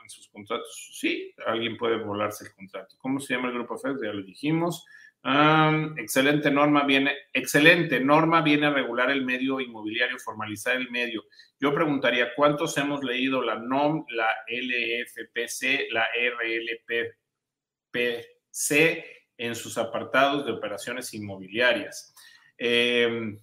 sus 0.08 0.28
contratos? 0.30 0.91
Sí, 0.94 1.34
alguien 1.46 1.78
puede 1.78 2.04
volarse 2.04 2.46
el 2.46 2.54
contrato. 2.54 2.96
¿Cómo 2.98 3.20
se 3.20 3.34
llama 3.34 3.48
el 3.48 3.56
grupo 3.56 3.78
FED? 3.78 3.96
Ya 4.04 4.14
lo 4.14 4.24
dijimos 4.24 4.86
excelente 5.26 6.51
norma 6.51 6.84
viene, 6.84 7.13
excelente 7.32 7.99
norma 7.99 8.41
viene 8.41 8.67
a 8.67 8.74
regular 8.74 9.09
el 9.09 9.24
medio 9.24 9.61
inmobiliario, 9.61 10.19
formalizar 10.19 10.76
el 10.76 10.91
medio. 10.91 11.24
Yo 11.59 11.74
preguntaría, 11.74 12.36
¿cuántos 12.36 12.78
hemos 12.78 13.03
leído 13.03 13.41
la 13.41 13.55
NOM, 13.55 14.05
la 14.09 14.28
LFPC, 14.47 15.91
la 15.91 16.05
RLPC 17.93 19.05
en 19.38 19.55
sus 19.55 19.78
apartados 19.78 20.45
de 20.45 20.51
operaciones 20.51 21.13
inmobiliarias? 21.13 22.13
Em, 22.57 23.39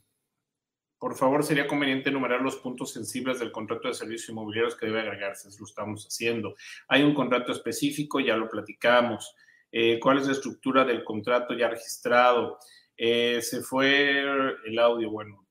por 0.99 1.17
favor, 1.17 1.43
sería 1.43 1.67
conveniente 1.67 2.11
enumerar 2.11 2.43
los 2.43 2.57
puntos 2.57 2.93
sensibles 2.93 3.39
del 3.39 3.53
contrato 3.53 3.89
de 3.89 3.95
servicios 3.95 4.29
inmobiliarios 4.29 4.77
que 4.77 4.85
debe 4.85 5.01
agregarse. 5.01 5.49
Lo 5.59 5.65
estamos 5.65 6.05
haciendo. 6.05 6.55
Hay 6.89 7.03
un 7.03 7.15
contrato 7.15 7.53
específico, 7.53 8.21
ya 8.21 8.37
lo 8.37 8.51
platicamos. 8.51 9.35
Eh, 9.73 9.99
cuál 10.01 10.19
es 10.19 10.27
la 10.27 10.33
estructura 10.33 10.85
del 10.85 11.05
contrato 11.05 11.55
ya 11.55 11.69
registrado. 11.69 12.59
Eh, 12.97 13.41
se 13.43 13.63
fue 13.63 14.21
el 14.67 14.79
audio, 14.79 15.11
bueno, 15.11 15.47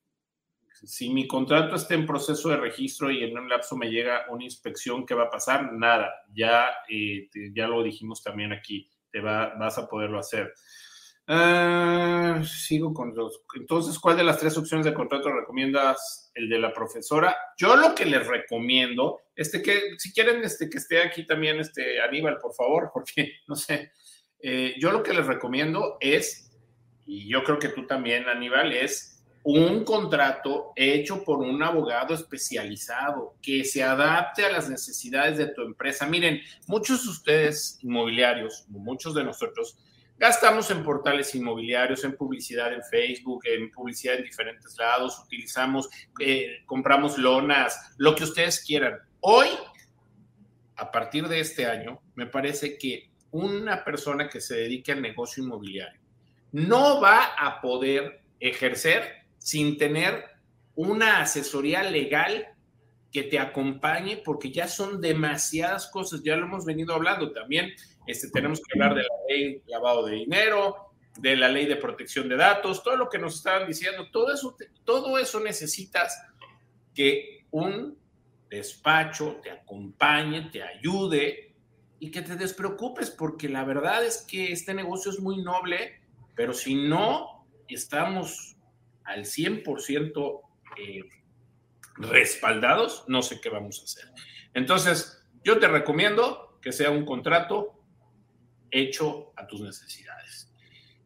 si 0.83 1.09
mi 1.09 1.27
contrato 1.27 1.75
está 1.75 1.93
en 1.93 2.05
proceso 2.05 2.49
de 2.49 2.57
registro 2.57 3.11
y 3.11 3.23
en 3.23 3.37
un 3.37 3.49
lapso 3.49 3.75
me 3.75 3.89
llega 3.89 4.25
una 4.29 4.43
inspección, 4.43 5.05
¿qué 5.05 5.13
va 5.13 5.23
a 5.23 5.29
pasar? 5.29 5.73
Nada, 5.73 6.11
ya, 6.33 6.67
eh, 6.89 7.29
ya 7.53 7.67
lo 7.67 7.83
dijimos 7.83 8.23
también 8.23 8.53
aquí, 8.53 8.89
te 9.11 9.19
va, 9.19 9.55
vas 9.55 9.77
a 9.77 9.87
poderlo 9.87 10.19
hacer. 10.19 10.53
Ah, 11.31 12.41
sigo 12.43 12.91
con 12.91 13.15
los. 13.15 13.43
Entonces, 13.55 13.99
¿cuál 13.99 14.17
de 14.17 14.23
las 14.23 14.39
tres 14.39 14.57
opciones 14.57 14.83
de 14.83 14.95
contrato 14.95 15.31
recomiendas? 15.31 16.31
El 16.33 16.49
de 16.49 16.57
la 16.57 16.73
profesora. 16.73 17.37
Yo 17.55 17.75
lo 17.75 17.93
que 17.93 18.05
les 18.05 18.25
recomiendo, 18.25 19.21
este 19.35 19.61
que, 19.61 19.95
si 19.99 20.11
quieren, 20.11 20.43
este 20.43 20.67
que 20.69 20.79
esté 20.79 21.03
aquí 21.03 21.27
también, 21.27 21.59
este 21.59 22.01
Aníbal, 22.01 22.39
por 22.39 22.55
favor, 22.55 22.89
porque 22.93 23.33
no 23.47 23.55
sé, 23.55 23.91
eh, 24.41 24.75
yo 24.79 24.91
lo 24.91 25.03
que 25.03 25.13
les 25.13 25.25
recomiendo 25.25 25.97
es, 25.99 26.51
y 27.05 27.27
yo 27.27 27.43
creo 27.43 27.59
que 27.59 27.69
tú 27.69 27.85
también, 27.85 28.27
Aníbal, 28.27 28.73
es 28.73 29.19
un 29.43 29.83
contrato 29.83 30.73
hecho 30.75 31.23
por 31.23 31.39
un 31.39 31.63
abogado 31.63 32.13
especializado 32.13 33.35
que 33.41 33.63
se 33.63 33.83
adapte 33.83 34.45
a 34.45 34.51
las 34.51 34.69
necesidades 34.69 35.37
de 35.37 35.47
tu 35.47 35.61
empresa. 35.61 36.05
Miren, 36.05 36.41
muchos 36.67 37.03
de 37.03 37.09
ustedes 37.09 37.79
inmobiliarios, 37.81 38.65
muchos 38.67 39.15
de 39.15 39.23
nosotros, 39.23 39.77
gastamos 40.17 40.69
en 40.71 40.83
portales 40.83 41.33
inmobiliarios, 41.33 42.03
en 42.03 42.15
publicidad 42.15 42.73
en 42.73 42.83
Facebook, 42.83 43.41
en 43.45 43.71
publicidad 43.71 44.17
en 44.17 44.23
diferentes 44.23 44.77
lados, 44.77 45.17
utilizamos, 45.25 45.89
eh, 46.19 46.57
compramos 46.65 47.17
lonas, 47.17 47.93
lo 47.97 48.15
que 48.15 48.25
ustedes 48.25 48.63
quieran. 48.63 48.99
Hoy, 49.21 49.47
a 50.75 50.91
partir 50.91 51.27
de 51.27 51.39
este 51.39 51.65
año, 51.65 52.01
me 52.15 52.25
parece 52.25 52.77
que 52.77 53.08
una 53.31 53.83
persona 53.83 54.27
que 54.27 54.41
se 54.41 54.55
dedique 54.55 54.91
al 54.91 55.01
negocio 55.01 55.43
inmobiliario 55.43 55.99
no 56.51 56.99
va 56.99 57.35
a 57.37 57.61
poder 57.61 58.21
ejercer 58.39 59.25
sin 59.37 59.77
tener 59.77 60.25
una 60.75 61.21
asesoría 61.21 61.83
legal 61.83 62.47
que 63.11 63.23
te 63.23 63.39
acompañe, 63.39 64.17
porque 64.23 64.51
ya 64.51 64.67
son 64.67 65.01
demasiadas 65.01 65.87
cosas, 65.87 66.21
ya 66.23 66.35
lo 66.35 66.45
hemos 66.45 66.65
venido 66.65 66.93
hablando 66.93 67.31
también. 67.31 67.73
Este, 68.05 68.29
tenemos 68.29 68.61
que 68.61 68.79
hablar 68.79 68.95
de 68.95 69.03
la 69.03 69.15
ley 69.27 69.61
lavado 69.67 70.05
de 70.05 70.15
dinero, 70.15 70.91
de 71.17 71.35
la 71.35 71.49
ley 71.49 71.65
de 71.65 71.75
protección 71.75 72.29
de 72.29 72.37
datos, 72.37 72.83
todo 72.83 72.95
lo 72.95 73.09
que 73.09 73.17
nos 73.17 73.35
estaban 73.35 73.67
diciendo, 73.67 74.09
todo 74.11 74.33
eso, 74.33 74.55
todo 74.83 75.17
eso 75.17 75.39
necesitas 75.39 76.21
que 76.93 77.45
un 77.51 77.97
despacho 78.49 79.39
te 79.43 79.51
acompañe, 79.51 80.49
te 80.51 80.63
ayude 80.63 81.48
y 81.99 82.11
que 82.11 82.21
te 82.21 82.35
despreocupes, 82.35 83.11
porque 83.11 83.49
la 83.49 83.63
verdad 83.63 84.05
es 84.05 84.25
que 84.29 84.51
este 84.51 84.73
negocio 84.73 85.11
es 85.11 85.19
muy 85.19 85.41
noble, 85.41 86.01
pero 86.35 86.53
si 86.53 86.75
no 86.75 87.45
estamos 87.67 88.55
al 89.03 89.25
100% 89.25 90.41
eh, 90.77 91.01
respaldados, 91.95 93.03
no 93.07 93.21
sé 93.21 93.41
qué 93.41 93.49
vamos 93.49 93.81
a 93.81 93.83
hacer. 93.83 94.05
Entonces, 94.53 95.25
yo 95.43 95.59
te 95.59 95.67
recomiendo 95.67 96.57
que 96.61 96.71
sea 96.71 96.91
un 96.91 97.05
contrato 97.05 97.79
hecho 98.71 99.33
a 99.35 99.47
tus 99.47 99.61
necesidades. 99.61 100.53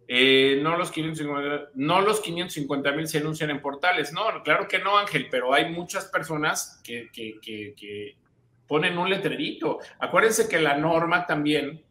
Eh, 0.08 0.60
no 0.62 0.78
los 0.78 0.92
550 0.92 1.72
no 1.76 2.02
los 2.02 2.20
550 2.20 2.92
mil 2.92 3.08
se 3.08 3.20
anuncian 3.20 3.50
en 3.50 3.62
portales. 3.62 4.12
No, 4.12 4.44
claro 4.44 4.68
que 4.68 4.80
no, 4.80 4.98
Ángel, 4.98 5.28
pero 5.32 5.54
hay 5.54 5.72
muchas 5.72 6.06
personas 6.06 6.82
que, 6.84 7.10
que, 7.12 8.18
ponen 8.68 8.98
un 8.98 9.10
letrerito. 9.10 9.80
Acuérdense 10.00 10.48
que 10.48 10.60
la 10.60 10.78
norma 10.78 11.26
también, 11.26 11.84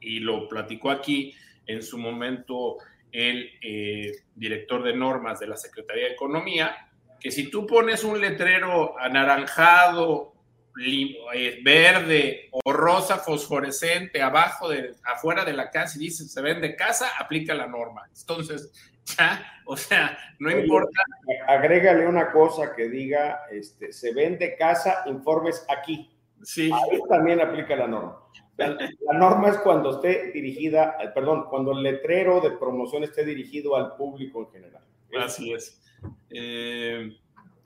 y 0.00 0.20
lo 0.20 0.48
platicó 0.48 0.90
aquí 0.90 1.34
en 1.66 1.82
su 1.82 1.98
momento 1.98 2.78
el 3.12 3.50
eh, 3.62 4.12
director 4.34 4.82
de 4.82 4.94
normas 4.94 5.40
de 5.40 5.46
la 5.46 5.56
Secretaría 5.56 6.04
de 6.04 6.12
Economía, 6.12 6.88
que 7.18 7.30
si 7.30 7.50
tú 7.50 7.66
pones 7.66 8.04
un 8.04 8.20
letrero 8.20 8.98
anaranjado, 8.98 10.36
eh, 10.78 11.60
verde 11.62 12.50
o 12.52 12.70
rosa 12.70 13.16
fosforescente 13.16 14.20
abajo 14.20 14.68
de 14.68 14.94
afuera 15.04 15.42
de 15.42 15.54
la 15.54 15.70
casa 15.70 15.96
y 15.96 16.02
dice 16.02 16.28
se 16.28 16.42
vende 16.42 16.76
casa, 16.76 17.12
aplica 17.18 17.54
la 17.54 17.66
norma. 17.66 18.02
Entonces, 18.14 18.70
ya, 19.18 19.62
o 19.64 19.76
sea, 19.76 20.18
no 20.38 20.50
importa. 20.50 21.00
Agrégale 21.46 22.06
una 22.06 22.30
cosa 22.30 22.74
que 22.74 22.88
diga, 22.88 23.42
este, 23.50 23.92
se 23.92 24.12
vende 24.12 24.56
casa, 24.56 25.02
informes 25.06 25.64
aquí. 25.68 26.10
Sí. 26.42 26.70
Ahí 26.72 27.00
también 27.08 27.40
aplica 27.40 27.76
la 27.76 27.86
norma. 27.86 28.18
La, 28.56 28.74
norma 29.12 29.48
es 29.50 29.58
cuando 29.58 29.96
esté 29.96 30.30
dirigida, 30.32 30.96
eh, 31.00 31.08
perdón, 31.14 31.46
cuando 31.50 31.72
el 31.72 31.82
letrero 31.82 32.40
de 32.40 32.52
promoción 32.52 33.04
esté 33.04 33.24
dirigido 33.24 33.76
al 33.76 33.96
público 33.96 34.40
en 34.40 34.50
general. 34.50 34.82
Así 35.20 35.52
es. 35.52 35.82
Eh, 36.30 37.16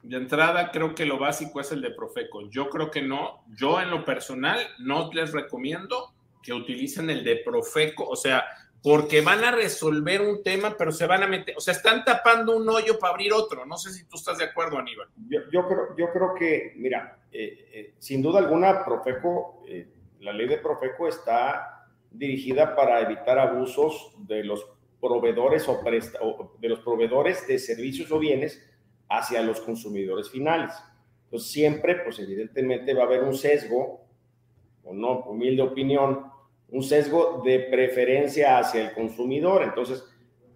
de 0.02 0.16
entrada, 0.16 0.70
creo 0.70 0.94
que 0.94 1.04
lo 1.04 1.18
básico 1.18 1.60
es 1.60 1.70
el 1.72 1.80
de 1.80 1.90
Profeco. 1.90 2.48
Yo 2.50 2.68
creo 2.70 2.90
que 2.90 3.02
no. 3.02 3.44
Yo, 3.54 3.80
en 3.80 3.90
lo 3.90 4.04
personal, 4.04 4.58
no 4.78 5.10
les 5.12 5.32
recomiendo 5.32 6.12
que 6.42 6.52
utilicen 6.52 7.10
el 7.10 7.22
de 7.22 7.36
Profeco, 7.36 8.08
o 8.08 8.16
sea, 8.16 8.44
porque 8.82 9.20
van 9.20 9.44
a 9.44 9.50
resolver 9.50 10.22
un 10.22 10.42
tema, 10.42 10.74
pero 10.76 10.90
se 10.90 11.06
van 11.06 11.22
a 11.22 11.26
meter, 11.26 11.54
o 11.56 11.60
sea, 11.60 11.72
están 11.72 12.04
tapando 12.04 12.56
un 12.56 12.68
hoyo 12.68 12.98
para 12.98 13.12
abrir 13.12 13.32
otro. 13.32 13.66
No 13.66 13.76
sé 13.76 13.92
si 13.92 14.04
tú 14.04 14.16
estás 14.16 14.38
de 14.38 14.44
acuerdo, 14.44 14.78
Aníbal. 14.78 15.08
Yo, 15.28 15.66
creo, 15.68 15.96
yo 15.96 16.10
creo 16.12 16.34
que, 16.34 16.72
mira, 16.76 17.18
eh, 17.30 17.68
eh, 17.72 17.94
sin 17.98 18.22
duda 18.22 18.38
alguna, 18.38 18.84
Profeco, 18.84 19.62
eh, 19.68 19.88
la 20.20 20.32
ley 20.32 20.48
de 20.48 20.58
Profeco 20.58 21.08
está 21.08 21.88
dirigida 22.10 22.74
para 22.74 23.00
evitar 23.02 23.38
abusos 23.38 24.14
de 24.18 24.44
los 24.44 24.66
proveedores 25.00 25.68
o, 25.68 25.80
o 26.20 26.56
de 26.58 26.68
los 26.68 26.80
proveedores 26.80 27.46
de 27.46 27.58
servicios 27.58 28.10
o 28.10 28.18
bienes 28.18 28.66
hacia 29.08 29.42
los 29.42 29.60
consumidores 29.60 30.30
finales. 30.30 30.72
Entonces 31.24 31.50
siempre, 31.50 31.96
pues 31.96 32.18
evidentemente 32.18 32.94
va 32.94 33.02
a 33.02 33.06
haber 33.06 33.24
un 33.24 33.34
sesgo, 33.34 34.06
o 34.84 34.94
no, 34.94 35.20
humilde 35.20 35.62
opinión, 35.62 36.29
un 36.72 36.82
sesgo 36.82 37.42
de 37.44 37.60
preferencia 37.60 38.58
hacia 38.58 38.82
el 38.82 38.92
consumidor. 38.92 39.62
Entonces, 39.62 40.04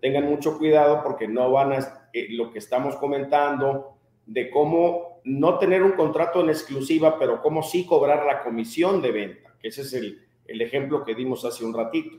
tengan 0.01 0.25
mucho 0.25 0.59
cuidado 0.59 1.03
porque 1.03 1.27
no 1.27 1.51
van 1.51 1.73
a, 1.73 2.09
eh, 2.13 2.29
lo 2.31 2.53
que 2.53 2.59
estamos 2.59 2.97
comentando, 2.97 3.97
de 4.27 4.51
cómo 4.51 5.21
no 5.25 5.59
tener 5.59 5.83
un 5.83 5.93
contrato 5.93 6.41
en 6.41 6.51
exclusiva, 6.51 7.19
pero 7.19 7.43
cómo 7.43 7.63
sí 7.63 7.87
cobrar 7.87 8.25
la 8.25 8.43
comisión 8.43 9.03
de 9.03 9.13
venta, 9.13 9.55
que 9.61 9.69
ese 9.69 9.83
es 9.83 9.93
el, 9.95 10.27
el 10.47 10.61
ejemplo 10.61 11.05
que 11.05 11.15
dimos 11.15 11.45
hace 11.45 11.65
un 11.65 11.75
ratito. 11.75 12.19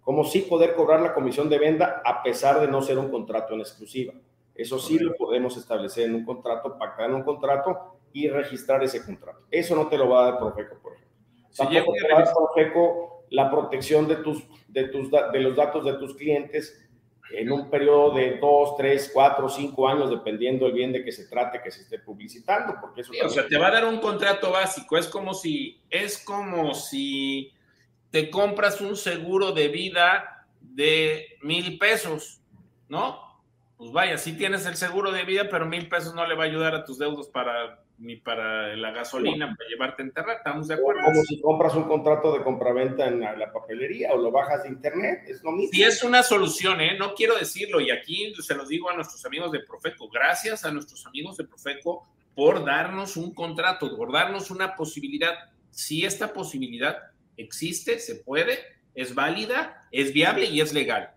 Cómo 0.00 0.24
sí 0.24 0.42
poder 0.42 0.74
cobrar 0.74 1.00
la 1.00 1.14
comisión 1.14 1.48
de 1.48 1.58
venta 1.58 2.00
a 2.04 2.22
pesar 2.22 2.60
de 2.60 2.68
no 2.68 2.80
ser 2.80 2.98
un 2.98 3.10
contrato 3.10 3.54
en 3.54 3.60
exclusiva. 3.60 4.14
Eso 4.54 4.78
sí 4.78 4.98
lo 4.98 5.14
podemos 5.16 5.56
establecer 5.56 6.06
en 6.06 6.14
un 6.14 6.24
contrato, 6.24 6.78
pactar 6.78 7.10
en 7.10 7.16
un 7.16 7.22
contrato 7.22 7.98
y 8.12 8.28
registrar 8.28 8.82
ese 8.82 9.04
contrato. 9.04 9.40
Eso 9.50 9.74
no 9.74 9.88
te 9.88 9.98
lo 9.98 10.08
va 10.08 10.22
a 10.22 10.30
dar 10.30 10.38
Profeco, 10.38 10.76
por 10.80 10.94
ejemplo. 10.94 11.16
Si 11.50 11.58
Tampoco 11.58 11.92
te 11.92 12.12
va 12.12 12.20
a 12.20 12.24
dar 12.24 12.34
Profeco 12.34 13.15
la 13.30 13.50
protección 13.50 14.06
de, 14.08 14.16
tus, 14.16 14.44
de, 14.68 14.84
tus, 14.88 15.10
de 15.10 15.40
los 15.40 15.56
datos 15.56 15.84
de 15.84 15.94
tus 15.94 16.14
clientes 16.14 16.82
en 17.30 17.50
un 17.50 17.68
periodo 17.68 18.14
de 18.14 18.38
dos, 18.38 18.76
tres, 18.76 19.10
cuatro, 19.12 19.48
cinco 19.48 19.88
años, 19.88 20.10
dependiendo 20.10 20.66
el 20.66 20.72
bien 20.72 20.92
de 20.92 21.04
que 21.04 21.10
se 21.10 21.26
trate, 21.26 21.60
que 21.60 21.72
se 21.72 21.82
esté 21.82 21.98
publicitando, 21.98 22.76
porque 22.80 23.00
eso. 23.00 23.12
o 23.24 23.28
sea, 23.28 23.48
te 23.48 23.58
va 23.58 23.66
a 23.66 23.72
dar 23.72 23.84
un 23.84 23.98
contrato 23.98 24.52
básico. 24.52 24.96
Es 24.96 25.08
como 25.08 25.34
si, 25.34 25.80
es 25.90 26.22
como 26.24 26.72
si 26.74 27.52
te 28.10 28.30
compras 28.30 28.80
un 28.80 28.96
seguro 28.96 29.50
de 29.52 29.68
vida 29.68 30.46
de 30.60 31.36
mil 31.42 31.78
pesos, 31.78 32.40
¿no? 32.88 33.26
pues 33.76 33.92
vaya, 33.92 34.16
sí 34.16 34.36
tienes 34.36 34.64
el 34.66 34.76
seguro 34.76 35.12
de 35.12 35.24
vida, 35.24 35.48
pero 35.50 35.66
mil 35.66 35.88
pesos 35.88 36.14
no 36.14 36.26
le 36.26 36.34
va 36.34 36.44
a 36.44 36.46
ayudar 36.46 36.74
a 36.74 36.84
tus 36.84 36.98
deudos 36.98 37.28
para 37.28 37.84
ni 37.98 38.16
para 38.16 38.76
la 38.76 38.90
gasolina, 38.90 39.54
para 39.56 39.70
llevarte 39.70 40.02
a 40.02 40.06
enterrar, 40.06 40.36
¿estamos 40.36 40.68
de 40.68 40.74
acuerdo? 40.74 41.02
Como 41.04 41.22
si 41.22 41.40
compras 41.40 41.74
un 41.74 41.84
contrato 41.84 42.36
de 42.36 42.44
compraventa 42.44 43.06
en 43.06 43.20
la, 43.20 43.52
papelería 43.52 44.12
o 44.12 44.18
lo 44.18 44.30
bajas 44.30 44.64
de 44.64 44.68
internet, 44.68 45.20
es 45.26 45.42
lo 45.42 45.52
mismo. 45.52 45.70
Sí, 45.72 45.82
es 45.82 46.02
una 46.02 46.22
solución, 46.22 46.80
¿eh? 46.80 46.98
No 46.98 47.14
quiero 47.14 47.36
decirlo, 47.36 47.80
y 47.80 47.90
aquí 47.90 48.34
se 48.34 48.54
los 48.54 48.68
digo 48.68 48.90
a 48.90 48.94
nuestros 48.94 49.24
amigos 49.24 49.52
de 49.52 49.60
Profeco, 49.60 50.08
gracias 50.08 50.64
a 50.64 50.70
nuestros 50.70 51.06
amigos 51.06 51.36
de 51.36 51.44
Profeco 51.44 52.06
por 52.34 52.64
darnos 52.64 53.16
un 53.16 53.32
contrato, 53.32 53.96
por 53.96 54.12
darnos 54.12 54.50
una 54.50 54.76
posibilidad. 54.76 55.34
Si 55.70 56.04
esta 56.04 56.32
posibilidad 56.32 56.98
existe, 57.36 57.98
se 57.98 58.16
puede, 58.16 58.58
es 58.94 59.14
válida, 59.14 59.88
es 59.90 60.12
viable 60.12 60.46
y 60.46 60.60
es 60.60 60.74
legal. 60.74 61.12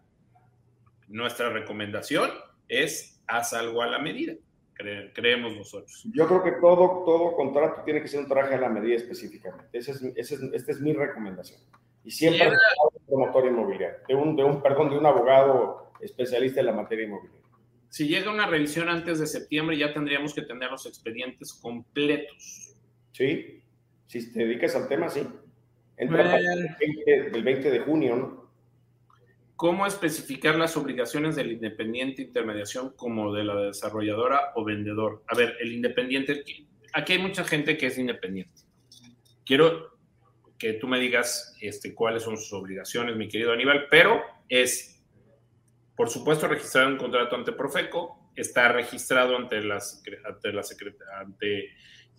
Nuestra 1.08 1.50
recomendación 1.50 2.32
es 2.70 3.22
haz 3.28 3.54
algo 3.54 3.82
a 3.82 3.88
la 3.88 4.00
medida, 4.00 4.34
creemos 5.14 5.56
nosotros. 5.56 6.08
Yo 6.14 6.28
creo 6.28 6.44
que 6.44 6.52
todo, 6.54 7.04
todo 7.06 7.36
contrato 7.36 7.84
tiene 7.84 8.02
que 8.02 8.08
ser 8.08 8.22
un 8.22 8.28
traje 8.28 8.56
a 8.56 8.60
la 8.60 8.70
medida 8.70 8.96
específicamente. 8.96 9.78
Esa 9.78 9.92
es, 9.92 10.02
es, 10.16 10.32
esta 10.32 10.72
es 10.72 10.80
mi 10.80 10.94
recomendación. 10.94 11.60
Y 12.04 12.12
siempre 12.12 12.46
de 12.46 12.52
un 12.52 13.06
promotor 13.06 13.46
inmobiliario, 13.46 13.98
de 14.08 14.16
un, 14.16 14.36
de 14.36 14.44
un, 14.44 14.62
perdón, 14.62 14.90
de 14.90 14.98
un 14.98 15.06
abogado 15.06 15.92
especialista 16.00 16.62
en 16.62 16.68
la 16.68 16.72
materia 16.72 17.06
inmobiliaria. 17.06 17.40
Si 17.90 18.08
llega 18.08 18.32
una 18.32 18.46
revisión 18.46 18.88
antes 18.88 19.20
de 19.20 19.28
septiembre, 19.28 19.78
ya 19.78 19.94
tendríamos 19.94 20.34
que 20.34 20.44
tener 20.44 20.72
los 20.72 20.86
expedientes 20.86 21.54
completos. 21.54 22.76
Sí, 23.12 23.64
si 24.08 24.32
te 24.32 24.40
dedicas 24.40 24.76
al 24.76 24.88
tema, 24.88 25.10
sí. 25.10 25.28
Entra 25.98 26.38
el 26.38 26.76
20, 26.80 27.38
el 27.38 27.44
20 27.44 27.72
de 27.72 27.80
junio, 27.80 28.16
¿no? 28.16 28.39
¿Cómo 29.60 29.86
especificar 29.86 30.56
las 30.56 30.78
obligaciones 30.78 31.36
del 31.36 31.52
independiente 31.52 32.22
intermediación 32.22 32.94
como 32.96 33.34
de 33.34 33.44
la 33.44 33.58
desarrolladora 33.58 34.54
o 34.56 34.64
vendedor? 34.64 35.22
A 35.28 35.36
ver, 35.36 35.58
el 35.60 35.74
independiente, 35.74 36.46
aquí 36.94 37.12
hay 37.12 37.20
mucha 37.20 37.44
gente 37.44 37.78
que 37.78 37.88
es 37.88 37.98
independiente. 37.98 38.62
Quiero 39.46 39.98
que 40.58 40.72
tú 40.76 40.88
me 40.88 40.98
digas 40.98 41.58
este, 41.60 41.94
cuáles 41.94 42.24
son 42.24 42.38
sus 42.38 42.54
obligaciones, 42.54 43.18
mi 43.18 43.28
querido 43.28 43.52
Aníbal, 43.52 43.88
pero 43.92 44.22
es, 44.48 45.04
por 45.94 46.10
supuesto, 46.10 46.48
registrar 46.48 46.88
un 46.88 46.96
contrato 46.96 47.36
ante 47.36 47.52
Profeco, 47.52 48.32
está 48.38 48.70
registrado 48.70 49.36
ante, 49.36 49.60
la, 49.60 49.80
ante, 50.24 50.54
la, 50.54 50.64
ante 51.20 51.70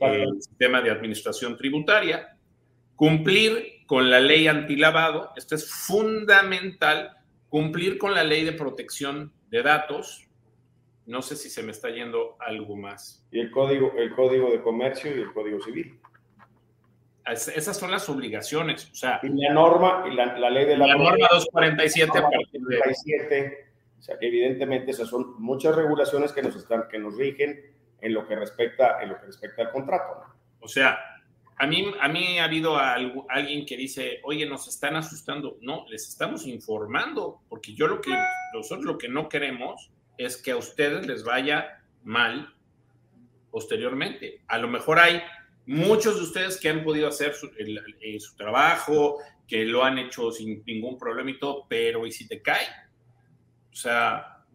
el 0.00 0.42
sistema 0.42 0.82
de 0.82 0.90
administración 0.90 1.56
tributaria, 1.56 2.36
cumplir 2.94 3.86
con 3.86 4.10
la 4.10 4.20
ley 4.20 4.46
antilavado, 4.46 5.32
esto 5.36 5.54
es 5.54 5.70
fundamental 5.70 7.16
Cumplir 7.50 7.98
con 7.98 8.14
la 8.14 8.24
ley 8.24 8.44
de 8.44 8.52
protección 8.52 9.34
de 9.50 9.62
datos. 9.62 10.26
No 11.04 11.20
sé 11.20 11.36
si 11.36 11.50
se 11.50 11.62
me 11.62 11.72
está 11.72 11.90
yendo 11.90 12.36
algo 12.40 12.76
más. 12.76 13.26
Y 13.30 13.40
el 13.40 13.50
código, 13.50 13.92
el 13.98 14.14
código 14.14 14.50
de 14.50 14.62
comercio 14.62 15.14
y 15.14 15.20
el 15.20 15.32
código 15.32 15.60
civil. 15.60 15.98
esas 17.26 17.76
son 17.76 17.90
las 17.90 18.08
obligaciones. 18.08 18.90
O 18.90 18.94
sea, 18.94 19.20
y 19.22 19.28
la 19.28 19.52
norma, 19.52 20.04
y 20.10 20.14
la, 20.14 20.48
ley 20.48 20.64
de 20.64 20.78
la, 20.78 20.86
la 20.86 20.94
norma 20.94 21.28
247 21.30 22.18
a 22.18 22.22
partir 22.22 22.62
de... 22.62 23.70
O 23.98 24.02
sea, 24.02 24.18
que 24.18 24.28
evidentemente 24.28 24.92
esas 24.92 25.10
son 25.10 25.34
muchas 25.42 25.76
regulaciones 25.76 26.32
que 26.32 26.40
nos 26.40 26.56
están, 26.56 26.88
que 26.88 26.98
nos 26.98 27.18
rigen 27.18 27.60
en 28.00 28.14
lo 28.14 28.26
que 28.26 28.34
respecta, 28.34 29.02
en 29.02 29.10
lo 29.10 29.20
que 29.20 29.26
respecta 29.26 29.60
al 29.60 29.70
contrato. 29.70 30.24
O 30.60 30.68
sea, 30.68 30.98
a 31.60 31.66
mí, 31.66 31.92
a 32.00 32.08
mí 32.08 32.38
ha 32.38 32.44
habido 32.44 32.78
alguien 32.78 33.66
que 33.66 33.76
dice, 33.76 34.20
oye, 34.24 34.46
nos 34.46 34.66
están 34.66 34.96
asustando. 34.96 35.58
No, 35.60 35.84
les 35.90 36.08
estamos 36.08 36.46
informando, 36.46 37.42
porque 37.50 37.74
yo 37.74 37.86
lo 37.86 38.00
que, 38.00 38.16
nosotros 38.54 38.86
lo 38.86 38.96
que 38.96 39.10
no 39.10 39.28
queremos 39.28 39.90
es 40.16 40.38
que 40.38 40.52
a 40.52 40.56
ustedes 40.56 41.06
les 41.06 41.22
vaya 41.22 41.82
mal 42.02 42.54
posteriormente. 43.50 44.40
A 44.48 44.56
lo 44.56 44.68
mejor 44.68 45.00
hay 45.00 45.20
muchos 45.66 46.16
de 46.16 46.22
ustedes 46.22 46.58
que 46.58 46.70
han 46.70 46.82
podido 46.82 47.08
hacer 47.08 47.34
su, 47.34 47.48
eh, 47.48 48.18
trabajo, 48.38 49.18
que 49.46 49.66
lo 49.66 49.84
han 49.84 49.98
hecho 49.98 50.32
sin 50.32 50.62
ningún 50.64 50.96
problema 50.96 51.30
y 51.30 51.38
todo, 51.38 51.66
pero 51.68 52.06
¿y 52.06 52.12
si 52.12 52.26
te 52.26 52.40
cae? 52.40 52.66
O 53.70 53.76
sea, 53.76 54.46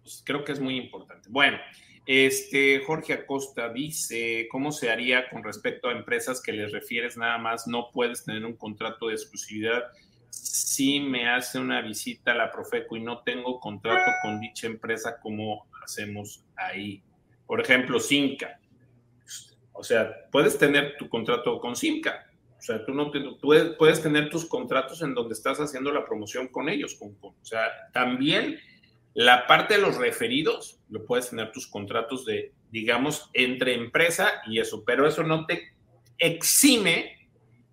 pues 0.00 0.22
creo 0.24 0.44
que 0.44 0.52
es 0.52 0.60
muy 0.60 0.76
importante. 0.76 1.28
Bueno, 1.28 1.58
este 2.06 2.80
Jorge 2.84 3.12
Acosta 3.12 3.68
dice, 3.68 4.48
¿cómo 4.50 4.72
se 4.72 4.90
haría 4.90 5.28
con 5.28 5.42
respecto 5.44 5.88
a 5.88 5.92
empresas 5.92 6.42
que 6.42 6.52
les 6.52 6.72
refieres 6.72 7.16
nada 7.16 7.38
más? 7.38 7.66
No 7.66 7.90
puedes 7.92 8.24
tener 8.24 8.44
un 8.44 8.56
contrato 8.56 9.08
de 9.08 9.14
exclusividad 9.14 9.84
si 10.32 11.00
me 11.00 11.28
hace 11.28 11.58
una 11.58 11.82
visita 11.82 12.32
a 12.32 12.34
la 12.34 12.50
Profeco 12.50 12.96
y 12.96 13.02
no 13.02 13.22
tengo 13.22 13.60
contrato 13.60 14.10
con 14.22 14.40
dicha 14.40 14.66
empresa, 14.66 15.18
¿cómo 15.20 15.68
hacemos 15.84 16.44
ahí? 16.56 17.02
Por 17.46 17.60
ejemplo, 17.60 18.00
Simca. 18.00 18.58
O 19.72 19.84
sea, 19.84 20.10
puedes 20.30 20.56
tener 20.56 20.96
tu 20.96 21.08
contrato 21.08 21.60
con 21.60 21.76
Simca. 21.76 22.26
O 22.58 22.62
sea, 22.62 22.84
tú 22.84 22.94
no 22.94 23.10
puedes, 23.40 23.76
puedes, 23.76 24.02
tener 24.02 24.30
tus 24.30 24.46
contratos 24.46 25.02
en 25.02 25.14
donde 25.14 25.34
estás 25.34 25.58
haciendo 25.58 25.92
la 25.92 26.04
promoción 26.04 26.48
con 26.48 26.68
ellos. 26.68 26.96
o 27.00 27.34
sea, 27.42 27.66
también 27.92 28.58
la 29.14 29.46
parte 29.46 29.74
de 29.74 29.80
los 29.80 29.96
referidos, 29.96 30.78
lo 30.88 31.04
puedes 31.04 31.30
tener 31.30 31.52
tus 31.52 31.66
contratos 31.66 32.24
de, 32.24 32.52
digamos, 32.70 33.30
entre 33.34 33.74
empresa 33.74 34.42
y 34.46 34.58
eso, 34.58 34.84
pero 34.84 35.06
eso 35.06 35.22
no 35.22 35.46
te 35.46 35.72
exime 36.18 37.28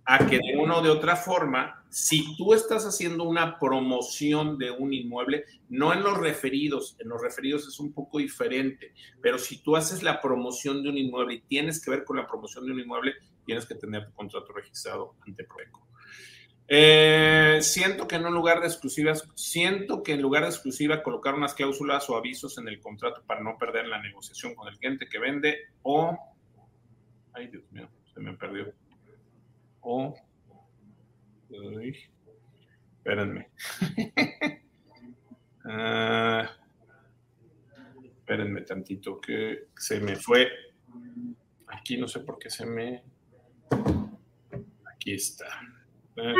a 0.05 0.25
que 0.25 0.39
de 0.39 0.57
una 0.57 0.77
o 0.77 0.81
de 0.81 0.89
otra 0.89 1.15
forma, 1.15 1.85
si 1.89 2.35
tú 2.35 2.53
estás 2.53 2.83
haciendo 2.85 3.23
una 3.23 3.59
promoción 3.59 4.57
de 4.57 4.71
un 4.71 4.91
inmueble, 4.91 5.45
no 5.69 5.93
en 5.93 6.01
los 6.01 6.17
referidos, 6.17 6.97
en 6.99 7.09
los 7.09 7.21
referidos 7.21 7.67
es 7.67 7.79
un 7.79 7.93
poco 7.93 8.17
diferente, 8.17 8.93
pero 9.21 9.37
si 9.37 9.61
tú 9.61 9.75
haces 9.75 10.01
la 10.01 10.19
promoción 10.19 10.81
de 10.81 10.89
un 10.89 10.97
inmueble 10.97 11.35
y 11.35 11.41
tienes 11.41 11.83
que 11.83 11.91
ver 11.91 12.03
con 12.03 12.17
la 12.17 12.27
promoción 12.27 12.65
de 12.65 12.71
un 12.71 12.79
inmueble, 12.79 13.13
tienes 13.45 13.65
que 13.65 13.75
tener 13.75 14.07
tu 14.07 14.13
contrato 14.13 14.51
registrado 14.51 15.15
ante 15.27 15.43
Proeco. 15.43 15.88
Eh, 16.71 17.57
siento 17.63 18.07
que 18.07 18.17
en 18.17 18.27
un 18.27 18.33
lugar 18.35 18.61
de 18.61 18.67
exclusivas, 18.67 19.27
siento 19.33 20.03
que 20.03 20.13
en 20.13 20.21
lugar 20.21 20.43
de 20.43 20.49
exclusiva 20.49 21.01
colocar 21.01 21.33
unas 21.33 21.55
cláusulas 21.55 22.07
o 22.11 22.15
avisos 22.15 22.59
en 22.59 22.67
el 22.67 22.79
contrato 22.79 23.23
para 23.25 23.41
no 23.41 23.57
perder 23.57 23.87
la 23.87 23.99
negociación 23.99 24.53
con 24.53 24.67
el 24.67 24.77
cliente 24.77 25.09
que 25.09 25.17
vende 25.17 25.57
o, 25.81 26.15
ay 27.33 27.47
Dios 27.47 27.63
mío, 27.71 27.89
se 28.13 28.19
me 28.19 28.33
perdió 28.33 28.71
o... 29.81 30.15
espérenme. 32.97 33.49
Ah, 35.71 36.49
espérenme 38.03 38.61
tantito 38.61 39.21
que 39.21 39.67
se 39.75 39.99
me 39.99 40.15
fue. 40.15 40.49
Aquí 41.67 41.95
no 41.95 42.07
sé 42.07 42.21
por 42.21 42.39
qué 42.39 42.49
se 42.49 42.65
me... 42.65 43.03
Aquí 44.85 45.13
está. 45.13 45.45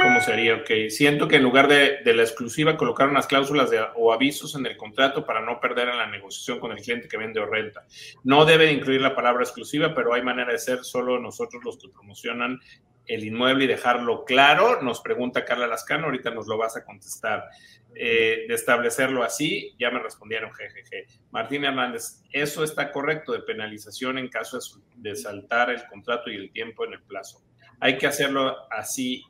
¿Cómo 0.01 0.21
sería? 0.21 0.55
Ok, 0.55 0.89
siento 0.89 1.27
que 1.27 1.38
en 1.38 1.43
lugar 1.43 1.67
de, 1.67 2.01
la 2.13 2.23
exclusiva 2.23 2.77
colocar 2.77 3.07
unas 3.07 3.27
cláusulas 3.27 3.69
o 3.95 4.11
avisos 4.11 4.55
en 4.55 4.65
el 4.65 4.77
contrato 4.77 5.25
para 5.25 5.41
no 5.41 5.59
perder 5.59 5.89
en 5.89 5.97
la 5.97 6.07
negociación 6.07 6.59
con 6.59 6.71
el 6.71 6.82
cliente 6.82 7.07
que 7.07 7.17
vende 7.17 7.39
o 7.39 7.45
renta. 7.45 7.86
No 8.23 8.45
debe 8.45 8.71
incluir 8.71 9.01
la 9.01 9.15
palabra 9.15 9.43
exclusiva, 9.43 9.93
pero 9.93 10.13
hay 10.13 10.21
manera 10.21 10.51
de 10.51 10.59
ser 10.59 10.84
solo 10.84 11.19
nosotros 11.19 11.63
los 11.63 11.77
que 11.77 11.89
promocionan 11.89 12.59
el 13.05 13.23
inmueble 13.23 13.65
y 13.65 13.67
dejarlo 13.67 14.23
claro. 14.25 14.82
Nos 14.82 15.01
pregunta 15.01 15.45
Carla 15.45 15.67
Lascano, 15.67 16.05
ahorita 16.05 16.32
nos 16.32 16.47
lo 16.47 16.57
vas 16.57 16.77
a 16.77 16.84
contestar. 16.84 17.45
Eh, 17.95 18.45
de 18.47 18.53
establecerlo 18.53 19.23
así, 19.23 19.75
ya 19.80 19.89
me 19.89 19.99
respondieron 19.99 20.53
jejeje. 20.53 21.07
Martín 21.32 21.65
Hernández, 21.65 22.21
eso 22.32 22.63
está 22.63 22.91
correcto 22.91 23.34
de 23.34 23.39
penalización 23.39 24.19
en 24.19 24.30
caso 24.30 24.59
de 24.95 25.15
saltar 25.15 25.71
el 25.71 25.84
contrato 25.88 26.30
y 26.30 26.36
el 26.36 26.51
tiempo 26.51 26.86
en 26.86 26.93
el 26.93 27.01
plazo. 27.01 27.41
Hay 27.80 27.97
que 27.97 28.05
hacerlo 28.05 28.55
así 28.69 29.23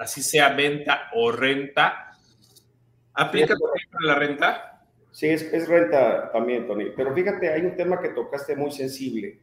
así 0.00 0.22
sea 0.22 0.48
venta 0.48 1.10
o 1.14 1.30
renta. 1.30 2.12
¿Aplica 3.14 3.54
para 3.54 4.06
la 4.06 4.14
renta? 4.14 4.86
Sí, 5.12 5.28
es, 5.28 5.68
renta 5.68 6.32
también, 6.32 6.66
Tony. 6.66 6.86
Pero 6.96 7.14
fíjate, 7.14 7.52
hay 7.52 7.62
un 7.62 7.76
tema 7.76 8.00
que 8.00 8.08
tocaste 8.08 8.56
muy 8.56 8.70
sensible 8.70 9.40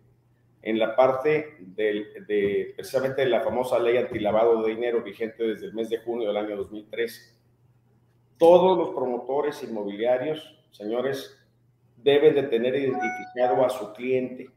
en 0.64 0.80
la 0.80 0.96
parte 0.96 1.58
de, 1.60 2.74
precisamente 2.76 3.22
de 3.22 3.28
la 3.28 3.42
famosa 3.42 3.78
ley 3.78 3.98
antilavado 3.98 4.64
de 4.64 4.74
dinero 4.74 5.04
vigente 5.04 5.44
desde 5.44 5.68
el 5.68 5.74
mes 5.74 5.90
de 5.90 6.00
junio 6.00 6.30
del 6.30 6.38
año 6.38 6.58
2003. 6.58 7.38
Todos 8.40 8.78
los 8.78 8.90
promotores 8.96 9.62
inmobiliarios, 9.64 10.60
señores, 10.72 11.38
deben 11.98 12.34
de 12.34 12.44
tener 12.44 12.76
identificado 12.76 13.64
a 13.64 13.70
su 13.70 13.94
cliente 13.94 14.50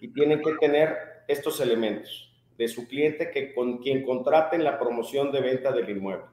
y 0.00 0.08
tienen 0.08 0.42
que 0.42 0.54
tener 0.54 0.96
estos 1.28 1.60
elementos 1.60 2.33
de 2.56 2.68
su 2.68 2.86
cliente 2.86 3.30
que 3.30 3.52
con 3.54 3.78
quien 3.78 4.04
contraten 4.04 4.64
la 4.64 4.78
promoción 4.78 5.32
de 5.32 5.40
venta 5.40 5.72
del 5.72 5.90
inmueble. 5.90 6.26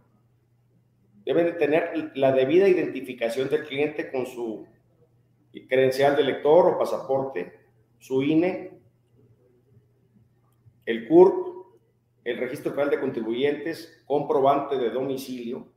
Deben 1.25 1.45
de 1.45 1.53
tener 1.53 2.11
la 2.15 2.31
debida 2.31 2.67
identificación 2.67 3.49
del 3.49 3.65
cliente 3.65 4.11
con 4.11 4.25
su 4.25 4.65
credencial 5.67 6.15
de 6.15 6.23
lector 6.23 6.67
o 6.67 6.79
pasaporte, 6.79 7.59
su 7.99 8.23
INE, 8.23 8.71
el 10.85 11.07
CURP, 11.07 11.51
el 12.23 12.37
Registro 12.37 12.71
Federal 12.71 12.91
de 12.91 12.99
Contribuyentes, 12.99 14.03
comprobante 14.05 14.77
de 14.77 14.89
domicilio, 14.89 15.67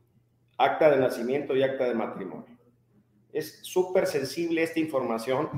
acta 0.57 0.89
de 0.89 0.97
nacimiento 0.97 1.55
y 1.55 1.63
acta 1.63 1.87
de 1.87 1.93
matrimonio. 1.93 2.57
Es 3.33 3.59
súper 3.63 4.07
sensible 4.07 4.63
esta 4.63 4.79
información 4.79 5.49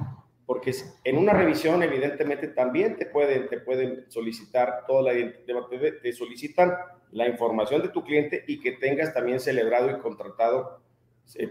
porque 0.48 0.74
en 1.04 1.18
una 1.18 1.34
revisión 1.34 1.84
evidentemente 1.84 2.48
también 2.48 2.96
te 2.96 3.06
pueden, 3.06 3.50
te 3.50 3.60
pueden 3.60 4.10
solicitar 4.10 4.86
toda 4.88 5.12
la 5.12 5.12
te, 5.12 5.92
te 5.92 6.14
solicitan 6.14 6.74
la 7.12 7.28
información 7.28 7.82
de 7.82 7.90
tu 7.90 8.02
cliente 8.02 8.46
y 8.48 8.62
que 8.62 8.72
tengas 8.72 9.14
también 9.14 9.42
celebrado 9.42 9.92
y 9.92 10.00
contratado, 10.00 10.80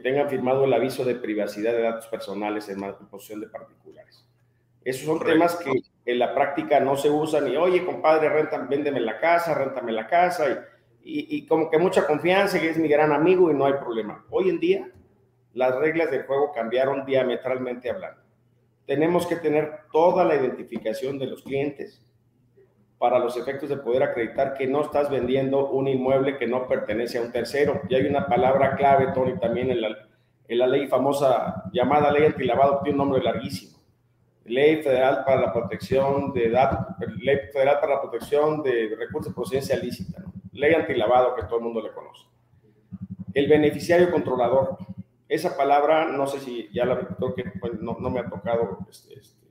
tengan 0.02 0.30
firmado 0.30 0.64
el 0.64 0.72
aviso 0.72 1.04
de 1.04 1.14
privacidad 1.14 1.72
de 1.72 1.82
datos 1.82 2.06
personales 2.06 2.70
en, 2.70 2.80
posición 3.10 3.42
de 3.42 3.48
particulares. 3.48 4.26
Esos 4.82 5.04
son 5.04 5.18
temas 5.18 5.56
que 5.56 5.72
en 6.06 6.18
la 6.18 6.34
práctica 6.34 6.80
no 6.80 6.96
se 6.96 7.10
usan 7.10 7.48
y, 7.48 7.56
oye, 7.56 7.84
compadre, 7.84 8.30
renta, 8.30 8.56
véndeme 8.56 9.00
la 9.00 9.20
casa, 9.20 9.52
réntame 9.52 9.92
la 9.92 10.06
casa 10.06 10.68
y, 11.02 11.36
y 11.36 11.46
como 11.46 11.68
que 11.68 11.76
mucha 11.76 12.06
confianza 12.06 12.58
que 12.58 12.70
es 12.70 12.78
mi 12.78 12.88
gran 12.88 13.12
amigo 13.12 13.50
y 13.50 13.54
no 13.54 13.66
hay 13.66 13.74
problema. 13.74 14.24
Hoy 14.30 14.48
en 14.48 14.58
día 14.58 14.90
las 15.52 15.76
reglas 15.76 16.10
del 16.10 16.22
juego 16.22 16.50
cambiaron 16.52 17.04
diametralmente 17.04 17.90
hablando 17.90 18.25
tenemos 18.86 19.26
que 19.26 19.36
tener 19.36 19.80
toda 19.92 20.24
la 20.24 20.36
identificación 20.36 21.18
de 21.18 21.26
los 21.26 21.42
clientes 21.42 22.02
para 22.98 23.18
los 23.18 23.36
efectos 23.36 23.68
de 23.68 23.76
poder 23.76 24.02
acreditar 24.02 24.54
que 24.54 24.66
no 24.66 24.82
estás 24.82 25.10
vendiendo 25.10 25.70
un 25.70 25.88
inmueble 25.88 26.38
que 26.38 26.46
no 26.46 26.66
pertenece 26.66 27.18
a 27.18 27.22
un 27.22 27.32
tercero. 27.32 27.82
Y 27.88 27.94
hay 27.94 28.06
una 28.06 28.26
palabra 28.26 28.76
clave, 28.76 29.08
Tony, 29.12 29.38
también 29.38 29.70
en 29.70 29.82
la, 29.82 29.88
en 30.48 30.58
la 30.58 30.66
ley 30.66 30.86
famosa 30.86 31.64
llamada 31.72 32.10
ley 32.10 32.24
antilavado, 32.24 32.80
tiene 32.82 32.98
un 32.98 33.08
nombre 33.08 33.22
larguísimo. 33.22 33.76
Ley 34.44 34.82
Federal 34.82 35.24
para 35.26 35.40
la 35.40 35.52
Protección 35.52 36.32
de 36.32 36.50
Datos, 36.50 36.96
Ley 37.18 37.38
Federal 37.52 37.80
para 37.80 37.94
la 37.96 38.00
Protección 38.00 38.62
de 38.62 38.94
Recursos 38.96 39.32
de 39.32 39.34
Procedencia 39.34 39.76
Lícita, 39.76 40.22
Ley 40.52 40.72
antilavado 40.72 41.34
que 41.34 41.42
todo 41.42 41.58
el 41.58 41.64
mundo 41.64 41.82
le 41.82 41.90
conoce. 41.90 42.26
El 43.34 43.48
beneficiario 43.48 44.10
controlador, 44.10 44.78
esa 45.28 45.56
palabra, 45.56 46.06
no 46.06 46.26
sé 46.26 46.40
si 46.40 46.68
ya 46.72 46.84
la 46.84 46.98
que 46.98 47.44
pues, 47.60 47.80
no, 47.80 47.96
no, 47.98 48.10
me 48.10 48.20
ha 48.20 48.28
tocado 48.28 48.78
este, 48.88 49.18
este, 49.18 49.46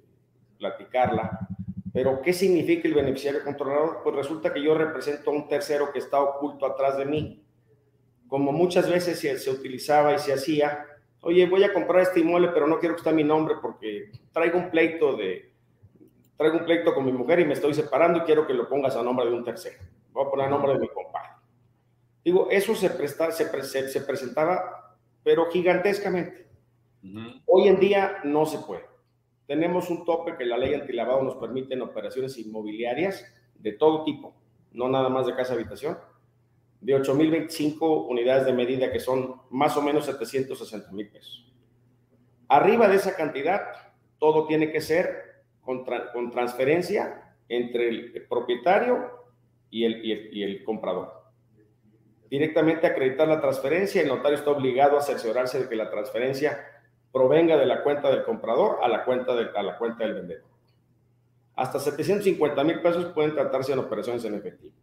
platicarla, 0.58 1.48
pero 1.92 2.22
¿qué 2.22 2.34
significa 2.34 2.88
el 2.88 2.94
beneficiario 2.94 3.44
controlador? 3.44 4.02
Pues 4.04 4.16
resulta 4.16 4.54
que 4.54 4.62
yo 4.62 4.74
represento 4.76 5.30
a 5.30 5.34
un 5.34 5.48
tercero 5.48 5.92
que 5.92 6.00
está 6.00 6.22
oculto 6.22 6.66
atrás 6.66 6.98
de 6.98 7.06
mí. 7.06 7.42
Como 8.28 8.52
muchas 8.52 8.90
veces 8.90 9.20
se, 9.20 9.38
se 9.38 9.50
utilizaba 9.50 10.14
y 10.14 10.20
se 10.20 10.34
hacía, 10.34 10.86
oye, 11.22 11.46
voy 11.48 11.64
a 11.64 11.74
comprar 11.74 12.02
este 12.02 12.22
inmueble, 12.22 12.50
pero 12.50 12.68
no 12.68 12.80
quiero 12.80 12.96
que 12.96 13.00
esté 13.00 13.14
mi 13.14 13.24
nombre 13.24 13.56
porque 13.62 14.12
traigo 14.34 14.58
un 14.58 14.72
pleito 14.72 15.16
de, 15.16 15.54
traigo 16.38 16.58
un 16.58 16.66
pleito 16.66 16.94
con 16.94 17.06
mi 17.06 17.12
mujer 17.12 17.40
y 17.40 17.46
me 17.46 17.54
estoy 17.54 17.74
separando 17.74 18.20
y 18.20 18.22
quiero 18.22 18.48
que 18.48 18.54
lo 18.54 18.68
pongas 18.68 18.96
a 18.96 19.04
nombre 19.04 19.26
de 19.26 19.34
un 19.34 19.44
tercero. 19.44 19.78
Voy 20.12 20.26
a 20.26 20.30
poner 20.30 20.48
a 20.48 20.50
nombre 20.50 20.74
de 20.74 20.80
mi 20.80 20.88
compadre. 20.88 21.30
Digo, 22.24 22.48
eso 22.50 22.76
se, 22.76 22.90
presta, 22.90 23.32
se, 23.32 23.90
se 23.90 24.02
presentaba 24.02 24.85
pero 25.26 25.50
gigantescamente. 25.50 26.46
Hoy 27.48 27.68
en 27.68 27.80
día 27.80 28.20
no 28.24 28.46
se 28.46 28.60
puede. 28.60 28.86
Tenemos 29.48 29.90
un 29.90 30.06
tope 30.06 30.38
que 30.38 30.46
la 30.46 30.58
ley 30.58 30.76
antilavado 30.76 31.22
nos 31.24 31.36
permite 31.36 31.74
en 31.74 31.82
operaciones 31.82 32.38
inmobiliarias 32.38 33.26
de 33.56 33.74
todo 33.74 34.04
tipo, 34.04 34.36
no 34.72 34.88
nada 34.88 35.10
más 35.10 35.26
de 35.26 35.36
casa 35.36 35.54
habitación, 35.54 35.98
de 36.80 36.96
8.025 36.96 38.08
unidades 38.08 38.46
de 38.46 38.54
medida 38.54 38.92
que 38.92 39.00
son 39.00 39.42
más 39.50 39.76
o 39.76 39.82
menos 39.82 40.06
760 40.06 40.92
mil 40.92 41.10
pesos. 41.10 41.52
Arriba 42.48 42.88
de 42.88 42.98
esa 42.98 43.16
cantidad, 43.16 43.62
todo 44.20 44.46
tiene 44.46 44.72
que 44.72 44.82
ser 44.82 45.44
con, 45.62 45.84
con 46.14 46.30
transferencia 46.30 47.36
entre 47.50 47.90
el 47.90 48.28
propietario 48.28 49.26
y 49.72 49.86
el, 49.86 50.06
y 50.06 50.12
el, 50.12 50.38
y 50.38 50.44
el 50.44 50.64
comprador 50.64 51.25
directamente 52.30 52.88
acreditar 52.88 53.28
la 53.28 53.42
transferencia, 53.42 54.02
el 54.02 54.08
notario 54.08 54.38
está 54.38 54.52
obligado 54.52 54.98
a 54.98 55.02
cerciorarse 55.02 55.60
de 55.60 55.70
que 55.70 55.76
la 55.76 55.90
transferencia 55.90 56.66
provenga 57.12 57.58
de 57.58 57.66
la 57.66 57.82
cuenta 57.82 58.10
del 58.10 58.24
comprador 58.24 58.80
a 58.84 58.90
la 58.90 59.06
cuenta, 59.06 59.34
de, 59.36 59.50
a 59.56 59.64
la 59.64 59.78
cuenta 59.78 60.04
del 60.04 60.16
vendedor. 60.16 60.44
Hasta 61.56 61.80
750 61.80 62.64
mil 62.64 62.82
pesos 62.82 63.06
pueden 63.14 63.34
tratarse 63.34 63.72
en 63.72 63.80
operaciones 63.80 64.26
en 64.26 64.36
efectivo. 64.36 64.74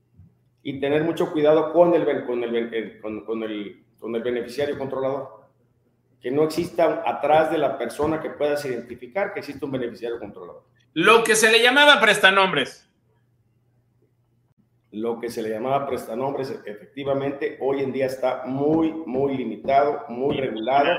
Y 0.62 0.80
tener 0.80 1.04
mucho 1.04 1.30
cuidado 1.30 1.72
con 1.72 1.92
el, 1.94 2.24
con 2.24 2.42
el, 2.42 3.00
con, 3.00 3.42
el, 3.42 3.84
con 3.98 4.16
el 4.16 4.22
beneficiario 4.22 4.78
controlador. 4.78 5.42
Que 6.20 6.30
no 6.30 6.44
exista 6.44 7.02
atrás 7.04 7.50
de 7.50 7.58
la 7.58 7.76
persona 7.76 8.20
que 8.22 8.30
puedas 8.30 8.64
identificar 8.64 9.34
que 9.34 9.40
existe 9.40 9.64
un 9.64 9.72
beneficiario 9.72 10.18
controlador. 10.18 10.62
Lo 10.94 11.24
que 11.24 11.34
se 11.34 11.50
le 11.50 11.60
llamaba 11.62 12.00
prestanombres. 12.00 12.88
Lo 14.92 15.18
que 15.18 15.30
se 15.30 15.42
le 15.42 15.48
llamaba 15.48 15.86
prestanombres, 15.86 16.50
efectivamente, 16.66 17.56
hoy 17.62 17.80
en 17.80 17.92
día 17.92 18.04
está 18.04 18.44
muy, 18.44 18.92
muy 18.92 19.38
limitado, 19.38 20.04
muy 20.08 20.36
regulado. 20.36 20.98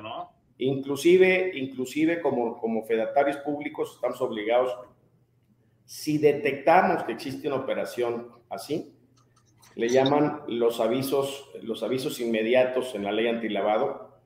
¿no? 0.00 0.32
Inclusive, 0.58 1.52
inclusive 1.54 2.20
como, 2.20 2.58
como 2.58 2.84
fedatarios 2.84 3.36
públicos 3.38 3.92
estamos 3.94 4.20
obligados, 4.20 4.76
si 5.84 6.18
detectamos 6.18 7.04
que 7.04 7.12
existe 7.12 7.46
una 7.46 7.58
operación 7.58 8.30
así, 8.50 8.92
le 9.76 9.88
llaman 9.88 10.42
los 10.48 10.80
avisos, 10.80 11.50
los 11.62 11.84
avisos 11.84 12.18
inmediatos 12.18 12.96
en 12.96 13.04
la 13.04 13.12
ley 13.12 13.28
antilavado. 13.28 14.18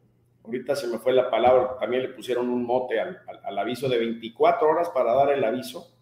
Ahorita 0.45 0.75
se 0.75 0.87
me 0.87 0.99
fue 0.99 1.13
la 1.13 1.31
palabra, 1.31 1.77
también 1.79 2.05
le 2.05 2.09
pusieron 2.09 2.49
un 2.49 2.65
mote 2.65 2.99
al, 2.99 3.21
al 3.45 3.59
aviso 3.59 3.87
de 3.87 3.99
24 3.99 4.67
horas 4.67 4.89
para 4.91 5.13
dar 5.13 5.31
el 5.31 5.45
aviso 5.45 5.95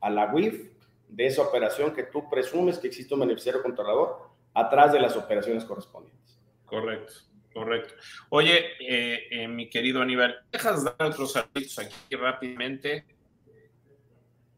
a 0.00 0.08
la 0.08 0.32
WIF 0.32 0.75
de 1.08 1.26
esa 1.26 1.42
operación 1.42 1.94
que 1.94 2.04
tú 2.04 2.28
presumes 2.28 2.78
que 2.78 2.88
existe 2.88 3.14
un 3.14 3.20
beneficiario 3.20 3.62
controlador 3.62 4.30
atrás 4.54 4.92
de 4.92 5.00
las 5.00 5.16
operaciones 5.16 5.64
correspondientes. 5.64 6.40
Correcto. 6.64 7.12
Correcto. 7.56 7.94
Oye, 8.28 8.66
eh, 8.80 9.28
eh, 9.30 9.48
mi 9.48 9.70
querido 9.70 10.02
Aníbal, 10.02 10.44
¿dejas 10.52 10.84
dar 10.84 10.94
otros 10.98 11.32
saludos 11.32 11.78
aquí 11.78 12.14
rápidamente? 12.14 13.06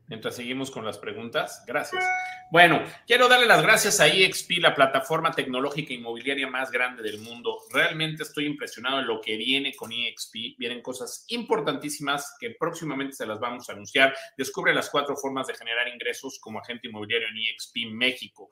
Mientras 0.08 0.36
seguimos 0.36 0.70
con 0.70 0.84
las 0.84 0.98
preguntas. 0.98 1.62
Gracias. 1.66 2.04
Bueno, 2.50 2.82
quiero 3.06 3.28
darle 3.28 3.46
las 3.46 3.62
gracias 3.62 4.00
a 4.00 4.08
EXP, 4.08 4.52
la 4.60 4.74
plataforma 4.74 5.32
tecnológica 5.32 5.92
inmobiliaria 5.92 6.48
más 6.48 6.70
grande 6.70 7.02
del 7.02 7.20
mundo. 7.20 7.58
Realmente 7.70 8.22
estoy 8.22 8.46
impresionado 8.46 9.00
en 9.00 9.06
lo 9.06 9.20
que 9.20 9.36
viene 9.36 9.76
con 9.76 9.92
EXP. 9.92 10.58
Vienen 10.58 10.80
cosas 10.80 11.26
importantísimas 11.28 12.34
que 12.40 12.56
próximamente 12.58 13.16
se 13.16 13.26
las 13.26 13.38
vamos 13.38 13.68
a 13.68 13.72
anunciar. 13.72 14.14
Descubre 14.36 14.74
las 14.74 14.88
cuatro 14.88 15.14
formas 15.14 15.46
de 15.46 15.54
generar 15.54 15.88
ingresos 15.88 16.38
como 16.40 16.58
agente 16.58 16.88
inmobiliario 16.88 17.28
en 17.28 17.36
EXP 17.36 17.92
México. 17.92 18.48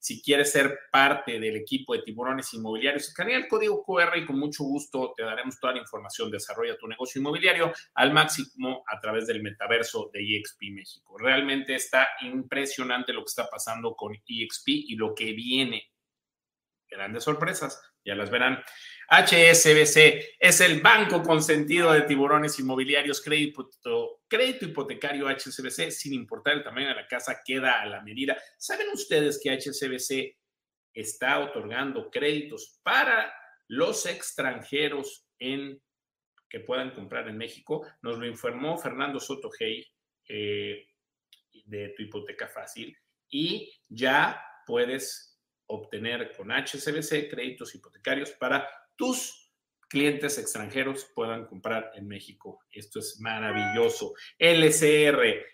Si 0.00 0.22
quieres 0.22 0.50
ser 0.50 0.78
parte 0.90 1.38
del 1.38 1.56
equipo 1.56 1.92
de 1.92 2.00
tiburones 2.00 2.54
inmobiliarios, 2.54 3.08
escanea 3.08 3.36
el 3.36 3.46
código 3.46 3.84
QR 3.84 4.16
y 4.16 4.24
con 4.24 4.38
mucho 4.38 4.64
gusto 4.64 5.12
te 5.14 5.22
daremos 5.22 5.60
toda 5.60 5.74
la 5.74 5.80
información. 5.80 6.30
Desarrolla 6.30 6.78
tu 6.78 6.88
negocio 6.88 7.20
inmobiliario 7.20 7.70
al 7.94 8.10
máximo 8.14 8.82
a 8.86 8.98
través 8.98 9.26
del 9.26 9.42
metaverso 9.42 10.10
de 10.10 10.20
EXP 10.20 10.62
México. 10.72 11.18
Realmente 11.18 11.74
está 11.74 12.08
impresionante 12.22 13.12
lo 13.12 13.20
que 13.20 13.28
está 13.28 13.46
pasando 13.50 13.94
con 13.94 14.14
EXP 14.14 14.68
y 14.68 14.96
lo 14.96 15.14
que 15.14 15.34
viene. 15.34 15.92
Grandes 16.88 17.24
sorpresas, 17.24 17.78
ya 18.02 18.14
las 18.14 18.30
verán. 18.30 18.58
HSBC 19.10 20.38
es 20.38 20.60
el 20.62 20.80
banco 20.80 21.22
consentido 21.22 21.92
de 21.92 22.02
tiburones 22.02 22.58
inmobiliarios, 22.58 23.20
crédito, 23.20 24.19
crédito 24.30 24.64
hipotecario 24.64 25.26
HSBC, 25.28 25.90
sin 25.90 26.14
importar 26.14 26.54
el 26.54 26.62
tamaño 26.62 26.88
de 26.88 26.94
la 26.94 27.08
casa, 27.08 27.42
queda 27.44 27.82
a 27.82 27.86
la 27.86 28.00
medida. 28.00 28.40
¿Saben 28.56 28.88
ustedes 28.94 29.40
que 29.42 29.50
HSBC 29.50 30.38
está 30.94 31.40
otorgando 31.40 32.10
créditos 32.10 32.80
para 32.82 33.34
los 33.66 34.06
extranjeros 34.06 35.26
en 35.38 35.82
que 36.48 36.60
puedan 36.60 36.92
comprar 36.92 37.28
en 37.28 37.36
México? 37.36 37.86
Nos 38.02 38.18
lo 38.18 38.26
informó 38.26 38.78
Fernando 38.78 39.18
Soto 39.18 39.50
Hey 39.58 39.84
eh, 40.28 40.86
de 41.64 41.88
Tu 41.96 42.04
Hipoteca 42.04 42.46
Fácil 42.46 42.96
y 43.28 43.72
ya 43.88 44.40
puedes 44.64 45.40
obtener 45.66 46.32
con 46.36 46.50
HSBC 46.50 47.30
créditos 47.30 47.74
hipotecarios 47.74 48.30
para 48.32 48.68
tus 48.96 49.39
clientes 49.90 50.38
extranjeros 50.38 51.10
puedan 51.14 51.46
comprar 51.46 51.90
en 51.94 52.06
México. 52.06 52.60
Esto 52.70 53.00
es 53.00 53.20
maravilloso. 53.20 54.14
LCR, 54.38 55.44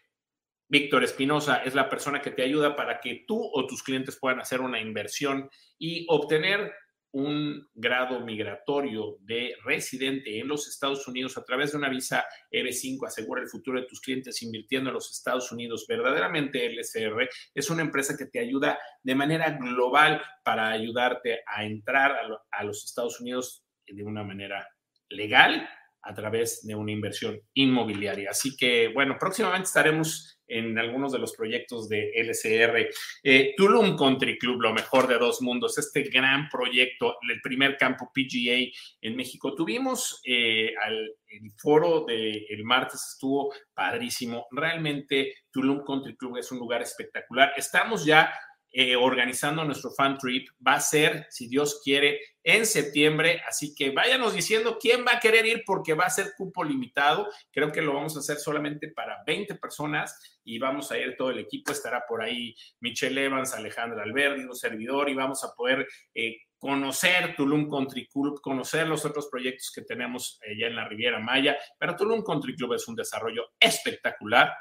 Víctor 0.69 1.03
Espinosa, 1.03 1.63
es 1.65 1.75
la 1.75 1.89
persona 1.89 2.21
que 2.21 2.31
te 2.31 2.43
ayuda 2.43 2.77
para 2.77 3.01
que 3.01 3.25
tú 3.27 3.41
o 3.43 3.67
tus 3.67 3.83
clientes 3.83 4.17
puedan 4.17 4.39
hacer 4.39 4.61
una 4.61 4.81
inversión 4.81 5.49
y 5.79 6.05
obtener 6.09 6.73
un 7.13 7.67
grado 7.75 8.21
migratorio 8.21 9.17
de 9.21 9.55
residente 9.65 10.39
en 10.39 10.49
los 10.49 10.69
Estados 10.69 11.09
Unidos 11.09 11.39
a 11.39 11.45
través 11.45 11.73
de 11.73 11.79
una 11.79 11.89
visa 11.89 12.27
EB5 12.53 13.07
asegura 13.07 13.41
el 13.41 13.49
futuro 13.49 13.81
de 13.81 13.87
tus 13.87 14.03
clientes 14.03 14.43
invirtiendo 14.43 14.91
en 14.91 14.95
los 14.95 15.11
Estados 15.11 15.51
Unidos. 15.51 15.87
Verdaderamente 15.89 16.67
LCR 16.67 17.27
es 17.55 17.71
una 17.71 17.81
empresa 17.81 18.19
que 18.19 18.27
te 18.27 18.39
ayuda 18.39 18.79
de 19.03 19.15
manera 19.15 19.53
global 19.53 20.21
para 20.45 20.69
ayudarte 20.69 21.41
a 21.47 21.65
entrar 21.65 22.19
a, 22.51 22.65
los 22.65 22.85
Estados 22.85 23.19
Unidos 23.19 23.66
de 23.87 24.05
una 24.05 24.23
manera 24.23 24.67
legal 25.09 25.69
a 26.07 26.15
través 26.15 26.65
de 26.65 26.75
una 26.75 26.93
inversión 26.93 27.41
inmobiliaria. 27.55 28.31
Así 28.31 28.57
que, 28.57 28.89
bueno, 28.89 29.17
próximamente 29.19 29.67
estaremos 29.67 30.37
en 30.49 30.79
algunos 30.79 31.13
de 31.13 31.19
los 31.19 31.35
proyectos 31.35 31.89
de 31.89 32.13
LCR. 32.15 32.89
Eh, 33.25 33.55
Tulum 33.57 33.97
Country 33.97 34.39
Club, 34.39 34.61
lo 34.61 34.73
mejor 34.73 35.09
de 35.09 35.19
dos 35.19 35.43
mundos, 35.43 35.77
este 35.79 36.03
gran 36.03 36.49
proyecto, 36.49 37.17
el 37.29 37.41
primer 37.41 37.77
campo 37.77 38.13
PGA 38.15 38.71
en 39.01 39.17
México. 39.17 39.55
Tuvimos 39.57 40.21
eh, 40.25 40.73
al, 40.81 40.95
el 41.27 41.51
foro 41.57 42.05
del 42.07 42.63
martes, 42.63 43.05
estuvo 43.15 43.53
padrísimo. 43.75 44.47
Realmente 44.53 45.35
Tulum 45.51 45.85
Country 45.85 46.17
Club 46.17 46.37
es 46.37 46.53
un 46.53 46.59
lugar 46.59 46.83
espectacular. 46.83 47.53
Estamos 47.57 48.05
ya 48.05 48.33
eh, 48.79 48.95
organizando 48.95 49.65
nuestro 49.65 49.91
fan 49.91 50.19
trip. 50.19 50.49
Va 50.65 50.75
a 50.75 50.81
ser, 50.81 51.27
si 51.31 51.49
Dios 51.49 51.81
quiere, 51.83 52.21
en 52.47 52.65
septiembre. 52.65 53.43
Así 53.47 53.75
que 53.75 53.91
váyanos 53.91 54.33
diciendo 54.33 54.79
quién 54.81 55.05
va 55.05 55.17
a 55.17 55.21
querer 55.21 55.45
ir 55.47 55.65
porque 55.67 55.95
va 55.95 56.05
a 56.05 56.11
ser 56.11 56.33
cupo 56.37 56.63
limitado. 56.63 57.29
Creo 57.51 57.73
que 57.73 57.83
lo 57.83 57.93
vamos 57.93 58.17
a 58.17 58.21
hacer 58.21 58.37
solamente 58.37 58.89
para 58.89 59.25
20 59.27 59.57
personas 59.57 60.39
y 60.45 60.57
vamos 60.61 60.93
a 60.93 60.99
ir 60.99 61.17
todo 61.17 61.31
el 61.31 61.41
equipo. 61.41 61.73
Estará 61.73 62.05
por 62.09 62.23
ahí 62.23 62.55
Michelle 62.79 63.25
Evans, 63.25 63.53
Alejandra 63.53 64.05
Alberdi, 64.05 64.45
un 64.45 64.55
servidor 64.55 65.11
y 65.11 65.15
vamos 65.15 65.43
a 65.43 65.55
poder 65.57 65.89
eh, 66.15 66.37
conocer 66.57 67.35
Tulum 67.35 67.69
Country 67.69 68.07
Club, 68.07 68.41
conocer 68.41 68.87
los 68.87 69.05
otros 69.05 69.27
proyectos 69.29 69.73
que 69.75 69.83
tenemos 69.83 70.39
allá 70.49 70.69
en 70.69 70.77
la 70.77 70.87
Riviera 70.87 71.19
Maya. 71.19 71.57
Pero 71.81 71.97
Tulum 71.97 72.23
Country 72.23 72.55
Club 72.55 72.75
es 72.75 72.87
un 72.87 72.95
desarrollo 72.95 73.55
espectacular 73.59 74.55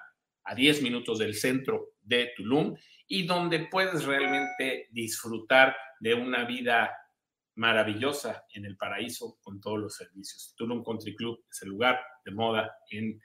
a 0.43 0.55
10 0.55 0.81
minutos 0.81 1.19
del 1.19 1.35
centro 1.35 1.91
de 2.01 2.31
Tulum 2.35 2.75
y 3.07 3.27
donde 3.27 3.67
puedes 3.67 4.05
realmente 4.05 4.87
disfrutar 4.89 5.75
de 5.99 6.15
una 6.15 6.45
vida 6.45 6.91
maravillosa 7.55 8.45
en 8.53 8.65
el 8.65 8.77
paraíso 8.77 9.37
con 9.41 9.59
todos 9.59 9.79
los 9.79 9.95
servicios. 9.95 10.53
Tulum 10.55 10.83
Country 10.83 11.15
Club 11.15 11.43
es 11.49 11.61
el 11.63 11.69
lugar 11.69 11.99
de 12.23 12.31
moda 12.31 12.77
en 12.89 13.21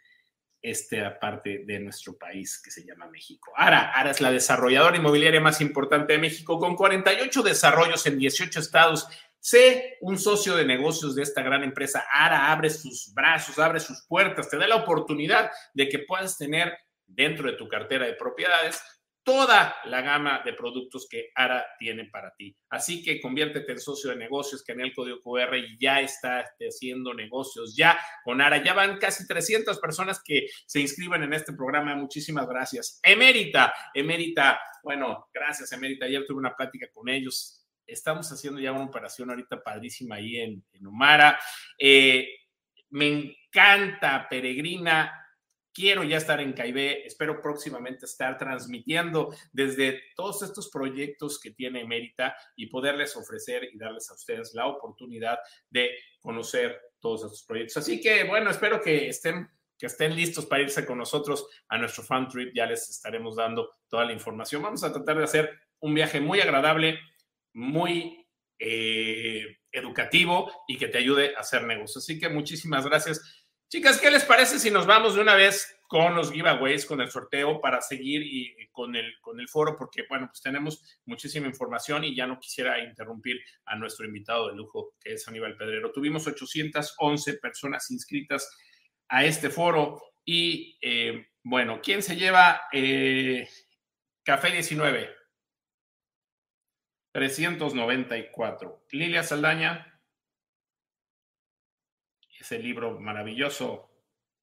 esta 0.63 1.19
parte 1.19 1.65
de 1.65 1.81
nuestro 1.81 2.17
país 2.19 2.61
que 2.63 2.71
se 2.71 2.85
llama 2.85 3.09
México. 3.09 3.53
Ara, 3.57 3.93
Ara 3.93 4.11
es 4.11 4.21
la 4.21 4.31
desarrolladora 4.31 4.97
inmobiliaria 4.97 5.41
más 5.41 5.61
importante 5.61 6.13
de 6.13 6.19
México 6.19 6.59
con 6.59 6.77
48 6.77 7.43
desarrollos 7.43 8.07
en 8.07 8.19
18 8.19 8.61
estados. 8.61 9.09
Sé 9.39 9.97
un 10.03 10.19
socio 10.19 10.55
de 10.55 10.67
negocios 10.67 11.15
de 11.15 11.23
esta 11.23 11.43
gran 11.43 11.65
empresa. 11.65 12.05
Ara 12.13 12.53
abre 12.53 12.69
sus 12.69 13.13
brazos, 13.15 13.59
abre 13.59 13.81
sus 13.81 14.03
puertas, 14.07 14.51
te 14.51 14.59
da 14.59 14.69
la 14.69 14.77
oportunidad 14.77 15.51
de 15.73 15.89
que 15.89 16.01
puedas 16.01 16.37
tener 16.37 16.77
dentro 17.07 17.51
de 17.51 17.57
tu 17.57 17.67
cartera 17.67 18.07
de 18.07 18.15
propiedades 18.15 18.83
toda 19.23 19.77
la 19.85 20.01
gama 20.01 20.43
de 20.45 20.53
productos 20.53 21.07
que 21.09 21.31
ARA 21.35 21.65
tiene 21.79 22.07
para 22.07 22.35
ti. 22.35 22.57
Así 22.71 23.03
que 23.03 23.21
conviértete 23.21 23.73
en 23.73 23.81
socio 23.81 24.11
de 24.11 24.17
negocios, 24.17 24.65
que 24.65 24.73
en 24.73 24.81
el 24.81 24.95
código 24.95 25.21
QR 25.21 25.57
y 25.57 25.79
ya 25.79 26.01
está 26.01 26.45
haciendo 26.61 27.15
negocios 27.15 27.77
ya 27.77 27.99
con 28.25 28.41
ARA. 28.41 28.63
Ya 28.63 28.75
van 28.75 28.99
casi 28.99 29.27
300 29.27 29.79
personas 29.79 30.23
que 30.25 30.49
se 30.67 30.81
inscriben 30.81 31.23
en 31.23 31.33
este 31.35 31.53
programa. 31.53 31.95
Muchísimas 31.95 32.49
gracias. 32.49 33.01
Emérita, 33.03 33.73
Emérita, 33.95 34.61
bueno, 34.83 35.29
gracias 35.33 35.73
Emérita. 35.73 36.07
Ayer 36.07 36.25
tuve 36.27 36.39
una 36.39 36.57
plática 36.57 36.89
con 36.93 37.09
ellos. 37.09 37.67
Estamos 37.87 38.31
haciendo 38.31 38.61
ya 38.61 38.73
una 38.73 38.85
operación 38.85 39.31
ahorita 39.31 39.63
padrísima 39.63 40.17
ahí 40.17 40.37
en, 40.37 40.65
en 40.73 40.87
Humara. 40.87 41.39
Eh, 41.79 42.29
me 42.91 43.09
encanta, 43.09 44.27
Peregrina, 44.29 45.20
quiero 45.73 46.03
ya 46.05 46.17
estar 46.17 46.41
en 46.41 46.53
Caibé, 46.53 47.07
espero 47.07 47.41
próximamente 47.41 48.07
estar 48.07 48.37
transmitiendo 48.39 49.35
desde 49.53 50.03
todos 50.17 50.43
estos 50.43 50.71
proyectos 50.71 51.41
que 51.41 51.53
tiene 51.53 51.85
Mérita 51.85 52.35
y 52.57 52.67
poderles 52.67 53.17
ofrecer 53.17 53.69
y 53.73 53.79
darles 53.79 54.11
a 54.11 54.15
ustedes 54.15 54.55
la 54.55 54.67
oportunidad 54.67 55.39
de 55.69 55.91
conocer 56.21 56.81
todos 56.99 57.25
estos 57.25 57.45
proyectos. 57.45 57.79
Así 57.79 58.01
que 58.01 58.25
bueno, 58.25 58.51
espero 58.51 58.81
que 58.81 59.09
estén 59.09 59.49
que 59.81 59.87
estén 59.87 60.15
listos 60.15 60.45
para 60.45 60.63
irse 60.63 60.85
con 60.85 60.99
nosotros 60.99 61.47
a 61.69 61.79
nuestro 61.79 62.05
fan 62.05 62.29
trip, 62.29 62.55
ya 62.55 62.67
les 62.67 62.91
estaremos 62.91 63.37
dando 63.37 63.71
toda 63.89 64.05
la 64.05 64.13
información. 64.13 64.61
Vamos 64.61 64.85
a 64.85 64.93
tratar 64.93 65.17
de 65.17 65.25
hacer 65.25 65.59
un 65.79 65.95
viaje 65.95 66.21
muy 66.21 66.39
agradable, 66.39 66.99
muy 67.55 68.27
eh, 68.59 69.57
educativo 69.73 70.53
y 70.69 70.77
que 70.77 70.89
te 70.89 70.99
ayude 70.99 71.35
a 71.35 71.41
hacer 71.41 71.65
negocios. 71.65 72.05
Así 72.05 72.19
que 72.19 72.29
muchísimas 72.29 72.85
gracias. 72.85 73.40
Chicas, 73.71 74.01
¿qué 74.01 74.11
les 74.11 74.25
parece 74.25 74.59
si 74.59 74.69
nos 74.69 74.85
vamos 74.85 75.15
de 75.15 75.21
una 75.21 75.37
vez 75.37 75.79
con 75.87 76.17
los 76.17 76.33
giveaways, 76.33 76.85
con 76.85 77.01
el 77.01 77.09
sorteo 77.09 77.61
para 77.61 77.81
seguir 77.81 78.21
y 78.21 78.67
con 78.73 78.97
el, 78.97 79.15
con 79.21 79.39
el 79.39 79.49
foro? 79.49 79.77
Porque, 79.77 80.07
bueno, 80.09 80.27
pues 80.27 80.43
tenemos 80.43 80.83
muchísima 81.05 81.47
información 81.47 82.03
y 82.03 82.17
ya 82.17 82.27
no 82.27 82.41
quisiera 82.41 82.81
interrumpir 82.81 83.41
a 83.67 83.77
nuestro 83.77 84.07
invitado 84.07 84.49
de 84.49 84.57
lujo, 84.57 84.97
que 85.01 85.13
es 85.13 85.29
Aníbal 85.29 85.57
Pedrero. 85.57 85.93
Tuvimos 85.93 86.27
811 86.27 87.35
personas 87.35 87.89
inscritas 87.93 88.51
a 89.09 89.25
este 89.25 89.51
foro 89.51 90.03
y, 90.25 90.77
eh, 90.83 91.29
bueno, 91.45 91.81
¿quién 91.81 92.03
se 92.03 92.17
lleva 92.17 92.63
eh, 92.73 93.49
Café 94.25 94.51
19? 94.51 95.15
394. 97.13 98.87
Lilia 98.91 99.23
Saldaña, 99.23 99.90
ese 102.41 102.59
libro 102.59 102.99
maravilloso, 102.99 103.91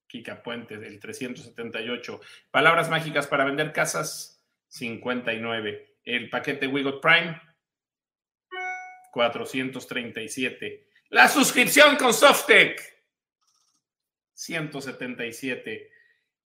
Kika 0.08 0.44
Puente, 0.44 0.78
del 0.78 1.00
378. 1.00 2.22
Palabras 2.52 2.90
mágicas 2.90 3.28
para 3.28 3.46
vender 3.46 3.74
casas, 3.74 4.44
59. 4.68 5.98
El 6.04 6.30
paquete 6.30 6.68
Wigot 6.68 7.02
Prime, 7.02 7.42
437. 9.12 10.88
La 11.10 11.28
suscripción 11.28 11.96
con 11.96 12.14
Softec, 12.14 12.82
177. 14.34 15.92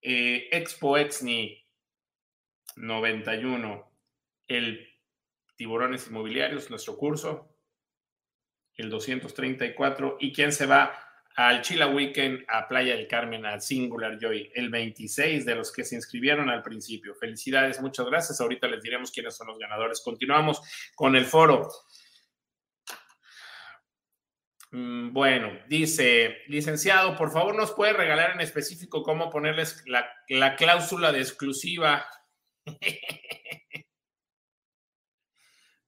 Eh, 0.02 0.48
Expo 0.52 0.96
Exni, 0.96 1.66
91. 2.76 3.90
El 4.46 4.88
Tiburones 5.56 6.06
Inmobiliarios, 6.06 6.70
nuestro 6.70 6.96
curso, 6.96 7.54
el 8.74 8.88
234. 8.88 10.16
¿Y 10.20 10.32
quién 10.32 10.52
se 10.52 10.66
va 10.66 11.09
al 11.48 11.62
Chila 11.62 11.86
Weekend 11.86 12.44
a 12.48 12.68
Playa 12.68 12.94
del 12.94 13.08
Carmen, 13.08 13.46
al 13.46 13.62
Singular 13.62 14.18
Joy? 14.20 14.52
El 14.54 14.68
26 14.68 15.46
de 15.46 15.54
los 15.54 15.72
que 15.72 15.84
se 15.84 15.94
inscribieron 15.94 16.50
al 16.50 16.62
principio. 16.62 17.14
Felicidades, 17.14 17.80
muchas 17.80 18.04
gracias. 18.06 18.40
Ahorita 18.40 18.68
les 18.68 18.82
diremos 18.82 19.10
quiénes 19.10 19.36
son 19.36 19.46
los 19.46 19.58
ganadores. 19.58 20.02
Continuamos 20.04 20.60
con 20.94 21.16
el 21.16 21.24
foro. 21.24 21.66
Mm, 24.72 25.14
bueno, 25.14 25.50
dice, 25.66 26.42
licenciado, 26.48 27.16
por 27.16 27.32
favor 27.32 27.56
nos 27.56 27.72
puede 27.72 27.94
regalar 27.94 28.32
en 28.32 28.42
específico 28.42 29.02
cómo 29.02 29.30
ponerles 29.30 29.82
la, 29.86 30.08
la 30.28 30.56
cláusula 30.56 31.10
de 31.10 31.20
exclusiva. 31.20 32.06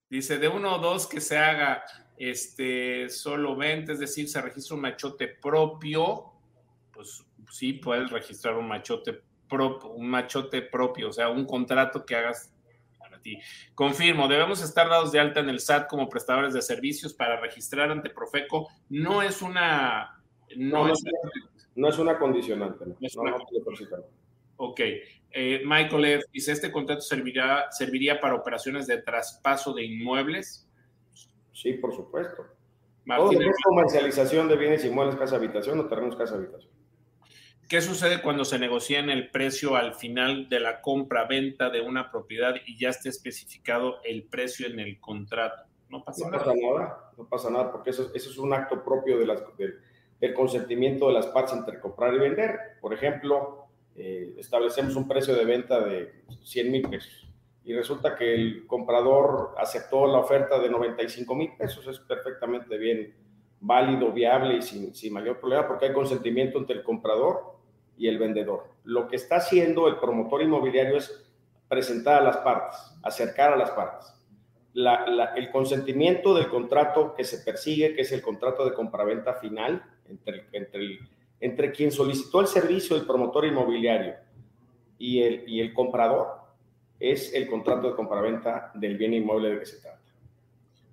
Dice, 0.09 0.38
de 0.38 0.48
uno 0.48 0.76
o 0.76 0.78
dos 0.78 1.07
que 1.07 1.22
se 1.22 1.38
haga 1.38 1.84
este, 2.16 3.08
solo 3.08 3.56
venta, 3.56 3.92
es 3.92 3.98
decir, 3.98 4.28
se 4.28 4.40
registra 4.40 4.76
un 4.76 4.82
machote 4.82 5.28
propio, 5.28 6.32
pues 6.92 7.24
sí, 7.50 7.74
puedes 7.74 8.10
registrar 8.10 8.56
un 8.56 8.68
machote, 8.68 9.20
propio, 9.48 9.90
un 9.90 10.08
machote 10.08 10.62
propio, 10.62 11.10
o 11.10 11.12
sea, 11.12 11.28
un 11.28 11.44
contrato 11.44 12.06
que 12.06 12.16
hagas 12.16 12.54
para 12.98 13.20
ti. 13.20 13.38
Confirmo, 13.74 14.28
debemos 14.28 14.62
estar 14.62 14.88
dados 14.88 15.12
de 15.12 15.20
alta 15.20 15.40
en 15.40 15.50
el 15.50 15.60
SAT 15.60 15.88
como 15.88 16.08
prestadores 16.08 16.54
de 16.54 16.62
servicios 16.62 17.12
para 17.12 17.38
registrar 17.40 17.90
ante 17.90 18.10
Profeco. 18.10 18.68
No 18.88 19.20
es 19.20 19.42
una... 19.42 20.22
No, 20.56 20.90
es, 20.90 21.02
no 21.74 21.88
es 21.88 21.98
una 21.98 22.18
condicionante. 22.18 22.84
No, 22.86 22.96
es 23.00 23.16
una, 23.16 23.36
Ok. 24.56 24.80
Eh, 25.34 25.62
Michael 25.64 26.22
dice, 26.32 26.52
¿este 26.52 26.70
contrato 26.70 27.00
serviría, 27.00 27.70
serviría 27.70 28.20
para 28.20 28.34
operaciones 28.34 28.86
de 28.86 29.02
traspaso 29.02 29.72
de 29.72 29.84
inmuebles? 29.84 30.68
Sí, 31.53 31.74
por 31.74 31.94
supuesto. 31.94 32.46
Martín, 33.05 33.42
comercialización 33.64 34.48
de 34.48 34.57
bienes 34.57 34.84
inmuebles, 34.84 35.16
casa 35.16 35.36
habitación 35.36 35.80
o 35.80 35.86
terrenos 35.86 36.16
casa 36.16 36.36
habitación. 36.36 36.72
¿Qué 37.68 37.80
sucede 37.80 38.20
cuando 38.20 38.44
se 38.44 38.59
negocia 38.59 38.98
en 38.98 39.11
el 39.11 39.30
precio 39.30 39.76
al 39.76 39.94
final 39.94 40.48
de 40.48 40.61
la 40.61 40.80
compra-venta 40.80 41.70
de 41.70 41.80
una 41.80 42.11
propiedad 42.11 42.55
y 42.66 42.78
ya 42.78 42.90
esté 42.90 43.09
especificado 43.09 44.03
el 44.05 44.24
precio 44.24 44.66
en 44.66 44.78
el 44.78 45.00
contrato? 45.00 45.64
No 45.88 46.05
pasa, 46.05 46.24
no 46.24 46.30
nada. 46.30 46.44
pasa 46.44 46.57
nada. 46.61 47.12
No 47.16 47.28
pasa 47.28 47.50
nada, 47.50 47.72
porque 47.72 47.90
eso, 47.90 48.11
eso 48.14 48.30
es 48.30 48.38
un 48.38 48.53
acto 48.53 48.84
propio 48.84 49.18
de 49.18 49.26
las, 49.26 49.42
del 50.20 50.34
consentimiento 50.34 51.09
de 51.09 51.14
las 51.14 51.26
partes 51.26 51.55
entre 51.55 51.80
comprar 51.80 52.14
y 52.14 52.18
vender. 52.18 52.59
Por 52.80 52.94
ejemplo, 52.94 53.66
eh, 53.96 54.34
establecemos 54.38 54.94
un 54.96 55.09
precio 55.09 55.34
de 55.34 55.44
venta 55.44 55.80
de 55.80 56.24
100 56.42 56.70
mil 56.70 56.88
pesos 56.88 57.32
y 57.64 57.74
resulta 57.74 58.16
que 58.16 58.34
el 58.34 58.66
comprador 58.66 59.54
aceptó 59.56 60.06
la 60.06 60.18
oferta 60.18 60.58
de 60.58 60.68
95 60.68 61.34
mil 61.34 61.52
pesos, 61.56 61.86
es 61.86 61.98
perfectamente 62.00 62.76
bien 62.76 63.14
válido, 63.60 64.10
viable 64.10 64.56
y 64.56 64.62
sin, 64.62 64.94
sin, 64.94 65.12
mayor 65.12 65.38
problema 65.38 65.68
porque 65.68 65.86
hay 65.86 65.92
consentimiento 65.92 66.58
entre 66.58 66.76
el 66.76 66.82
comprador 66.82 67.56
y 67.96 68.08
el 68.08 68.18
vendedor. 68.18 68.64
Lo 68.84 69.06
que 69.06 69.16
está 69.16 69.36
haciendo 69.36 69.86
el 69.86 69.96
promotor 69.96 70.42
inmobiliario 70.42 70.96
es 70.96 71.24
presentar 71.68 72.20
a 72.20 72.24
las 72.24 72.38
partes, 72.38 72.78
acercar 73.02 73.52
a 73.52 73.56
las 73.56 73.70
partes. 73.70 74.12
el 75.36 75.50
consentimiento 75.50 76.34
del 76.34 76.48
contrato 76.48 77.14
que 77.14 77.24
se 77.24 77.38
persigue, 77.38 77.94
que 77.94 78.02
es 78.02 78.12
el 78.12 78.22
contrato 78.22 78.64
de 78.64 78.74
compraventa 78.74 79.34
final 79.34 79.84
entre, 80.08 80.46
entre 80.52 80.80
el 80.80 80.98
entre 81.42 81.72
quien 81.72 81.90
solicitó 81.90 82.40
el 82.40 82.46
servicio 82.46 82.96
del 82.96 83.04
promotor 83.04 83.44
inmobiliario 83.44 84.14
y 84.96 85.22
el, 85.22 85.44
y 85.48 85.60
el 85.60 85.74
comprador 85.74 86.41
es 87.03 87.34
el 87.34 87.48
contrato 87.48 87.90
de 87.90 87.96
compraventa 87.96 88.70
del 88.74 88.96
bien 88.96 89.12
inmueble 89.12 89.50
de 89.50 89.59
que 89.59 89.66
se 89.66 89.80
trata. 89.80 90.00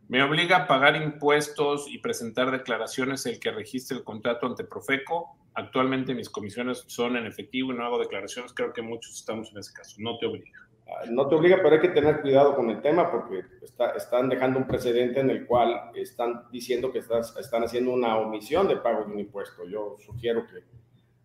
Me 0.07 0.23
obliga 0.23 0.57
a 0.57 0.67
pagar 0.67 0.95
impuestos 0.95 1.87
y 1.87 1.99
presentar 1.99 2.49
declaraciones 2.49 3.27
el 3.27 3.39
que 3.39 3.51
registre 3.51 3.95
el 3.95 4.03
contrato 4.03 4.47
ante 4.47 4.63
Profeco. 4.63 5.37
Actualmente 5.53 6.15
mis 6.15 6.31
comisiones 6.31 6.83
son 6.87 7.15
en 7.15 7.27
efectivo 7.27 7.71
y 7.71 7.75
no 7.75 7.85
hago 7.85 7.99
declaraciones. 7.99 8.53
Creo 8.53 8.73
que 8.73 8.81
muchos 8.81 9.13
estamos 9.13 9.51
en 9.51 9.59
ese 9.59 9.71
caso. 9.71 9.97
No 9.99 10.17
te 10.17 10.25
obliga. 10.25 10.59
No 11.11 11.27
te 11.27 11.35
obliga, 11.35 11.57
pero 11.61 11.75
hay 11.75 11.81
que 11.81 11.89
tener 11.89 12.21
cuidado 12.21 12.55
con 12.55 12.71
el 12.71 12.81
tema 12.81 13.11
porque 13.11 13.43
están 13.95 14.29
dejando 14.29 14.57
un 14.57 14.65
precedente 14.65 15.19
en 15.19 15.29
el 15.29 15.45
cual 15.45 15.91
están 15.93 16.49
diciendo 16.51 16.91
que 16.91 16.97
están 16.99 17.63
haciendo 17.63 17.91
una 17.91 18.17
omisión 18.17 18.67
de 18.67 18.77
pago 18.77 19.05
de 19.05 19.13
un 19.13 19.19
impuesto. 19.19 19.67
Yo 19.67 19.97
sugiero 20.03 20.47
que 20.47 20.63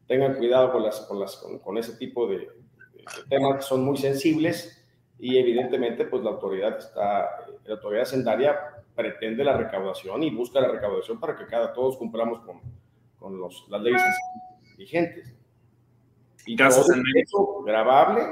tengan 0.07 0.35
cuidado 0.35 0.72
con, 0.72 0.82
las, 0.82 1.01
con, 1.01 1.18
las, 1.18 1.37
con, 1.37 1.78
ese 1.78 1.97
tipo 1.97 2.26
de, 2.26 2.51
temas 3.28 3.57
que 3.57 3.62
son 3.62 3.84
muy 3.84 3.96
sensibles 3.96 4.84
y 5.18 5.38
evidentemente 5.38 6.05
pues 6.05 6.22
la 6.22 6.30
autoridad 6.30 6.78
está, 6.78 7.46
la 7.64 7.74
autoridad 7.74 8.05
sendaria 8.05 8.59
pretende 8.94 9.44
la 9.44 9.57
recaudación 9.57 10.22
y 10.22 10.30
busca 10.30 10.61
la 10.61 10.68
recaudación 10.68 11.18
para 11.18 11.36
que 11.36 11.46
cada 11.46 11.72
todos 11.72 11.96
cumplamos 11.96 12.40
con, 12.40 12.61
con 13.18 13.38
los, 13.38 13.66
las 13.68 13.82
leyes 13.82 14.02
vigentes. 14.76 15.34
Y 16.46 16.57
Gracias, 16.57 16.86
todo 16.86 16.96
eso 17.16 17.62
grabable 17.62 18.22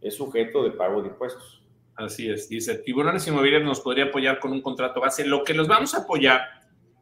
es 0.00 0.14
sujeto 0.14 0.62
de 0.62 0.72
pago 0.72 1.02
de 1.02 1.08
impuestos. 1.08 1.62
Así 1.94 2.30
es, 2.30 2.48
dice, 2.48 2.76
Tiburones 2.78 3.26
Inmobiliarios 3.26 3.66
nos 3.66 3.80
podría 3.80 4.04
apoyar 4.04 4.38
con 4.38 4.52
un 4.52 4.60
contrato 4.60 5.00
base. 5.00 5.24
Lo 5.24 5.42
que 5.42 5.54
los 5.54 5.66
vamos 5.66 5.94
a 5.94 6.02
apoyar, 6.02 6.42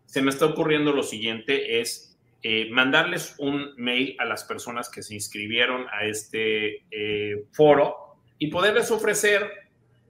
se 0.04 0.22
me 0.22 0.30
está 0.30 0.46
ocurriendo 0.46 0.92
lo 0.92 1.02
siguiente, 1.02 1.80
es 1.80 2.13
eh, 2.46 2.68
mandarles 2.70 3.36
un 3.38 3.72
mail 3.78 4.16
a 4.18 4.26
las 4.26 4.44
personas 4.44 4.90
que 4.90 5.02
se 5.02 5.14
inscribieron 5.14 5.86
a 5.90 6.04
este 6.04 6.84
eh, 6.90 7.46
foro 7.52 8.18
y 8.38 8.48
poderles 8.48 8.90
ofrecer 8.90 9.50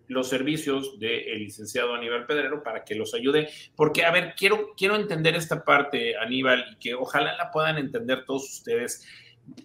los 0.08 0.28
servicios 0.28 0.98
del 0.98 1.38
licenciado 1.38 1.94
Aníbal 1.94 2.26
Pedrero 2.26 2.64
para 2.64 2.84
que 2.84 2.96
los 2.96 3.14
ayude. 3.14 3.48
Porque, 3.76 4.04
a 4.04 4.10
ver, 4.10 4.34
quiero, 4.36 4.74
quiero 4.76 4.96
entender 4.96 5.36
esta 5.36 5.64
parte, 5.64 6.16
Aníbal, 6.16 6.64
y 6.72 6.76
que 6.76 6.94
ojalá 6.94 7.36
la 7.36 7.52
puedan 7.52 7.78
entender 7.78 8.24
todos 8.24 8.50
ustedes 8.50 9.06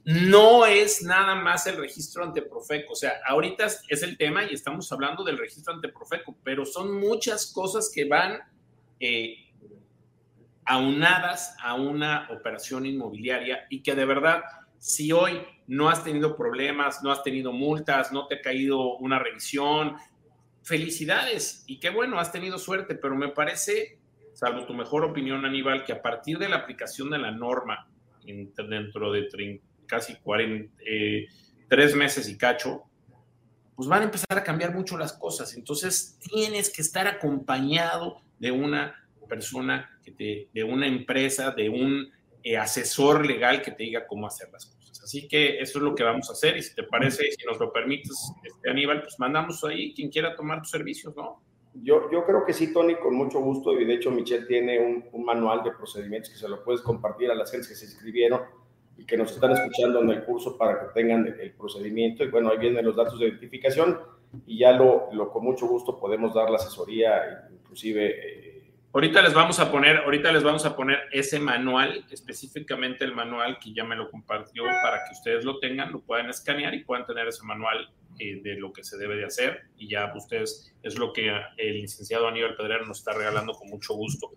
no 0.03 0.65
es 0.65 1.03
nada 1.03 1.35
más 1.35 1.65
el 1.65 1.77
registro 1.77 2.23
ante 2.23 2.41
Profeco. 2.41 2.93
O 2.93 2.95
sea, 2.95 3.13
ahorita 3.25 3.65
es 3.87 4.03
el 4.03 4.17
tema 4.17 4.43
y 4.43 4.53
estamos 4.53 4.91
hablando 4.91 5.23
del 5.23 5.37
registro 5.39 5.73
ante 5.73 5.89
Profeco, 5.89 6.37
pero 6.43 6.65
son 6.65 6.99
muchas 6.99 7.51
cosas 7.51 7.91
que 7.93 8.05
van 8.05 8.39
eh, 8.99 9.48
aunadas 10.69 11.57
a 11.63 11.73
una 11.73 12.27
operación 12.29 12.85
inmobiliaria 12.85 13.65
y 13.71 13.81
que 13.81 13.95
de 13.95 14.05
verdad, 14.05 14.43
si 14.77 15.11
hoy 15.11 15.41
no 15.65 15.89
has 15.89 16.03
tenido 16.03 16.37
problemas, 16.37 17.01
no 17.01 17.11
has 17.11 17.23
tenido 17.23 17.51
multas, 17.51 18.11
no 18.11 18.27
te 18.27 18.35
ha 18.35 18.41
caído 18.41 18.97
una 18.97 19.17
revisión, 19.17 19.95
felicidades 20.61 21.63
y 21.65 21.79
qué 21.79 21.89
bueno, 21.89 22.19
has 22.19 22.31
tenido 22.31 22.59
suerte, 22.59 22.93
pero 22.93 23.15
me 23.15 23.29
parece, 23.29 23.97
salvo 24.33 24.67
tu 24.67 24.75
mejor 24.75 25.03
opinión, 25.03 25.43
Aníbal, 25.43 25.83
que 25.83 25.93
a 25.93 26.03
partir 26.03 26.37
de 26.37 26.47
la 26.47 26.57
aplicación 26.57 27.09
de 27.09 27.17
la 27.17 27.31
norma 27.31 27.89
dentro 28.23 29.11
de 29.11 29.23
30 29.23 29.65
casi 29.87 30.17
43 30.17 30.71
eh, 30.85 31.95
meses 31.95 32.29
y 32.29 32.37
cacho, 32.37 32.83
pues 33.75 33.89
van 33.89 34.01
a 34.01 34.05
empezar 34.05 34.37
a 34.37 34.43
cambiar 34.43 34.75
mucho 34.75 34.99
las 34.99 35.13
cosas. 35.13 35.55
Entonces 35.55 36.19
tienes 36.19 36.69
que 36.71 36.83
estar 36.83 37.07
acompañado 37.07 38.21
de 38.37 38.51
una 38.51 38.93
persona, 39.29 39.97
que 40.03 40.11
te, 40.11 40.49
de 40.53 40.63
una 40.65 40.87
empresa, 40.87 41.51
de 41.51 41.69
un 41.69 42.11
eh, 42.43 42.57
asesor 42.57 43.25
legal 43.25 43.61
que 43.61 43.71
te 43.71 43.83
diga 43.83 44.07
cómo 44.07 44.25
hacer 44.27 44.49
las 44.51 44.65
cosas. 44.65 45.03
Así 45.03 45.27
que 45.27 45.59
eso 45.59 45.79
es 45.79 45.83
lo 45.83 45.95
que 45.95 46.03
vamos 46.03 46.29
a 46.29 46.33
hacer 46.33 46.55
y 46.55 46.61
si 46.61 46.73
te 46.75 46.83
parece, 46.83 47.31
si 47.31 47.45
nos 47.45 47.59
lo 47.59 47.71
permites, 47.71 48.31
este, 48.43 48.69
Aníbal, 48.69 49.01
pues 49.01 49.19
mandamos 49.19 49.63
ahí 49.63 49.93
quien 49.93 50.09
quiera 50.09 50.35
tomar 50.35 50.59
tus 50.59 50.71
servicios, 50.71 51.15
¿no? 51.15 51.41
Yo, 51.73 52.09
yo 52.11 52.25
creo 52.25 52.45
que 52.45 52.53
sí, 52.53 52.73
Tony, 52.73 52.95
con 52.95 53.15
mucho 53.15 53.39
gusto. 53.39 53.79
Y 53.79 53.85
de 53.85 53.95
hecho, 53.95 54.11
Michelle 54.11 54.45
tiene 54.45 54.79
un, 55.11 55.25
manual 55.25 55.63
de 55.63 55.71
procedimientos 55.71 56.31
que 56.31 56.37
se 56.37 56.47
lo 56.47 56.63
puedes 56.63 56.81
compartir 56.81 57.29
a 57.29 57.35
las 57.35 57.51
gentes 57.51 57.69
que 57.69 57.75
se 57.75 57.85
inscribieron 57.85 58.41
y 58.97 59.05
que 59.05 59.17
nos 59.17 59.31
están 59.31 59.51
escuchando 59.51 60.01
en 60.01 60.09
el 60.09 60.23
curso 60.23 60.57
para 60.57 60.79
que 60.79 60.85
tengan 60.93 61.27
el, 61.27 61.51
procedimiento. 61.53 62.23
Y 62.23 62.29
bueno, 62.29 62.49
ahí 62.49 62.57
vienen 62.57 62.85
los 62.85 62.95
datos 62.95 63.19
de 63.19 63.27
identificación 63.27 63.99
y 64.45 64.59
ya 64.59 64.71
lo, 64.73 65.09
lo 65.11 65.31
con 65.31 65.43
mucho 65.43 65.67
gusto 65.67 65.99
podemos 65.99 66.33
dar 66.33 66.49
la 66.49 66.57
asesoría, 66.57 67.49
inclusive. 67.51 68.05
Eh, 68.07 68.58
ahorita 68.93 69.21
les 69.21 69.33
vamos 69.33 69.59
a 69.59 69.71
poner, 69.71 69.97
ahorita 69.97 70.31
les 70.31 70.43
vamos 70.43 70.65
a 70.65 70.75
poner 70.75 71.03
ese 71.11 71.39
manual, 71.39 72.05
específicamente 72.09 73.05
el 73.05 73.13
manual 73.13 73.57
que 73.59 73.73
ya 73.73 73.83
me 73.83 73.95
lo 73.95 74.09
compartió 74.09 74.63
para 74.63 75.03
que 75.05 75.13
ustedes 75.13 75.45
lo 75.45 75.59
tengan, 75.59 75.91
lo 75.91 76.01
puedan 76.01 76.29
escanear 76.29 76.73
y 76.73 76.83
puedan 76.83 77.05
tener 77.05 77.27
ese 77.27 77.43
manual 77.45 77.89
eh, 78.19 78.41
de 78.43 78.55
lo 78.55 78.71
que 78.73 78.83
se 78.83 78.97
debe 78.97 79.15
de 79.15 79.25
hacer 79.25 79.61
y 79.77 79.89
ya 79.89 80.11
ustedes 80.15 80.75
es 80.83 80.97
lo 80.97 81.13
que 81.13 81.31
el 81.57 81.81
licenciado 81.81 82.27
Aníbal 82.27 82.55
Pedrero 82.55 82.85
nos 82.85 82.99
está 82.99 83.13
regalando 83.13 83.53
con 83.53 83.69
mucho 83.69 83.93
gusto. 83.93 84.31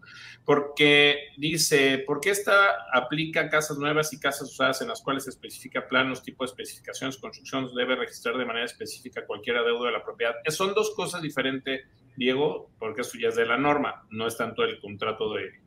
Porque 0.45 1.29
dice, 1.37 1.99
¿por 2.07 2.21
qué 2.21 2.31
esta 2.31 2.55
aplica 2.93 3.49
casas 3.49 3.79
nuevas 3.79 4.13
y 4.13 4.21
casas 4.21 4.51
usadas 4.51 4.83
en 4.83 4.89
las 4.89 5.03
cuales 5.03 5.25
se 5.25 5.31
especifica 5.31 5.89
planos, 5.89 6.23
tipo 6.23 6.45
de 6.45 6.51
especificaciones, 6.51 7.19
construcción, 7.19 7.75
debe 7.75 7.97
registrar 7.97 8.37
de 8.37 8.45
manera 8.45 8.67
específica 8.67 9.27
cualquier 9.27 9.57
adeudo 9.57 9.85
de 9.85 9.93
la 9.93 10.03
propiedad? 10.03 10.35
Son 10.49 10.75
dos 10.75 10.95
cosas 10.95 11.21
diferentes, 11.21 11.83
Diego, 12.17 12.71
porque 12.79 13.03
eso 13.03 13.19
ya 13.21 13.29
es 13.29 13.37
de 13.37 13.47
la 13.47 13.59
norma, 13.59 14.07
no 14.11 14.27
es 14.27 14.37
tanto 14.37 14.63
el 14.65 14.81
contrato 14.81 15.35
de, 15.35 15.63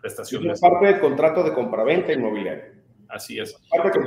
prestación. 0.00 0.50
Es 0.50 0.60
parte 0.60 0.86
del 0.86 1.00
contrato 1.00 1.42
de 1.42 1.52
compraventa 1.52 2.12
inmobiliaria. 2.12 2.72
Así 3.08 3.38
es. 3.38 3.54
Parte 3.70 3.98
de 3.98 4.06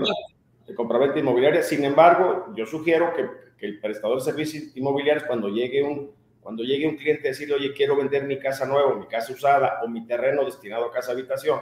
compraventa 0.76 1.20
inmobiliaria. 1.20 1.64
Sin 1.64 1.84
embargo, 1.84 2.54
yo 2.56 2.66
sugiero 2.66 3.14
que, 3.14 3.52
el 3.66 3.80
prestador 3.80 4.18
de 4.18 4.26
servicios 4.26 4.76
inmobiliarios, 4.76 5.26
cuando 5.26 5.48
llegue 5.48 5.84
un, 5.84 6.12
cuando 6.40 6.64
llegue 6.64 6.88
un 6.88 6.98
cliente 6.98 7.28
a 7.28 7.32
decirle, 7.32 7.54
oye, 7.54 7.74
quiero 7.74 7.96
vender 7.96 8.24
mi 8.24 8.40
casa 8.40 8.66
nueva, 8.66 8.96
mi 8.96 9.06
casa 9.06 9.32
usada 9.32 9.82
o 9.84 9.88
mi 9.88 10.08
terreno 10.08 10.44
destinado 10.44 10.86
a 10.86 10.92
casa 10.92 11.12
habitación, 11.12 11.60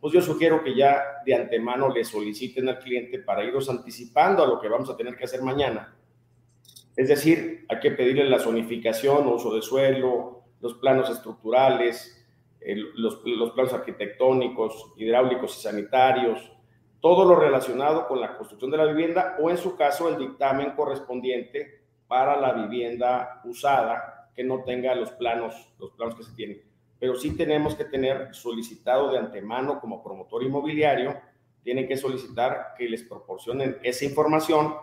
pues 0.00 0.14
yo 0.14 0.22
sugiero 0.22 0.64
que 0.64 0.74
ya 0.74 1.02
de 1.26 1.34
antemano 1.34 1.90
le 1.90 2.02
soliciten 2.02 2.68
al 2.70 2.78
cliente 2.78 3.18
para 3.18 3.44
irnos 3.44 3.68
anticipando 3.68 4.42
a 4.42 4.46
lo 4.46 4.58
que 4.58 4.68
vamos 4.68 4.88
a 4.88 4.96
tener 4.96 5.16
que 5.16 5.24
hacer 5.24 5.42
mañana. 5.42 5.94
Es 6.96 7.08
decir, 7.08 7.66
hay 7.68 7.80
que 7.80 7.90
pedirle 7.90 8.24
la 8.24 8.38
zonificación, 8.38 9.26
uso 9.26 9.54
de 9.54 9.60
suelo, 9.60 10.44
los 10.60 10.74
planos 10.74 11.10
estructurales, 11.10 12.24
los, 12.94 13.20
los 13.24 13.50
planos 13.50 13.72
arquitectónicos, 13.74 14.92
hidráulicos 14.96 15.58
y 15.58 15.62
sanitarios, 15.62 16.53
todo 17.04 17.26
lo 17.26 17.36
relacionado 17.36 18.08
con 18.08 18.18
la 18.18 18.34
construcción 18.34 18.70
de 18.70 18.78
la 18.78 18.86
vivienda 18.86 19.36
o 19.38 19.50
en 19.50 19.58
su 19.58 19.76
caso 19.76 20.08
el 20.08 20.16
dictamen 20.16 20.70
correspondiente 20.70 21.82
para 22.08 22.40
la 22.40 22.54
vivienda 22.54 23.42
usada 23.44 24.30
que 24.34 24.42
no 24.42 24.64
tenga 24.64 24.94
los 24.94 25.10
planos, 25.10 25.70
los 25.78 25.90
planos 25.90 26.14
que 26.14 26.22
se 26.22 26.32
tienen. 26.32 26.62
Pero 26.98 27.14
sí 27.14 27.36
tenemos 27.36 27.74
que 27.74 27.84
tener 27.84 28.34
solicitado 28.34 29.12
de 29.12 29.18
antemano 29.18 29.82
como 29.82 30.02
promotor 30.02 30.44
inmobiliario, 30.44 31.14
tienen 31.62 31.86
que 31.86 31.98
solicitar 31.98 32.72
que 32.78 32.88
les 32.88 33.02
proporcionen 33.02 33.76
esa 33.82 34.06
información 34.06 34.74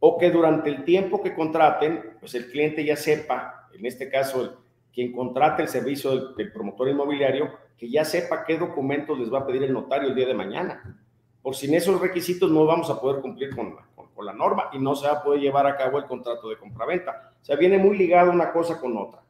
o 0.00 0.18
que 0.18 0.32
durante 0.32 0.70
el 0.70 0.82
tiempo 0.82 1.22
que 1.22 1.36
contraten, 1.36 2.16
pues 2.18 2.34
el 2.34 2.50
cliente 2.50 2.84
ya 2.84 2.96
sepa, 2.96 3.68
en 3.72 3.86
este 3.86 4.10
caso 4.10 4.64
quien 4.92 5.12
contrate 5.12 5.62
el 5.62 5.68
servicio 5.68 6.10
del, 6.16 6.34
del 6.34 6.52
promotor 6.52 6.88
inmobiliario, 6.88 7.48
que 7.78 7.88
ya 7.88 8.04
sepa 8.04 8.44
qué 8.44 8.58
documentos 8.58 9.16
les 9.20 9.32
va 9.32 9.38
a 9.38 9.46
pedir 9.46 9.62
el 9.62 9.72
notario 9.72 10.08
el 10.08 10.16
día 10.16 10.26
de 10.26 10.34
mañana 10.34 10.99
por 11.42 11.56
sin 11.56 11.74
esos 11.74 12.00
requisitos 12.00 12.50
no 12.50 12.66
vamos 12.66 12.90
a 12.90 13.00
poder 13.00 13.20
cumplir 13.22 13.54
con, 13.54 13.76
con, 13.94 14.26
la 14.26 14.32
norma 14.34 14.68
y 14.74 14.78
no 14.78 14.94
se 14.94 15.06
va 15.06 15.14
a 15.14 15.22
poder 15.22 15.40
llevar 15.40 15.66
a 15.66 15.78
cabo 15.78 15.96
el 15.96 16.04
contrato 16.04 16.50
de 16.50 16.58
compraventa. 16.58 17.32
O 17.40 17.44
sea, 17.44 17.56
viene 17.56 17.78
muy 17.78 17.96
ligado 17.96 18.30
una 18.30 18.52
cosa 18.52 18.78
con 18.78 18.94
otra. 18.98 19.22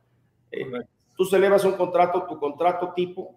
Eh, 0.50 0.66
tú 1.16 1.24
celebras 1.24 1.64
un 1.64 1.74
contrato, 1.74 2.26
tu 2.26 2.40
contrato 2.40 2.92
tipo, 2.92 3.36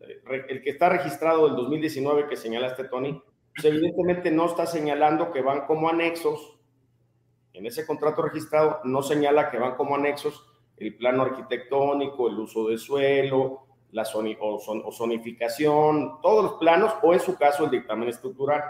eh, 0.00 0.44
el 0.48 0.62
que 0.62 0.70
está 0.70 0.88
registrado 0.88 1.46
del 1.46 1.54
2019 1.54 2.26
que 2.26 2.36
señalaste, 2.36 2.84
Tony, 2.84 3.22
pues 3.54 3.64
evidentemente 3.64 4.32
no 4.32 4.46
está 4.46 4.66
señalando 4.66 5.30
que 5.30 5.40
van 5.40 5.66
como 5.66 5.88
anexos. 5.88 6.58
En 7.52 7.64
ese 7.64 7.86
contrato 7.86 8.22
registrado 8.22 8.80
no 8.82 9.02
señala 9.02 9.50
que 9.50 9.58
van 9.58 9.76
como 9.76 9.94
anexos 9.94 10.44
el 10.76 10.96
plano 10.96 11.22
arquitectónico, 11.22 12.28
el 12.28 12.38
uso 12.38 12.68
de 12.68 12.76
suelo, 12.76 13.65
la 13.92 14.04
o, 14.40 14.92
zonificación, 14.92 16.20
todos 16.20 16.44
los 16.44 16.52
planos 16.54 16.94
o 17.02 17.14
en 17.14 17.20
su 17.20 17.36
caso 17.36 17.64
el 17.64 17.70
dictamen 17.70 18.08
estructural. 18.08 18.62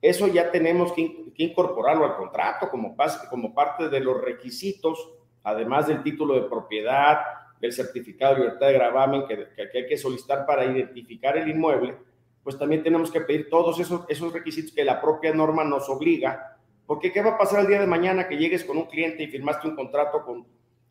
Eso 0.00 0.26
ya 0.26 0.50
tenemos 0.50 0.92
que, 0.92 1.30
incorporarlo 1.36 2.04
al 2.04 2.16
contrato 2.16 2.68
como, 2.70 2.94
como 3.28 3.54
parte 3.54 3.88
de 3.88 4.00
los 4.00 4.20
requisitos, 4.20 5.10
además 5.42 5.86
del 5.86 6.02
título 6.02 6.34
de 6.34 6.42
propiedad, 6.42 7.18
del 7.60 7.72
certificado 7.72 8.34
de 8.34 8.40
libertad 8.40 8.66
de 8.68 8.72
gravamen 8.72 9.26
que, 9.26 9.48
que, 9.54 9.78
hay 9.78 9.86
que 9.86 9.98
solicitar 9.98 10.46
para 10.46 10.64
identificar 10.64 11.36
el 11.36 11.48
inmueble, 11.48 11.96
pues 12.42 12.58
también 12.58 12.82
tenemos 12.82 13.10
que 13.10 13.20
pedir 13.20 13.50
todos 13.50 13.78
esos, 13.78 14.04
esos 14.08 14.32
requisitos 14.32 14.72
que 14.72 14.84
la 14.84 15.00
propia 15.00 15.32
norma 15.34 15.62
nos 15.64 15.88
obliga. 15.88 16.56
Porque 16.86 17.12
¿qué 17.12 17.22
va 17.22 17.32
a 17.32 17.38
pasar 17.38 17.60
el 17.60 17.66
día 17.66 17.80
de 17.80 17.86
mañana 17.86 18.26
que 18.26 18.36
llegues 18.36 18.64
con 18.64 18.78
un 18.78 18.86
cliente 18.86 19.22
y 19.22 19.28
firmaste 19.28 19.68
un 19.68 19.76
contrato 19.76 20.24
con, 20.24 20.46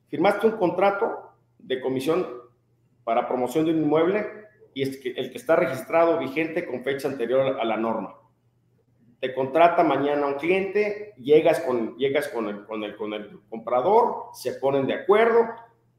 firmaste 0.08 0.48
un 0.48 0.58
contrato 0.58 1.34
de 1.58 1.82
comisión 1.82 2.26
para 3.10 3.28
promoción 3.28 3.66
de 3.66 3.72
un 3.72 3.80
inmueble 3.80 4.24
y 4.72 4.84
es 4.84 4.98
que 4.98 5.10
el 5.10 5.32
que 5.32 5.40
está 5.40 5.56
registrado 5.56 6.20
vigente 6.20 6.68
con 6.68 6.84
fecha 6.84 7.08
anterior 7.08 7.60
a 7.60 7.66
la 7.66 7.76
norma. 7.76 8.14
Te 9.20 9.34
contrata 9.34 9.84
mañana 9.84 10.28
un 10.28 10.36
cliente, 10.36 11.16
llegas 11.18 11.60
con, 11.62 11.98
llegas 11.98 12.28
con, 12.28 12.48
el, 12.48 12.68
con, 12.68 12.84
el, 12.84 12.96
con 12.96 13.14
el 13.16 13.40
comprador, 13.50 14.26
se 14.34 14.54
ponen 14.54 14.86
de 14.86 14.94
acuerdo, 14.94 15.48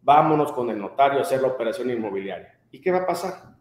vámonos 0.02 0.52
con 0.52 0.70
el 0.70 0.78
notario 0.78 1.18
a 1.18 1.22
hacer 1.22 1.42
la 1.42 1.48
operación 1.48 1.90
inmobiliaria. 1.90 2.60
¿Y 2.70 2.80
qué 2.80 2.92
va 2.92 2.98
a 2.98 3.06
pasar? 3.06 3.56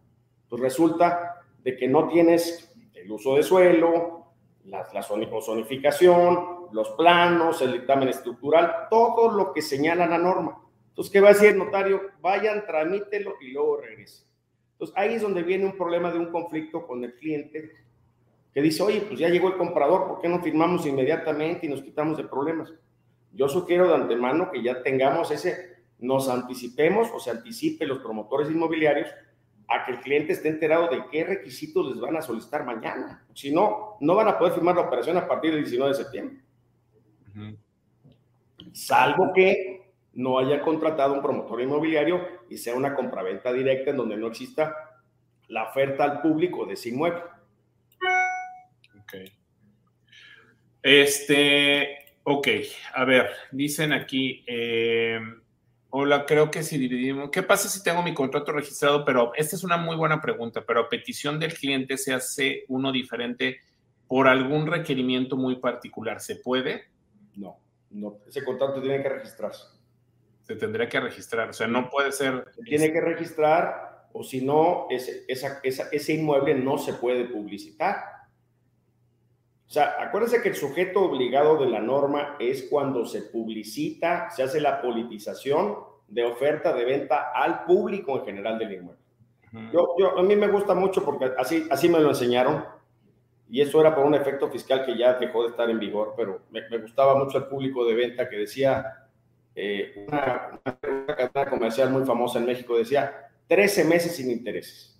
Pues 0.47 0.61
resulta 0.61 1.41
de 1.63 1.75
que 1.75 1.87
no 1.87 2.07
tienes 2.07 2.71
el 2.93 3.11
uso 3.11 3.35
de 3.35 3.41
suelo, 3.41 4.27
la, 4.65 4.87
la 4.93 5.01
zonificación, 5.01 6.67
los 6.71 6.91
planos, 6.91 7.63
el 7.63 7.73
dictamen 7.73 8.09
estructural, 8.09 8.85
todo 8.91 9.31
lo 9.31 9.51
que 9.53 9.63
señala 9.63 10.05
la 10.05 10.19
norma. 10.19 10.68
Entonces, 10.89 11.11
¿qué 11.11 11.21
va 11.21 11.29
a 11.29 11.33
decir 11.33 11.49
el 11.49 11.57
notario? 11.57 12.01
Vayan, 12.21 12.65
tramítelo 12.65 13.35
y 13.41 13.51
luego 13.51 13.77
regresen. 13.77 14.27
Entonces, 14.73 14.95
ahí 14.97 15.13
es 15.15 15.21
donde 15.21 15.43
viene 15.43 15.65
un 15.65 15.77
problema 15.77 16.11
de 16.11 16.19
un 16.19 16.31
conflicto 16.31 16.85
con 16.85 17.03
el 17.03 17.13
cliente 17.15 17.71
que 18.53 18.61
dice, 18.61 18.81
oye, 18.83 19.01
pues 19.01 19.19
ya 19.19 19.29
llegó 19.29 19.49
el 19.49 19.57
comprador, 19.57 20.07
¿por 20.07 20.21
qué 20.21 20.27
no 20.27 20.41
firmamos 20.41 20.85
inmediatamente 20.85 21.67
y 21.67 21.69
nos 21.69 21.81
quitamos 21.81 22.17
de 22.17 22.23
problemas? 22.23 22.73
Yo 23.33 23.47
sugiero 23.47 23.87
de 23.87 23.95
antemano 23.95 24.51
que 24.51 24.63
ya 24.63 24.81
tengamos 24.81 25.31
ese, 25.31 25.77
nos 25.99 26.29
anticipemos 26.29 27.09
o 27.13 27.19
se 27.19 27.29
anticipe 27.29 27.85
los 27.85 27.99
promotores 27.99 28.49
inmobiliarios 28.49 29.09
a 29.67 29.85
que 29.85 29.91
el 29.91 29.99
cliente 29.99 30.33
esté 30.33 30.49
enterado 30.49 30.87
de 30.87 31.03
qué 31.11 31.23
requisitos 31.23 31.91
les 31.91 31.99
van 31.99 32.17
a 32.17 32.21
solicitar 32.21 32.65
mañana. 32.65 33.23
Si 33.33 33.51
no, 33.51 33.97
no 33.99 34.15
van 34.15 34.27
a 34.27 34.39
poder 34.39 34.53
firmar 34.53 34.75
la 34.75 34.81
operación 34.81 35.17
a 35.17 35.27
partir 35.27 35.51
del 35.51 35.63
19 35.63 35.95
de 35.95 36.03
septiembre. 36.03 36.37
Salvo 38.73 39.31
que 39.33 39.68
no 40.19 40.37
haya 40.37 40.59
contratado 40.59 41.13
un 41.13 41.21
promotor 41.21 41.61
inmobiliario 41.61 42.27
y 42.49 42.57
sea 42.57 42.75
una 42.75 42.93
compraventa 42.93 43.53
directa 43.53 43.91
en 43.91 43.97
donde 43.97 44.17
no 44.17 44.27
exista 44.27 44.75
la 45.47 45.69
oferta 45.69 46.03
al 46.03 46.21
público 46.21 46.65
de 46.65 46.73
ese 46.73 46.89
inmueble. 46.89 47.21
Ok. 49.01 49.13
Este, 50.83 52.15
ok, 52.23 52.47
a 52.95 53.05
ver, 53.05 53.29
dicen 53.53 53.93
aquí, 53.93 54.43
eh, 54.45 55.21
hola, 55.89 56.25
creo 56.25 56.51
que 56.51 56.63
si 56.63 56.77
dividimos, 56.77 57.29
¿qué 57.29 57.41
pasa 57.41 57.69
si 57.69 57.81
tengo 57.81 58.03
mi 58.03 58.13
contrato 58.13 58.51
registrado? 58.51 59.05
Pero 59.05 59.31
esta 59.35 59.55
es 59.55 59.63
una 59.63 59.77
muy 59.77 59.95
buena 59.95 60.19
pregunta, 60.19 60.65
pero 60.67 60.81
a 60.81 60.89
petición 60.89 61.39
del 61.39 61.53
cliente 61.53 61.97
se 61.97 62.13
hace 62.13 62.65
uno 62.67 62.91
diferente 62.91 63.61
por 64.05 64.27
algún 64.27 64.67
requerimiento 64.67 65.37
muy 65.37 65.55
particular, 65.55 66.19
¿se 66.19 66.35
puede? 66.35 66.89
No, 67.37 67.57
no, 67.91 68.17
ese 68.27 68.43
contrato 68.43 68.81
tiene 68.81 69.01
que 69.01 69.07
registrarse 69.07 69.78
se 70.49 70.55
tendría 70.55 70.89
que 70.89 70.99
registrar. 70.99 71.51
O 71.51 71.53
sea, 71.53 71.67
no 71.67 71.91
puede 71.91 72.11
ser. 72.11 72.43
tiene 72.65 72.91
que 72.91 72.99
registrar, 72.99 74.07
o 74.13 74.23
si 74.23 74.43
no, 74.43 74.87
ese, 74.89 75.23
esa, 75.27 75.61
ese 75.61 76.13
inmueble 76.13 76.55
no 76.55 76.79
se 76.79 76.93
puede 76.93 77.25
publicitar. 77.25 77.97
O 79.67 79.71
sea, 79.71 79.97
acuérdense 79.99 80.41
que 80.41 80.49
el 80.49 80.55
sujeto 80.55 81.03
obligado 81.03 81.57
de 81.57 81.69
la 81.69 81.79
norma 81.79 82.35
es 82.39 82.63
cuando 82.63 83.05
se 83.05 83.21
publicita, 83.21 84.31
se 84.31 84.41
hace 84.41 84.59
la 84.59 84.81
politización 84.81 85.75
de 86.07 86.25
oferta 86.25 86.73
de 86.73 86.83
venta 86.83 87.31
al 87.31 87.65
público 87.65 88.17
en 88.17 88.25
general 88.25 88.57
del 88.57 88.73
inmueble. 88.73 89.03
yo, 89.71 89.93
yo, 89.99 90.17
a 90.17 90.23
mí 90.23 90.35
me 90.35 90.47
gusta 90.47 90.73
mucho 90.73 91.05
porque 91.05 91.29
así, 91.37 91.67
así 91.69 91.87
me 91.87 91.99
lo 91.99 92.09
enseñaron 92.09 92.65
y 93.47 93.61
eso 93.61 93.79
era 93.79 93.93
por 93.93 94.03
un 94.03 94.15
efecto 94.15 94.49
fiscal 94.49 94.83
que 94.83 94.97
ya 94.97 95.13
dejó 95.13 95.43
de 95.43 95.49
estar 95.49 95.69
en 95.69 95.77
vigor, 95.77 96.15
pero 96.17 96.41
me, 96.49 96.67
me 96.69 96.79
gustaba 96.79 97.13
mucho 97.13 97.37
el 97.37 97.45
público 97.45 97.85
de 97.85 97.93
venta 97.93 98.27
que 98.27 98.37
decía, 98.37 99.08
eh, 99.61 100.05
una, 100.07 100.61
cadena 100.63 101.49
comercial 101.49 101.89
muy 101.89 102.05
famosa 102.05 102.39
en 102.39 102.45
México 102.45 102.77
decía 102.77 103.29
13 103.47 103.83
meses 103.85 104.15
sin 104.15 104.31
intereses. 104.31 104.99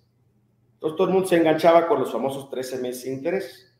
Entonces 0.74 0.96
todo 0.96 1.08
el 1.08 1.14
mundo 1.14 1.28
se 1.28 1.36
enganchaba 1.36 1.86
con 1.86 2.00
los 2.00 2.12
famosos 2.12 2.50
13 2.50 2.78
meses 2.78 3.02
sin 3.02 3.14
intereses. 3.14 3.74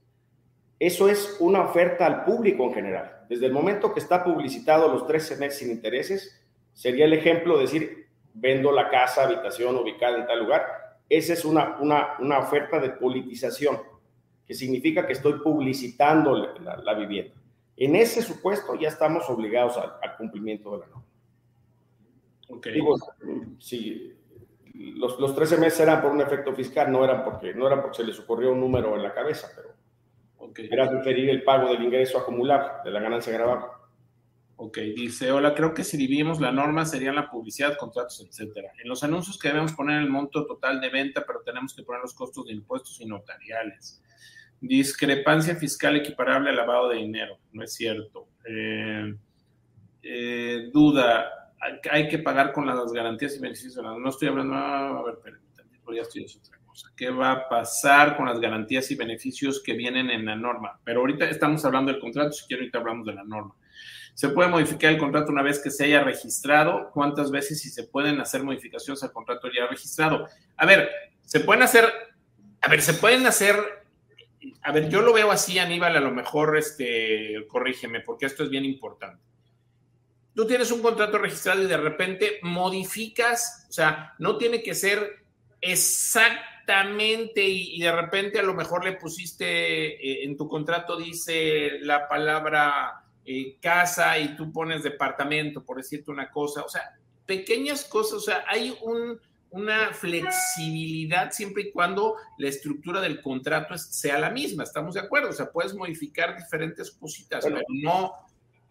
Eso 0.78 1.08
es 1.08 1.36
una 1.40 1.62
oferta 1.62 2.06
al 2.06 2.24
público 2.24 2.64
en 2.64 2.74
general. 2.74 3.26
Desde 3.28 3.46
el 3.46 3.52
momento 3.52 3.92
que 3.92 4.00
está 4.00 4.24
publicitado 4.24 4.88
los 4.92 5.06
13 5.06 5.36
meses 5.36 5.58
sin 5.58 5.70
intereses, 5.70 6.40
Sería 6.80 7.04
el 7.04 7.12
ejemplo 7.12 7.56
de 7.56 7.62
decir, 7.64 8.06
vendo 8.34 8.72
la 8.72 8.88
casa, 8.88 9.24
habitación 9.24 9.76
ubicada 9.76 10.18
en 10.18 10.26
tal 10.26 10.40
lugar. 10.40 10.64
Esa 11.08 11.32
es 11.32 11.44
una, 11.44 11.76
una, 11.80 12.14
una 12.20 12.38
oferta 12.38 12.78
de 12.78 12.90
politización, 12.90 13.78
que 14.46 14.54
significa 14.54 15.06
que 15.06 15.12
estoy 15.12 15.34
publicitando 15.40 16.34
la, 16.34 16.94
vivienda. 16.94 17.34
En 17.80 17.96
ese 17.96 18.20
supuesto 18.20 18.74
ya 18.74 18.88
estamos 18.88 19.28
obligados 19.30 19.78
al, 19.78 20.16
cumplimiento 20.18 20.72
de 20.72 20.80
la 20.80 20.86
norma. 20.86 21.04
Okay. 22.46 22.74
Digo, 22.74 22.98
si 23.58 24.12
los, 24.74 25.18
los 25.18 25.34
13 25.34 25.56
meses 25.56 25.80
eran 25.80 26.02
por 26.02 26.12
un 26.12 26.20
efecto 26.20 26.52
fiscal, 26.52 26.92
no 26.92 27.02
eran 27.02 27.24
porque, 27.24 27.54
no 27.54 27.66
eran 27.66 27.80
porque 27.80 27.96
se 27.96 28.04
les 28.04 28.20
ocurrió 28.20 28.52
un 28.52 28.60
número 28.60 28.94
en 28.96 29.02
la 29.02 29.14
cabeza, 29.14 29.48
pero 29.56 29.70
era 30.70 30.90
referir 30.90 31.30
el 31.30 31.42
pago 31.42 31.72
del 31.72 31.82
ingreso 31.82 32.18
acumulable, 32.18 32.70
de 32.84 32.90
la 32.90 33.00
ganancia 33.00 33.32
grabada. 33.32 33.70
Ok, 34.56 34.76
dice, 34.94 35.32
hola, 35.32 35.54
creo 35.54 35.72
que 35.72 35.82
si 35.82 35.96
dividimos 35.96 36.38
la 36.38 36.52
norma 36.52 36.84
serían 36.84 37.14
la 37.14 37.30
publicidad, 37.30 37.78
contratos, 37.78 38.20
etcétera. 38.20 38.72
En 38.82 38.90
los 38.90 39.02
anuncios 39.02 39.38
que 39.38 39.48
debemos 39.48 39.72
poner 39.72 40.02
el 40.02 40.10
monto 40.10 40.44
total 40.44 40.82
de 40.82 40.90
venta, 40.90 41.24
pero 41.26 41.40
tenemos 41.40 41.72
que 41.72 41.82
poner 41.82 42.02
los 42.02 42.12
costos 42.12 42.44
de 42.44 42.52
impuestos 42.52 43.00
y 43.00 43.06
notariales. 43.06 44.02
Discrepancia 44.60 45.56
fiscal 45.56 45.96
equiparable 45.96 46.50
al 46.50 46.56
lavado 46.56 46.90
de 46.90 46.98
dinero, 46.98 47.38
no 47.52 47.64
es 47.64 47.74
cierto. 47.74 48.28
Eh, 48.44 49.14
eh, 50.02 50.70
duda, 50.72 51.52
hay 51.90 52.08
que 52.08 52.18
pagar 52.18 52.52
con 52.52 52.66
las 52.66 52.92
garantías 52.92 53.36
y 53.36 53.40
beneficios. 53.40 53.76
No 53.76 54.08
estoy 54.08 54.28
hablando, 54.28 54.54
a 54.54 55.04
ver, 55.04 55.18
permítanme, 55.22 55.78
ya 55.94 56.02
estoy 56.02 56.24
otra 56.24 56.58
cosa. 56.64 56.88
¿Qué 56.96 57.10
va 57.10 57.32
a 57.32 57.48
pasar 57.48 58.16
con 58.16 58.26
las 58.26 58.40
garantías 58.40 58.90
y 58.90 58.94
beneficios 58.94 59.62
que 59.62 59.74
vienen 59.74 60.10
en 60.10 60.24
la 60.26 60.36
norma? 60.36 60.80
Pero 60.84 61.00
ahorita 61.00 61.28
estamos 61.28 61.64
hablando 61.64 61.92
del 61.92 62.00
contrato, 62.00 62.32
si 62.32 62.46
quiero 62.46 62.62
ahorita 62.62 62.78
hablamos 62.78 63.06
de 63.06 63.14
la 63.14 63.24
norma. 63.24 63.54
Se 64.14 64.28
puede 64.28 64.50
modificar 64.50 64.92
el 64.92 64.98
contrato 64.98 65.32
una 65.32 65.42
vez 65.42 65.62
que 65.62 65.70
se 65.70 65.84
haya 65.84 66.02
registrado. 66.02 66.90
¿Cuántas 66.92 67.30
veces 67.30 67.60
si 67.60 67.70
se 67.70 67.84
pueden 67.84 68.20
hacer 68.20 68.42
modificaciones 68.42 69.02
al 69.02 69.12
contrato 69.12 69.48
ya 69.48 69.66
registrado? 69.66 70.26
A 70.56 70.66
ver, 70.66 70.90
se 71.24 71.40
pueden 71.40 71.62
hacer, 71.62 71.84
a 72.60 72.68
ver, 72.68 72.82
se 72.82 72.94
pueden 72.94 73.26
hacer, 73.26 73.56
a 74.62 74.72
ver, 74.72 74.88
yo 74.88 75.00
lo 75.00 75.12
veo 75.12 75.30
así, 75.30 75.58
Aníbal, 75.58 75.96
a 75.96 76.00
lo 76.00 76.10
mejor, 76.10 76.56
este, 76.56 77.46
corrígeme, 77.48 78.00
porque 78.00 78.26
esto 78.26 78.44
es 78.44 78.50
bien 78.50 78.64
importante. 78.64 79.22
Tú 80.34 80.46
tienes 80.46 80.70
un 80.70 80.82
contrato 80.82 81.18
registrado 81.18 81.62
y 81.62 81.66
de 81.66 81.76
repente 81.76 82.38
modificas, 82.42 83.66
o 83.68 83.72
sea, 83.72 84.14
no 84.18 84.36
tiene 84.36 84.62
que 84.62 84.74
ser 84.74 85.24
exactamente 85.60 87.42
y, 87.42 87.80
de 87.80 87.92
repente 87.92 88.38
a 88.38 88.42
lo 88.42 88.54
mejor 88.54 88.84
le 88.84 88.92
pusiste 88.92 89.44
eh, 89.44 90.24
en 90.24 90.36
tu 90.36 90.48
contrato 90.48 90.96
dice 90.96 91.78
la 91.80 92.06
palabra 92.06 93.02
eh, 93.24 93.56
casa 93.60 94.18
y 94.18 94.36
tú 94.36 94.52
pones 94.52 94.82
departamento, 94.82 95.64
por 95.64 95.78
decirte 95.78 96.10
una 96.10 96.30
cosa. 96.30 96.62
O 96.62 96.68
sea, 96.68 96.96
pequeñas 97.26 97.84
cosas, 97.84 98.14
o 98.14 98.20
sea, 98.20 98.44
hay 98.46 98.76
un, 98.82 99.20
una 99.50 99.92
flexibilidad 99.92 101.30
siempre 101.32 101.64
y 101.64 101.72
cuando 101.72 102.16
la 102.38 102.48
estructura 102.48 103.00
del 103.00 103.20
contrato 103.20 103.76
sea 103.76 104.18
la 104.18 104.30
misma, 104.30 104.62
estamos 104.62 104.94
de 104.94 105.00
acuerdo, 105.00 105.30
o 105.30 105.32
sea, 105.32 105.50
puedes 105.50 105.74
modificar 105.74 106.36
diferentes 106.36 106.90
cositas, 106.92 107.44
pero 107.44 107.60
no... 107.68 108.12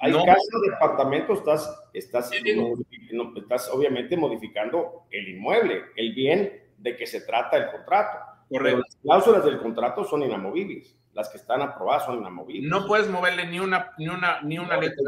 Hay 0.02 0.14
no, 0.14 0.24
casa, 0.24 0.40
departamento, 0.66 1.34
estás, 1.34 1.78
estás, 1.92 2.32
estás 2.32 3.70
obviamente 3.74 4.16
modificando 4.16 5.04
el 5.12 5.28
inmueble, 5.28 5.88
el 5.98 6.14
bien 6.14 6.54
de 6.78 6.96
que 6.96 7.06
se 7.06 7.20
trata 7.20 7.58
el 7.58 7.70
contrato. 7.70 8.18
Correcto. 8.48 8.80
las 8.80 8.96
cláusulas 8.96 9.44
del 9.44 9.60
contrato 9.60 10.06
son 10.06 10.24
inamovibles 10.24 10.96
las 11.14 11.30
que 11.30 11.38
están 11.38 11.62
aprobadas 11.62 12.06
son 12.06 12.20
inamovibles. 12.20 12.70
No 12.70 12.88
puedes 12.88 13.10
moverle 13.10 13.48
ni 13.48 13.60
una, 13.60 13.92
ni 13.98 14.08
una, 14.08 14.42
ni 14.42 14.58
una 14.58 14.78
letra. 14.78 15.04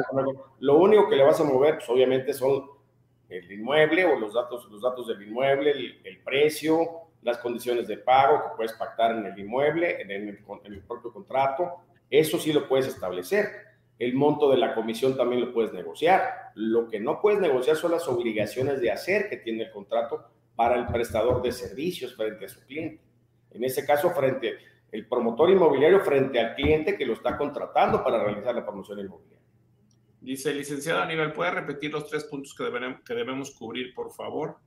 Lo 0.59 0.77
único 0.77 1.09
que 1.09 1.15
le 1.15 1.23
vas 1.23 1.39
a 1.39 1.43
mover, 1.43 1.75
pues 1.75 1.89
obviamente 1.89 2.33
son 2.33 2.65
el 3.31 3.51
inmueble 3.51 4.05
o 4.05 4.19
los 4.19 4.33
datos, 4.33 4.67
los 4.69 4.81
datos 4.81 5.07
del 5.07 5.21
inmueble, 5.21 5.71
el, 6.03 6.19
precio, 6.23 6.79
las 7.21 7.37
condiciones 7.37 7.87
de 7.87 7.97
pago 7.97 8.43
que 8.43 8.55
puedes 8.57 8.73
pactar 8.73 9.15
en 9.15 9.25
el 9.25 9.39
inmueble, 9.39 10.01
en 10.01 10.11
el, 10.11 10.39
en 10.63 10.73
el 10.73 10.81
propio 10.81 11.13
contrato. 11.13 11.77
Eso 12.09 12.37
sí 12.37 12.51
lo 12.51 12.67
puedes 12.67 12.87
establecer. 12.87 13.47
El 13.97 14.15
monto 14.15 14.51
de 14.51 14.57
la 14.57 14.75
comisión 14.75 15.15
también 15.15 15.41
lo 15.41 15.53
puedes 15.53 15.71
negociar. 15.71 16.51
Lo 16.55 16.89
que 16.89 16.99
no 16.99 17.21
puedes 17.21 17.39
negociar 17.39 17.77
son 17.77 17.91
las 17.91 18.07
obligaciones 18.07 18.81
de 18.81 18.91
hacer 18.91 19.29
que 19.29 19.37
tiene 19.37 19.63
el 19.63 19.71
contrato 19.71 20.25
para 20.55 20.75
el 20.75 20.87
prestador 20.87 21.41
de 21.41 21.53
servicios 21.53 22.15
frente 22.15 22.45
a 22.45 22.49
su 22.49 22.65
cliente. 22.65 23.01
En 23.51 23.63
este 23.63 23.85
caso, 23.85 24.09
frente 24.11 24.57
el 24.91 25.07
promotor 25.07 25.49
inmobiliario 25.49 26.01
frente 26.01 26.39
al 26.39 26.53
cliente 26.55 26.97
que 26.97 27.05
lo 27.05 27.13
está 27.13 27.37
contratando 27.37 28.03
para 28.03 28.21
realizar 28.23 28.53
la 28.53 28.65
promoción 28.65 28.99
inmobiliaria. 28.99 29.40
Dice, 30.21 30.53
licenciado 30.53 31.01
Aníbal, 31.01 31.33
¿puede 31.33 31.49
repetir 31.49 31.91
los 31.91 32.07
tres 32.07 32.25
puntos 32.25 32.53
que 32.53 32.63
debemos, 32.63 33.01
que 33.01 33.15
debemos 33.15 33.49
cubrir, 33.49 33.95
por 33.95 34.11
favor? 34.11 34.57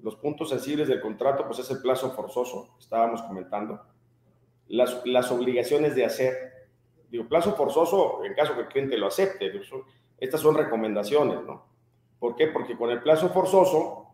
Los 0.00 0.16
puntos 0.16 0.48
sensibles 0.48 0.88
del 0.88 1.00
contrato, 1.00 1.46
pues 1.46 1.60
es 1.60 1.70
el 1.70 1.80
plazo 1.80 2.10
forzoso, 2.10 2.74
estábamos 2.76 3.22
comentando. 3.22 3.80
Las, 4.66 5.00
las 5.06 5.30
obligaciones 5.30 5.94
de 5.94 6.04
hacer. 6.04 6.34
Digo, 7.08 7.28
plazo 7.28 7.54
forzoso 7.54 8.24
en 8.24 8.34
caso 8.34 8.54
que 8.54 8.62
el 8.62 8.66
cliente 8.66 8.98
lo 8.98 9.06
acepte. 9.06 9.52
Estas 10.18 10.40
son 10.40 10.56
recomendaciones, 10.56 11.44
¿no? 11.44 11.64
¿Por 12.18 12.34
qué? 12.34 12.48
Porque 12.48 12.76
con 12.76 12.90
el 12.90 13.00
plazo 13.00 13.28
forzoso 13.28 14.08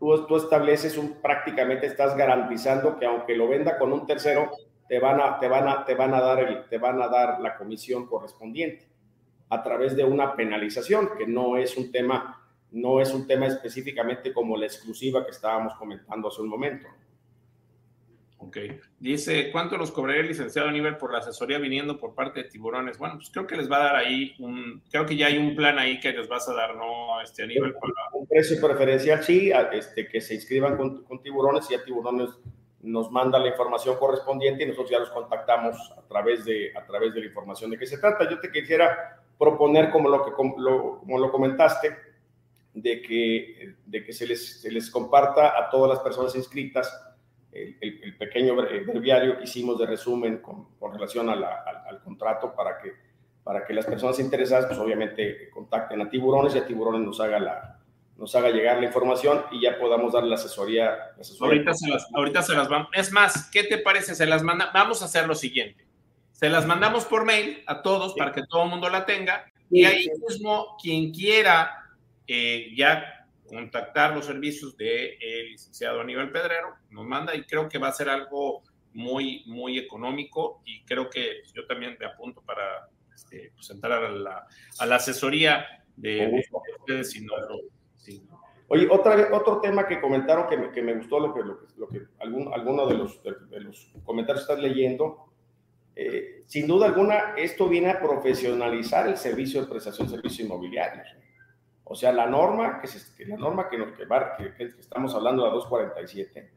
tú, 0.00 0.36
estableces 0.36 0.98
un, 0.98 1.22
prácticamente 1.22 1.86
estás 1.86 2.16
garantizando 2.16 2.98
que 2.98 3.06
aunque 3.06 3.36
lo 3.36 3.46
venda 3.46 3.78
con 3.78 3.92
un 3.92 4.06
tercero, 4.06 4.50
te 4.88 4.98
van 4.98 5.20
a, 5.20 5.38
te 5.38 5.46
van 5.46 5.68
a, 5.68 5.84
te 5.84 5.94
van 5.94 6.14
a, 6.14 6.20
dar, 6.20 6.66
te 6.68 6.78
van 6.78 7.00
a 7.00 7.06
dar 7.06 7.40
la 7.40 7.56
comisión 7.56 8.06
correspondiente 8.06 8.97
a 9.50 9.62
través 9.62 9.96
de 9.96 10.04
una 10.04 10.34
penalización, 10.36 11.10
que 11.16 11.26
no 11.26 11.56
es 11.56 11.76
un 11.76 11.90
tema, 11.90 12.42
no 12.70 13.00
es 13.00 13.12
un 13.12 13.26
tema 13.26 13.46
específicamente 13.46 14.32
como 14.32 14.56
la 14.56 14.66
exclusiva 14.66 15.24
que 15.24 15.30
estábamos 15.30 15.74
comentando 15.74 16.28
hace 16.28 16.42
un 16.42 16.48
momento. 16.48 16.88
Ok. 18.40 18.56
Dice, 19.00 19.50
¿cuánto 19.50 19.76
los 19.76 19.90
cobraría 19.90 20.22
el 20.22 20.28
licenciado 20.28 20.70
nivel 20.70 20.96
por 20.96 21.12
la 21.12 21.18
asesoría 21.18 21.58
viniendo 21.58 21.98
por 21.98 22.14
parte 22.14 22.44
de 22.44 22.48
tiburones? 22.48 22.96
Bueno, 22.96 23.16
pues 23.16 23.30
creo 23.30 23.46
que 23.46 23.56
les 23.56 23.70
va 23.70 23.78
a 23.78 23.84
dar 23.84 23.96
ahí 23.96 24.34
un, 24.38 24.82
creo 24.90 25.06
que 25.06 25.16
ya 25.16 25.26
hay 25.26 25.38
un 25.38 25.56
plan 25.56 25.78
ahí 25.78 25.98
que 25.98 26.12
les 26.12 26.28
vas 26.28 26.48
a 26.48 26.54
dar, 26.54 26.76
¿no? 26.76 27.20
Este, 27.20 27.42
a 27.42 27.46
nivel 27.46 27.74
Un 28.12 28.26
precio 28.26 28.60
preferencial, 28.64 29.24
sí, 29.24 29.50
este, 29.72 30.06
que 30.06 30.20
se 30.20 30.34
inscriban 30.36 30.76
con, 30.76 31.02
con 31.02 31.20
tiburones 31.20 31.68
y 31.70 31.74
a 31.74 31.84
tiburones 31.84 32.30
nos 32.80 33.10
manda 33.10 33.40
la 33.40 33.48
información 33.48 33.96
correspondiente 33.98 34.62
y 34.62 34.66
nosotros 34.66 34.90
ya 34.90 35.00
los 35.00 35.10
contactamos 35.10 35.76
a 35.96 36.02
través 36.02 36.44
de, 36.44 36.72
a 36.76 36.86
través 36.86 37.12
de 37.12 37.20
la 37.20 37.26
información 37.26 37.70
de 37.70 37.78
qué 37.78 37.86
se 37.86 37.98
trata. 37.98 38.30
Yo 38.30 38.38
te 38.38 38.52
quisiera 38.52 39.20
proponer, 39.38 39.90
como 39.90 40.08
lo, 40.08 40.24
que, 40.24 40.30
lo, 40.58 40.98
como 40.98 41.18
lo 41.18 41.30
comentaste, 41.30 41.96
de 42.74 43.02
que, 43.02 43.76
de 43.86 44.04
que 44.04 44.12
se, 44.12 44.26
les, 44.26 44.60
se 44.60 44.70
les 44.70 44.90
comparta 44.90 45.58
a 45.58 45.70
todas 45.70 45.90
las 45.90 46.00
personas 46.00 46.34
inscritas 46.36 46.92
el, 47.52 48.16
pequeño 48.16 48.54
breviario 48.54 49.38
que 49.38 49.44
hicimos 49.44 49.78
de 49.78 49.86
resumen 49.86 50.38
con, 50.38 50.68
relación 50.92 51.28
al, 51.28 51.44
contrato 52.04 52.54
para 52.54 52.78
que, 52.78 52.92
para 53.42 53.64
que 53.64 53.72
las 53.72 53.86
personas 53.86 54.18
interesadas, 54.20 54.66
pues 54.66 54.78
obviamente 54.78 55.50
contacten 55.50 56.00
a 56.00 56.10
Tiburones 56.10 56.54
y 56.54 56.58
a 56.58 56.66
Tiburones 56.66 57.00
nos 57.00 57.20
haga, 57.20 57.38
la, 57.40 57.80
nos 58.16 58.34
haga 58.34 58.50
llegar 58.50 58.78
la 58.78 58.86
información 58.86 59.44
y 59.50 59.62
ya 59.62 59.78
podamos 59.78 60.12
dar 60.12 60.24
la 60.24 60.34
asesoría. 60.34 60.96
ahorita, 61.40 61.74
se 61.74 61.88
las, 61.88 62.06
ahorita 62.14 62.42
se 62.42 62.54
las 62.54 62.68
vamos. 62.68 62.88
Es 62.92 63.12
más, 63.12 63.50
¿qué 63.50 63.64
te 63.64 63.78
parece? 63.78 64.14
Se 64.14 64.26
las 64.26 64.42
manda. 64.42 64.70
Vamos 64.72 65.02
a 65.02 65.06
hacer 65.06 65.26
lo 65.26 65.34
siguiente. 65.34 65.87
Se 66.38 66.48
las 66.48 66.66
mandamos 66.66 67.04
por 67.04 67.24
mail 67.24 67.64
a 67.66 67.82
todos 67.82 68.14
para 68.14 68.30
que 68.30 68.46
todo 68.46 68.62
el 68.62 68.70
mundo 68.70 68.88
la 68.88 69.04
tenga. 69.04 69.50
Y 69.70 69.84
ahí 69.84 70.08
mismo, 70.24 70.76
quien 70.80 71.10
quiera 71.10 71.96
eh, 72.28 72.72
ya 72.76 73.26
contactar 73.48 74.14
los 74.14 74.26
servicios 74.26 74.76
del 74.76 75.18
licenciado 75.50 76.00
Aníbal 76.00 76.30
Pedrero, 76.30 76.76
nos 76.90 77.04
manda 77.06 77.34
y 77.34 77.42
creo 77.42 77.68
que 77.68 77.78
va 77.78 77.88
a 77.88 77.92
ser 77.92 78.08
algo 78.08 78.62
muy, 78.92 79.42
muy 79.46 79.78
económico 79.78 80.62
y 80.64 80.84
creo 80.84 81.10
que 81.10 81.42
yo 81.52 81.66
también 81.66 81.96
me 81.98 82.06
apunto 82.06 82.40
para 82.42 82.88
este, 83.12 83.50
pues, 83.56 83.68
entrar 83.70 84.04
a 84.04 84.08
la, 84.08 84.46
a 84.78 84.86
la 84.86 84.94
asesoría 84.94 85.66
de, 85.96 86.44
ustedes 86.78 87.10
si 87.10 87.22
no 87.22 87.34
Oye, 88.70 88.86
otra, 88.90 89.28
otro 89.32 89.60
tema 89.60 89.88
que 89.88 90.00
comentaron 90.00 90.46
que 90.46 90.56
me, 90.58 90.70
que 90.70 90.82
me 90.82 90.94
gustó, 90.94 91.18
lo 91.18 91.34
que, 91.34 91.40
lo 91.42 91.88
que, 91.88 92.02
algún, 92.20 92.52
alguno 92.52 92.86
de 92.86 92.98
los, 92.98 93.22
de, 93.22 93.60
los 93.60 93.90
comentarios 94.04 94.46
que 94.46 94.52
estás 94.52 94.62
leyendo, 94.62 95.27
eh, 96.00 96.44
sin 96.46 96.68
duda 96.68 96.86
alguna, 96.86 97.34
esto 97.36 97.68
viene 97.68 97.90
a 97.90 97.98
profesionalizar 97.98 99.08
el 99.08 99.16
servicio 99.16 99.60
de 99.60 99.66
prestación 99.66 100.06
de 100.06 100.14
servicios 100.14 100.46
inmobiliarios. 100.46 101.08
O 101.82 101.96
sea, 101.96 102.12
la 102.12 102.26
norma 102.26 102.80
que, 102.80 102.86
se, 102.86 103.26
la 103.26 103.36
norma 103.36 103.68
que, 103.68 103.78
nos, 103.78 103.98
que, 103.98 104.04
va, 104.04 104.36
que, 104.36 104.64
estamos 104.78 105.12
hablando, 105.16 105.44
la 105.44 105.52
247, 105.52 106.52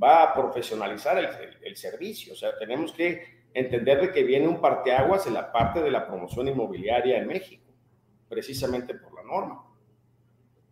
va 0.00 0.22
a 0.22 0.34
profesionalizar 0.34 1.18
el, 1.18 1.26
el, 1.62 1.76
servicio. 1.76 2.34
O 2.34 2.36
sea, 2.36 2.56
tenemos 2.60 2.92
que 2.92 3.48
entender 3.54 4.02
de 4.02 4.12
que 4.12 4.22
viene 4.22 4.46
un 4.46 4.60
parteaguas 4.60 5.26
en 5.26 5.34
la 5.34 5.50
parte 5.50 5.82
de 5.82 5.90
la 5.90 6.06
promoción 6.06 6.46
inmobiliaria 6.46 7.18
en 7.18 7.26
México, 7.26 7.64
precisamente 8.28 8.94
por 8.94 9.12
la 9.14 9.24
norma. 9.24 9.65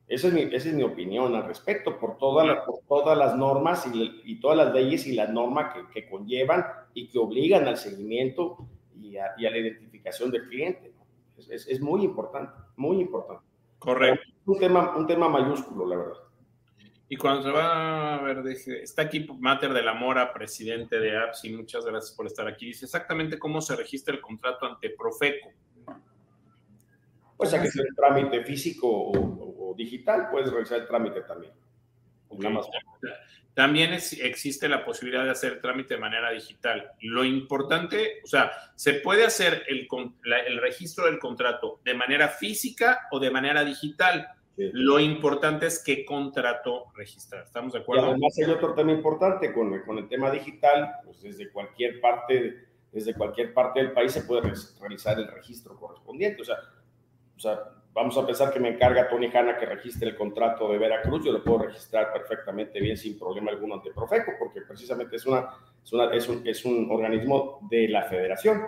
Esa 0.06 0.28
es 0.28 0.34
mi, 0.34 0.42
esa 0.42 0.68
es 0.68 0.74
mi 0.74 0.82
opinión 0.82 1.34
al 1.34 1.46
respecto, 1.46 1.98
por, 1.98 2.18
toda 2.18 2.64
por 2.66 2.80
todas 2.86 3.16
las 3.16 3.36
normas 3.36 3.86
y, 3.92 4.20
y, 4.24 4.38
todas 4.38 4.56
las 4.58 4.74
leyes 4.74 5.06
y 5.06 5.14
las 5.14 5.30
normas 5.30 5.74
que, 5.74 5.88
que, 5.92 6.10
conllevan 6.10 6.64
y 6.92 7.08
que 7.08 7.18
obligan 7.18 7.66
al 7.66 7.78
seguimiento 7.78 8.68
y 9.00 9.16
a, 9.16 9.32
y 9.38 9.46
a 9.46 9.50
la 9.50 9.58
identificación 9.58 10.30
del 10.30 10.46
cliente. 10.48 10.92
Es, 11.38 11.48
es, 11.48 11.66
es 11.68 11.80
muy 11.80 12.04
importante, 12.04 12.52
muy 12.76 13.00
importante. 13.00 13.44
Correcto. 13.78 14.22
Un 14.46 14.58
tema, 14.58 14.94
un 14.96 15.06
tema 15.06 15.28
mayúsculo, 15.28 15.86
la 15.86 15.96
verdad. 15.96 16.24
Y 17.08 17.16
cuando 17.16 17.42
se 17.42 17.50
va 17.50 18.14
a 18.14 18.22
ver, 18.22 18.46
está 18.46 19.02
aquí 19.02 19.26
Mater 19.38 19.72
de 19.72 19.82
la 19.82 19.94
Mora, 19.94 20.32
presidente 20.32 20.98
de 20.98 21.16
APSI, 21.16 21.52
muchas 21.52 21.84
gracias 21.84 22.14
por 22.16 22.26
estar 22.26 22.48
aquí. 22.48 22.66
Dice 22.66 22.86
exactamente 22.86 23.38
cómo 23.38 23.60
se 23.60 23.76
registra 23.76 24.14
el 24.14 24.20
contrato 24.20 24.66
ante 24.66 24.90
Profeco. 24.90 25.50
Pues 27.44 27.54
a 27.54 27.62
que 27.62 27.70
sea 27.70 27.84
el 27.86 27.94
trámite 27.94 28.42
físico 28.44 28.88
o, 28.88 29.74
digital, 29.76 30.28
puedes 30.30 30.50
realizar 30.50 30.80
el 30.80 30.86
trámite 30.86 31.22
también. 31.22 31.52
También 33.54 33.92
existe 33.92 34.68
la 34.68 34.84
posibilidad 34.84 35.24
de 35.24 35.30
hacer 35.30 35.54
el 35.54 35.60
trámite 35.60 35.94
de 35.94 36.00
manera 36.00 36.30
digital. 36.30 36.90
Lo 37.00 37.24
importante, 37.24 38.20
o 38.24 38.26
sea, 38.26 38.50
se 38.74 38.94
puede 38.94 39.24
hacer 39.24 39.64
el, 39.68 39.86
el 40.46 40.60
registro 40.60 41.06
del 41.06 41.18
contrato 41.18 41.80
de 41.84 41.94
manera 41.94 42.28
física 42.28 43.08
o 43.10 43.20
de 43.20 43.30
manera 43.30 43.64
digital. 43.64 44.28
Lo 44.56 45.00
importante 45.00 45.66
es 45.66 45.82
qué 45.84 46.04
contrato 46.04 46.86
registrar. 46.94 47.44
¿Estamos 47.44 47.72
de 47.72 47.80
acuerdo? 47.80 48.06
Y 48.06 48.10
además 48.10 48.38
hay 48.38 48.50
otro 48.50 48.74
tema 48.74 48.92
importante 48.92 49.52
con, 49.52 49.80
con 49.82 49.98
el 49.98 50.08
tema 50.08 50.30
digital, 50.30 50.92
pues 51.04 51.22
desde 51.22 51.50
cualquier 51.50 52.00
parte, 52.00 52.68
desde 52.92 53.14
cualquier 53.14 53.52
parte 53.52 53.80
del 53.80 53.92
país 53.92 54.12
se 54.12 54.22
puede 54.22 54.52
realizar 54.80 55.18
el 55.18 55.28
registro 55.28 55.76
correspondiente. 55.76 56.42
O 56.42 56.44
sea, 56.44 56.58
o 57.36 57.40
sea, 57.40 57.60
vamos 57.92 58.16
a 58.18 58.26
pensar 58.26 58.52
que 58.52 58.60
me 58.60 58.70
encarga 58.70 59.08
Tony 59.08 59.26
Hanna 59.26 59.56
que 59.56 59.66
registre 59.66 60.10
el 60.10 60.16
contrato 60.16 60.70
de 60.70 60.78
Veracruz, 60.78 61.24
yo 61.24 61.32
lo 61.32 61.42
puedo 61.42 61.66
registrar 61.66 62.12
perfectamente 62.12 62.80
bien 62.80 62.96
sin 62.96 63.18
problema 63.18 63.50
alguno 63.50 63.74
ante 63.74 63.92
Profeco, 63.92 64.32
porque 64.38 64.62
precisamente 64.62 65.16
es, 65.16 65.26
una, 65.26 65.48
es, 65.82 65.92
una, 65.92 66.12
es, 66.12 66.28
un, 66.28 66.46
es 66.46 66.64
un 66.64 66.90
organismo 66.90 67.60
de 67.70 67.88
la 67.88 68.02
federación 68.02 68.62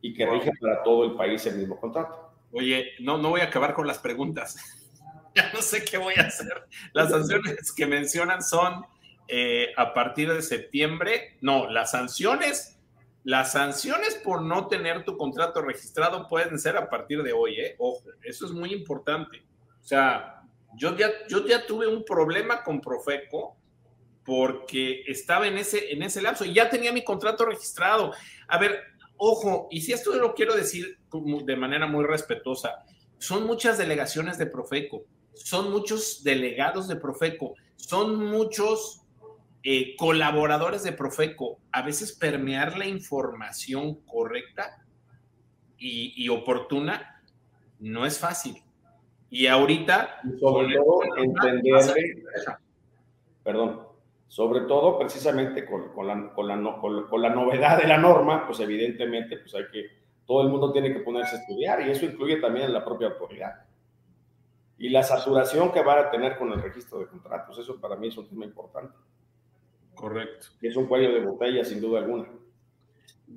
y 0.00 0.14
que 0.14 0.26
rige 0.26 0.50
para 0.60 0.82
todo 0.82 1.04
el 1.04 1.14
país 1.14 1.44
el 1.46 1.56
mismo 1.56 1.78
contrato. 1.78 2.32
Oye, 2.52 2.92
no, 3.00 3.18
no 3.18 3.30
voy 3.30 3.42
a 3.42 3.44
acabar 3.44 3.74
con 3.74 3.86
las 3.86 3.98
preguntas. 3.98 4.56
ya 5.34 5.50
no 5.52 5.62
sé 5.62 5.84
qué 5.84 5.98
voy 5.98 6.14
a 6.16 6.22
hacer. 6.22 6.66
Las 6.92 7.10
sanciones 7.10 7.72
que 7.72 7.86
mencionan 7.86 8.42
son 8.42 8.84
eh, 9.28 9.72
a 9.76 9.94
partir 9.94 10.32
de 10.32 10.42
septiembre. 10.42 11.36
No, 11.40 11.68
las 11.70 11.92
sanciones, 11.92 12.79
las 13.24 13.52
sanciones 13.52 14.14
por 14.14 14.42
no 14.42 14.66
tener 14.68 15.04
tu 15.04 15.16
contrato 15.16 15.60
registrado 15.60 16.26
pueden 16.26 16.58
ser 16.58 16.76
a 16.76 16.88
partir 16.88 17.22
de 17.22 17.32
hoy, 17.32 17.60
¿eh? 17.60 17.76
Ojo, 17.78 18.02
eso 18.22 18.46
es 18.46 18.52
muy 18.52 18.72
importante. 18.72 19.42
O 19.82 19.86
sea, 19.86 20.42
yo 20.76 20.96
ya, 20.96 21.10
yo 21.28 21.46
ya 21.46 21.66
tuve 21.66 21.86
un 21.86 22.04
problema 22.04 22.62
con 22.62 22.80
Profeco 22.80 23.56
porque 24.24 25.02
estaba 25.06 25.48
en 25.48 25.58
ese, 25.58 25.92
en 25.92 26.02
ese 26.02 26.22
lapso 26.22 26.44
y 26.44 26.54
ya 26.54 26.70
tenía 26.70 26.92
mi 26.92 27.04
contrato 27.04 27.44
registrado. 27.44 28.12
A 28.48 28.58
ver, 28.58 28.80
ojo, 29.16 29.68
y 29.70 29.80
si 29.80 29.92
esto 29.92 30.14
lo 30.14 30.34
quiero 30.34 30.54
decir 30.54 30.98
de 31.12 31.56
manera 31.56 31.86
muy 31.86 32.04
respetuosa, 32.04 32.84
son 33.18 33.46
muchas 33.46 33.76
delegaciones 33.76 34.38
de 34.38 34.46
Profeco, 34.46 35.04
son 35.34 35.70
muchos 35.70 36.22
delegados 36.22 36.88
de 36.88 36.96
Profeco, 36.96 37.54
son 37.76 38.24
muchos 38.24 38.99
eh, 39.62 39.94
colaboradores 39.96 40.82
de 40.82 40.92
Profeco. 40.92 41.58
A 41.72 41.82
veces 41.82 42.12
permear 42.12 42.78
la 42.78 42.86
información 42.86 44.00
correcta 44.06 44.84
y, 45.78 46.28
oportuna 46.28 47.22
no 47.78 48.04
es 48.04 48.18
fácil. 48.18 48.62
Y 49.30 49.46
ahorita... 49.46 50.20
sobre 50.38 50.74
todo 50.74 51.00
entenderle, 51.16 52.24
perdón, 53.42 53.80
sobre 54.28 54.60
todo 54.62 54.98
precisamente 54.98 55.64
con, 55.64 55.92
con, 55.92 56.06
la, 56.06 56.32
con, 56.32 56.46
la, 56.46 56.78
con, 56.80 57.22
la, 57.22 57.30
novedad 57.30 57.80
de 57.80 57.88
la 57.88 57.98
norma, 57.98 58.46
pues 58.46 58.60
evidentemente 58.60 59.38
pues 59.38 59.54
hay 59.54 59.64
que, 59.72 59.86
todo 60.26 60.42
el 60.42 60.48
mundo 60.48 60.72
tiene 60.72 60.92
que 60.92 61.00
ponerse 61.00 61.36
a 61.36 61.40
estudiar 61.40 61.80
y 61.80 61.90
eso 61.90 62.04
incluye 62.04 62.36
también 62.36 62.72
la 62.72 62.84
propia 62.84 63.08
autoridad. 63.08 63.64
Y 64.78 64.88
la 64.88 65.02
saturación 65.02 65.72
que 65.72 65.82
va 65.82 66.00
a 66.00 66.10
tener 66.10 66.38
con 66.38 66.52
el 66.52 66.62
registro 66.62 67.00
de 67.00 67.08
contratos, 67.08 67.58
eso 67.58 67.80
para 67.80 67.96
mí 67.96 68.08
es 68.08 68.16
un 68.16 68.28
tema 68.28 68.44
importante. 68.44 68.94
Correcto. 70.00 70.46
Es 70.62 70.76
un 70.76 70.86
cuello 70.86 71.12
de 71.12 71.20
botella, 71.20 71.64
sin 71.64 71.80
duda 71.80 72.00
alguna. 72.00 72.26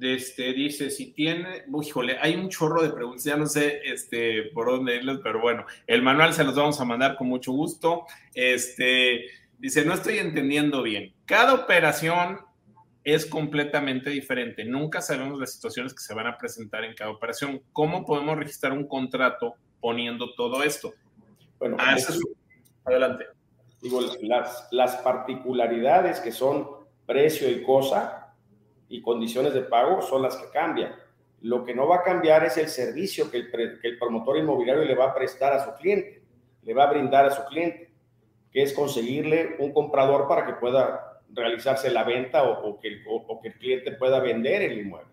Este, 0.01 0.53
dice, 0.53 0.89
si 0.89 1.13
tiene, 1.13 1.65
híjole, 1.81 2.17
hay 2.19 2.35
un 2.35 2.49
chorro 2.49 2.81
de 2.81 2.89
preguntas, 2.89 3.23
ya 3.23 3.37
no 3.37 3.45
sé 3.45 3.81
este, 3.83 4.43
por 4.53 4.67
dónde 4.67 4.95
irles, 4.95 5.19
pero 5.21 5.39
bueno, 5.39 5.65
el 5.85 6.01
manual 6.01 6.33
se 6.33 6.43
los 6.43 6.55
vamos 6.55 6.79
a 6.79 6.85
mandar 6.85 7.15
con 7.15 7.27
mucho 7.27 7.51
gusto. 7.51 8.05
Este, 8.33 9.25
Dice, 9.63 9.85
no 9.85 9.93
estoy 9.93 10.17
entendiendo 10.17 10.83
bien. 10.83 11.13
Cada 11.25 11.53
operación 11.53 12.39
es 13.05 13.25
completamente 13.25 14.09
diferente. 14.09 14.65
Nunca 14.65 14.99
sabemos 14.99 15.39
las 15.39 15.53
situaciones 15.53 15.93
que 15.93 16.01
se 16.01 16.13
van 16.13 16.27
a 16.27 16.37
presentar 16.37 16.83
en 16.83 16.93
cada 16.93 17.11
operación. 17.11 17.61
¿Cómo 17.71 18.05
podemos 18.05 18.37
registrar 18.37 18.73
un 18.73 18.85
contrato 18.85 19.55
poniendo 19.79 20.33
todo 20.33 20.63
esto? 20.63 20.93
Bueno, 21.59 21.77
ah, 21.79 21.95
adelante. 22.83 23.25
Digo, 23.83 23.99
las, 24.21 24.69
las 24.71 24.95
particularidades 24.97 26.21
que 26.21 26.31
son 26.31 26.67
precio 27.05 27.51
y 27.51 27.61
cosa 27.63 28.33
y 28.87 29.01
condiciones 29.01 29.53
de 29.53 29.61
pago 29.61 30.01
son 30.01 30.21
las 30.21 30.37
que 30.37 30.49
cambian. 30.51 30.95
Lo 31.41 31.65
que 31.65 31.75
no 31.75 31.85
va 31.85 31.97
a 31.97 32.03
cambiar 32.03 32.45
es 32.45 32.55
el 32.55 32.69
servicio 32.69 33.29
que 33.29 33.37
el, 33.37 33.97
promotor 33.99 34.37
inmobiliario 34.37 34.85
le 34.85 34.95
va 34.95 35.07
a 35.07 35.13
prestar 35.13 35.51
a 35.51 35.65
su 35.65 35.73
cliente, 35.81 36.23
le 36.61 36.73
va 36.73 36.85
a 36.85 36.91
brindar 36.91 37.25
a 37.25 37.31
su 37.31 37.43
cliente 37.45 37.91
que 38.53 38.61
es 38.61 38.71
conseguirle 38.71 39.57
un 39.59 39.73
comprador 39.73 40.29
para 40.29 40.45
que 40.45 40.53
pueda 40.53 41.21
realizarse 41.33 41.89
la 41.89 42.05
venta 42.05 42.43
o, 42.43 42.79
que, 42.79 42.87
el 42.87 43.53
cliente 43.59 43.91
pueda 43.93 44.21
vender 44.21 44.61
el 44.61 44.79
inmueble, 44.79 45.11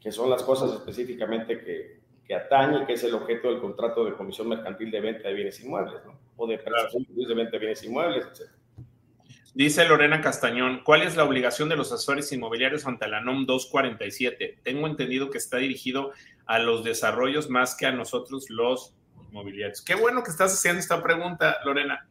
que 0.00 0.10
son 0.10 0.30
las 0.30 0.42
cosas 0.42 0.72
específicamente 0.72 1.60
que, 1.60 2.03
que 2.26 2.34
atañe, 2.34 2.86
que 2.86 2.94
es 2.94 3.04
el 3.04 3.14
objeto 3.14 3.50
del 3.50 3.60
contrato 3.60 4.04
de 4.04 4.14
comisión 4.14 4.48
mercantil 4.48 4.90
de 4.90 5.00
venta 5.00 5.28
de 5.28 5.34
bienes 5.34 5.60
inmuebles, 5.60 6.04
¿no? 6.04 6.18
o 6.36 6.46
de 6.46 6.58
prestación 6.58 7.06
de 7.08 7.34
venta 7.34 7.52
de 7.52 7.58
bienes 7.58 7.82
inmuebles, 7.84 8.26
etc. 8.26 8.50
Dice 9.54 9.84
Lorena 9.84 10.20
Castañón, 10.20 10.82
¿cuál 10.82 11.02
es 11.02 11.14
la 11.14 11.22
obligación 11.22 11.68
de 11.68 11.76
los 11.76 11.92
asesores 11.92 12.32
inmobiliarios 12.32 12.86
ante 12.86 13.06
la 13.06 13.20
NOM 13.20 13.46
247? 13.46 14.58
Tengo 14.64 14.88
entendido 14.88 15.30
que 15.30 15.38
está 15.38 15.58
dirigido 15.58 16.12
a 16.44 16.58
los 16.58 16.82
desarrollos 16.82 17.48
más 17.48 17.76
que 17.76 17.86
a 17.86 17.92
nosotros 17.92 18.50
los 18.50 18.96
inmobiliarios. 19.30 19.80
Qué 19.80 19.94
bueno 19.94 20.24
que 20.24 20.32
estás 20.32 20.52
haciendo 20.52 20.80
esta 20.80 21.00
pregunta, 21.00 21.58
Lorena. 21.64 22.08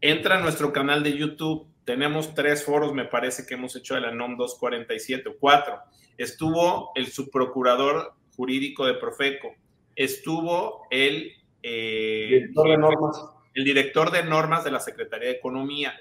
Entra 0.00 0.38
a 0.38 0.40
nuestro 0.40 0.72
canal 0.72 1.02
de 1.02 1.16
YouTube. 1.16 1.66
Tenemos 1.84 2.32
tres 2.32 2.64
foros, 2.64 2.94
me 2.94 3.06
parece 3.06 3.44
que 3.44 3.54
hemos 3.54 3.74
hecho 3.74 3.96
de 3.96 4.02
la 4.02 4.12
NOM 4.12 4.36
247 4.36 5.30
o 5.30 5.36
cuatro. 5.40 5.80
Estuvo 6.16 6.92
el 6.94 7.08
subprocurador 7.08 8.14
jurídico 8.36 8.86
de 8.86 8.94
Profeco. 8.94 9.54
Estuvo 9.94 10.86
el, 10.90 11.32
eh, 11.62 12.26
director 12.30 12.68
de 12.68 12.76
normas. 12.78 13.24
el 13.54 13.64
director 13.64 14.10
de 14.10 14.22
normas 14.24 14.64
de 14.64 14.70
la 14.70 14.80
Secretaría 14.80 15.28
de 15.28 15.34
Economía. 15.34 15.94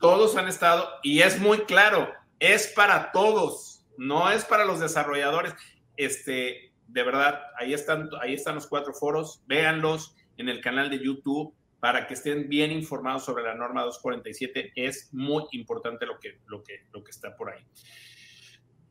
Todos 0.00 0.36
han 0.36 0.48
estado 0.48 0.88
y 1.02 1.20
es 1.20 1.40
muy 1.40 1.58
claro, 1.60 2.08
es 2.38 2.68
para 2.68 3.10
todos, 3.12 3.84
no 3.96 4.30
es 4.30 4.44
para 4.44 4.64
los 4.64 4.80
desarrolladores. 4.80 5.54
Este, 5.96 6.72
de 6.86 7.02
verdad, 7.02 7.40
ahí 7.58 7.74
están, 7.74 8.08
ahí 8.20 8.34
están 8.34 8.54
los 8.54 8.66
cuatro 8.66 8.94
foros, 8.94 9.42
véanlos 9.46 10.14
en 10.36 10.48
el 10.48 10.60
canal 10.60 10.88
de 10.88 11.00
YouTube 11.00 11.54
para 11.80 12.06
que 12.06 12.14
estén 12.14 12.48
bien 12.48 12.72
informados 12.72 13.24
sobre 13.24 13.44
la 13.44 13.54
norma 13.54 13.82
247. 13.82 14.72
Es 14.74 15.08
muy 15.12 15.44
importante 15.52 16.06
lo 16.06 16.18
que, 16.18 16.38
lo 16.46 16.62
que, 16.62 16.84
lo 16.92 17.04
que 17.04 17.10
está 17.10 17.36
por 17.36 17.50
ahí. 17.50 17.64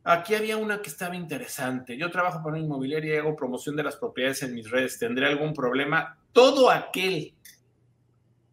Aquí 0.10 0.36
había 0.36 0.58
una 0.58 0.82
que 0.82 0.90
estaba 0.90 1.16
interesante. 1.16 1.98
Yo 1.98 2.10
trabajo 2.10 2.40
para 2.40 2.56
una 2.56 2.60
inmobiliaria 2.60 3.16
y 3.16 3.18
hago 3.18 3.36
promoción 3.36 3.76
de 3.76 3.84
las 3.84 3.98
propiedades 3.98 4.42
en 4.44 4.54
mis 4.54 4.70
redes. 4.70 4.98
¿Tendré 4.98 5.28
algún 5.28 5.54
problema? 5.54 6.18
Todo 6.32 6.70
aquel 6.72 7.34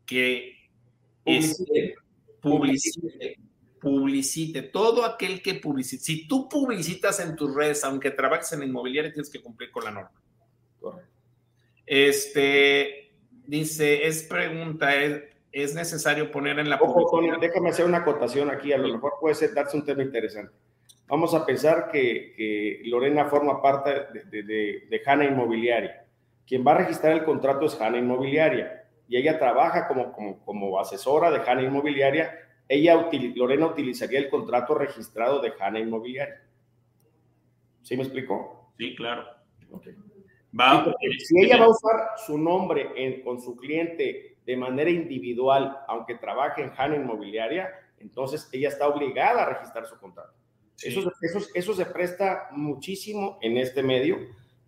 que 0.05 0.69
publicite, 1.25 1.95
publicite 2.41 3.39
publicite, 3.85 4.63
todo 4.63 5.05
aquel 5.05 5.43
que 5.43 5.57
publicite. 5.57 6.03
Si 6.03 6.27
tú 6.27 6.49
publicitas 6.49 7.21
en 7.21 7.37
tus 7.37 7.55
redes, 7.55 7.85
aunque 7.85 8.11
trabajes 8.11 8.51
en 8.55 8.63
inmobiliaria, 8.63 9.13
tienes 9.13 9.31
que 9.31 9.43
cumplir 9.43 9.71
con 9.71 9.85
la 9.85 9.91
norma. 9.91 10.11
Este, 11.85 13.13
dice, 13.47 14.07
es 14.07 14.23
pregunta, 14.23 14.95
¿es, 15.53 15.75
necesario 15.75 16.31
poner 16.31 16.59
en 16.59 16.71
la 16.71 16.81
Ojo, 16.81 17.21
déjame 17.39 17.69
hacer 17.69 17.85
una 17.85 17.99
acotación 17.99 18.51
aquí, 18.51 18.73
a 18.73 18.79
lo 18.79 18.89
mejor 18.89 19.13
puede 19.21 19.35
ser 19.35 19.53
darse 19.53 19.77
un 19.77 19.85
tema 19.85 20.03
interesante. 20.03 20.55
Vamos 21.07 21.35
a 21.35 21.45
pensar 21.45 21.91
que, 21.91 22.83
Lorena 22.85 23.27
forma 23.27 23.61
parte 23.61 23.91
de, 24.13 24.43
de, 24.43 24.87
de, 24.89 25.03
Hanna 25.05 25.25
Inmobiliaria. 25.25 26.05
Quien 26.47 26.67
va 26.67 26.73
a 26.73 26.79
registrar 26.79 27.13
el 27.13 27.25
contrato 27.25 27.67
es 27.67 27.81
Hanna 27.81 27.99
Inmobiliaria 27.99 28.85
y 29.09 29.17
ella 29.17 29.39
trabaja 29.39 29.87
como, 29.87 30.13
como, 30.13 30.39
como 30.45 30.81
asesora 30.81 31.31
de 31.31 31.39
Hanna 31.39 31.63
Inmobiliaria 31.63 32.45
ella, 32.69 33.09
Lorena, 33.35 33.67
utilizaría 33.67 34.19
el 34.19 34.31
contrato 34.31 34.75
registrado 34.75 35.41
de 35.41 35.53
Hanna 35.59 35.81
Inmobiliaria. 35.81 36.43
¿Sí 37.83 37.97
me 37.97 38.05
explicó? 38.05 38.73
Sí, 38.79 38.97
claro. 38.97 39.25
si 41.19 41.45
ella 41.45 41.59
va 41.59 41.67
a 41.67 41.71
usar 41.71 42.11
su 42.25 42.39
nombre 42.39 43.23
con 43.23 43.41
su 43.41 43.57
cliente 43.57 44.39
de 44.47 44.57
manera 44.57 44.91
individual, 44.91 45.79
aunque 45.89 46.15
trabaje 46.15 46.63
en 46.63 46.73
Hanna 46.77 46.97
Inmobiliaria, 46.97 47.71
entonces 47.99 48.49
ella 48.53 48.69
está 48.69 48.89
obligada 48.89 49.43
a 49.43 49.55
registrar 49.55 49.87
su 49.87 49.99
contrato. 49.99 50.33
Eso, 50.83 51.13
eso, 51.21 51.41
eso 51.55 51.75
se 51.75 51.87
presta 51.87 52.49
muchísimo 52.51 53.39
en 53.43 53.57
este 53.57 53.83
medio 53.83 54.19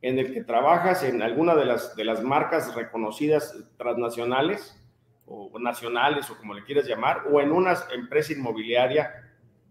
en 0.03 0.19
el 0.19 0.33
que 0.33 0.45
trabajas 0.45 1.03
en 1.03 1.21
alguna 1.23 1.55
de 1.55 1.65
las, 1.65 1.97
de 1.97 2.05
las 2.05 2.23
marcas 2.23 2.75
reconocidas 2.75 3.57
transnacionales 3.77 4.81
o 5.27 5.59
nacionales 5.59 6.31
o 6.31 6.39
como 6.39 6.55
le 6.55 6.63
quieras 6.63 6.87
llamar, 6.87 7.25
o 7.31 7.41
en 7.41 7.51
una 7.51 7.75
empresa 7.93 8.33
inmobiliaria 8.33 9.11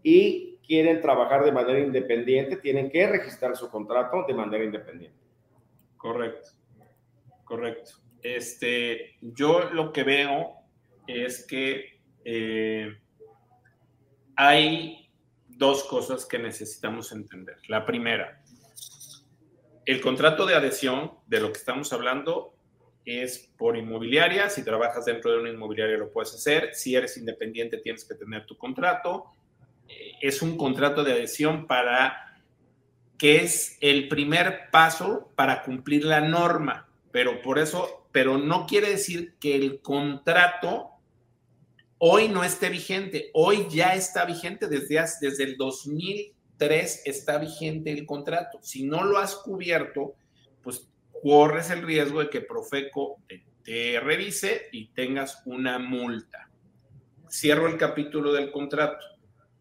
y 0.04 0.58
quieren 0.66 1.02
trabajar 1.02 1.46
de 1.46 1.52
manera 1.52 1.80
independiente, 1.80 2.58
tienen 2.58 2.90
que 2.90 3.08
registrar 3.08 3.56
su 3.56 3.70
contrato 3.70 4.26
de 4.28 4.34
manera 4.34 4.64
independiente. 4.64 5.18
Correcto, 5.98 6.50
correcto. 7.44 7.92
Este, 8.22 9.16
yo 9.22 9.70
lo 9.72 9.94
que 9.94 10.04
veo 10.04 10.56
es 11.08 11.46
que 11.46 12.02
eh, 12.26 12.98
hay 14.36 15.05
dos 15.58 15.84
cosas 15.84 16.26
que 16.26 16.40
necesitamos 16.40 17.12
entender. 17.12 17.58
La 17.68 17.86
primera, 17.86 18.42
el 19.86 20.02
contrato 20.02 20.46
de 20.46 20.56
adhesión 20.56 21.12
de 21.28 21.40
lo 21.40 21.52
que 21.52 21.60
estamos 21.60 21.92
hablando 21.94 22.56
es 23.06 23.52
por 23.58 23.78
inmobiliaria. 23.78 24.50
Si 24.50 24.64
trabajas 24.64 25.06
dentro 25.06 25.32
de 25.32 25.40
una 25.40 25.50
inmobiliaria 25.50 25.98
lo 25.98 26.12
puedes 26.12 26.34
hacer. 26.34 26.74
Si 26.74 26.96
eres 26.96 27.18
independiente 27.18 27.78
tienes 27.78 28.04
que 28.04 28.16
tener 28.16 28.46
tu 28.46 28.58
contrato. 28.58 29.26
Eh, 29.88 30.14
es 30.22 30.42
un 30.42 30.58
contrato 30.58 31.04
de 31.04 31.14
adhesión 31.14 31.68
para 31.68 32.42
que 33.18 33.38
es 33.38 33.78
el 33.80 34.08
primer 34.08 34.70
paso 34.72 35.32
para 35.36 35.64
cumplir 35.64 36.04
la 36.04 36.20
norma, 36.20 36.90
pero 37.12 37.42
por 37.42 37.60
eso, 37.60 38.10
pero 38.12 38.38
no 38.38 38.66
quiere 38.66 38.90
decir 38.90 39.36
que 39.40 39.56
el 39.56 39.80
contrato 39.82 40.90
hoy 42.08 42.28
no 42.28 42.44
esté 42.44 42.70
vigente. 42.70 43.32
Hoy 43.34 43.66
ya 43.68 43.96
está 43.96 44.26
vigente 44.26 44.68
desde, 44.68 45.04
desde 45.22 45.44
el 45.44 45.58
2003 45.58 47.02
está 47.04 47.40
vigente 47.40 47.92
el 47.92 48.06
contrato. 48.06 48.60
Si 48.62 48.86
no 48.86 49.04
lo 49.04 49.18
has 49.18 49.36
cubierto, 49.36 50.14
pues 50.62 50.88
corres 51.24 51.72
el 51.72 51.82
riesgo 51.82 52.20
de 52.20 52.30
que 52.30 52.42
Profeco 52.42 53.18
te, 53.64 54.00
revise 54.00 54.68
y 54.72 54.90
tengas 54.90 55.42
una 55.46 55.80
multa. 55.80 56.52
Cierro 57.28 57.68
el 57.68 57.78
capítulo 57.78 58.34
del 58.34 58.52
contrato. 58.52 59.04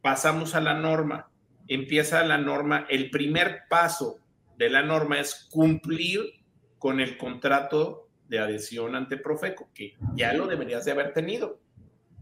Pasamos 0.02 0.54
a 0.54 0.60
la 0.60 0.74
norma. 0.74 1.30
Empieza 1.66 2.26
la 2.26 2.36
norma. 2.36 2.84
El 2.90 3.08
primer 3.08 3.62
paso 3.70 4.18
de 4.58 4.68
la 4.68 4.82
norma 4.82 5.18
es 5.18 5.48
cumplir 5.50 6.20
con 6.78 7.00
el 7.00 7.16
contrato 7.16 8.10
de 8.28 8.38
adhesión 8.38 8.94
ante 8.96 9.16
Profeco, 9.16 9.70
que 9.72 9.94
ya 10.14 10.34
lo 10.34 10.46
deberías 10.46 10.84
de 10.84 10.92
haber 10.92 11.14
tenido. 11.14 11.64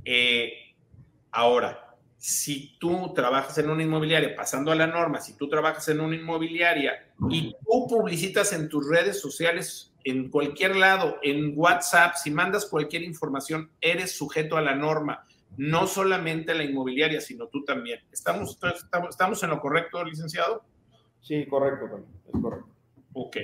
Eh, 0.05 0.53
ahora, 1.31 1.97
si 2.17 2.79
tú 2.79 3.13
trabajas 3.15 3.59
en 3.59 3.69
una 3.69 3.83
inmobiliaria, 3.83 4.37
pasando 4.37 4.71
a 4.71 4.77
la 4.77 4.87
norma, 4.87 5.21
si 5.21 5.37
tú 5.37 5.49
trabajas 5.49 5.89
en 5.89 6.01
una 6.01 6.15
inmobiliaria 6.15 7.13
y 7.29 7.53
tú 7.53 7.89
publicitas 7.89 8.53
en 8.53 8.69
tus 8.69 8.89
redes 8.89 9.21
sociales, 9.21 9.93
en 10.05 10.31
cualquier 10.31 10.77
lado, 10.77 11.19
en 11.23 11.53
WhatsApp, 11.57 12.15
si 12.15 12.31
mandas 12.31 12.67
cualquier 12.67 13.03
información, 13.03 13.71
eres 13.81 14.13
sujeto 14.13 14.57
a 14.57 14.63
la 14.63 14.77
norma, 14.77 15.27
no 15.57 15.89
solamente 15.89 16.55
la 16.55 16.65
inmobiliaria, 16.65 17.21
sino 17.21 17.49
tú 17.49 17.65
también. 17.65 18.01
¿Estamos, 18.13 18.57
estamos, 19.09 19.43
en 19.43 19.51
lo 19.51 19.61
correcto, 19.61 20.05
licenciado? 20.05 20.65
Sí, 21.21 21.47
correcto, 21.47 22.07
es 22.27 22.41
correcto. 22.41 22.69
Ok. 23.15 23.37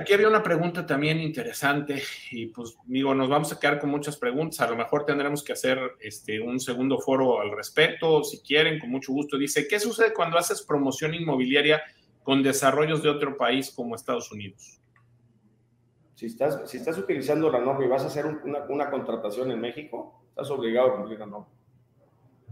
Aquí 0.00 0.12
había 0.12 0.28
una 0.28 0.42
pregunta 0.42 0.86
también 0.86 1.20
interesante 1.20 2.02
y 2.30 2.46
pues 2.46 2.76
digo, 2.84 3.14
nos 3.14 3.28
vamos 3.28 3.52
a 3.52 3.58
quedar 3.58 3.80
con 3.80 3.90
muchas 3.90 4.16
preguntas. 4.16 4.60
A 4.60 4.70
lo 4.70 4.76
mejor 4.76 5.04
tendremos 5.04 5.42
que 5.42 5.52
hacer 5.52 5.78
este, 6.00 6.40
un 6.40 6.60
segundo 6.60 6.98
foro 6.98 7.40
al 7.40 7.50
respecto, 7.50 8.22
si 8.22 8.40
quieren, 8.40 8.78
con 8.78 8.90
mucho 8.90 9.12
gusto. 9.12 9.36
Dice, 9.36 9.66
¿qué 9.66 9.80
sucede 9.80 10.14
cuando 10.14 10.38
haces 10.38 10.62
promoción 10.62 11.14
inmobiliaria 11.14 11.82
con 12.22 12.42
desarrollos 12.42 13.02
de 13.02 13.08
otro 13.08 13.36
país 13.36 13.70
como 13.70 13.94
Estados 13.94 14.30
Unidos? 14.30 14.80
Si 16.14 16.26
estás, 16.26 16.70
si 16.70 16.76
estás 16.76 16.98
utilizando 16.98 17.50
la 17.50 17.60
norma 17.60 17.84
y 17.84 17.88
vas 17.88 18.02
a 18.02 18.06
hacer 18.06 18.26
una, 18.26 18.64
una 18.68 18.90
contratación 18.90 19.50
en 19.50 19.60
México, 19.60 20.22
estás 20.28 20.50
obligado 20.50 20.88
a 20.88 20.96
cumplir 20.96 21.18
la 21.18 21.26
norma 21.26 21.57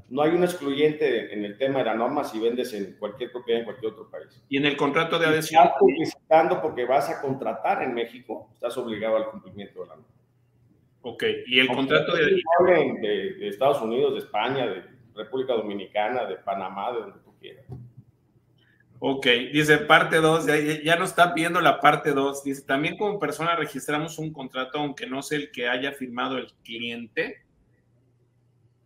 no 0.08 0.22
hay 0.22 0.30
un 0.30 0.44
excluyente 0.44 1.32
en 1.34 1.44
el 1.44 1.58
tema 1.58 1.80
de 1.80 1.86
la 1.86 1.94
norma 1.94 2.24
si 2.24 2.38
vendes 2.38 2.72
en 2.74 2.96
cualquier 2.98 3.32
propiedad 3.32 3.60
en 3.60 3.64
cualquier 3.64 3.92
otro 3.92 4.08
país. 4.08 4.42
Y 4.48 4.56
en 4.56 4.66
el 4.66 4.76
contrato 4.76 5.18
de 5.18 5.26
adhesión. 5.26 5.64
estás 5.64 5.78
publicitando 5.78 6.62
porque 6.62 6.84
vas 6.84 7.10
a 7.10 7.20
contratar 7.20 7.82
en 7.82 7.94
México, 7.94 8.48
estás 8.54 8.76
obligado 8.78 9.16
al 9.16 9.30
cumplimiento 9.30 9.80
de 9.82 9.86
la 9.88 9.94
norma. 9.96 10.10
Ok, 11.02 11.24
y 11.46 11.58
el 11.58 11.68
contrato 11.68 12.14
de 12.14 12.22
adhesión. 12.22 13.00
De, 13.00 13.34
de, 13.34 13.48
Estados 13.48 13.80
Unidos, 13.80 14.14
de 14.14 14.20
España, 14.20 14.66
de 14.66 14.84
República 15.14 15.54
Dominicana, 15.54 16.24
de 16.24 16.36
Panamá, 16.36 16.92
de 16.92 17.00
donde 17.00 17.18
tú 17.20 17.34
quieras. 17.40 17.64
Ok, 18.98 19.26
dice 19.52 19.78
parte 19.78 20.16
2, 20.16 20.46
ya, 20.46 20.56
ya, 20.82 20.96
nos 20.96 21.10
está 21.10 21.34
pidiendo 21.34 21.60
la 21.60 21.80
parte 21.80 22.12
2. 22.12 22.44
Dice, 22.44 22.62
también 22.62 22.96
como 22.96 23.18
persona 23.18 23.54
registramos 23.54 24.18
un 24.18 24.32
contrato 24.32 24.78
aunque 24.78 25.06
no 25.06 25.22
sea 25.22 25.38
el 25.38 25.50
que 25.50 25.68
haya 25.68 25.92
firmado 25.92 26.38
el 26.38 26.52
cliente. 26.64 27.42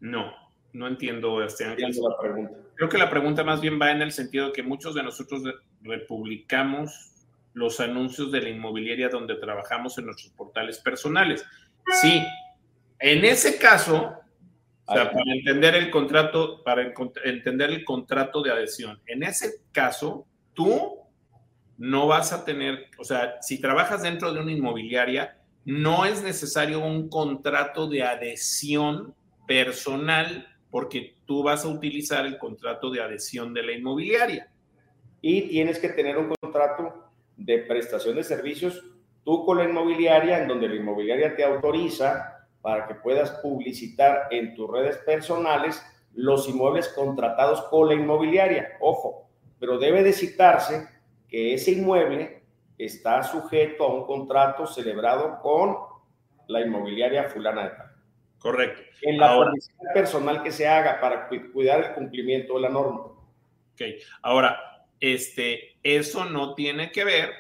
No, 0.00 0.32
no 0.72 0.86
entiendo 0.86 1.42
este 1.42 1.66
La 1.66 1.76
pregunta. 2.20 2.56
Creo 2.74 2.88
que 2.88 2.98
la 2.98 3.10
pregunta 3.10 3.44
más 3.44 3.60
bien 3.60 3.80
va 3.80 3.90
en 3.90 4.02
el 4.02 4.12
sentido 4.12 4.46
de 4.46 4.52
que 4.52 4.62
muchos 4.62 4.94
de 4.94 5.02
nosotros 5.02 5.42
republicamos 5.82 7.10
los 7.52 7.80
anuncios 7.80 8.30
de 8.30 8.40
la 8.42 8.48
inmobiliaria 8.48 9.08
donde 9.08 9.34
trabajamos 9.34 9.98
en 9.98 10.06
nuestros 10.06 10.32
portales 10.32 10.78
personales. 10.78 11.44
Sí, 12.00 12.22
en 12.98 13.24
ese 13.24 13.58
caso, 13.58 14.14
o 14.84 14.94
sea, 14.94 15.10
para 15.10 15.32
entender 15.32 15.74
el 15.74 15.90
contrato, 15.90 16.62
para 16.62 16.92
entender 17.24 17.70
el 17.70 17.84
contrato 17.84 18.42
de 18.42 18.52
adhesión, 18.52 19.00
en 19.06 19.24
ese 19.24 19.62
caso, 19.72 20.26
tú 20.54 20.98
no 21.78 22.06
vas 22.06 22.32
a 22.32 22.44
tener, 22.44 22.86
o 22.98 23.04
sea, 23.04 23.36
si 23.40 23.60
trabajas 23.60 24.02
dentro 24.02 24.32
de 24.32 24.40
una 24.40 24.52
inmobiliaria, 24.52 25.38
no 25.64 26.04
es 26.04 26.22
necesario 26.22 26.80
un 26.80 27.08
contrato 27.08 27.88
de 27.88 28.02
adhesión 28.02 29.14
personal 29.46 30.46
porque 30.70 31.16
tú 31.26 31.42
vas 31.42 31.64
a 31.64 31.68
utilizar 31.68 32.26
el 32.26 32.38
contrato 32.38 32.90
de 32.90 33.02
adhesión 33.02 33.52
de 33.52 33.62
la 33.62 33.72
inmobiliaria. 33.72 34.50
Y 35.20 35.48
tienes 35.48 35.78
que 35.78 35.90
tener 35.90 36.16
un 36.16 36.32
contrato 36.40 37.10
de 37.36 37.58
prestación 37.58 38.16
de 38.16 38.24
servicios 38.24 38.82
tú 39.24 39.44
con 39.44 39.58
la 39.58 39.64
inmobiliaria, 39.64 40.40
en 40.40 40.48
donde 40.48 40.68
la 40.68 40.76
inmobiliaria 40.76 41.34
te 41.34 41.44
autoriza 41.44 42.46
para 42.62 42.86
que 42.86 42.94
puedas 42.94 43.30
publicitar 43.42 44.28
en 44.30 44.54
tus 44.54 44.70
redes 44.70 44.98
personales 44.98 45.82
los 46.14 46.48
inmuebles 46.48 46.88
contratados 46.88 47.62
con 47.62 47.88
la 47.88 47.94
inmobiliaria. 47.94 48.76
Ojo, 48.80 49.28
pero 49.58 49.78
debe 49.78 50.02
de 50.02 50.12
citarse 50.12 50.88
que 51.28 51.54
ese 51.54 51.72
inmueble 51.72 52.42
está 52.76 53.22
sujeto 53.22 53.84
a 53.84 53.94
un 53.94 54.04
contrato 54.06 54.66
celebrado 54.66 55.38
con 55.40 55.76
la 56.48 56.60
inmobiliaria 56.60 57.24
fulana 57.24 57.64
de 57.64 57.70
tal. 57.70 57.89
Correcto. 58.40 58.82
En 59.02 59.18
la 59.18 59.28
Ahora, 59.28 59.52
personal 59.94 60.42
que 60.42 60.50
se 60.50 60.66
haga 60.66 60.98
para 60.98 61.28
cuidar 61.28 61.84
el 61.84 61.94
cumplimiento 61.94 62.54
de 62.54 62.60
la 62.60 62.70
norma. 62.70 63.00
Ok. 63.00 63.82
Ahora, 64.22 64.58
este, 64.98 65.76
eso 65.82 66.24
no 66.24 66.54
tiene 66.54 66.90
que 66.90 67.04
ver 67.04 67.30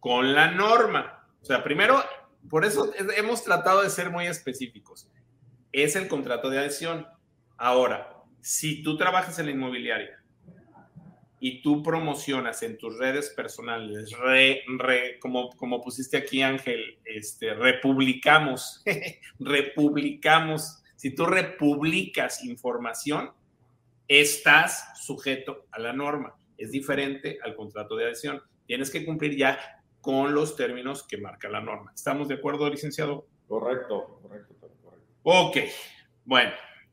con 0.00 0.34
la 0.34 0.50
norma. 0.50 1.26
O 1.40 1.44
sea, 1.44 1.64
primero, 1.64 2.02
por 2.48 2.64
eso 2.64 2.92
hemos 3.16 3.42
tratado 3.42 3.82
de 3.82 3.90
ser 3.90 4.10
muy 4.10 4.26
específicos. 4.26 5.08
Es 5.72 5.96
el 5.96 6.08
contrato 6.08 6.50
de 6.50 6.58
adhesión. 6.58 7.06
Ahora, 7.56 8.22
si 8.40 8.82
tú 8.82 8.98
trabajas 8.98 9.38
en 9.38 9.46
la 9.46 9.52
inmobiliaria 9.52 10.21
y 11.44 11.60
tú 11.60 11.82
promocionas 11.82 12.62
en 12.62 12.78
tus 12.78 12.96
redes 12.96 13.30
personales, 13.30 14.14
como, 15.18 15.50
como 15.50 15.82
pusiste 15.82 16.16
aquí 16.16 16.40
Ángel, 16.40 17.00
este, 17.04 17.52
republicamos, 17.52 18.80
republicamos, 19.40 20.84
si 20.94 21.12
tú 21.12 21.26
republicas 21.26 22.44
información, 22.44 23.32
estás 24.06 25.04
sujeto 25.04 25.66
a 25.72 25.80
la 25.80 25.92
norma. 25.92 26.36
Es 26.56 26.70
diferente 26.70 27.40
al 27.42 27.56
contrato 27.56 27.96
de 27.96 28.04
adhesión. 28.04 28.40
Tienes 28.64 28.88
que 28.88 29.04
cumplir 29.04 29.36
ya 29.36 29.58
con 30.00 30.32
los 30.36 30.54
términos 30.54 31.02
que 31.02 31.16
marca 31.16 31.48
la 31.48 31.60
norma. 31.60 31.90
¿Estamos 31.92 32.28
de 32.28 32.34
acuerdo, 32.34 32.70
licenciado? 32.70 33.26
Correcto, 33.48 34.20
correcto, 34.22 34.54
correcto. 34.60 35.08
Ok, 35.24 35.56
bueno, 36.24 36.52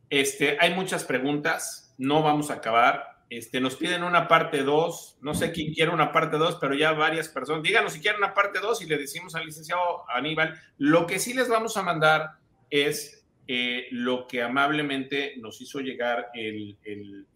este, 0.09 0.57
hay 0.59 0.73
muchas 0.73 1.03
preguntas, 1.03 1.93
no 1.99 2.23
vamos 2.23 2.49
a 2.49 2.55
acabar 2.55 3.18
este, 3.29 3.61
nos 3.61 3.75
piden 3.75 4.03
una 4.03 4.27
parte 4.27 4.63
2, 4.63 5.19
no 5.21 5.35
sé 5.35 5.51
quién 5.51 5.71
quiere 5.71 5.91
una 5.91 6.11
parte 6.11 6.37
2, 6.37 6.57
pero 6.59 6.73
ya 6.73 6.93
varias 6.93 7.29
personas. 7.29 7.61
Díganos 7.61 7.93
si 7.93 7.99
quieren 7.99 8.23
una 8.23 8.33
parte 8.33 8.59
2 8.59 8.81
y 8.81 8.87
le 8.87 8.97
decimos 8.97 9.35
al 9.35 9.45
licenciado 9.45 10.09
Aníbal. 10.09 10.59
Lo 10.79 11.05
que 11.05 11.19
sí 11.19 11.35
les 11.35 11.47
vamos 11.47 11.77
a 11.77 11.83
mandar 11.83 12.31
es 12.71 13.23
eh, 13.47 13.87
lo 13.91 14.25
que 14.27 14.41
amablemente 14.41 15.35
nos 15.37 15.61
hizo 15.61 15.79
llegar 15.79 16.29
el, 16.33 16.75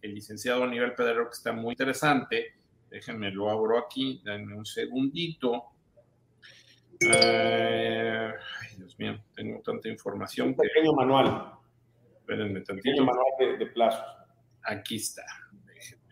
licenciado 0.02 0.64
Aníbal 0.64 0.96
Pedrero, 0.96 1.28
que 1.28 1.34
está 1.34 1.52
muy 1.52 1.72
interesante. 1.74 2.54
Déjenme 2.90 3.30
lo 3.30 3.48
abro 3.48 3.78
aquí, 3.78 4.20
denme 4.24 4.56
un 4.56 4.66
segundito. 4.66 5.62
Eh, 7.00 8.32
ay, 8.62 8.76
Dios 8.78 8.98
mío, 8.98 9.22
tengo 9.32 9.60
tanta 9.60 9.88
información. 9.88 10.48
Un 10.48 10.56
pequeño 10.56 10.92
manual. 10.92 11.52
Espérenme 12.16 12.62
tantito. 12.62 12.82
Pequeño 12.82 13.04
manual 13.04 13.26
de, 13.38 13.58
de 13.58 13.66
plazos. 13.66 14.04
Aquí 14.62 14.96
está 14.96 15.22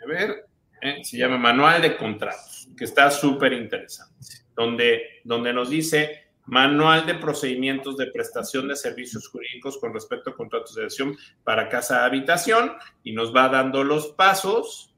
a 0.03 0.07
ver, 0.07 0.47
¿eh? 0.81 1.05
se 1.05 1.16
llama 1.16 1.39
Manual 1.39 1.81
de 1.83 1.97
Contratos. 1.97 2.69
que 2.77 2.85
está 2.85 3.11
súper 3.11 3.53
interesante, 3.53 4.15
donde, 4.55 5.20
donde 5.24 5.53
nos 5.53 5.70
dice 5.70 6.23
Manual 6.47 7.07
de 7.07 7.15
procedimientos 7.15 7.97
de 7.97 8.11
prestación 8.11 8.66
de 8.66 8.74
servicios 8.74 9.29
jurídicos 9.29 9.79
con 9.79 9.95
respecto 9.95 10.31
a 10.31 10.35
contratos 10.35 10.74
de 10.74 10.83
adhesión 10.83 11.16
para 11.45 11.69
casa 11.69 12.05
habitación 12.05 12.73
y 13.05 13.12
nos 13.12 13.35
va 13.35 13.49
dando 13.49 13.85
los 13.85 14.09
pasos 14.09 14.93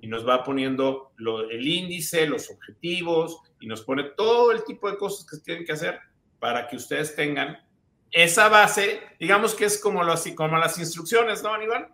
y 0.00 0.08
nos 0.08 0.28
va 0.28 0.42
poniendo 0.42 1.12
el 1.50 1.68
índice, 1.68 2.26
los 2.26 2.50
objetivos 2.50 3.38
y 3.60 3.68
nos 3.68 3.82
pone 3.82 4.10
todo 4.16 4.50
el 4.50 4.64
tipo 4.64 4.90
de 4.90 4.98
cosas 4.98 5.24
que 5.24 5.36
tienen 5.36 5.64
que 5.64 5.72
hacer 5.72 6.00
para 6.40 6.66
que 6.66 6.74
ustedes 6.74 7.14
tengan 7.14 7.64
esa 8.10 8.48
base, 8.48 9.00
digamos 9.20 9.54
que 9.54 9.66
es 9.66 9.80
como, 9.80 10.02
lo, 10.02 10.14
como 10.34 10.58
las 10.58 10.78
instrucciones, 10.78 11.44
¿no, 11.44 11.54
Aníbal? 11.54 11.88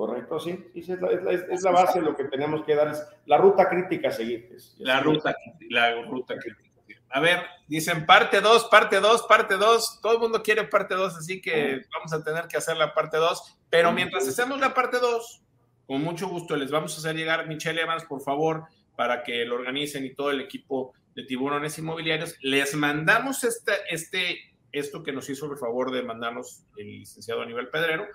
Correcto, 0.00 0.40
sí, 0.40 0.58
es, 0.74 0.88
la, 1.62 1.70
base, 1.72 2.00
lo 2.00 2.16
que 2.16 2.24
tenemos 2.24 2.64
que 2.64 2.74
dar 2.74 2.88
es 2.88 3.06
la 3.26 3.36
ruta 3.36 3.68
crítica 3.68 4.08
a 4.08 4.10
seguir. 4.10 4.48
la, 4.78 5.00
ruta, 5.00 5.36
la 5.68 6.00
ruta 6.04 6.38
crítica. 6.38 6.70
A 7.10 7.20
ver, 7.20 7.40
dicen 7.68 8.06
parte 8.06 8.40
2, 8.40 8.68
parte 8.70 8.98
2, 8.98 9.24
parte 9.24 9.58
2. 9.58 10.00
Todo 10.00 10.14
el 10.14 10.18
mundo 10.20 10.42
quiere 10.42 10.64
parte 10.64 10.94
2, 10.94 11.16
así 11.18 11.42
que 11.42 11.82
vamos 11.92 12.14
a 12.14 12.24
tener 12.24 12.48
que 12.48 12.56
hacer 12.56 12.78
la 12.78 12.94
parte 12.94 13.18
2. 13.18 13.58
Pero 13.68 13.92
mientras 13.92 14.26
hacemos 14.26 14.58
la 14.58 14.72
parte 14.72 14.98
2, 15.00 15.42
con 15.86 16.00
mucho 16.00 16.28
gusto 16.28 16.56
les 16.56 16.70
vamos 16.70 16.94
a 16.94 17.00
hacer 17.00 17.14
llegar, 17.14 17.46
Michelle 17.46 17.82
Evans, 17.82 18.04
por 18.04 18.22
favor, 18.22 18.64
para 18.96 19.22
que 19.22 19.44
lo 19.44 19.56
organicen 19.56 20.06
y 20.06 20.14
todo 20.14 20.30
el 20.30 20.40
equipo 20.40 20.94
de 21.14 21.24
tiburones 21.24 21.78
inmobiliarios. 21.78 22.38
Les 22.40 22.74
mandamos 22.74 23.44
este, 23.44 23.72
este, 23.90 24.54
esto 24.72 25.02
que 25.02 25.12
nos 25.12 25.28
hizo 25.28 25.52
el 25.52 25.58
favor 25.58 25.90
de 25.90 26.02
mandarnos 26.02 26.64
el 26.78 27.00
licenciado 27.00 27.42
Aníbal 27.42 27.68
Pedrero 27.68 28.06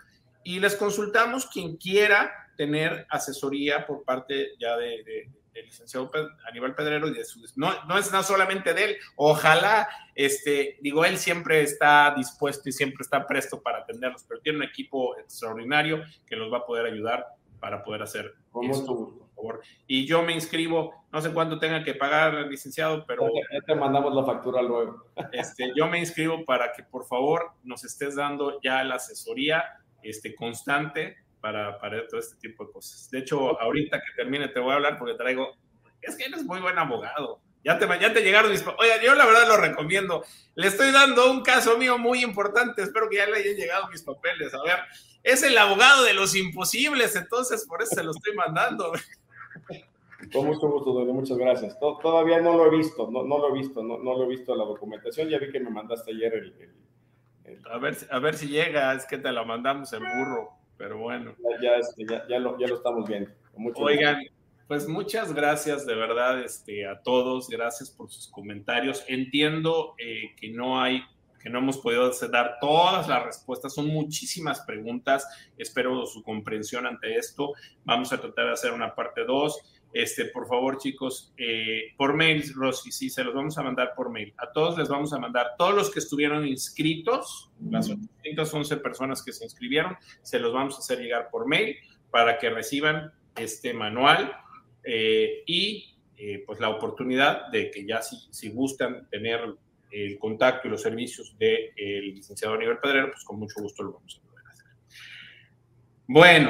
y 0.45 0.61
les 0.61 0.75
consultamos 0.75 1.47
quien 1.47 1.75
quiera 1.75 2.31
tener 2.55 3.05
asesoría 3.09 3.85
por 3.85 4.05
parte 4.05 4.51
ya 4.57 4.77
de 4.77 5.29
del 5.55 5.65
licenciado 5.65 6.11
Aníbal 6.47 6.75
Pedrero 6.75 7.07
y 7.07 7.13
de 7.13 7.23
su, 7.23 7.39
no, 7.55 7.71
no 7.85 7.97
es 7.97 8.11
no 8.11 8.21
solamente 8.23 8.73
de 8.73 8.83
él, 8.83 8.97
ojalá, 9.15 9.87
este, 10.13 10.77
digo, 10.81 11.05
él 11.05 11.17
siempre 11.17 11.61
está 11.61 12.13
dispuesto 12.15 12.67
y 12.69 12.73
siempre 12.73 13.01
está 13.01 13.25
presto 13.25 13.61
para 13.61 13.79
atenderlos, 13.79 14.25
pero 14.27 14.41
tiene 14.41 14.59
un 14.59 14.63
equipo 14.65 15.17
extraordinario 15.17 16.03
que 16.27 16.35
los 16.35 16.51
va 16.51 16.57
a 16.59 16.65
poder 16.65 16.85
ayudar 16.85 17.25
para 17.59 17.83
poder 17.83 18.03
hacer 18.03 18.35
esto, 18.69 18.95
por 18.95 19.29
favor. 19.33 19.61
Y 19.87 20.05
yo 20.05 20.21
me 20.23 20.33
inscribo, 20.33 21.05
no 21.11 21.21
sé 21.21 21.31
cuánto 21.31 21.57
tenga 21.57 21.83
que 21.83 21.93
pagar, 21.93 22.33
licenciado, 22.47 23.05
pero... 23.07 23.29
Ya 23.51 23.61
te 23.61 23.75
mandamos 23.75 24.13
la 24.13 24.25
factura 24.25 24.61
luego. 24.61 25.05
Este, 25.31 25.71
yo 25.73 25.87
me 25.87 25.99
inscribo 25.99 26.43
para 26.43 26.73
que 26.73 26.83
por 26.83 27.05
favor 27.05 27.53
nos 27.63 27.85
estés 27.85 28.15
dando 28.15 28.59
ya 28.61 28.83
la 28.83 28.95
asesoría 28.95 29.63
este, 30.09 30.35
constante 30.35 31.17
para, 31.41 31.79
para 31.79 32.07
todo 32.07 32.19
este 32.19 32.37
tipo 32.37 32.65
de 32.65 32.71
cosas. 32.71 33.09
De 33.11 33.19
hecho, 33.19 33.59
ahorita 33.61 33.99
que 33.99 34.15
termine 34.15 34.47
te 34.47 34.59
voy 34.59 34.71
a 34.71 34.75
hablar 34.75 34.97
porque 34.97 35.15
traigo, 35.15 35.55
es 36.01 36.15
que 36.15 36.25
eres 36.25 36.43
muy 36.43 36.59
buen 36.59 36.77
abogado. 36.77 37.41
Ya 37.63 37.79
te, 37.79 37.87
ya 37.99 38.13
te 38.13 38.21
llegaron 38.21 38.51
mis... 38.51 38.63
Oiga, 38.77 39.01
yo 39.03 39.15
la 39.15 39.25
verdad 39.25 39.47
lo 39.47 39.57
recomiendo. 39.57 40.23
Le 40.53 40.67
estoy 40.67 40.91
dando 40.91 41.31
un 41.31 41.41
caso 41.41 41.77
mío 41.79 41.97
muy 41.97 42.23
importante. 42.23 42.83
Espero 42.83 43.09
que 43.09 43.17
ya 43.17 43.25
le 43.25 43.37
hayan 43.37 43.55
llegado 43.55 43.87
mis 43.89 44.03
papeles. 44.03 44.53
A 44.53 44.61
ver, 44.63 44.77
es 45.23 45.41
el 45.41 45.57
abogado 45.57 46.03
de 46.03 46.13
los 46.13 46.35
imposibles, 46.35 47.15
entonces 47.15 47.65
por 47.67 47.81
eso 47.81 47.95
se 47.95 48.03
lo 48.03 48.11
estoy 48.11 48.35
mandando. 48.35 48.91
Con 50.31 50.45
mucho 50.45 50.67
gusto, 50.67 50.93
muchas 51.05 51.37
gracias. 51.37 51.79
Todavía 51.79 52.39
no 52.39 52.55
lo 52.55 52.67
he 52.67 52.77
visto, 52.77 53.09
no, 53.09 53.23
no 53.23 53.39
lo 53.39 53.49
he 53.49 53.57
visto, 53.57 53.83
no, 53.83 53.97
no, 53.97 54.17
lo 54.17 54.25
he 54.25 54.27
visto 54.27 54.55
la 54.55 54.63
documentación. 54.63 55.29
Ya 55.29 55.39
vi 55.39 55.51
que 55.51 55.59
me 55.59 55.69
mandaste 55.69 56.11
ayer 56.11 56.33
el, 56.35 56.73
A, 57.69 57.77
ver, 57.77 57.97
a 58.09 58.19
ver 58.19 58.35
si 58.35 58.47
llega, 58.47 58.93
es 58.93 59.05
que 59.05 59.17
te 59.17 59.31
la 59.31 59.43
mandamos 59.43 59.93
en 59.93 60.01
burro 60.01 60.55
pero 60.77 60.97
bueno. 60.97 61.35
Ya, 61.61 61.75
este, 61.77 62.05
ya, 62.05 62.27
ya, 62.27 62.39
lo, 62.39 62.57
ya 62.59 62.67
lo, 62.67 62.75
estamos 62.75 63.07
viendo. 63.07 63.31
Oigan, 63.75 64.23
pues 64.67 64.87
muchas 64.87 65.33
gracias 65.33 65.85
de 65.85 65.95
verdad 65.95 66.41
este, 66.41 66.87
a 66.87 67.01
todos, 67.01 67.49
gracias 67.49 67.89
por 67.89 68.09
sus 68.09 68.27
comentarios. 68.27 69.03
Entiendo 69.07 69.95
eh, 69.97 70.35
que 70.39 70.49
no 70.49 70.81
hay 70.81 71.03
que 71.41 71.51
no 71.51 71.59
hemos 71.59 71.77
podido 71.77 72.09
dar 72.31 72.57
todas 72.59 73.07
las 73.07 73.23
respuestas, 73.23 73.75
son 73.75 73.85
muchísimas 73.85 74.61
preguntas, 74.61 75.27
espero 75.59 76.07
su 76.07 76.23
comprensión 76.23 76.87
ante 76.87 77.17
esto. 77.17 77.53
Vamos 77.83 78.11
a 78.11 78.19
tratar 78.19 78.47
de 78.47 78.53
hacer 78.53 78.73
una 78.73 78.95
parte 78.95 79.23
2 79.25 79.74
este, 79.95 80.25
por 80.25 80.45
favor, 80.45 80.77
chicos, 80.77 81.33
eh, 81.37 81.93
por 81.95 82.15
mail, 82.15 82.43
Rosy, 82.53 82.91
sí, 82.91 83.09
se 83.09 83.23
los 83.23 83.33
vamos 83.33 83.57
a 83.57 83.63
mandar 83.63 83.93
por 83.95 84.09
mail. 84.09 84.33
A 84.35 84.51
todos 84.51 84.77
les 84.77 84.89
vamos 84.89 85.13
a 85.13 85.19
mandar, 85.19 85.51
todos 85.57 85.73
los 85.73 85.89
que 85.89 85.99
estuvieron 85.99 86.45
inscritos, 86.45 87.49
las 87.69 87.89
811 87.89 88.75
personas 88.77 89.23
que 89.23 89.31
se 89.31 89.45
inscribieron, 89.45 89.95
se 90.21 90.37
los 90.39 90.51
vamos 90.51 90.75
a 90.75 90.79
hacer 90.79 90.99
llegar 90.99 91.29
por 91.31 91.47
mail 91.47 91.77
para 92.11 92.37
que 92.37 92.49
reciban 92.49 93.13
este 93.37 93.73
manual 93.73 94.35
eh, 94.83 95.43
y 95.45 95.95
eh, 96.17 96.43
pues 96.45 96.59
la 96.59 96.67
oportunidad 96.67 97.47
de 97.47 97.71
que 97.71 97.85
ya 97.85 98.01
si, 98.01 98.17
si 98.31 98.49
gustan 98.49 99.07
tener 99.09 99.55
el 99.91 100.19
contacto 100.19 100.67
y 100.67 100.71
los 100.71 100.81
servicios 100.81 101.37
del 101.37 102.13
licenciado 102.13 102.55
Aníbal 102.55 102.81
Pedrero, 102.81 103.11
pues 103.11 103.23
con 103.23 103.39
mucho 103.39 103.61
gusto 103.61 103.81
lo 103.81 103.93
vamos 103.93 104.21
a 104.21 104.27
poder 104.29 104.45
hacer. 104.45 104.65
Bueno, 106.05 106.49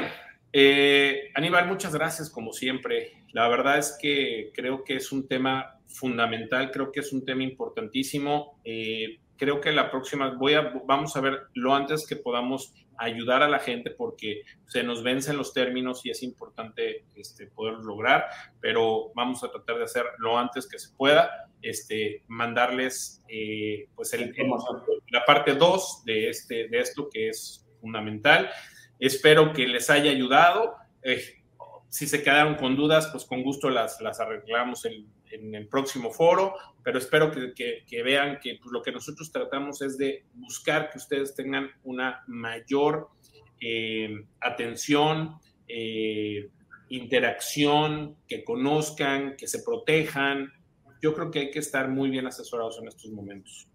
Aníbal, 1.36 1.68
muchas 1.68 1.94
gracias 1.94 2.28
como 2.28 2.52
siempre. 2.52 3.15
La 3.32 3.48
verdad 3.48 3.78
es 3.78 3.96
que 4.00 4.50
creo 4.54 4.84
que 4.84 4.96
es 4.96 5.12
un 5.12 5.28
tema 5.28 5.78
fundamental, 5.86 6.70
creo 6.70 6.92
que 6.92 7.00
es 7.00 7.12
un 7.12 7.24
tema 7.24 7.42
importantísimo. 7.42 8.60
Eh, 8.64 9.18
creo 9.36 9.60
que 9.60 9.72
la 9.72 9.90
próxima 9.90 10.34
voy 10.36 10.54
a, 10.54 10.72
vamos 10.86 11.16
a 11.16 11.20
ver 11.20 11.48
lo 11.54 11.74
antes 11.74 12.06
que 12.06 12.16
podamos 12.16 12.72
ayudar 12.98 13.42
a 13.42 13.48
la 13.48 13.58
gente 13.58 13.90
porque 13.90 14.42
se 14.66 14.82
nos 14.82 15.02
vencen 15.02 15.36
los 15.36 15.52
términos 15.52 16.04
y 16.04 16.10
es 16.10 16.22
importante 16.22 17.04
este, 17.14 17.46
poderlo 17.46 17.82
lograr, 17.82 18.24
pero 18.60 19.12
vamos 19.14 19.44
a 19.44 19.50
tratar 19.50 19.76
de 19.76 19.84
hacer 19.84 20.04
lo 20.18 20.38
antes 20.38 20.66
que 20.66 20.78
se 20.78 20.94
pueda, 20.96 21.50
este, 21.62 22.22
mandarles 22.28 23.22
eh, 23.28 23.88
pues 23.94 24.16
la 25.10 25.24
parte 25.24 25.54
2 25.54 26.04
de, 26.04 26.30
este, 26.30 26.68
de 26.68 26.78
esto 26.78 27.08
que 27.10 27.28
es 27.28 27.66
fundamental. 27.80 28.50
Espero 28.98 29.52
que 29.52 29.66
les 29.66 29.90
haya 29.90 30.10
ayudado. 30.10 30.74
Eh, 31.02 31.35
si 31.96 32.06
se 32.06 32.22
quedaron 32.22 32.56
con 32.56 32.76
dudas, 32.76 33.08
pues 33.10 33.24
con 33.24 33.42
gusto 33.42 33.70
las, 33.70 34.02
las 34.02 34.20
arreglamos 34.20 34.84
en, 34.84 35.06
el 35.54 35.66
próximo 35.66 36.10
foro, 36.10 36.54
pero 36.84 36.98
espero 36.98 37.30
que, 37.30 38.02
vean 38.02 38.38
que 38.38 38.58
pues, 38.60 38.70
lo 38.70 38.82
que 38.82 38.92
nosotros 38.92 39.32
tratamos 39.32 39.80
es 39.80 39.96
de 39.96 40.26
buscar 40.34 40.90
que 40.90 40.98
ustedes 40.98 41.34
tengan 41.34 41.70
una 41.84 42.22
mayor 42.26 43.08
eh, 43.62 44.26
atención, 44.40 45.36
eh, 45.68 46.50
interacción, 46.90 48.18
que 48.28 48.44
conozcan, 48.44 49.34
que 49.34 49.48
se 49.48 49.62
protejan. 49.62 50.52
Yo 51.00 51.14
creo 51.14 51.30
que 51.30 51.38
hay 51.38 51.50
que 51.50 51.60
estar 51.60 51.88
muy 51.88 52.10
bien 52.10 52.26
asesorados 52.26 52.78
en 52.78 52.88
estos 52.88 53.10
momentos. 53.10 53.68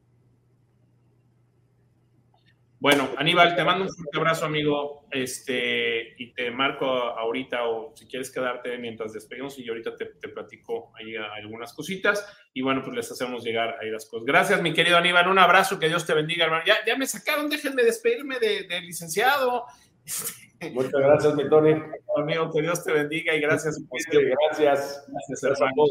Bueno, 2.82 3.10
Aníbal, 3.16 3.56
te 3.56 3.64
mando 3.64 3.84
un 3.84 3.94
fuerte 3.94 4.18
abrazo, 4.18 4.46
amigo. 4.46 5.06
Este, 5.12 6.16
y 6.18 6.34
te 6.34 6.50
marco 6.50 6.88
ahorita, 6.88 7.66
o 7.68 7.94
si 7.96 8.08
quieres 8.08 8.32
quedarte 8.32 8.76
mientras 8.80 9.14
despedimos, 9.14 9.60
y 9.60 9.64
yo 9.64 9.74
ahorita 9.74 9.96
te, 9.96 10.08
platico 10.30 10.92
ahí 10.96 11.16
algunas 11.16 11.74
cositas. 11.74 12.26
Y 12.56 12.64
bueno, 12.64 12.82
pues 12.82 12.96
les 12.96 13.12
hacemos 13.12 13.44
llegar 13.44 13.78
ahí 13.80 13.92
las 13.92 14.08
cosas. 14.08 14.26
Gracias, 14.26 14.64
mi 14.64 14.74
querido 14.74 14.98
Aníbal. 14.98 15.28
Un 15.28 15.38
abrazo, 15.38 15.78
que 15.78 15.90
Dios 15.90 16.08
te 16.08 16.16
bendiga, 16.16 16.46
hermano. 16.46 16.64
Ya, 16.66 16.78
ya 16.84 16.98
me 16.98 17.06
sacaron, 17.06 17.52
déjenme 17.52 17.84
despedirme 17.84 18.40
del 18.40 18.68
de 18.68 18.82
licenciado. 18.82 19.66
Muchas 20.74 20.92
gracias, 20.92 21.36
mi 21.36 21.48
Tony. 21.50 21.76
Amigo, 22.18 22.52
que 22.52 22.64
Dios 22.64 22.84
te 22.84 22.94
bendiga 22.94 23.36
y 23.36 23.42
gracias. 23.42 23.80
gracias. 23.90 25.06
Gracias, 25.08 25.44
hermano. 25.44 25.84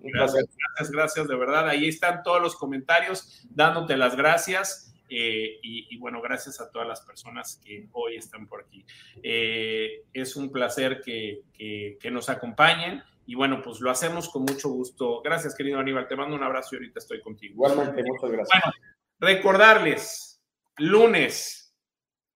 Gracias, 0.00 0.44
gracias, 0.56 0.90
gracias, 0.92 1.26
de 1.26 1.34
verdad. 1.34 1.68
Ahí 1.68 1.88
están 1.88 2.22
todos 2.22 2.40
los 2.40 2.54
comentarios 2.54 3.44
dándote 3.50 3.96
las 3.96 4.16
gracias. 4.16 4.92
Eh, 5.08 5.58
y, 5.62 5.96
bueno, 5.98 6.20
gracias 6.20 6.60
a 6.60 6.70
todas 6.70 6.86
las 6.86 7.00
personas 7.02 7.60
que 7.64 7.88
hoy 7.92 8.16
están 8.16 8.46
por 8.46 8.62
aquí. 8.62 8.84
Eh, 9.22 10.04
es 10.12 10.36
un 10.36 10.50
placer 10.50 11.00
que, 11.00 11.42
que, 11.56 12.10
nos 12.10 12.28
acompañen 12.28 13.02
y 13.26 13.34
bueno, 13.34 13.60
pues 13.62 13.80
lo 13.80 13.90
hacemos 13.90 14.28
con 14.28 14.42
mucho 14.42 14.68
gusto. 14.68 15.20
Gracias, 15.22 15.54
querido 15.54 15.78
Aníbal. 15.78 16.08
Te 16.08 16.16
mando 16.16 16.36
un 16.36 16.42
abrazo 16.42 16.74
y 16.74 16.78
ahorita 16.78 17.00
estoy 17.00 17.20
contigo. 17.20 17.54
Igualmente, 17.54 18.02
muchas 18.04 18.30
gracias. 18.30 18.60
Bueno, 18.62 18.76
recordarles, 19.18 20.42
lunes, 20.78 21.74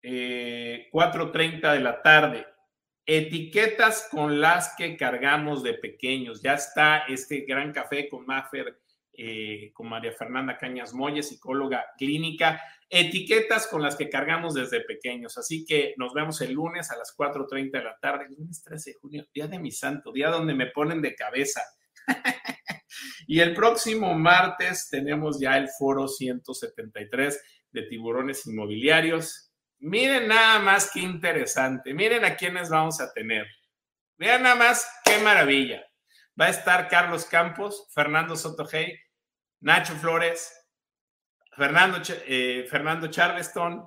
4.30 0.02 1.60
eh, 1.64 1.74
de 1.74 1.80
la 1.80 2.02
tarde, 2.02 2.48
etiquetas 3.06 4.08
con 4.12 4.40
las 4.40 4.76
que 4.78 4.96
cargamos 4.98 5.64
de 5.64 5.74
pequeños. 5.76 6.42
Ya 6.42 6.54
está 6.54 7.00
este 7.08 7.42
gran 7.42 7.72
café 7.72 8.08
con 8.10 8.26
Maffer 8.26 8.80
eh, 9.22 9.74
con 9.74 9.90
María 9.90 10.14
Fernanda 10.14 10.58
Cañas 10.58 10.94
Molle, 10.94 11.24
psicóloga 11.24 11.88
clínica, 11.98 12.62
etiquetas 12.88 13.68
con 13.68 13.82
las 13.82 13.98
que 13.98 14.10
cargamos 14.10 14.54
desde 14.54 14.80
pequeños. 14.80 15.38
Así 15.38 15.66
que 15.66 15.94
nos 15.98 16.14
vemos 16.14 16.40
el 16.40 16.54
lunes 16.54 16.90
a 16.90 16.96
las 16.96 17.14
4.30 17.18 17.72
de 17.72 17.84
la 17.84 17.98
tarde, 18.00 18.30
lunes 18.30 18.64
13 18.64 18.92
de 18.92 18.94
junio, 18.94 19.28
día 19.34 19.48
de 19.48 19.60
mi 19.60 19.72
santo, 19.72 20.14
día 20.14 20.30
donde 20.30 20.54
me 20.54 20.68
ponen 20.68 21.02
de 21.02 21.16
cabeza. 21.16 21.62
y 23.28 23.42
el 23.42 23.54
próximo 23.54 24.14
martes 24.14 24.88
tenemos 24.90 25.38
ya 25.38 25.58
el 25.58 25.68
foro 25.68 26.08
173 26.08 27.44
de 27.74 27.82
tiburones 27.84 28.48
inmobiliarios. 28.48 29.52
Miren 29.80 30.30
nada 30.30 30.60
más 30.60 30.92
qué 30.94 31.02
interesante, 31.02 31.94
miren 31.94 32.24
a 32.24 32.38
quiénes 32.38 32.70
vamos 32.70 33.02
a 33.02 33.12
tener. 33.12 33.46
Vean 34.18 34.44
nada 34.44 34.56
más 34.56 34.90
qué 35.04 35.18
maravilla. 35.18 35.86
va 36.40 36.46
a 36.46 36.52
estar 36.52 36.88
Carlos 36.88 37.26
Campos, 37.26 37.86
Fernando 37.94 38.38
Sotogey, 38.38 38.98
Nacho 39.62 39.96
Flores, 39.96 40.54
Fernando, 41.56 42.02
eh, 42.26 42.66
Fernando 42.70 43.08
Charleston, 43.08 43.86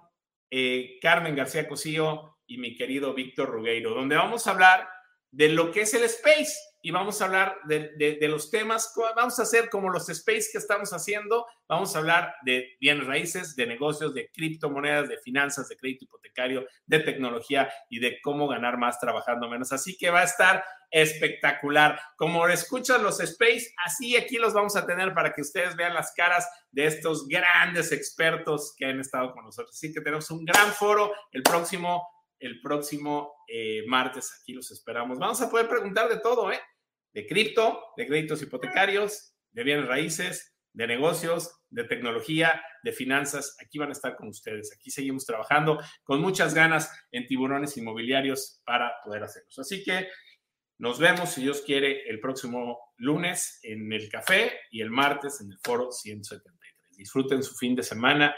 eh, 0.50 0.98
Carmen 1.00 1.34
García 1.34 1.66
Cosío 1.66 2.38
y 2.46 2.58
mi 2.58 2.74
querido 2.76 3.14
Víctor 3.14 3.48
Rugueiro, 3.48 3.94
donde 3.94 4.16
vamos 4.16 4.46
a 4.46 4.50
hablar 4.50 4.88
de 5.30 5.48
lo 5.48 5.72
que 5.72 5.82
es 5.82 5.94
el 5.94 6.04
space 6.04 6.54
y 6.82 6.90
vamos 6.90 7.22
a 7.22 7.26
hablar 7.26 7.58
de, 7.64 8.18
los 8.28 8.50
temas, 8.50 8.92
vamos 9.14 9.38
a 9.38 9.42
hacer 9.42 9.70
como 9.70 9.88
los 9.88 10.08
space 10.08 10.48
que 10.50 10.58
estamos 10.58 10.92
haciendo, 10.92 11.46
vamos 11.68 11.94
a 11.94 12.00
hablar 12.00 12.34
de 12.44 12.76
bienes 12.80 13.06
raíces, 13.06 13.54
de 13.54 13.68
negocios, 13.68 14.12
de 14.14 14.30
criptomonedas, 14.32 15.08
de 15.08 15.18
finanzas, 15.18 15.68
de 15.68 15.76
crédito 15.76 16.06
hipotecario, 16.06 16.66
de 16.86 16.98
tecnología 16.98 17.72
y 17.88 18.00
de 18.00 18.20
cómo 18.20 18.48
ganar 18.48 18.78
más 18.78 18.98
trabajando 18.98 19.48
menos. 19.48 19.72
Así 19.72 19.96
que 19.96 20.10
va 20.10 20.22
a 20.22 20.24
estar 20.24 20.64
espectacular. 20.90 22.00
Como 22.16 22.48
escuchan 22.48 23.02
los 23.02 23.20
space, 23.20 23.72
así 23.86 24.16
aquí 24.16 24.36
los 24.36 24.52
vamos 24.52 24.74
a 24.74 24.84
tener 24.84 25.14
para 25.14 25.32
que 25.32 25.42
ustedes 25.42 25.76
vean 25.76 25.94
las 25.94 26.12
caras 26.14 26.48
de 26.72 26.86
estos 26.86 27.28
grandes 27.28 27.92
expertos 27.92 28.74
que 28.76 28.86
han 28.86 28.98
estado 28.98 29.32
con 29.32 29.44
nosotros. 29.44 29.76
Así 29.76 29.92
que 29.92 30.00
tenemos 30.00 30.30
un 30.32 30.44
gran 30.44 30.72
foro 30.72 31.12
el 31.30 31.44
próximo 31.44 32.08
el 32.42 32.60
próximo 32.60 33.32
eh, 33.48 33.84
martes. 33.86 34.38
Aquí 34.40 34.52
los 34.52 34.70
esperamos. 34.70 35.18
Vamos 35.18 35.40
a 35.40 35.50
poder 35.50 35.68
preguntar 35.68 36.08
de 36.08 36.20
todo, 36.20 36.52
¿eh? 36.52 36.60
De 37.12 37.26
cripto, 37.26 37.82
de 37.96 38.06
créditos 38.06 38.42
hipotecarios, 38.42 39.34
de 39.52 39.64
bienes 39.64 39.86
raíces, 39.86 40.54
de 40.72 40.86
negocios, 40.86 41.54
de 41.70 41.84
tecnología, 41.84 42.62
de 42.82 42.92
finanzas. 42.92 43.56
Aquí 43.64 43.78
van 43.78 43.90
a 43.90 43.92
estar 43.92 44.16
con 44.16 44.28
ustedes. 44.28 44.72
Aquí 44.74 44.90
seguimos 44.90 45.24
trabajando 45.24 45.78
con 46.02 46.20
muchas 46.20 46.54
ganas 46.54 46.90
en 47.10 47.26
tiburones 47.26 47.76
inmobiliarios 47.76 48.60
para 48.64 48.92
poder 49.04 49.22
hacerlos. 49.22 49.58
Así 49.58 49.82
que 49.84 50.08
nos 50.78 50.98
vemos, 50.98 51.30
si 51.30 51.42
Dios 51.42 51.62
quiere, 51.62 52.08
el 52.08 52.18
próximo 52.18 52.92
lunes 52.96 53.60
en 53.62 53.92
el 53.92 54.08
café 54.08 54.52
y 54.70 54.80
el 54.80 54.90
martes 54.90 55.40
en 55.40 55.52
el 55.52 55.58
foro 55.62 55.92
173. 55.92 56.96
Disfruten 56.96 57.42
su 57.42 57.54
fin 57.54 57.76
de 57.76 57.82
semana 57.82 58.34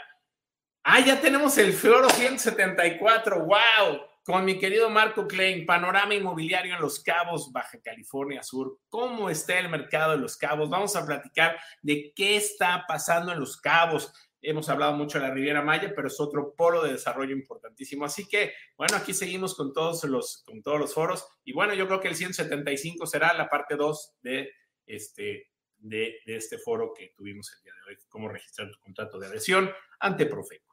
Ah, 0.87 0.99
ya 0.99 1.19
tenemos 1.19 1.57
el 1.57 1.73
Floro 1.73 2.07
174, 2.11 3.43
wow, 3.43 4.01
con 4.23 4.45
mi 4.45 4.59
querido 4.59 4.87
Marco 4.87 5.25
Klein, 5.25 5.65
panorama 5.65 6.13
inmobiliario 6.13 6.75
en 6.75 6.79
Los 6.79 6.99
Cabos, 6.99 7.51
Baja 7.51 7.79
California 7.81 8.43
Sur. 8.43 8.77
¿Cómo 8.87 9.31
está 9.31 9.57
el 9.57 9.67
mercado 9.67 10.11
de 10.11 10.19
Los 10.19 10.37
Cabos? 10.37 10.69
Vamos 10.69 10.95
a 10.95 11.03
platicar 11.03 11.57
de 11.81 12.13
qué 12.15 12.35
está 12.35 12.85
pasando 12.87 13.31
en 13.31 13.39
Los 13.39 13.59
Cabos. 13.59 14.13
Hemos 14.43 14.69
hablado 14.69 14.93
mucho 14.93 15.17
de 15.17 15.27
la 15.27 15.33
Riviera 15.33 15.63
Maya, 15.63 15.91
pero 15.95 16.07
es 16.07 16.19
otro 16.19 16.53
polo 16.55 16.83
de 16.83 16.91
desarrollo 16.91 17.35
importantísimo. 17.35 18.05
Así 18.05 18.27
que, 18.27 18.53
bueno, 18.77 18.95
aquí 18.95 19.15
seguimos 19.15 19.55
con 19.55 19.73
todos 19.73 20.03
los, 20.03 20.43
con 20.45 20.61
todos 20.61 20.79
los 20.79 20.93
foros. 20.93 21.27
Y 21.43 21.53
bueno, 21.53 21.73
yo 21.73 21.87
creo 21.87 21.99
que 21.99 22.09
el 22.09 22.15
175 22.15 23.07
será 23.07 23.33
la 23.33 23.49
parte 23.49 23.75
2 23.75 24.17
de 24.21 24.51
este, 24.85 25.49
de, 25.79 26.19
de, 26.27 26.35
este 26.35 26.59
foro 26.59 26.93
que 26.95 27.11
tuvimos 27.17 27.51
el 27.53 27.63
día 27.63 27.73
de 27.73 27.89
hoy, 27.89 27.97
cómo 28.07 28.29
registrar 28.29 28.69
tu 28.69 28.79
contrato 28.79 29.17
de 29.17 29.25
adhesión 29.25 29.71
ante 29.99 30.27
Profeco. 30.27 30.64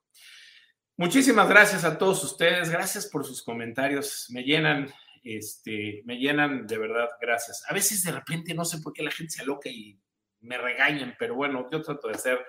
Muchísimas 0.97 1.49
gracias 1.49 1.85
a 1.85 1.97
todos 1.99 2.23
ustedes, 2.23 2.71
gracias 2.71 3.07
por 3.07 3.25
sus 3.25 3.43
comentarios, 3.43 4.27
me 4.31 4.43
llenan, 4.43 4.93
este, 5.25 6.03
me 6.05 6.17
llenan 6.17 6.67
de 6.67 6.79
verdad, 6.79 7.09
gracias. 7.21 7.65
A 7.69 7.75
veces 7.75 8.03
de 8.05 8.13
repente 8.13 8.55
no 8.55 8.65
sé 8.65 8.79
por 8.81 8.93
qué 8.93 9.03
la 9.03 9.11
gente 9.11 9.33
se 9.33 9.43
aloca 9.43 9.69
y 9.69 9.99
me 10.41 10.59
regañan, 10.59 11.17
pero 11.19 11.35
bueno, 11.35 11.69
yo 11.73 11.81
trato 11.83 12.09
de 12.09 12.15
hacer 12.15 12.45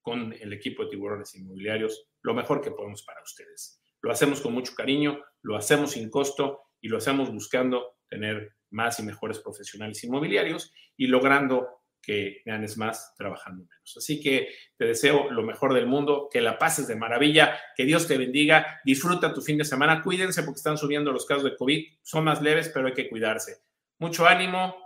con 0.00 0.32
el 0.32 0.52
equipo 0.52 0.84
de 0.84 0.90
tiburones 0.90 1.34
inmobiliarios 1.34 2.08
lo 2.22 2.34
mejor 2.34 2.60
que 2.60 2.70
podemos 2.70 3.02
para 3.02 3.22
ustedes. 3.22 3.80
Lo 4.00 4.10
hacemos 4.10 4.40
con 4.40 4.52
mucho 4.52 4.74
cariño, 4.74 5.20
lo 5.42 5.56
hacemos 5.56 5.92
sin 5.92 6.10
costo 6.10 6.62
y 6.80 6.88
lo 6.88 6.98
hacemos 6.98 7.32
buscando 7.32 7.96
tener 8.08 8.54
más 8.70 8.98
y 8.98 9.02
mejores 9.02 9.38
profesionales 9.38 10.02
inmobiliarios 10.04 10.72
y 10.96 11.06
logrando 11.06 11.83
que 12.04 12.42
ganes 12.44 12.76
más 12.76 13.14
trabajando 13.16 13.64
menos. 13.64 13.96
Así 13.96 14.20
que 14.20 14.54
te 14.76 14.86
deseo 14.86 15.30
lo 15.30 15.42
mejor 15.42 15.74
del 15.74 15.86
mundo, 15.86 16.28
que 16.32 16.40
la 16.40 16.58
pases 16.58 16.86
de 16.86 16.96
maravilla, 16.96 17.58
que 17.76 17.84
Dios 17.84 18.06
te 18.06 18.18
bendiga, 18.18 18.80
disfruta 18.84 19.32
tu 19.32 19.40
fin 19.40 19.58
de 19.58 19.64
semana, 19.64 20.02
cuídense 20.02 20.42
porque 20.42 20.58
están 20.58 20.78
subiendo 20.78 21.12
los 21.12 21.26
casos 21.26 21.44
de 21.44 21.56
COVID, 21.56 21.84
son 22.02 22.24
más 22.24 22.42
leves, 22.42 22.70
pero 22.72 22.86
hay 22.86 22.94
que 22.94 23.08
cuidarse. 23.08 23.62
Mucho 23.98 24.26
ánimo, 24.26 24.76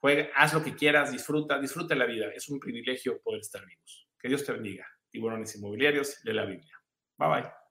juega, 0.00 0.28
haz 0.36 0.54
lo 0.54 0.62
que 0.62 0.74
quieras, 0.74 1.12
disfruta, 1.12 1.58
disfruta 1.58 1.94
la 1.94 2.06
vida, 2.06 2.26
es 2.34 2.48
un 2.48 2.60
privilegio 2.60 3.20
poder 3.22 3.40
estar 3.40 3.64
vivos. 3.64 4.08
Que 4.18 4.28
Dios 4.28 4.44
te 4.44 4.52
bendiga. 4.52 4.86
Tiburones 5.10 5.54
inmobiliarios 5.56 6.22
de 6.22 6.34
la 6.34 6.44
Biblia. 6.44 6.76
Bye 7.16 7.28
bye. 7.28 7.67